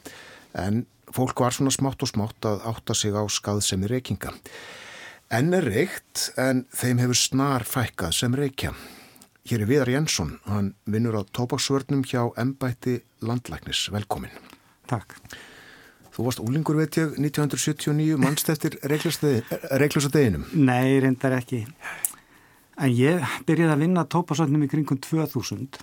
En 0.58 0.82
fólk 1.14 1.44
var 1.44 1.54
svona 1.54 1.70
smátt 1.74 2.02
og 2.02 2.10
smátt 2.10 2.48
að 2.50 2.66
átta 2.72 2.96
sig 2.98 3.14
á 3.14 3.22
skaðsemi 3.30 3.92
reykinga. 3.92 4.34
En 5.30 5.54
er 5.54 5.68
reykt 5.70 6.32
en 6.34 6.64
þeim 6.74 7.04
hefur 7.04 7.20
snar 7.20 7.68
fækkað 7.68 8.18
sem 8.18 8.34
reykja. 8.34 8.74
Hér 9.46 9.62
er 9.62 9.70
Viðar 9.70 9.94
Jensson, 9.94 10.34
hann 10.50 10.74
vinnur 10.90 11.20
á 11.20 11.22
tópaksvörnum 11.30 12.02
hjá 12.02 12.26
Embætti 12.34 13.04
Landlæknis. 13.22 13.86
Velkomin. 13.94 14.53
Takk. 14.90 15.18
Þú 16.14 16.28
varst 16.28 16.42
úlingur 16.44 16.78
veit 16.78 16.94
ég 17.00 17.16
1979, 17.18 18.18
mannst 18.22 18.50
eftir 18.52 18.76
reiklusa 18.86 20.10
deginum. 20.14 20.44
Nei, 20.54 21.00
reyndar 21.02 21.34
ekki. 21.40 21.64
En 22.78 22.90
ég 22.94 23.22
byrjaði 23.46 23.74
að 23.74 23.82
vinna 23.82 24.06
tópasvörnum 24.10 24.62
í 24.66 24.70
kringum 24.70 25.00
2000 25.02 25.80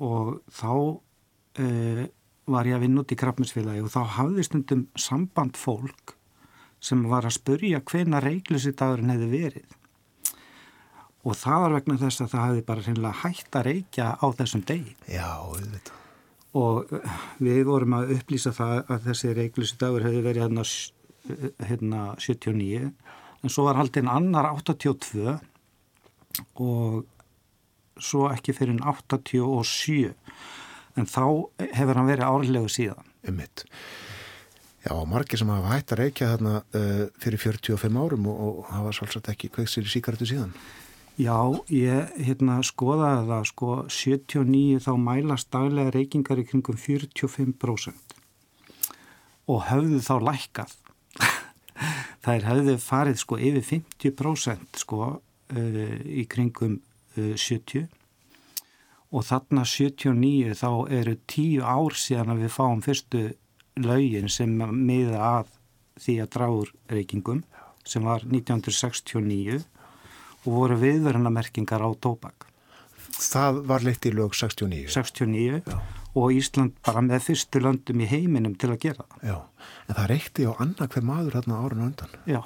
og 0.00 0.40
þá 0.52 0.72
uh, 0.72 2.02
var 2.48 2.68
ég 2.68 2.76
að 2.76 2.84
vinna 2.86 3.04
út 3.04 3.12
í 3.12 3.18
krafminsfélagi 3.20 3.84
og 3.84 3.92
þá 3.92 4.00
hafði 4.16 4.48
stundum 4.48 4.86
samband 4.96 5.60
fólk 5.60 6.16
sem 6.82 7.04
var 7.08 7.28
að 7.28 7.36
spurja 7.36 7.82
hvena 7.86 8.20
reiklusi 8.24 8.72
dagurinn 8.74 9.12
hefði 9.12 9.30
verið. 9.36 9.78
Og 11.22 11.36
það 11.38 11.64
var 11.64 11.74
vegna 11.76 11.98
þess 12.00 12.24
að 12.24 12.32
það 12.32 12.46
hefði 12.48 12.68
bara 12.72 13.16
hægt 13.22 13.58
að 13.58 13.66
reykja 13.68 14.14
á 14.18 14.26
þessum 14.40 14.64
degi. 14.66 14.96
Já, 15.06 15.28
auðvitað. 15.38 16.01
Og 16.58 16.90
við 17.40 17.62
vorum 17.64 17.96
að 17.96 18.16
upplýsa 18.18 18.52
það 18.52 18.74
að 18.92 19.06
þessi 19.06 19.32
reiklusi 19.38 19.78
dagur 19.80 20.04
hefði 20.04 20.24
verið 20.26 20.44
hérna, 20.44 20.66
hérna 21.70 22.02
79 22.20 22.90
en 23.42 23.52
svo 23.52 23.64
var 23.66 23.80
haldinn 23.80 24.10
annar 24.10 24.50
82 24.52 25.38
og 26.60 27.02
svo 28.02 28.28
ekki 28.32 28.54
fyrir 28.56 28.80
87 28.84 30.12
en 31.00 31.08
þá 31.08 31.24
hefur 31.72 31.98
hann 31.98 32.10
verið 32.10 32.28
árlegu 32.28 32.70
síðan. 32.72 33.08
Ummitt. 33.28 33.64
Já, 34.82 34.92
margir 35.06 35.38
sem 35.38 35.50
hafa 35.52 35.76
hægt 35.76 35.92
að 35.94 36.00
reykja 36.02 36.32
þarna 36.32 36.54
uh, 36.74 37.02
fyrir 37.22 37.38
45 37.38 37.98
árum 38.02 38.28
og, 38.32 38.40
og 38.42 38.70
hafa 38.72 38.94
svolítið 38.98 39.34
ekki 39.34 39.50
kveiksir 39.54 39.86
í 39.86 39.92
síkartu 39.92 40.26
síðan. 40.28 40.50
Já, 41.20 41.36
ég 41.68 42.12
hérna, 42.24 42.62
skoðaði 42.64 43.26
það, 43.28 43.42
sko, 43.50 43.72
79 43.92 44.78
þá 44.80 44.92
mælast 44.96 45.50
daglega 45.52 45.92
reykingar 45.92 46.40
í 46.40 46.46
kringum 46.48 46.78
45% 46.80 48.16
og 49.52 49.66
höfðu 49.68 49.98
þá 50.00 50.14
lækkað. 50.30 50.72
Það 52.22 52.32
er 52.32 52.46
höfðu 52.46 52.76
farið 52.80 53.18
sko 53.20 53.36
yfir 53.42 53.66
50% 53.68 54.80
sko 54.80 55.00
uh, 55.12 55.98
í 56.06 56.24
kringum 56.30 56.78
uh, 57.18 57.34
70 57.36 57.90
og 59.12 59.26
þarna 59.28 59.66
79 59.68 60.56
þá 60.56 60.70
eru 60.96 61.18
10 61.28 61.60
ár 61.60 61.98
síðan 61.98 62.32
að 62.32 62.44
við 62.46 62.54
fáum 62.54 62.80
fyrstu 62.84 63.24
laugin 63.82 64.30
sem 64.32 64.54
miða 64.56 65.20
að 65.42 65.52
því 66.00 66.16
að 66.22 66.32
dráur 66.38 66.72
reykingum 66.88 67.42
sem 67.84 68.06
var 68.06 68.24
1969 68.24 69.60
og 70.42 70.56
voru 70.56 70.78
viðverðanamerkingar 70.80 71.84
á 71.84 71.90
tóbak. 72.02 72.48
Það 73.12 73.60
var 73.68 73.84
leitt 73.86 74.06
í 74.08 74.12
lög 74.14 74.34
69. 74.34 74.88
69 74.90 75.60
Já. 75.66 75.76
og 76.18 76.32
Ísland 76.34 76.74
bara 76.84 77.02
með 77.04 77.28
fyrstu 77.28 77.60
löndum 77.62 78.02
í 78.02 78.08
heiminum 78.10 78.56
til 78.58 78.72
að 78.72 78.80
gera 78.86 79.06
það. 79.06 79.22
Já, 79.28 79.36
en 79.86 79.98
það 79.98 80.10
reykti 80.12 80.48
á 80.48 80.52
annað 80.56 80.90
hver 80.94 81.06
maður 81.06 81.38
hérna 81.38 81.60
árun 81.62 81.86
undan. 81.90 82.16
Já. 82.26 82.40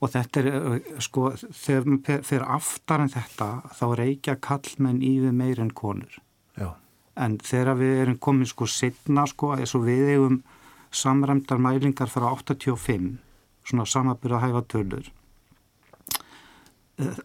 Og 0.00 0.08
þetta 0.14 0.40
er, 0.40 0.78
sko, 1.04 1.26
þegar 1.36 2.22
fyrir 2.24 2.46
aftar 2.48 3.04
en 3.04 3.12
þetta, 3.12 3.50
þá 3.76 3.86
reykja 4.00 4.38
kallmenn 4.40 5.02
yfir 5.04 5.34
meir 5.36 5.60
en 5.60 5.74
konur. 5.76 6.14
Já. 6.56 6.72
En 7.20 7.36
þegar 7.36 7.76
við 7.82 7.98
erum 8.06 8.20
komin 8.22 8.48
sko 8.48 8.68
setna, 8.70 9.26
sko, 9.28 9.52
eins 9.58 9.74
og 9.76 9.84
við 9.84 10.14
eigum 10.14 10.40
samræmdar 10.90 11.60
mælingar 11.60 12.08
frá 12.08 12.30
85, 12.32 13.18
svona 13.68 13.84
samabyrða 13.86 14.40
hæfa 14.46 14.64
tölur. 14.72 15.10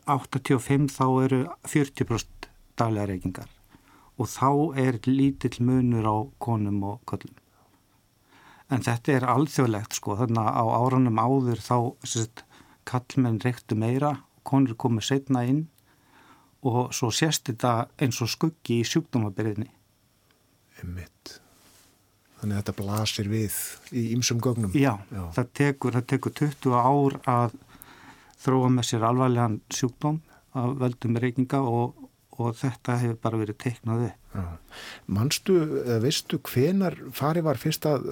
85 0.06 0.91
þá 0.95 1.06
eru 1.26 1.41
40% 1.68 2.49
daglega 2.80 3.10
reykingar 3.11 3.52
og 4.15 4.30
þá 4.31 4.49
er 4.80 4.99
lítill 5.07 5.57
munur 5.68 6.07
á 6.07 6.18
konum 6.39 6.84
og 6.88 7.02
köllum. 7.10 7.35
En 8.72 8.81
þetta 8.81 9.14
er 9.14 9.27
alþjóðlegt 9.30 9.97
sko, 9.99 10.15
þannig 10.18 10.41
að 10.41 10.56
á 10.57 10.65
árunum 10.80 11.19
áður 11.22 11.61
þá 11.61 11.77
sérst, 12.07 12.45
kallmenn 12.88 13.41
reyktu 13.43 13.77
meira, 13.77 14.15
konur 14.47 14.77
komið 14.80 15.10
setna 15.10 15.43
inn 15.45 15.65
og 16.65 16.93
svo 16.95 17.11
sést 17.14 17.45
þetta 17.49 17.89
eins 18.02 18.22
og 18.23 18.31
skuggi 18.31 18.80
í 18.81 18.88
sjúkdómabyrðinni. 18.88 19.69
Emmitt. 20.81 21.35
Þannig 22.39 22.56
að 22.56 22.61
þetta 22.61 22.76
blasir 22.80 23.30
við 23.30 23.60
í 23.95 24.07
ymsum 24.15 24.41
gögnum. 24.43 24.73
Já, 24.77 24.95
Já. 25.14 25.23
Það, 25.38 25.52
tekur, 25.60 25.95
það 25.97 26.07
tekur 26.14 26.35
20 26.41 26.76
ár 26.80 27.19
að 27.31 27.56
þróa 28.45 28.72
með 28.73 28.89
sér 28.89 29.05
alvarlegan 29.09 29.59
sjúkdóm 29.73 30.19
að 30.55 30.76
veldum 30.84 31.19
reykinga 31.22 31.61
og, 31.67 32.05
og 32.38 32.55
þetta 32.59 32.99
hefur 33.01 33.19
bara 33.23 33.41
verið 33.41 33.59
teiknaði. 33.65 34.11
Manstu, 35.11 35.57
veistu 36.03 36.39
hvenar 36.45 36.97
fari 37.15 37.43
var 37.45 37.59
fyrst 37.59 37.88
að 37.89 38.07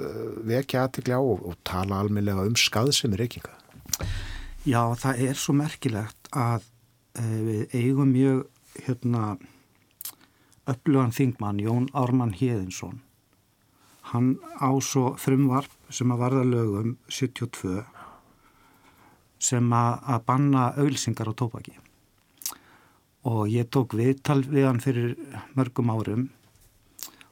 vekja 0.47 0.87
aðtikli 0.87 1.15
á 1.15 1.21
og, 1.21 1.45
og 1.49 1.57
tala 1.67 2.01
almeinlega 2.03 2.45
um 2.47 2.57
skaðsemi 2.59 3.19
reykinga? 3.19 3.55
Já, 4.63 4.81
það 4.99 5.25
er 5.27 5.39
svo 5.39 5.55
merkilegt 5.59 6.29
að 6.31 6.63
e, 7.19 7.23
við 7.23 7.75
eigum 7.75 8.13
mjög 8.15 8.45
hérna 8.85 9.33
upplugan 10.71 11.11
þingmann 11.13 11.59
Jón 11.59 11.89
Ármann 11.91 12.31
Híðinsson 12.37 13.01
hann 14.13 14.37
á 14.59 14.69
svo 14.83 15.13
frumvarp 15.19 15.71
sem 15.93 16.11
að 16.13 16.21
varða 16.23 16.43
lögum 16.47 16.95
72 17.09 17.83
sem 19.43 19.73
að, 19.75 20.21
banna 20.27 20.69
auðlsingar 20.79 21.31
á 21.31 21.33
tópaki 21.35 21.75
og 23.27 23.47
ég 23.51 23.69
tók 23.71 23.95
viðtal 23.95 24.41
við 24.43 24.67
hann 24.67 24.81
fyrir 24.83 25.15
mörgum 25.55 25.91
árum 25.93 26.27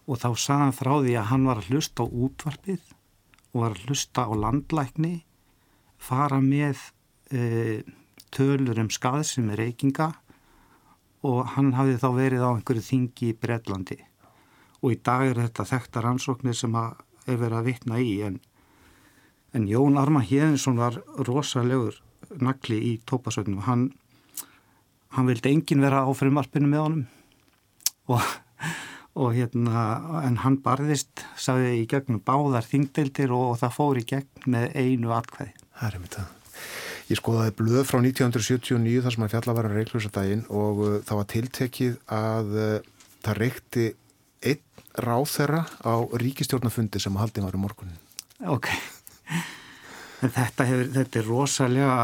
og 0.07 0.19
þá 0.19 0.29
sagði 0.35 0.61
hann 0.65 0.75
frá 0.75 0.93
því 0.99 1.15
að 1.19 1.29
hann 1.31 1.47
var 1.49 1.61
að 1.61 1.71
hlusta 1.71 2.03
á 2.03 2.07
útvarpið 2.07 2.93
og 3.51 3.57
var 3.63 3.75
að 3.75 3.85
hlusta 3.87 4.25
á 4.27 4.31
landlækni 4.43 5.13
fara 6.01 6.39
með 6.43 6.79
e, 7.31 7.83
tölur 8.31 8.79
um 8.81 8.91
skað 8.91 9.23
sem 9.33 9.49
er 9.51 9.65
reykinga 9.65 10.09
og 11.27 11.43
hann 11.55 11.73
hafði 11.77 11.99
þá 12.01 12.09
verið 12.17 12.47
á 12.47 12.49
einhverju 12.55 12.87
þingi 12.87 13.31
í 13.31 13.37
Breitlandi 13.37 13.99
og 14.81 14.95
í 14.95 15.01
dag 15.03 15.27
er 15.27 15.43
þetta 15.43 15.67
þekktar 15.75 16.07
ansóknir 16.13 16.57
sem 16.57 16.75
að 16.75 16.95
er 17.29 17.37
verið 17.37 17.59
að 17.59 17.67
vitna 17.67 17.99
í 18.01 18.15
en, 18.25 18.39
en 19.57 19.67
Jón 19.69 19.99
Arma 19.99 20.23
Hjeðinsson 20.25 20.79
var 20.79 21.01
rosalegur 21.27 21.99
nagli 22.39 22.77
í 22.91 22.91
tópasögnum 23.07 23.65
hann, 23.67 23.89
hann 25.15 25.27
vildi 25.27 25.51
engin 25.51 25.83
vera 25.83 26.05
á 26.07 26.09
frimarpinu 26.15 26.69
með 26.71 26.85
honum 26.85 27.05
og, 28.11 28.27
og 29.19 29.33
hérna 29.35 29.85
en 30.23 30.39
hann 30.45 30.59
barðist 30.63 31.25
sagði 31.35 31.81
í 31.81 31.87
gegnum 31.91 32.23
báðar 32.23 32.67
þingdeildir 32.67 33.33
og, 33.35 33.55
og 33.55 33.63
það 33.63 33.75
fór 33.79 33.99
í 34.01 34.05
gegn 34.13 34.53
með 34.53 34.69
einu 34.75 35.15
atkvæði 35.17 35.57
Það 35.81 35.87
er 35.87 35.97
einmitt 35.97 36.19
það 36.19 36.37
Ég 37.11 37.19
skoðaði 37.19 37.51
blöð 37.59 37.81
frá 37.89 37.97
1979 37.99 39.01
þar 39.03 39.15
sem 39.15 39.23
að 39.25 39.33
fjalla 39.33 39.55
var 39.57 39.67
að 39.67 39.73
reiklusa 39.75 40.11
daginn 40.15 40.45
og 40.47 40.77
uh, 40.85 40.93
það 41.03 41.17
var 41.19 41.27
tiltekið 41.33 41.97
að 42.15 42.53
uh, 42.55 42.69
það 43.25 43.39
reikti 43.41 43.87
einn 44.47 44.85
ráþerra 44.95 45.65
á 45.83 45.95
ríkistjórnafundi 46.21 47.01
sem 47.03 47.19
haldið 47.19 47.47
var 47.49 47.57
um 47.57 47.65
morgunin. 47.65 47.99
Ok. 48.47 48.71
En 50.21 50.29
þetta, 50.29 50.65
hefur, 50.69 50.89
þetta 50.93 51.19
er 51.19 51.25
rosalega 51.25 51.95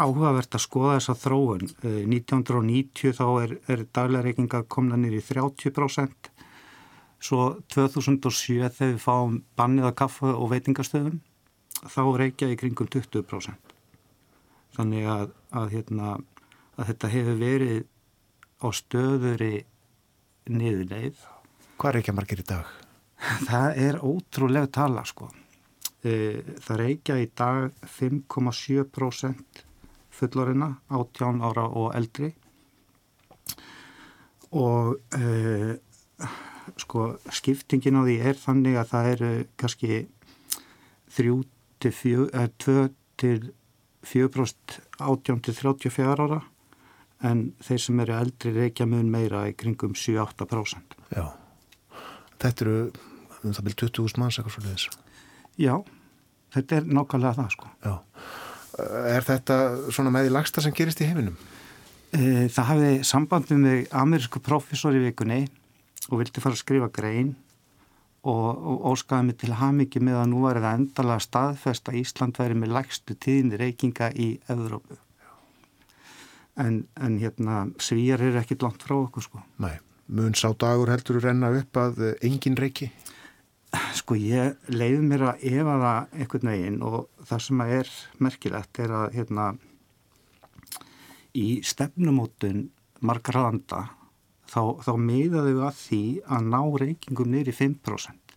áhugavert 0.00 0.56
að 0.56 0.64
skoða 0.64 0.94
þessa 0.96 1.14
þróun. 1.20 1.66
1990 1.84 3.16
þá 3.18 3.26
er, 3.42 3.52
er 3.68 3.84
daglegarreikingar 3.98 4.64
komna 4.72 4.96
nýri 5.00 5.20
30%. 5.24 6.30
Svo 7.26 7.42
2007 7.72 8.70
þegar 8.76 8.94
við 8.94 9.02
fáum 9.02 9.40
bannið 9.58 9.90
að 9.90 9.96
kaffa 10.00 10.32
og 10.36 10.50
veitingastöðum 10.52 11.20
þá 11.84 12.02
reykja 12.22 12.50
í 12.52 12.58
kringum 12.60 12.88
20%. 12.92 13.76
Þannig 14.76 15.08
að, 15.08 15.30
að, 15.56 15.70
hérna, 15.76 16.16
að 16.76 16.90
þetta 16.92 17.12
hefur 17.12 17.40
verið 17.40 17.78
á 18.60 18.66
stöðuri 18.72 19.54
niðurleið. 20.48 21.24
Hvað 21.80 21.98
reykja 21.98 22.16
margir 22.16 22.40
í 22.40 22.46
dag? 22.48 22.68
Það 23.48 23.82
er 23.84 24.00
ótrúlega 24.04 24.72
tala 24.72 25.04
sko. 25.08 25.28
E, 26.04 26.12
það 26.62 26.80
reykja 26.82 27.16
í 27.22 27.30
dag 27.36 27.70
5,7% 27.96 29.62
fullorina, 30.16 30.68
18 30.88 31.42
ára 31.44 31.66
og 31.68 31.94
eldri 31.96 32.32
og 34.56 34.96
e, 35.16 35.76
sko 36.80 37.08
skiptingin 37.32 37.98
á 37.98 38.02
því 38.04 38.16
er 38.30 38.40
þannig 38.40 38.78
að 38.80 38.90
það 38.92 39.10
eru 39.14 39.30
kannski 39.60 40.02
3 41.16 41.36
til 41.82 41.92
4, 41.92 42.46
2 42.64 42.76
til 43.20 43.50
4% 44.06 44.78
18 45.00 45.42
til 45.44 45.54
34 45.54 46.26
ára 46.26 46.42
en 47.24 47.42
þeir 47.64 47.82
sem 47.82 48.00
eru 48.04 48.16
eldri 48.16 48.52
reykja 48.54 48.86
mun 48.88 49.10
meira 49.10 49.46
í 49.48 49.54
kringum 49.56 49.96
7-8%. 49.96 50.96
Já, 51.16 51.32
þetta 52.42 52.66
eru 52.66 52.78
um 53.42 53.56
það 53.56 53.68
byrjum 53.68 53.80
20.000 53.96 54.22
manns 54.22 54.38
eitthvað 54.38 54.56
svolítið 54.56 54.76
þessu. 54.76 55.05
Já, 55.60 55.74
þetta 56.54 56.80
er 56.80 56.88
nákvæmlega 56.90 57.36
það 57.38 57.52
sko. 57.54 57.70
Já. 57.84 57.94
Er 59.08 59.24
þetta 59.24 59.56
svona 59.88 60.12
með 60.12 60.28
í 60.28 60.32
lagsta 60.34 60.64
sem 60.64 60.74
gerist 60.76 61.00
í 61.00 61.08
heiminum? 61.08 61.36
E, 62.12 62.46
það 62.52 62.68
hafði 62.70 62.90
sambandum 63.08 63.64
með 63.64 63.86
amerísku 63.96 64.42
profesor 64.44 64.96
í 64.96 65.00
vikunni 65.06 65.46
og 66.10 66.20
vildi 66.20 66.42
fara 66.44 66.54
að 66.54 66.62
skrifa 66.62 66.90
grein 66.92 67.32
og, 68.26 68.44
og 68.52 68.84
óskaði 68.92 69.30
mig 69.30 69.38
til 69.40 69.56
hamingi 69.56 70.02
með 70.04 70.20
að 70.20 70.30
nú 70.34 70.44
var 70.44 70.60
það 70.60 70.78
endalega 70.82 71.24
staðfest 71.24 71.90
að 71.90 71.98
Ísland 72.02 72.38
væri 72.40 72.58
með 72.58 72.76
lægstu 72.76 73.16
tíðinni 73.16 73.60
reykinga 73.62 74.12
í 74.12 74.28
Evrópu. 74.52 75.00
En, 76.60 76.84
en 77.00 77.18
hérna 77.20 77.66
svíjar 77.82 78.22
er 78.24 78.38
ekkit 78.40 78.64
langt 78.64 78.84
frá 78.84 78.96
okkur 78.98 79.24
sko. 79.24 79.42
Nei, 79.60 79.76
mun 80.08 80.36
sá 80.38 80.48
dagur 80.56 80.92
heldur 80.92 81.20
að 81.20 81.30
renna 81.30 81.52
upp 81.58 81.80
að 81.80 82.06
engin 82.24 82.56
reyki? 82.60 82.90
Sko 83.96 84.16
ég 84.18 84.68
leiði 84.70 85.02
mér 85.02 85.24
að 85.32 85.46
efa 85.50 85.76
það 85.82 86.18
einhvern 86.20 86.50
veginn 86.52 86.82
og 86.86 86.98
það 87.26 87.42
sem 87.46 87.62
er 87.66 87.92
merkilegt 88.22 88.80
er 88.84 88.94
að 89.00 89.06
hérna 89.16 89.46
í 91.36 91.48
stefnumótun 91.66 92.68
margar 93.04 93.40
landa 93.42 93.82
þá, 94.48 94.78
þá 94.84 94.92
miðaðu 95.00 95.64
að 95.66 95.80
því 95.80 96.02
að 96.36 96.46
ná 96.52 96.60
reykingum 96.82 97.34
neyri 97.34 97.54
5% 97.56 98.36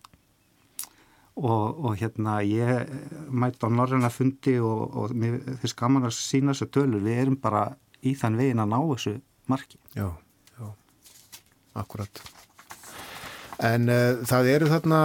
og, 1.40 1.84
og 1.84 1.94
hérna 2.00 2.40
ég 2.44 2.90
mætti 3.30 3.64
á 3.64 3.68
norræna 3.72 4.10
fundi 4.12 4.58
og, 4.60 4.82
og 4.96 5.14
mér 5.16 5.38
finnst 5.62 5.78
gaman 5.78 6.08
að 6.08 6.16
sína 6.18 6.52
þessu 6.52 6.70
tölur, 6.74 7.04
við 7.04 7.22
erum 7.24 7.38
bara 7.40 7.68
í 8.04 8.14
þann 8.18 8.38
vegin 8.40 8.62
að 8.64 8.72
ná 8.74 8.78
þessu 8.80 9.16
marki. 9.50 9.80
Já, 9.96 10.10
já, 10.58 10.68
akkurat. 11.80 12.22
En 13.60 13.90
uh, 13.92 14.20
það 14.28 14.48
eru 14.54 14.68
þarna 14.70 14.98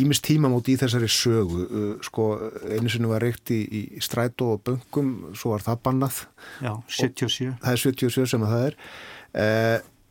ímist 0.00 0.24
uh, 0.24 0.26
tímamót 0.28 0.68
í 0.68 0.76
þessari 0.80 1.08
sögu. 1.10 1.62
Uh, 1.64 1.92
sko, 2.04 2.26
einu 2.68 2.92
sinni 2.92 3.08
var 3.08 3.24
reykt 3.24 3.52
í, 3.54 3.60
í 3.64 4.02
strætó 4.04 4.54
og 4.56 4.64
böngum, 4.66 5.14
svo 5.32 5.54
var 5.54 5.64
það 5.64 5.80
bannað. 5.86 6.18
Já, 6.60 6.74
77. 6.98 7.48
Og 7.54 7.64
það 7.64 7.72
er 7.72 7.82
77 7.86 8.28
sem 8.34 8.44
að 8.44 8.52
það 8.54 8.66
er. 8.68 8.78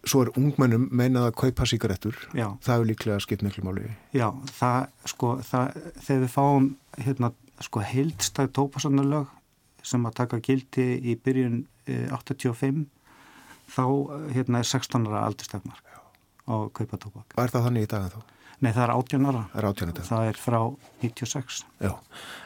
Svo 0.10 0.24
er 0.24 0.32
ungmennum 0.40 0.86
meinað 0.96 1.28
að 1.28 1.38
kaupa 1.42 1.68
síkaretur. 1.68 2.16
Já. 2.34 2.48
Það 2.64 2.76
er 2.76 2.88
líklega 2.88 3.20
skipt 3.22 3.44
miklu 3.46 3.66
máli. 3.68 3.90
Já, 4.16 4.30
það, 4.56 4.86
sko, 5.12 5.34
það, 5.46 5.82
þegar 6.06 6.24
við 6.24 6.32
fáum 6.38 6.70
hérna, 7.04 7.32
sko, 7.68 7.84
heildstæð 7.84 8.54
tópasannuleg 8.56 9.36
sem 9.86 10.08
að 10.08 10.16
taka 10.22 10.40
gildi 10.44 10.88
í 11.04 11.18
byrjun 11.20 11.62
85, 12.16 12.88
þá 13.76 13.86
hérna, 14.34 14.64
er 14.64 14.72
16 14.72 15.08
ára 15.10 15.28
aldurstakmark 15.28 15.89
á 16.50 16.56
kaupa 16.74 16.98
tóbak. 16.98 17.32
Hvað 17.36 17.46
er 17.46 17.54
það 17.56 17.66
þannig 17.68 17.86
í 17.86 17.90
dag 17.94 18.06
en 18.08 18.14
þá? 18.16 18.36
Nei, 18.60 18.74
það 18.76 18.84
er 18.84 18.92
18 18.92 19.28
ára. 19.30 19.42
Það 19.54 19.60
er 19.62 19.68
18 19.70 19.92
ára. 19.94 20.06
Það 20.10 20.30
er 20.30 20.40
frá 20.40 20.60
96. 21.00 21.60
Já, 21.80 21.92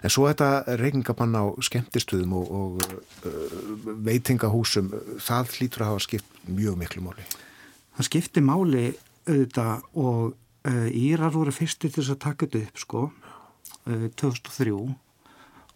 en 0.05 0.13
svo 0.13 0.27
þetta 0.29 0.49
reyningabann 0.77 1.39
á 1.39 1.43
skemmtistuðum 1.65 2.35
og, 2.37 2.51
og 2.59 2.83
uh, 3.25 3.55
veitingahúsum, 4.05 4.91
það 5.23 5.55
hlýtur 5.55 5.85
að 5.85 5.91
hafa 5.93 6.05
skipt 6.05 6.43
mjög 6.45 6.77
miklu 6.83 7.01
máli. 7.07 7.25
Það 7.97 8.09
skipti 8.09 8.45
máli 8.45 8.85
auðvitað 9.25 9.87
og 10.03 10.21
uh, 10.69 10.87
Írar 11.01 11.33
voru 11.33 11.55
fyrsti 11.55 11.89
til 11.89 12.03
þess 12.03 12.13
að 12.13 12.21
taka 12.27 12.45
þetta 12.45 12.61
upp, 12.67 12.83
sko, 12.85 13.03
uh, 13.89 14.07
2003 14.21 14.77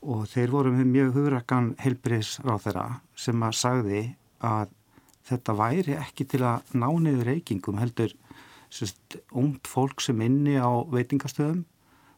og 0.08 0.28
þeir 0.30 0.54
voru 0.54 0.76
með 0.76 0.92
mjög 0.94 1.14
hugrakkan 1.18 1.72
helbriðsráð 1.82 2.68
þeirra 2.68 2.88
sem 3.18 3.42
að 3.42 3.58
sagði 3.58 4.04
að 4.46 4.76
þetta 5.28 5.56
væri 5.58 5.98
ekki 5.98 6.28
til 6.32 6.44
að 6.48 6.76
ná 6.78 6.88
niður 7.04 7.32
reykingum 7.34 7.82
heldur 7.82 8.14
sérst, 8.74 9.20
ungt 9.32 9.68
fólk 9.68 10.04
sem 10.04 10.22
inni 10.24 10.58
á 10.60 10.70
veitingastöðum 10.92 11.64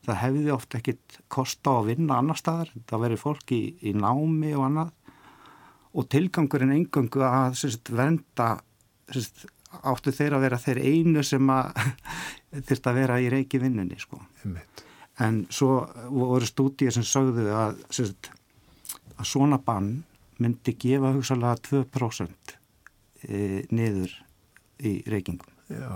það 0.08 0.22
hefði 0.24 0.54
oft 0.54 0.76
ekkit 0.78 1.20
kosta 1.32 1.76
að 1.80 1.92
vinna 1.92 2.20
annar 2.20 2.40
staðar, 2.40 2.72
það 2.90 3.04
veri 3.06 3.20
fólk 3.20 3.54
í, 3.54 3.62
í 3.86 3.94
námi 3.94 4.56
og 4.56 4.66
annað 4.70 4.94
og 6.00 6.10
tilgangurinn 6.14 6.76
engöngu 6.76 7.24
að 7.26 7.58
sérst, 7.64 7.92
venda 7.94 8.50
sérst, 9.10 9.48
áttu 9.70 10.14
þeir 10.16 10.38
að 10.38 10.46
vera 10.48 10.62
þeir 10.62 10.82
einu 10.82 11.24
sem 11.26 11.54
að 11.54 11.74
þurft 12.70 12.90
að 12.90 13.02
vera 13.04 13.20
í 13.22 13.30
reyki 13.32 13.62
vinnunni 13.62 14.00
sko. 14.02 14.22
en 15.20 15.44
svo 15.52 15.84
voru 16.10 16.48
stúdíu 16.48 16.92
sem 16.96 17.04
sögðu 17.06 17.50
að, 17.54 17.84
að 17.92 19.26
svona 19.28 19.60
bann 19.62 20.00
myndi 20.40 20.74
gefa 20.80 21.12
hugsalega 21.14 21.60
2% 21.68 22.39
e, 23.28 23.64
niður 23.74 24.14
í 24.80 25.00
reykingum. 25.10 25.56
Já. 25.70 25.90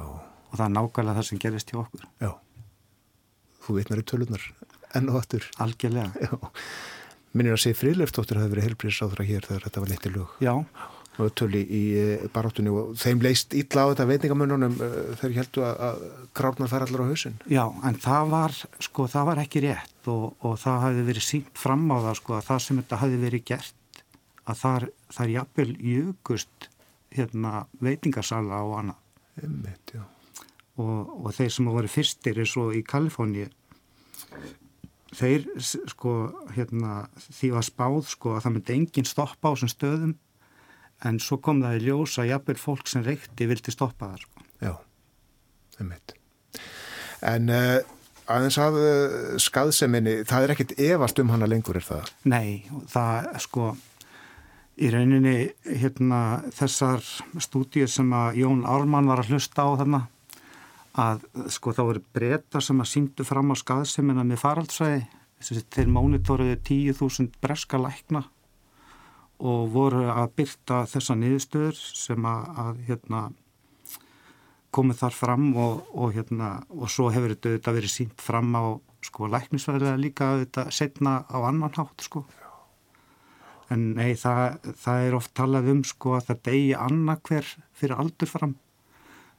og 0.54 0.58
það 0.60 0.66
er 0.68 0.74
nákvæmlega 0.76 1.18
það 1.18 1.28
sem 1.30 1.40
gerist 1.41 1.72
hjá 1.72 1.80
okkur. 1.82 2.04
Já, 2.22 2.32
þú 3.66 3.78
veitnar 3.80 4.02
í 4.02 4.08
tölunar 4.10 4.50
enn 4.94 5.10
og 5.10 5.22
aftur. 5.22 5.48
Algjörlega. 5.64 6.12
Já. 6.22 6.52
Minnir 7.34 7.56
að 7.56 7.64
segja 7.64 7.80
fríðlefstóttur 7.80 8.38
hafi 8.38 8.52
verið 8.52 8.68
helbriðsáðra 8.68 9.26
hér 9.26 9.48
þegar 9.48 9.64
þetta 9.66 9.82
var 9.82 9.90
litið 9.90 10.20
lög. 10.20 10.36
Já. 10.44 10.54
Og 11.22 11.30
tölu 11.38 11.60
í 11.62 11.82
baráttunni 12.34 12.72
og 12.74 12.94
þeim 12.98 13.20
leist 13.22 13.54
ítla 13.58 13.86
á 13.86 13.90
þetta 13.91 14.08
veitingamönnunum 14.10 14.78
þegar 15.20 15.36
heldur 15.38 15.66
að, 15.68 15.82
að 15.88 16.30
krárnar 16.34 16.72
fær 16.72 16.86
allar 16.88 17.04
á 17.06 17.10
hausin 17.12 17.36
Já, 17.45 17.68
en 17.86 18.00
það 18.02 18.32
var 18.32 18.56
sko, 18.82 19.06
það 19.14 19.28
var 19.30 19.41
ekki 19.44 19.62
rétt 19.68 20.10
og, 20.10 20.24
og 20.41 20.56
það 20.64 20.80
hafi 20.88 21.06
verið 21.12 21.28
sínt 21.28 21.62
fram 21.62 21.86
á 21.94 21.98
það 22.08 22.18
sko 22.18 22.38
að 22.40 22.48
það 22.48 22.64
sem 22.66 22.82
þetta 22.82 23.02
hafi 23.04 23.22
verið 23.28 23.45
gert 23.52 24.02
að 24.50 24.60
þar, 24.64 24.88
þar 25.14 25.34
jafnvel 25.36 25.70
jökust 25.94 26.70
hérna 27.14 27.64
veitingarsala 27.84 28.64
og 28.65 28.76
annað 28.81 28.99
Einmitt, 29.44 29.95
og, 30.77 31.10
og 31.26 31.31
þeir 31.34 31.53
sem 31.56 31.69
voru 31.73 31.90
fyrstir 31.90 32.38
eins 32.44 32.53
og 32.61 32.76
í 32.77 32.84
Kaliforni 32.85 33.48
þeir 35.14 35.48
sko 35.61 36.14
hérna 36.53 37.07
því 37.23 37.49
var 37.56 37.65
spáð 37.65 37.99
sko 38.11 38.35
að 38.35 38.45
það 38.45 38.56
myndi 38.57 38.76
enginn 38.77 39.10
stoppa 39.10 39.49
á 39.49 39.53
þessum 39.53 39.73
stöðum 39.73 40.14
en 41.07 41.19
svo 41.22 41.40
kom 41.44 41.61
það 41.64 41.80
í 41.80 41.88
ljós 41.88 42.18
að 42.22 42.30
jafnvel 42.31 42.60
fólk 42.61 42.90
sem 42.90 43.03
reykti 43.06 43.48
vildi 43.49 43.73
stoppa 43.73 44.14
það 44.14 44.23
sko. 44.23 44.45
Já, 44.64 44.73
einmitt 45.81 46.15
En 47.23 47.48
uh, 47.52 47.80
aðeins 48.27 48.57
að 48.60 48.77
uh, 48.81 49.18
skaðseminni, 49.41 50.19
það 50.27 50.45
er 50.45 50.53
ekkit 50.56 50.76
efast 50.91 51.22
um 51.23 51.31
hana 51.31 51.48
lengur 51.49 51.80
er 51.80 51.85
það? 51.88 52.11
Nei, 52.27 52.65
það 52.91 53.30
sko 53.45 53.69
í 54.82 54.90
rauninni 54.90 55.52
hérna 55.68 56.20
þessar 56.56 57.04
stúdíu 57.41 57.88
sem 57.90 58.10
að 58.16 58.40
Jón 58.41 58.64
Ármann 58.66 59.10
var 59.10 59.22
að 59.22 59.34
hlusta 59.34 59.66
á 59.66 59.70
þarna 59.78 60.02
að 60.94 61.26
sko 61.54 61.74
þá 61.74 61.84
eru 61.84 62.04
breyta 62.14 62.62
sem 62.62 62.82
að 62.82 62.91
síndu 62.91 63.26
fram 63.26 63.54
á 63.54 63.56
skaðsemina 63.58 64.26
með 64.26 64.41
faraldsvæði 64.44 65.04
þeir 65.44 65.90
mónitóruðu 65.91 66.58
10.000 66.64 67.40
breska 67.44 67.80
lækna 67.82 68.24
og 69.44 69.72
voru 69.74 70.06
að 70.08 70.36
byrta 70.38 70.84
þessa 70.90 71.18
niðurstöður 71.20 71.80
sem 71.80 72.26
að, 72.30 72.45
að 72.64 72.84
hérna 72.88 73.24
komið 74.74 75.02
þar 75.04 75.18
fram 75.18 75.50
og, 75.60 75.82
og 75.94 76.14
hérna 76.16 76.54
og 76.72 76.90
svo 76.90 77.10
hefur 77.14 77.36
þetta 77.36 77.76
verið 77.76 77.94
sínt 77.94 78.24
fram 78.24 78.54
á 78.58 78.64
sko 79.04 79.28
læknisvæðilega 79.30 80.00
líka 80.00 80.30
þetta 80.45 80.70
setna 80.72 81.18
á 81.28 81.38
annan 81.44 81.74
hátt 81.76 82.06
sko 82.06 82.24
en 83.72 83.85
nei 83.98 84.14
það, 84.19 84.60
það 84.84 85.07
er 85.07 85.18
oft 85.19 85.34
talað 85.38 85.69
um 85.73 85.84
sko 85.88 86.18
að 86.18 86.31
það 86.31 86.41
degi 86.49 86.73
annarkver 86.77 87.53
fyrir 87.80 88.03
aldur 88.03 88.31
fram 88.31 88.57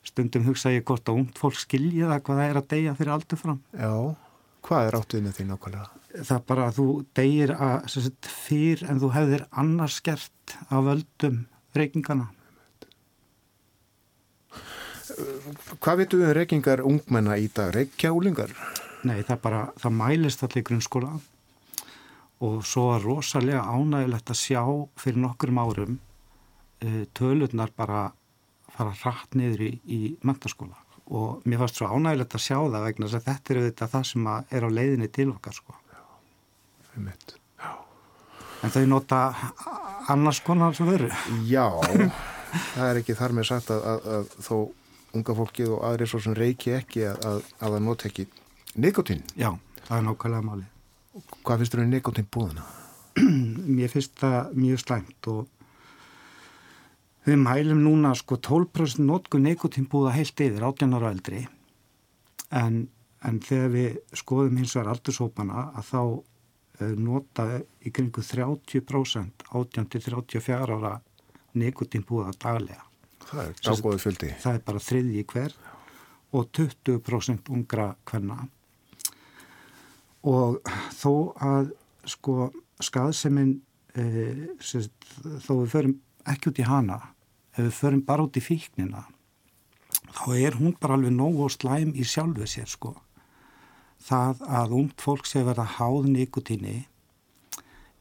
stundum 0.05 0.47
hugsa 0.49 0.73
ég 0.73 0.85
hvort 0.85 1.09
að 1.09 1.21
ungt 1.23 1.41
fólk 1.41 1.61
skilja 1.61 2.13
það 2.13 2.25
hvað 2.29 2.41
það 2.41 2.51
er 2.53 2.61
að 2.61 2.71
deyja 2.73 2.97
fyrir 3.01 3.17
aldur 3.17 3.41
fram 3.41 3.61
Já, 3.73 3.93
hvað 4.69 4.89
er 4.89 4.99
áttuð 5.01 5.27
með 5.27 5.39
því 5.39 5.51
nákvæmlega? 5.51 5.93
það 6.23 6.47
bara 6.47 6.69
að 6.69 6.79
þú 6.79 6.87
deyir 7.17 7.53
að 7.57 7.75
sagt, 7.91 8.31
fyrr 8.31 8.87
en 8.91 9.03
þú 9.03 9.11
hefðir 9.17 9.45
annars 9.51 9.99
gert 10.05 10.57
af 10.69 10.87
völdum 10.87 11.45
reykingana. 11.75 12.29
Hvað 15.83 16.01
veitum 16.01 16.23
við 16.23 16.29
um 16.29 16.37
reykingar 16.39 16.83
ungmenna 16.87 17.39
í 17.39 17.49
dag? 17.55 17.73
Reykja 17.75 18.15
úlingar? 18.15 18.55
Nei, 19.05 19.21
það 19.27 19.41
bara, 19.43 19.63
það 19.79 19.97
mælist 19.99 20.45
allir 20.47 20.67
grunnskóla 20.67 21.13
og 22.41 22.65
svo 22.67 22.89
var 22.91 23.05
rosalega 23.05 23.63
ánægilegt 23.63 24.33
að 24.33 24.41
sjá 24.41 24.63
fyrir 25.01 25.23
nokkurum 25.23 25.61
árum 25.63 25.99
uh, 26.85 27.05
tölurnar 27.15 27.71
bara 27.77 28.09
fara 28.75 28.95
rætt 29.05 29.37
niður 29.39 29.69
í, 29.69 29.71
í 29.87 30.01
mentaskóla 30.27 30.81
og 31.15 31.45
mér 31.45 31.61
fannst 31.63 31.79
svo 31.79 31.91
ánægilegt 31.93 32.37
að 32.37 32.45
sjá 32.47 32.59
það 32.59 32.85
vegna 32.89 33.09
þess 33.09 33.21
að 33.21 33.27
þetta 33.29 33.53
er 33.53 33.61
auðvitað 33.61 33.95
það 33.95 34.07
sem 34.11 34.29
er 34.35 34.67
á 34.67 34.69
leiðinni 34.73 35.09
til 35.13 35.29
okkar 35.35 35.57
sko. 35.57 35.77
Um 36.95 37.09
mitt. 37.09 37.35
Já. 37.61 37.73
En 38.65 38.73
þau 38.73 38.85
nota 38.89 39.21
annars 40.09 40.41
konar 40.45 40.77
sem 40.77 40.89
veru. 40.89 41.11
Já, 41.49 41.69
það 42.75 42.89
er 42.89 43.03
ekki 43.03 43.19
þar 43.19 43.37
með 43.37 43.51
sagt 43.51 43.73
að, 43.75 43.85
að, 43.93 44.09
að 44.17 44.35
þó 44.47 44.57
unga 45.15 45.37
fólkið 45.39 45.75
og 45.77 45.85
aðri 45.91 46.09
svo 46.11 46.23
sem 46.25 46.37
reiki 46.39 46.75
ekki 46.79 47.05
að, 47.11 47.45
að 47.61 47.77
það 47.77 47.83
nota 47.85 48.09
ekki 48.11 48.29
nikotín. 48.81 49.23
Já, 49.39 49.53
það 49.85 49.99
er 49.99 50.07
nákvæmlega 50.09 50.49
málið. 50.49 50.71
Hvað 51.15 51.61
finnst 51.63 51.75
þér 51.75 51.85
um 51.85 51.93
nikotín 51.93 52.31
búðina? 52.31 52.65
mér 53.77 53.93
finnst 53.93 54.17
það 54.19 54.55
mjög 54.59 54.81
slæmt 54.83 55.29
og 55.31 55.45
Við 57.25 57.39
mælum 57.41 57.81
núna 57.81 58.11
sko 58.19 58.37
12% 58.37 59.01
notku 59.01 59.39
nekotínbúða 59.41 60.13
heilt 60.13 60.41
yfir 60.45 60.65
18 60.69 60.97
ára 60.99 61.13
eldri 61.15 61.39
en, 62.53 62.83
en 63.25 63.39
þegar 63.41 63.71
við 63.73 63.95
skoðum 64.21 64.59
hins 64.61 64.75
vegar 64.77 64.91
aldursópana 64.93 65.63
að 65.73 65.87
þá 65.89 66.01
uh, 66.05 66.91
nota 67.01 67.47
í 67.81 67.93
kringu 67.97 68.21
30% 68.21 69.47
18-34 69.49 70.59
ára 70.77 70.99
nekotínbúða 71.57 72.35
daglega. 72.37 72.85
Það 73.25 73.41
er. 73.47 73.57
Það 74.43 74.53
er 74.59 74.63
bara 74.69 74.85
þriðji 74.85 75.25
hver 75.33 75.57
og 76.35 76.51
20% 76.59 77.53
ungra 77.57 77.89
hvenna 78.11 78.43
og 80.25 80.61
þó 80.97 81.13
að 81.37 81.73
sko 82.09 82.51
skaðseminn 82.83 83.59
uh, 83.97 84.47
þó 84.61 85.53
við 85.63 85.73
förum 85.73 85.99
ekki 86.29 86.51
út 86.51 86.61
í 86.61 86.69
hana 86.69 87.01
ef 87.55 87.61
við 87.67 87.77
förum 87.79 88.05
bara 88.07 88.25
út 88.27 88.39
í 88.41 88.43
fíknina 88.45 89.05
þá 90.15 90.29
er 90.39 90.57
hún 90.59 90.75
bara 90.81 90.97
alveg 90.99 91.15
nóg 91.15 91.41
og 91.45 91.53
slæm 91.55 91.93
í 91.95 92.05
sjálfu 92.07 92.47
sér 92.49 92.71
sko. 92.71 92.95
Það 94.05 94.43
að 94.61 94.75
ungd 94.79 95.01
fólk 95.01 95.27
sé 95.27 95.43
verða 95.47 95.65
háð 95.79 96.11
nikotíni 96.13 96.85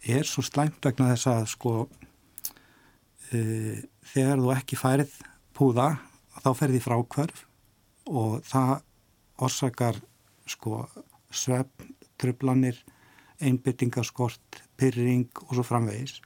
er 0.03 0.27
svo 0.27 0.43
slæmt 0.43 0.83
vegna 0.83 1.13
þess 1.13 1.29
að 1.31 1.45
sko 1.53 1.73
uh, 1.87 3.77
þegar 4.13 4.41
þú 4.43 4.51
ekki 4.57 4.79
færið 4.79 5.15
púða 5.55 5.89
þá 6.43 6.49
ferði 6.59 6.81
frákvörf 6.83 7.45
og 8.11 8.41
það 8.43 8.81
orsakar 9.43 9.99
sko 10.49 10.83
svefn, 11.33 11.92
tröflanir 12.23 12.79
einbyttingaskort, 13.43 14.63
pyrring 14.79 15.27
og 15.47 15.57
svo 15.57 15.65
framvegis 15.67 16.21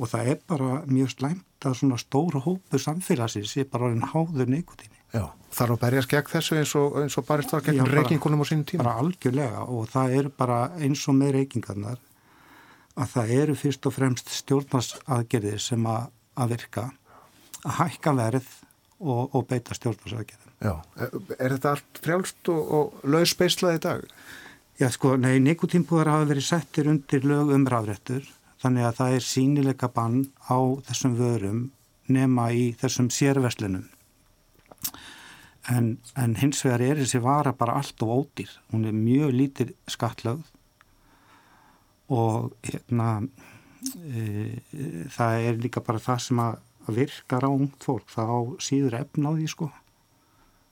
og 0.00 0.08
það 0.08 0.32
er 0.32 0.40
bara 0.48 0.80
mjög 0.88 1.12
slæmt 1.12 1.66
að 1.66 1.76
svona 1.82 1.98
stóra 2.00 2.40
hópu 2.40 2.80
samfélagsins 2.80 3.56
er 3.60 3.68
bara 3.68 3.90
orðin 3.90 4.06
háður 4.08 4.48
neikutíni. 4.48 4.96
Já, 5.10 5.26
þarf 5.52 5.74
að 5.74 5.82
berjast 5.82 6.12
gegn 6.12 6.30
þessu 6.30 6.56
eins 6.60 6.72
og, 6.78 6.96
eins 7.02 7.16
og 7.18 7.26
barist 7.26 7.52
var 7.52 7.64
gegn 7.66 7.82
reykingunum 7.90 8.40
á 8.40 8.46
sínum 8.48 8.66
tíma? 8.68 8.84
Bara 8.86 9.02
algjörlega 9.02 9.64
og 9.66 9.90
það 9.90 10.14
er 10.20 10.30
bara 10.38 10.60
eins 10.78 11.02
og 11.10 11.18
með 11.18 11.34
reykingarnar 11.40 11.98
að 13.00 13.12
það 13.16 13.34
eru 13.40 13.56
fyrst 13.58 13.88
og 13.90 13.96
fremst 13.96 14.32
stjórnarsaðgerðir 14.38 15.62
sem 15.62 15.88
að, 15.90 16.08
að 16.38 16.54
virka 16.54 16.86
að 17.64 17.74
hækka 17.80 18.14
verð 18.20 18.52
og, 19.00 19.34
og 19.34 19.48
beita 19.50 19.76
stjórnarsaðgerðum. 19.76 20.54
Já, 20.60 20.74
er 21.40 21.56
þetta 21.56 21.74
allt 21.74 22.00
frjálst 22.04 22.52
og, 22.52 22.72
og 22.78 23.10
laus 23.10 23.34
beislað 23.36 23.80
í 23.80 23.84
dag? 23.88 24.06
Já, 24.80 24.88
sko, 24.88 25.18
nei, 25.20 25.36
nikotínbúðar 25.44 26.08
hafa 26.08 26.28
verið 26.30 26.46
settir 26.46 26.86
undir 26.88 27.26
lög 27.28 27.50
um 27.52 27.66
rafrættur 27.68 28.24
þannig 28.62 28.86
að 28.88 28.94
það 28.96 29.16
er 29.16 29.24
sínileika 29.26 29.88
bann 29.92 30.22
á 30.48 30.56
þessum 30.86 31.16
vörum 31.18 31.58
nema 32.08 32.46
í 32.56 32.70
þessum 32.80 33.10
sérverslunum. 33.12 33.84
En, 35.68 35.90
en 36.16 36.36
hins 36.40 36.62
vegar 36.64 36.82
er 36.86 37.02
þessi 37.02 37.20
vara 37.20 37.52
bara 37.52 37.76
allt 37.76 38.00
og 38.06 38.14
ódýr. 38.14 38.54
Hún 38.72 38.88
er 38.88 38.96
mjög 38.96 39.34
lítir 39.36 39.74
skattlögð 39.84 40.48
og 42.16 42.56
hérna, 42.64 43.10
e, 44.00 44.62
það 45.12 45.46
er 45.50 45.60
líka 45.60 45.84
bara 45.84 46.00
það 46.02 46.24
sem 46.24 46.40
að 46.42 46.96
virkar 46.96 47.44
á 47.46 47.50
ungt 47.52 47.84
fólk. 47.84 48.08
Það 48.10 48.32
á 48.32 48.38
síður 48.64 48.98
efn 49.02 49.28
á 49.28 49.30
því 49.36 49.50
sko. 49.52 49.68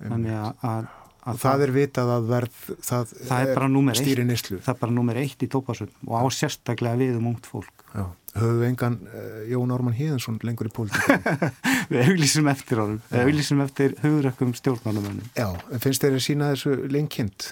Þannig 0.01 0.41
að, 0.65 0.89
að 1.29 1.43
það 1.43 1.65
er 1.65 1.73
vitað 1.75 2.13
að 2.15 2.31
verð, 2.33 2.57
það, 2.89 3.13
það 3.29 3.53
er 3.53 4.01
stýri 4.01 4.25
nýslu. 4.29 4.61
Það 4.65 4.73
er 4.75 4.81
bara 4.81 4.97
nummer 4.97 5.21
eitt 5.21 5.45
í 5.45 5.51
tópasöndum 5.53 6.11
og 6.11 6.17
á 6.19 6.25
sérstaklega 6.35 7.01
við 7.01 7.19
um 7.21 7.31
ungt 7.33 7.49
fólk. 7.49 7.85
Já, 7.93 8.05
höfum 8.35 8.59
við 8.63 8.69
engan 8.71 8.99
uh, 9.09 9.39
Jón 9.51 9.73
Ármann 9.75 9.97
Híðinsson 9.99 10.41
lengur 10.47 10.71
í 10.71 10.75
pólitíkum? 10.75 11.49
við 11.93 12.13
auglísum 12.13 12.51
eftir 12.53 12.83
honum, 12.83 13.01
við 13.13 13.25
auglísum 13.25 13.65
eftir 13.65 13.97
hugurökkum 14.03 14.53
stjórnmálumönnum. 14.59 15.33
Já, 15.39 15.49
en 15.53 15.85
finnst 15.85 16.05
þeir 16.05 16.19
að 16.19 16.25
sína 16.29 16.53
þessu 16.55 16.77
lengind? 16.93 17.51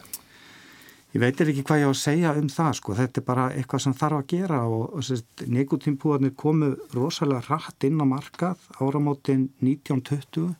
Ég 1.16 1.22
veitir 1.22 1.48
ekki 1.48 1.62
hvað 1.64 1.78
ég 1.80 1.88
á 1.88 1.92
að 1.94 2.00
segja 2.02 2.30
um 2.36 2.48
það 2.52 2.72
sko, 2.76 2.94
þetta 2.98 3.20
er 3.22 3.24
bara 3.24 3.44
eitthvað 3.56 3.82
sem 3.86 3.94
þarf 3.96 4.18
að 4.18 4.26
gera 4.34 4.58
og, 4.68 4.98
og 4.98 5.46
nekotímpúarnir 5.48 6.34
komu 6.36 6.74
rosalega 6.92 7.46
rætt 7.46 7.86
inn 7.88 8.02
á 8.02 8.06
markað 8.10 8.66
áramótin 8.84 9.46
1920 9.64 10.50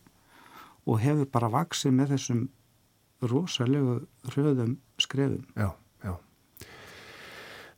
og 0.87 1.03
hefur 1.03 1.29
bara 1.35 1.51
vaksið 1.53 1.93
með 1.99 2.15
þessum 2.15 2.41
rosalegu 3.23 4.01
röðum 4.35 4.77
skrefum. 5.01 5.47
Já, 5.57 5.71
já. 6.05 6.15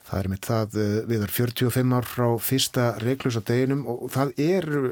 Það 0.08 0.18
er 0.20 0.30
mitt 0.32 0.48
það 0.48 0.80
við 1.10 1.16
erum 1.18 1.36
45 1.36 1.96
ár 1.98 2.08
frá 2.08 2.26
fyrsta 2.40 2.90
reiklus 3.02 3.38
á 3.38 3.42
deginum 3.44 3.86
og 3.90 4.08
það 4.14 4.34
eru 4.42 4.82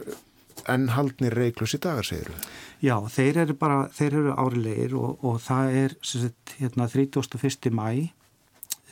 ennhaldni 0.71 1.31
reiklus 1.33 1.77
í 1.77 1.81
dagar, 1.83 2.07
segir 2.07 2.31
við. 2.31 2.47
Já, 2.85 2.97
þeir 3.13 3.43
eru 3.45 3.57
bara, 3.59 3.79
þeir 3.95 4.19
eru 4.21 4.35
árilegir 4.37 4.97
og, 4.99 5.25
og 5.25 5.39
það 5.45 5.77
er 5.83 5.97
sagt, 6.05 6.57
hérna, 6.61 6.89
31. 6.93 7.71
mæ 7.73 7.89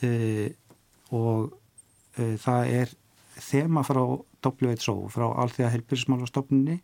e, 0.03 0.11
og 1.13 1.53
e, 2.17 2.35
það 2.41 2.71
er 2.81 2.95
þema 3.35 3.83
frá 3.85 4.01
WHO, 4.45 4.97
frá 5.13 5.27
Alþjóða 5.43 5.73
helbyrgismálastofnunni 5.75 6.79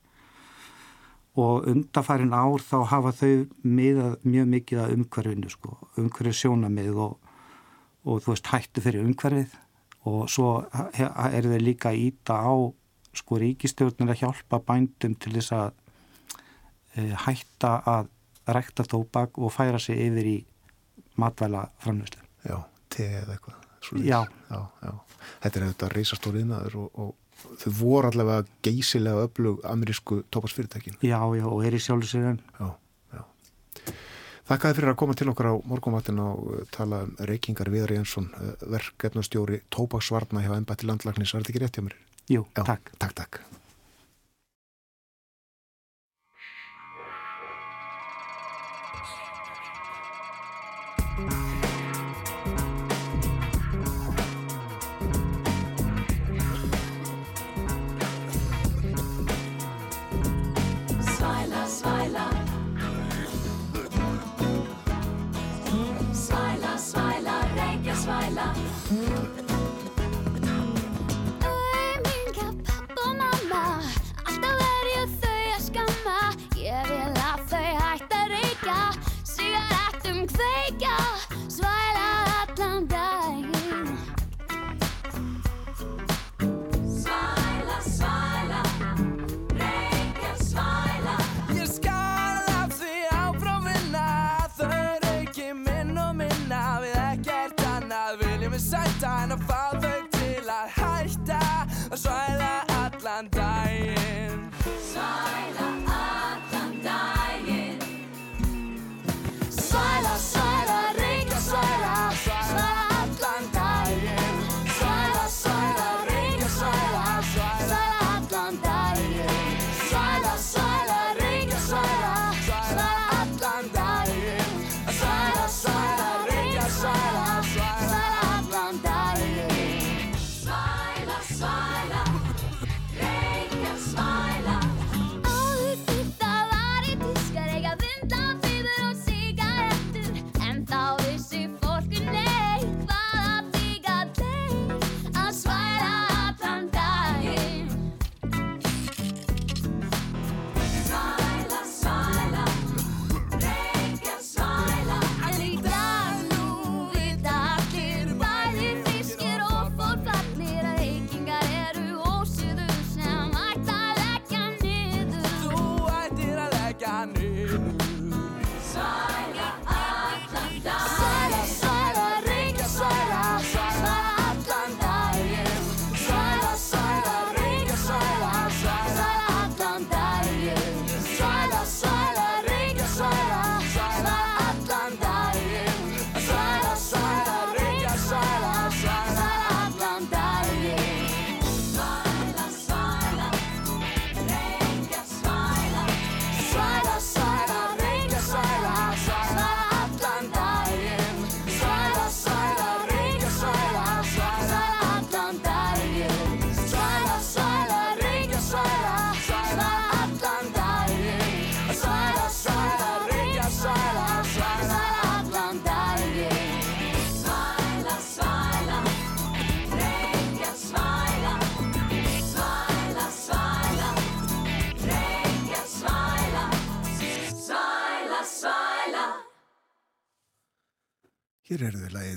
og 1.40 1.68
undarfærin 1.72 2.34
ár 2.36 2.64
þá 2.64 2.78
hafa 2.92 3.14
þau 3.16 3.34
miðað 3.64 4.16
mjög 4.28 4.48
mikið 4.56 4.82
að 4.84 4.96
umhverfinu 4.98 5.52
sko, 5.52 5.78
umhverfið 6.02 6.40
sjónamið 6.42 6.98
og, 7.06 7.14
og 8.04 8.24
þú 8.24 8.34
veist 8.34 8.52
hættu 8.52 8.84
fyrir 8.84 9.06
umhverfið 9.08 9.56
og 10.12 10.26
svo 10.32 10.50
er 10.74 11.48
þau 11.48 11.62
líka 11.62 11.94
íta 11.96 12.42
á 12.44 12.54
sko 13.16 13.40
ríkistjórnir 13.40 14.12
að 14.12 14.24
hjálpa 14.24 14.60
bændum 14.66 15.16
til 15.20 15.36
þess 15.38 15.56
að 15.56 15.72
e, 16.96 17.08
hætta 17.26 17.74
að 17.88 18.12
rekta 18.52 18.84
tóbak 18.88 19.40
og 19.40 19.54
færa 19.54 19.80
sig 19.80 20.00
yfir 20.08 20.28
í 20.28 20.38
matvæla 21.22 21.68
framlöslu. 21.84 22.24
Já, 22.48 22.58
tegið 22.92 23.36
eitthvað. 23.36 23.68
Já. 24.04 24.22
já, 24.50 24.60
já. 24.84 24.94
Þetta 25.44 25.60
er 25.60 25.66
auðvitað 25.66 25.94
reysastóriðnaður 25.96 26.78
og, 26.82 26.90
og 27.04 27.31
þau 27.64 27.74
voru 27.80 28.12
allavega 28.12 28.46
geysilega 28.66 29.26
öflug 29.28 29.66
amerísku 29.68 30.22
tópasfyrirtækin. 30.34 31.00
Já, 31.02 31.20
já, 31.38 31.46
og 31.48 31.66
er 31.66 31.78
í 31.78 31.82
já. 31.82 32.72
Þakkaði 34.52 34.76
fyrir 34.78 34.92
að 34.92 35.00
koma 35.00 35.16
til 35.16 35.30
okkar 35.32 35.48
á 35.48 35.56
morgumattin 35.70 36.20
og 36.20 36.40
uh, 36.44 36.64
tala 36.76 37.06
um 37.06 37.14
reykingar 37.30 37.72
Viðar 37.72 37.94
Jensson, 37.96 38.28
uh, 38.36 38.52
verkefnastjóri 38.74 39.62
tópaksvarna 39.72 40.44
hjá 40.44 40.58
Embætti 40.58 40.90
landlagnis. 40.90 41.32
Var 41.32 41.46
þetta 41.46 41.54
ekki 41.54 41.64
rétt 41.64 41.80
hjá 41.80 41.88
mér? 41.88 41.98
Jú, 42.28 42.46
já, 42.58 42.64
takk. 42.68 42.92
Takk, 43.00 43.16
takk. 43.22 43.61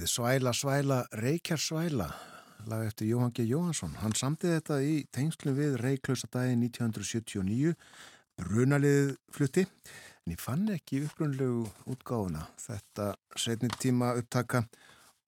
Lagið 0.04 0.12
Svæla, 0.12 0.52
svæla, 0.52 1.06
reykjar 1.12 1.56
svæla, 1.56 2.08
lag 2.66 2.86
eftir 2.86 3.06
Jóhann 3.08 3.32
G. 3.32 3.40
Jóhansson. 3.48 3.94
Hann 4.02 4.12
samtið 4.12 4.58
þetta 4.58 4.76
í 4.82 5.06
tengslu 5.10 5.54
við 5.56 5.78
Reyklausa 5.80 6.28
dagi 6.28 6.56
1979, 6.56 7.74
brunaliðið 8.36 9.16
flutti, 9.32 9.64
en 10.26 10.34
ég 10.34 10.40
fann 10.40 10.68
ekki 10.68 11.04
upprunlegu 11.06 11.64
útgáfuna. 11.88 12.44
Þetta 12.60 13.14
setni 13.36 13.70
tíma 13.80 14.14
upptaka 14.18 14.66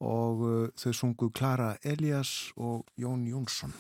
og 0.01 0.45
uh, 0.45 0.69
þau 0.77 0.93
sungu 0.93 1.31
Klara 1.31 1.77
Elias 1.83 2.53
og 2.57 2.85
Jón 3.01 3.25
Jónsson. 3.27 3.73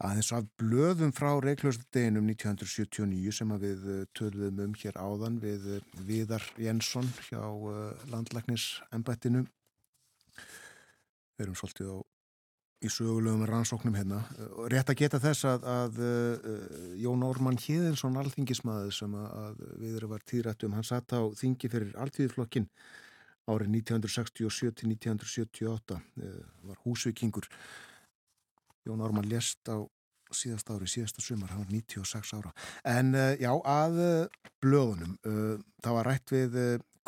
Aðeins 0.00 0.30
af 0.32 0.46
blöðum 0.56 1.10
frá 1.12 1.34
Reyklausadeginum 1.44 2.24
1979 2.32 3.34
sem 3.36 3.50
að 3.52 3.66
við 3.66 3.82
uh, 3.84 4.08
töluðum 4.16 4.62
um 4.64 4.72
hér 4.80 4.96
áðan 4.96 5.36
við 5.42 5.60
uh, 5.74 5.82
Viðar 6.08 6.40
Jensson 6.56 7.04
hjá 7.26 7.42
uh, 7.42 7.92
landlæknisembættinu. 8.08 9.42
Við 11.36 11.44
erum 11.44 11.58
svolítið 11.60 11.90
á, 11.92 12.00
í 12.80 12.88
sögulegum 12.88 13.44
rannsóknum 13.50 13.92
hérna. 13.98 14.22
Rétt 14.72 14.88
að 14.88 15.00
geta 15.02 15.20
þess 15.20 15.44
að, 15.50 15.60
að 15.68 16.00
uh, 16.06 16.40
Jón 17.02 17.26
Orman 17.28 17.60
Híðinsson, 17.60 18.16
alþingismæður 18.22 18.94
sem 19.02 19.12
að, 19.20 19.28
að 19.42 19.54
Viðar 19.84 20.08
var 20.14 20.22
tíðrættum, 20.32 20.72
hann 20.78 20.88
satt 20.88 21.12
á 21.12 21.20
þingi 21.36 21.68
fyrir 21.68 21.92
alltíðflokkin 22.00 22.72
árið 23.52 23.68
1967-1978, 23.82 26.00
uh, 26.00 26.02
var 26.72 26.80
húsvikingur. 26.86 27.52
Jón 28.86 29.02
Ármann 29.04 29.28
lest 29.30 29.68
á 29.68 29.82
síðast 30.30 30.70
ári, 30.70 30.86
síðasta 30.86 31.22
sumar, 31.24 31.50
hann 31.50 31.64
var 31.64 31.72
96 31.72 32.32
ára. 32.38 32.52
En 32.86 33.14
uh, 33.18 33.34
já, 33.40 33.50
að 33.50 33.98
uh, 34.04 34.46
blöðunum, 34.62 35.16
uh, 35.26 35.58
það 35.82 35.96
var 35.98 36.10
rætt 36.10 36.34
við 36.34 36.58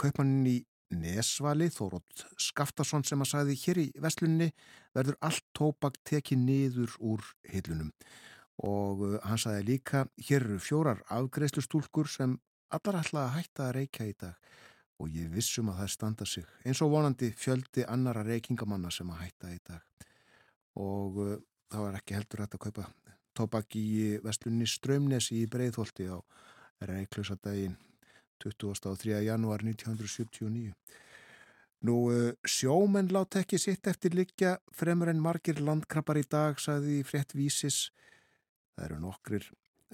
kaupmannin 0.00 0.50
í 0.50 0.58
Nesvali, 0.92 1.70
Þórótt 1.72 2.26
Skaftarsson 2.40 3.04
sem 3.08 3.22
að 3.24 3.30
sagði 3.30 3.54
hér 3.62 3.80
í 3.80 3.86
vestlunni 4.02 4.50
verður 4.92 5.16
allt 5.24 5.46
tópak 5.56 5.96
tekið 6.04 6.42
niður 6.42 6.96
úr 7.00 7.30
hillunum. 7.48 7.92
Og 8.60 9.06
hann 9.24 9.40
sagði 9.40 9.64
líka, 9.70 10.04
hér 10.20 10.44
eru 10.44 10.58
fjórar 10.60 11.00
afgreiðslustúlkur 11.14 12.10
sem 12.12 12.36
allar 12.72 13.00
ætla 13.00 13.24
að 13.24 13.34
hætta 13.38 13.68
að 13.68 13.74
reykja 13.78 14.08
í 14.10 14.18
dag 14.20 14.52
og 15.02 15.10
ég 15.10 15.30
vissum 15.32 15.70
að 15.72 15.80
það 15.82 15.92
standa 15.94 16.26
sig 16.28 16.44
eins 16.68 16.82
og 16.84 16.92
vonandi 16.92 17.32
fjöldi 17.36 17.86
annara 17.88 18.22
reykingamanna 18.26 18.92
sem 18.92 19.08
að 19.10 19.24
hætta 19.24 19.50
í 19.54 19.58
dag 19.66 20.06
og 20.80 21.18
það 21.72 21.86
var 21.86 21.96
ekki 21.98 22.16
heldur 22.18 22.42
hægt 22.44 22.56
að 22.58 22.64
kaupa 22.66 22.88
tóbak 23.36 23.76
í 23.80 23.86
vestlunni 24.24 24.68
Strömnesi 24.68 25.40
í 25.40 25.48
Breiðholti 25.50 26.08
á 26.12 26.20
Reyklusadaginn 26.82 27.78
23. 28.42 29.22
janúar 29.24 29.62
1979. 29.64 30.74
Nú 31.86 31.96
sjómenn 32.46 33.10
látt 33.14 33.40
ekki 33.40 33.58
sitt 33.58 33.88
eftir 33.90 34.14
liggja 34.14 34.56
fremur 34.76 35.10
en 35.10 35.22
margir 35.22 35.58
landkrabbar 35.62 36.20
í 36.20 36.26
dag, 36.30 36.60
sagði 36.62 37.00
í 37.00 37.06
frétt 37.06 37.34
vísis. 37.34 37.88
Það 38.76 38.86
eru 38.86 39.00
nokkrir 39.02 39.48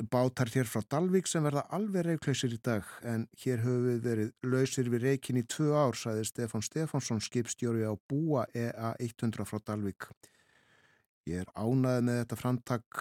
bátar 0.06 0.50
hér 0.55 0.68
frá 0.68 0.82
Dalvik 0.86 1.26
sem 1.26 1.42
verða 1.42 1.64
alveg 1.74 2.06
reyklausir 2.06 2.52
í 2.55 2.59
dag 2.62 2.86
en 3.02 3.26
hér 3.42 3.64
höfum 3.64 3.86
við 3.88 4.02
verið 4.05 4.32
lausir 4.46 4.90
við 4.92 5.06
reykin 5.09 5.40
í 5.40 5.44
tvö 5.48 5.72
ár, 5.74 5.96
sagði 5.98 6.26
Stefán 6.28 6.62
Stefánsson 6.62 7.22
skipstjóri 7.24 7.82
á 7.82 7.94
Búa 8.09 8.46
EA 8.55 8.94
100 9.02 9.48
frá 9.48 9.59
Dalvik. 9.59 10.10
Ég 11.28 11.42
er 11.44 11.50
ánaði 11.60 12.05
með 12.06 12.22
þetta 12.22 12.36
framtak 12.40 13.00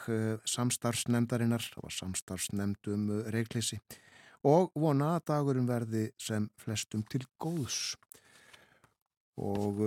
samstarfsnemdarinnar, 0.52 1.64
það 1.64 1.86
var 1.86 1.96
samstarfsnemd 1.96 2.90
um 2.92 3.06
reikleysi 3.32 3.80
og 4.48 4.74
vona 4.76 5.14
að 5.16 5.24
dagurum 5.32 5.70
verði 5.70 6.10
sem 6.20 6.50
flestum 6.60 7.06
til 7.08 7.24
góðs. 7.42 7.96
Og 9.38 9.80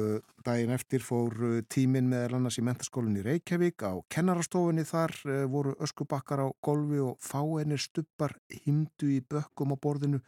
daginn 0.46 0.70
eftir 0.70 1.02
fór 1.02 1.34
tíminn 1.72 2.08
meðal 2.08 2.38
annars 2.38 2.60
í 2.60 2.64
mentaskólinni 2.64 3.24
Reykjavík 3.26 3.82
á 3.82 3.98
kennarastofunni 4.14 4.84
þar 4.86 5.16
voru 5.50 5.74
öskubakkar 5.82 6.44
á 6.46 6.48
golfi 6.62 7.00
og 7.02 7.18
fáennir 7.18 7.82
stubbar 7.82 8.36
himdu 8.62 9.10
í 9.10 9.20
bökkum 9.20 9.74
á 9.74 9.76
borðinu. 9.76 10.22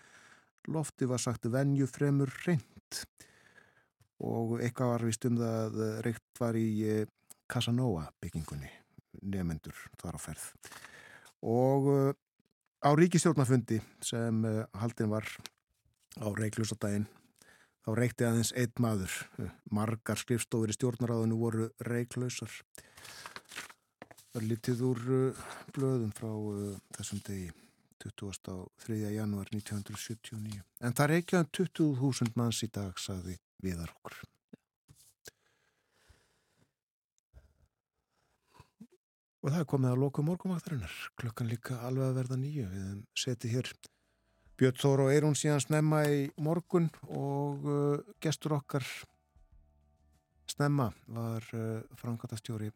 Lofti 0.68 1.06
var 1.06 1.22
sagt 1.22 1.46
venju 1.50 1.86
fremur 1.90 2.34
reynd 2.46 3.04
og 4.22 4.58
eitthvað 4.60 4.92
var 4.92 5.06
vist 5.06 5.24
um 5.26 5.38
það 5.38 5.78
að 5.80 6.02
reykt 6.06 6.42
var 6.42 6.58
í 6.58 6.68
Casanova 7.52 8.06
byggingunni, 8.22 8.70
nefnendur 9.20 9.76
þar 10.00 10.16
á 10.16 10.20
ferð. 10.22 10.44
Og 11.44 11.88
uh, 11.92 12.12
á 12.80 12.90
ríkistjórnafundi 12.96 13.82
sem 14.04 14.44
uh, 14.48 14.62
haldin 14.80 15.12
var 15.12 15.26
á 16.16 16.28
reiklusadaginn, 16.38 17.08
þá 17.84 17.90
reykti 17.98 18.28
aðeins 18.28 18.54
einn 18.56 18.72
maður. 18.80 19.18
Margar 19.70 20.20
skrifstofur 20.20 20.72
í 20.72 20.76
stjórnaráðinu 20.78 21.40
voru 21.40 21.68
reiklausar. 21.88 22.52
Það 24.32 24.40
er 24.40 24.48
litið 24.48 24.84
úr 24.88 25.02
uh, 25.18 25.46
blöðum 25.76 26.14
frá 26.16 26.30
þessum 26.96 27.20
degi 27.26 27.50
23. 28.02 29.14
janúar 29.14 29.50
1979. 29.52 30.64
En 30.82 30.96
það 30.96 31.16
reykjaðum 31.16 31.52
20.000 31.60 32.38
manns 32.40 32.62
í 32.64 32.70
dag, 32.72 32.96
saði 32.98 33.36
viðar 33.62 33.92
okkur. 34.00 34.22
Og 39.42 39.50
það 39.50 39.58
er 39.58 39.66
komið 39.72 39.90
að 39.90 40.00
loku 40.04 40.22
morgumvaktarinnar, 40.22 40.92
klukkan 41.18 41.48
líka 41.50 41.80
alveg 41.82 42.12
að 42.12 42.18
verða 42.20 42.36
nýju. 42.38 42.66
Við 42.70 42.90
setjum 43.18 43.50
hér 43.56 43.70
Björn 44.60 44.78
Þór 44.78 45.00
og 45.02 45.10
Eirún 45.10 45.34
síðan 45.34 45.64
snemma 45.64 46.04
í 46.06 46.20
morgun 46.38 46.86
og 47.10 47.66
uh, 47.66 48.04
gestur 48.22 48.54
okkar 48.54 48.86
snemma 50.46 50.92
var 51.10 51.48
uh, 51.58 51.80
frangatastjóri 51.98 52.70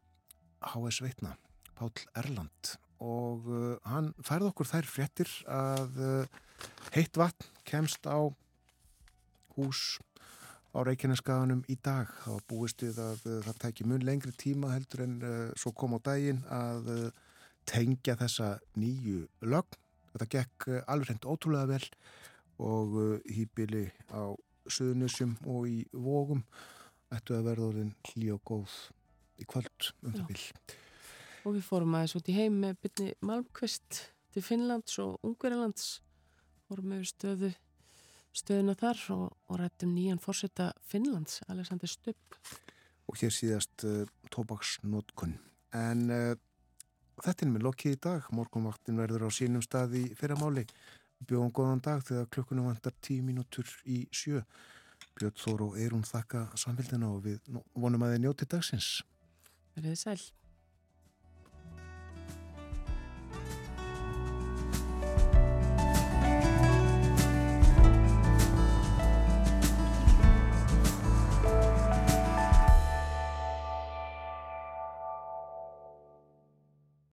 H.S. 0.73 0.99
Veitna, 1.05 1.37
Pál 1.79 1.93
Erland 2.19 2.73
og 2.99 3.47
uh, 3.47 3.77
hann 3.87 4.11
færði 4.27 4.51
okkur 4.51 4.71
þær 4.73 4.91
fréttir 4.91 5.31
að 5.47 6.03
heitt 6.97 7.21
vatn 7.21 7.47
kemst 7.69 8.11
á 8.11 8.27
hús 9.55 10.01
á 10.77 10.81
Reykjaneskaganum 10.85 11.63
í 11.73 11.79
dag. 11.81 12.11
Það 12.23 12.37
var 12.37 12.45
búist 12.53 12.85
við 12.85 13.01
að 13.01 13.25
uh, 13.25 13.39
það 13.47 13.61
tæki 13.65 13.87
mun 13.89 14.05
lengri 14.05 14.33
tíma 14.37 14.75
heldur 14.75 15.07
en 15.07 15.17
uh, 15.25 15.35
svo 15.57 15.73
kom 15.73 15.97
á 15.97 16.01
daginn 16.05 16.43
að 16.53 16.91
uh, 16.93 17.07
tengja 17.69 18.17
þessa 18.21 18.57
nýju 18.77 19.25
lögn. 19.49 19.81
Þetta 20.13 20.29
gekk 20.33 20.67
alveg 20.89 21.11
hreint 21.11 21.29
ótrúlega 21.29 21.69
vel 21.75 21.87
og 22.65 22.95
hýpili 23.29 23.91
á 24.09 24.33
Suðunusjum 24.73 25.35
og 25.53 25.67
í 25.69 25.83
Vógum 25.93 26.41
ættu 27.13 27.37
að 27.37 27.51
verða 27.51 27.67
orðin 27.69 27.93
hlý 28.09 28.31
og 28.33 28.41
góð 28.49 28.77
í 29.37 29.45
kvöld 29.49 29.91
um 30.01 30.15
það 30.15 30.31
vil. 30.31 30.41
Og 31.45 31.59
við 31.59 31.69
fórum 31.69 31.99
aðeins 31.99 32.17
út 32.19 32.31
í 32.33 32.37
heim 32.39 32.57
með 32.63 32.81
byrni 32.87 33.11
Malmqvist 33.29 34.01
til 34.35 34.43
Finnlands 34.43 34.97
og 35.05 35.21
Ungverilands. 35.27 36.01
Fórum 36.67 36.91
með 36.95 37.05
stöðu 37.13 37.53
stöðuna 38.37 38.75
þar 38.79 39.03
og, 39.15 39.25
og 39.49 39.61
rættum 39.61 39.95
nýjan 39.97 40.21
fórsetta 40.23 40.71
Finnlands, 40.87 41.41
Alexander 41.49 41.91
Stubb. 41.91 42.39
Og 43.07 43.19
hér 43.21 43.33
síðast 43.35 43.87
uh, 43.87 44.05
tóbaksnótkun. 44.35 45.37
En 45.77 46.07
uh, 46.11 46.33
þetta 47.25 47.47
er 47.47 47.53
með 47.53 47.67
lokið 47.69 47.97
í 47.97 48.01
dag. 48.09 48.31
Morgunvaktin 48.35 48.99
verður 49.01 49.29
á 49.29 49.31
sínum 49.35 49.65
stað 49.65 49.99
í 50.03 50.05
fyrramáli. 50.19 50.67
Bjóðum 51.27 51.53
góðan 51.55 51.85
dag 51.85 52.03
þegar 52.05 52.33
klukkunum 52.35 52.69
vantar 52.69 52.97
tíu 53.01 53.25
mínútur 53.25 53.71
í 53.89 54.03
sjö. 54.13 54.43
Björn 55.17 55.37
Þór 55.41 55.69
og 55.71 55.79
Eirún 55.81 56.05
þakka 56.05 56.49
samfélgina 56.61 57.09
og 57.09 57.23
við 57.25 57.55
vonum 57.75 58.05
að 58.05 58.17
þið 58.17 58.25
njóti 58.27 58.49
dagsins. 58.53 58.91
Verðið 59.77 60.03
sæl. 60.03 60.21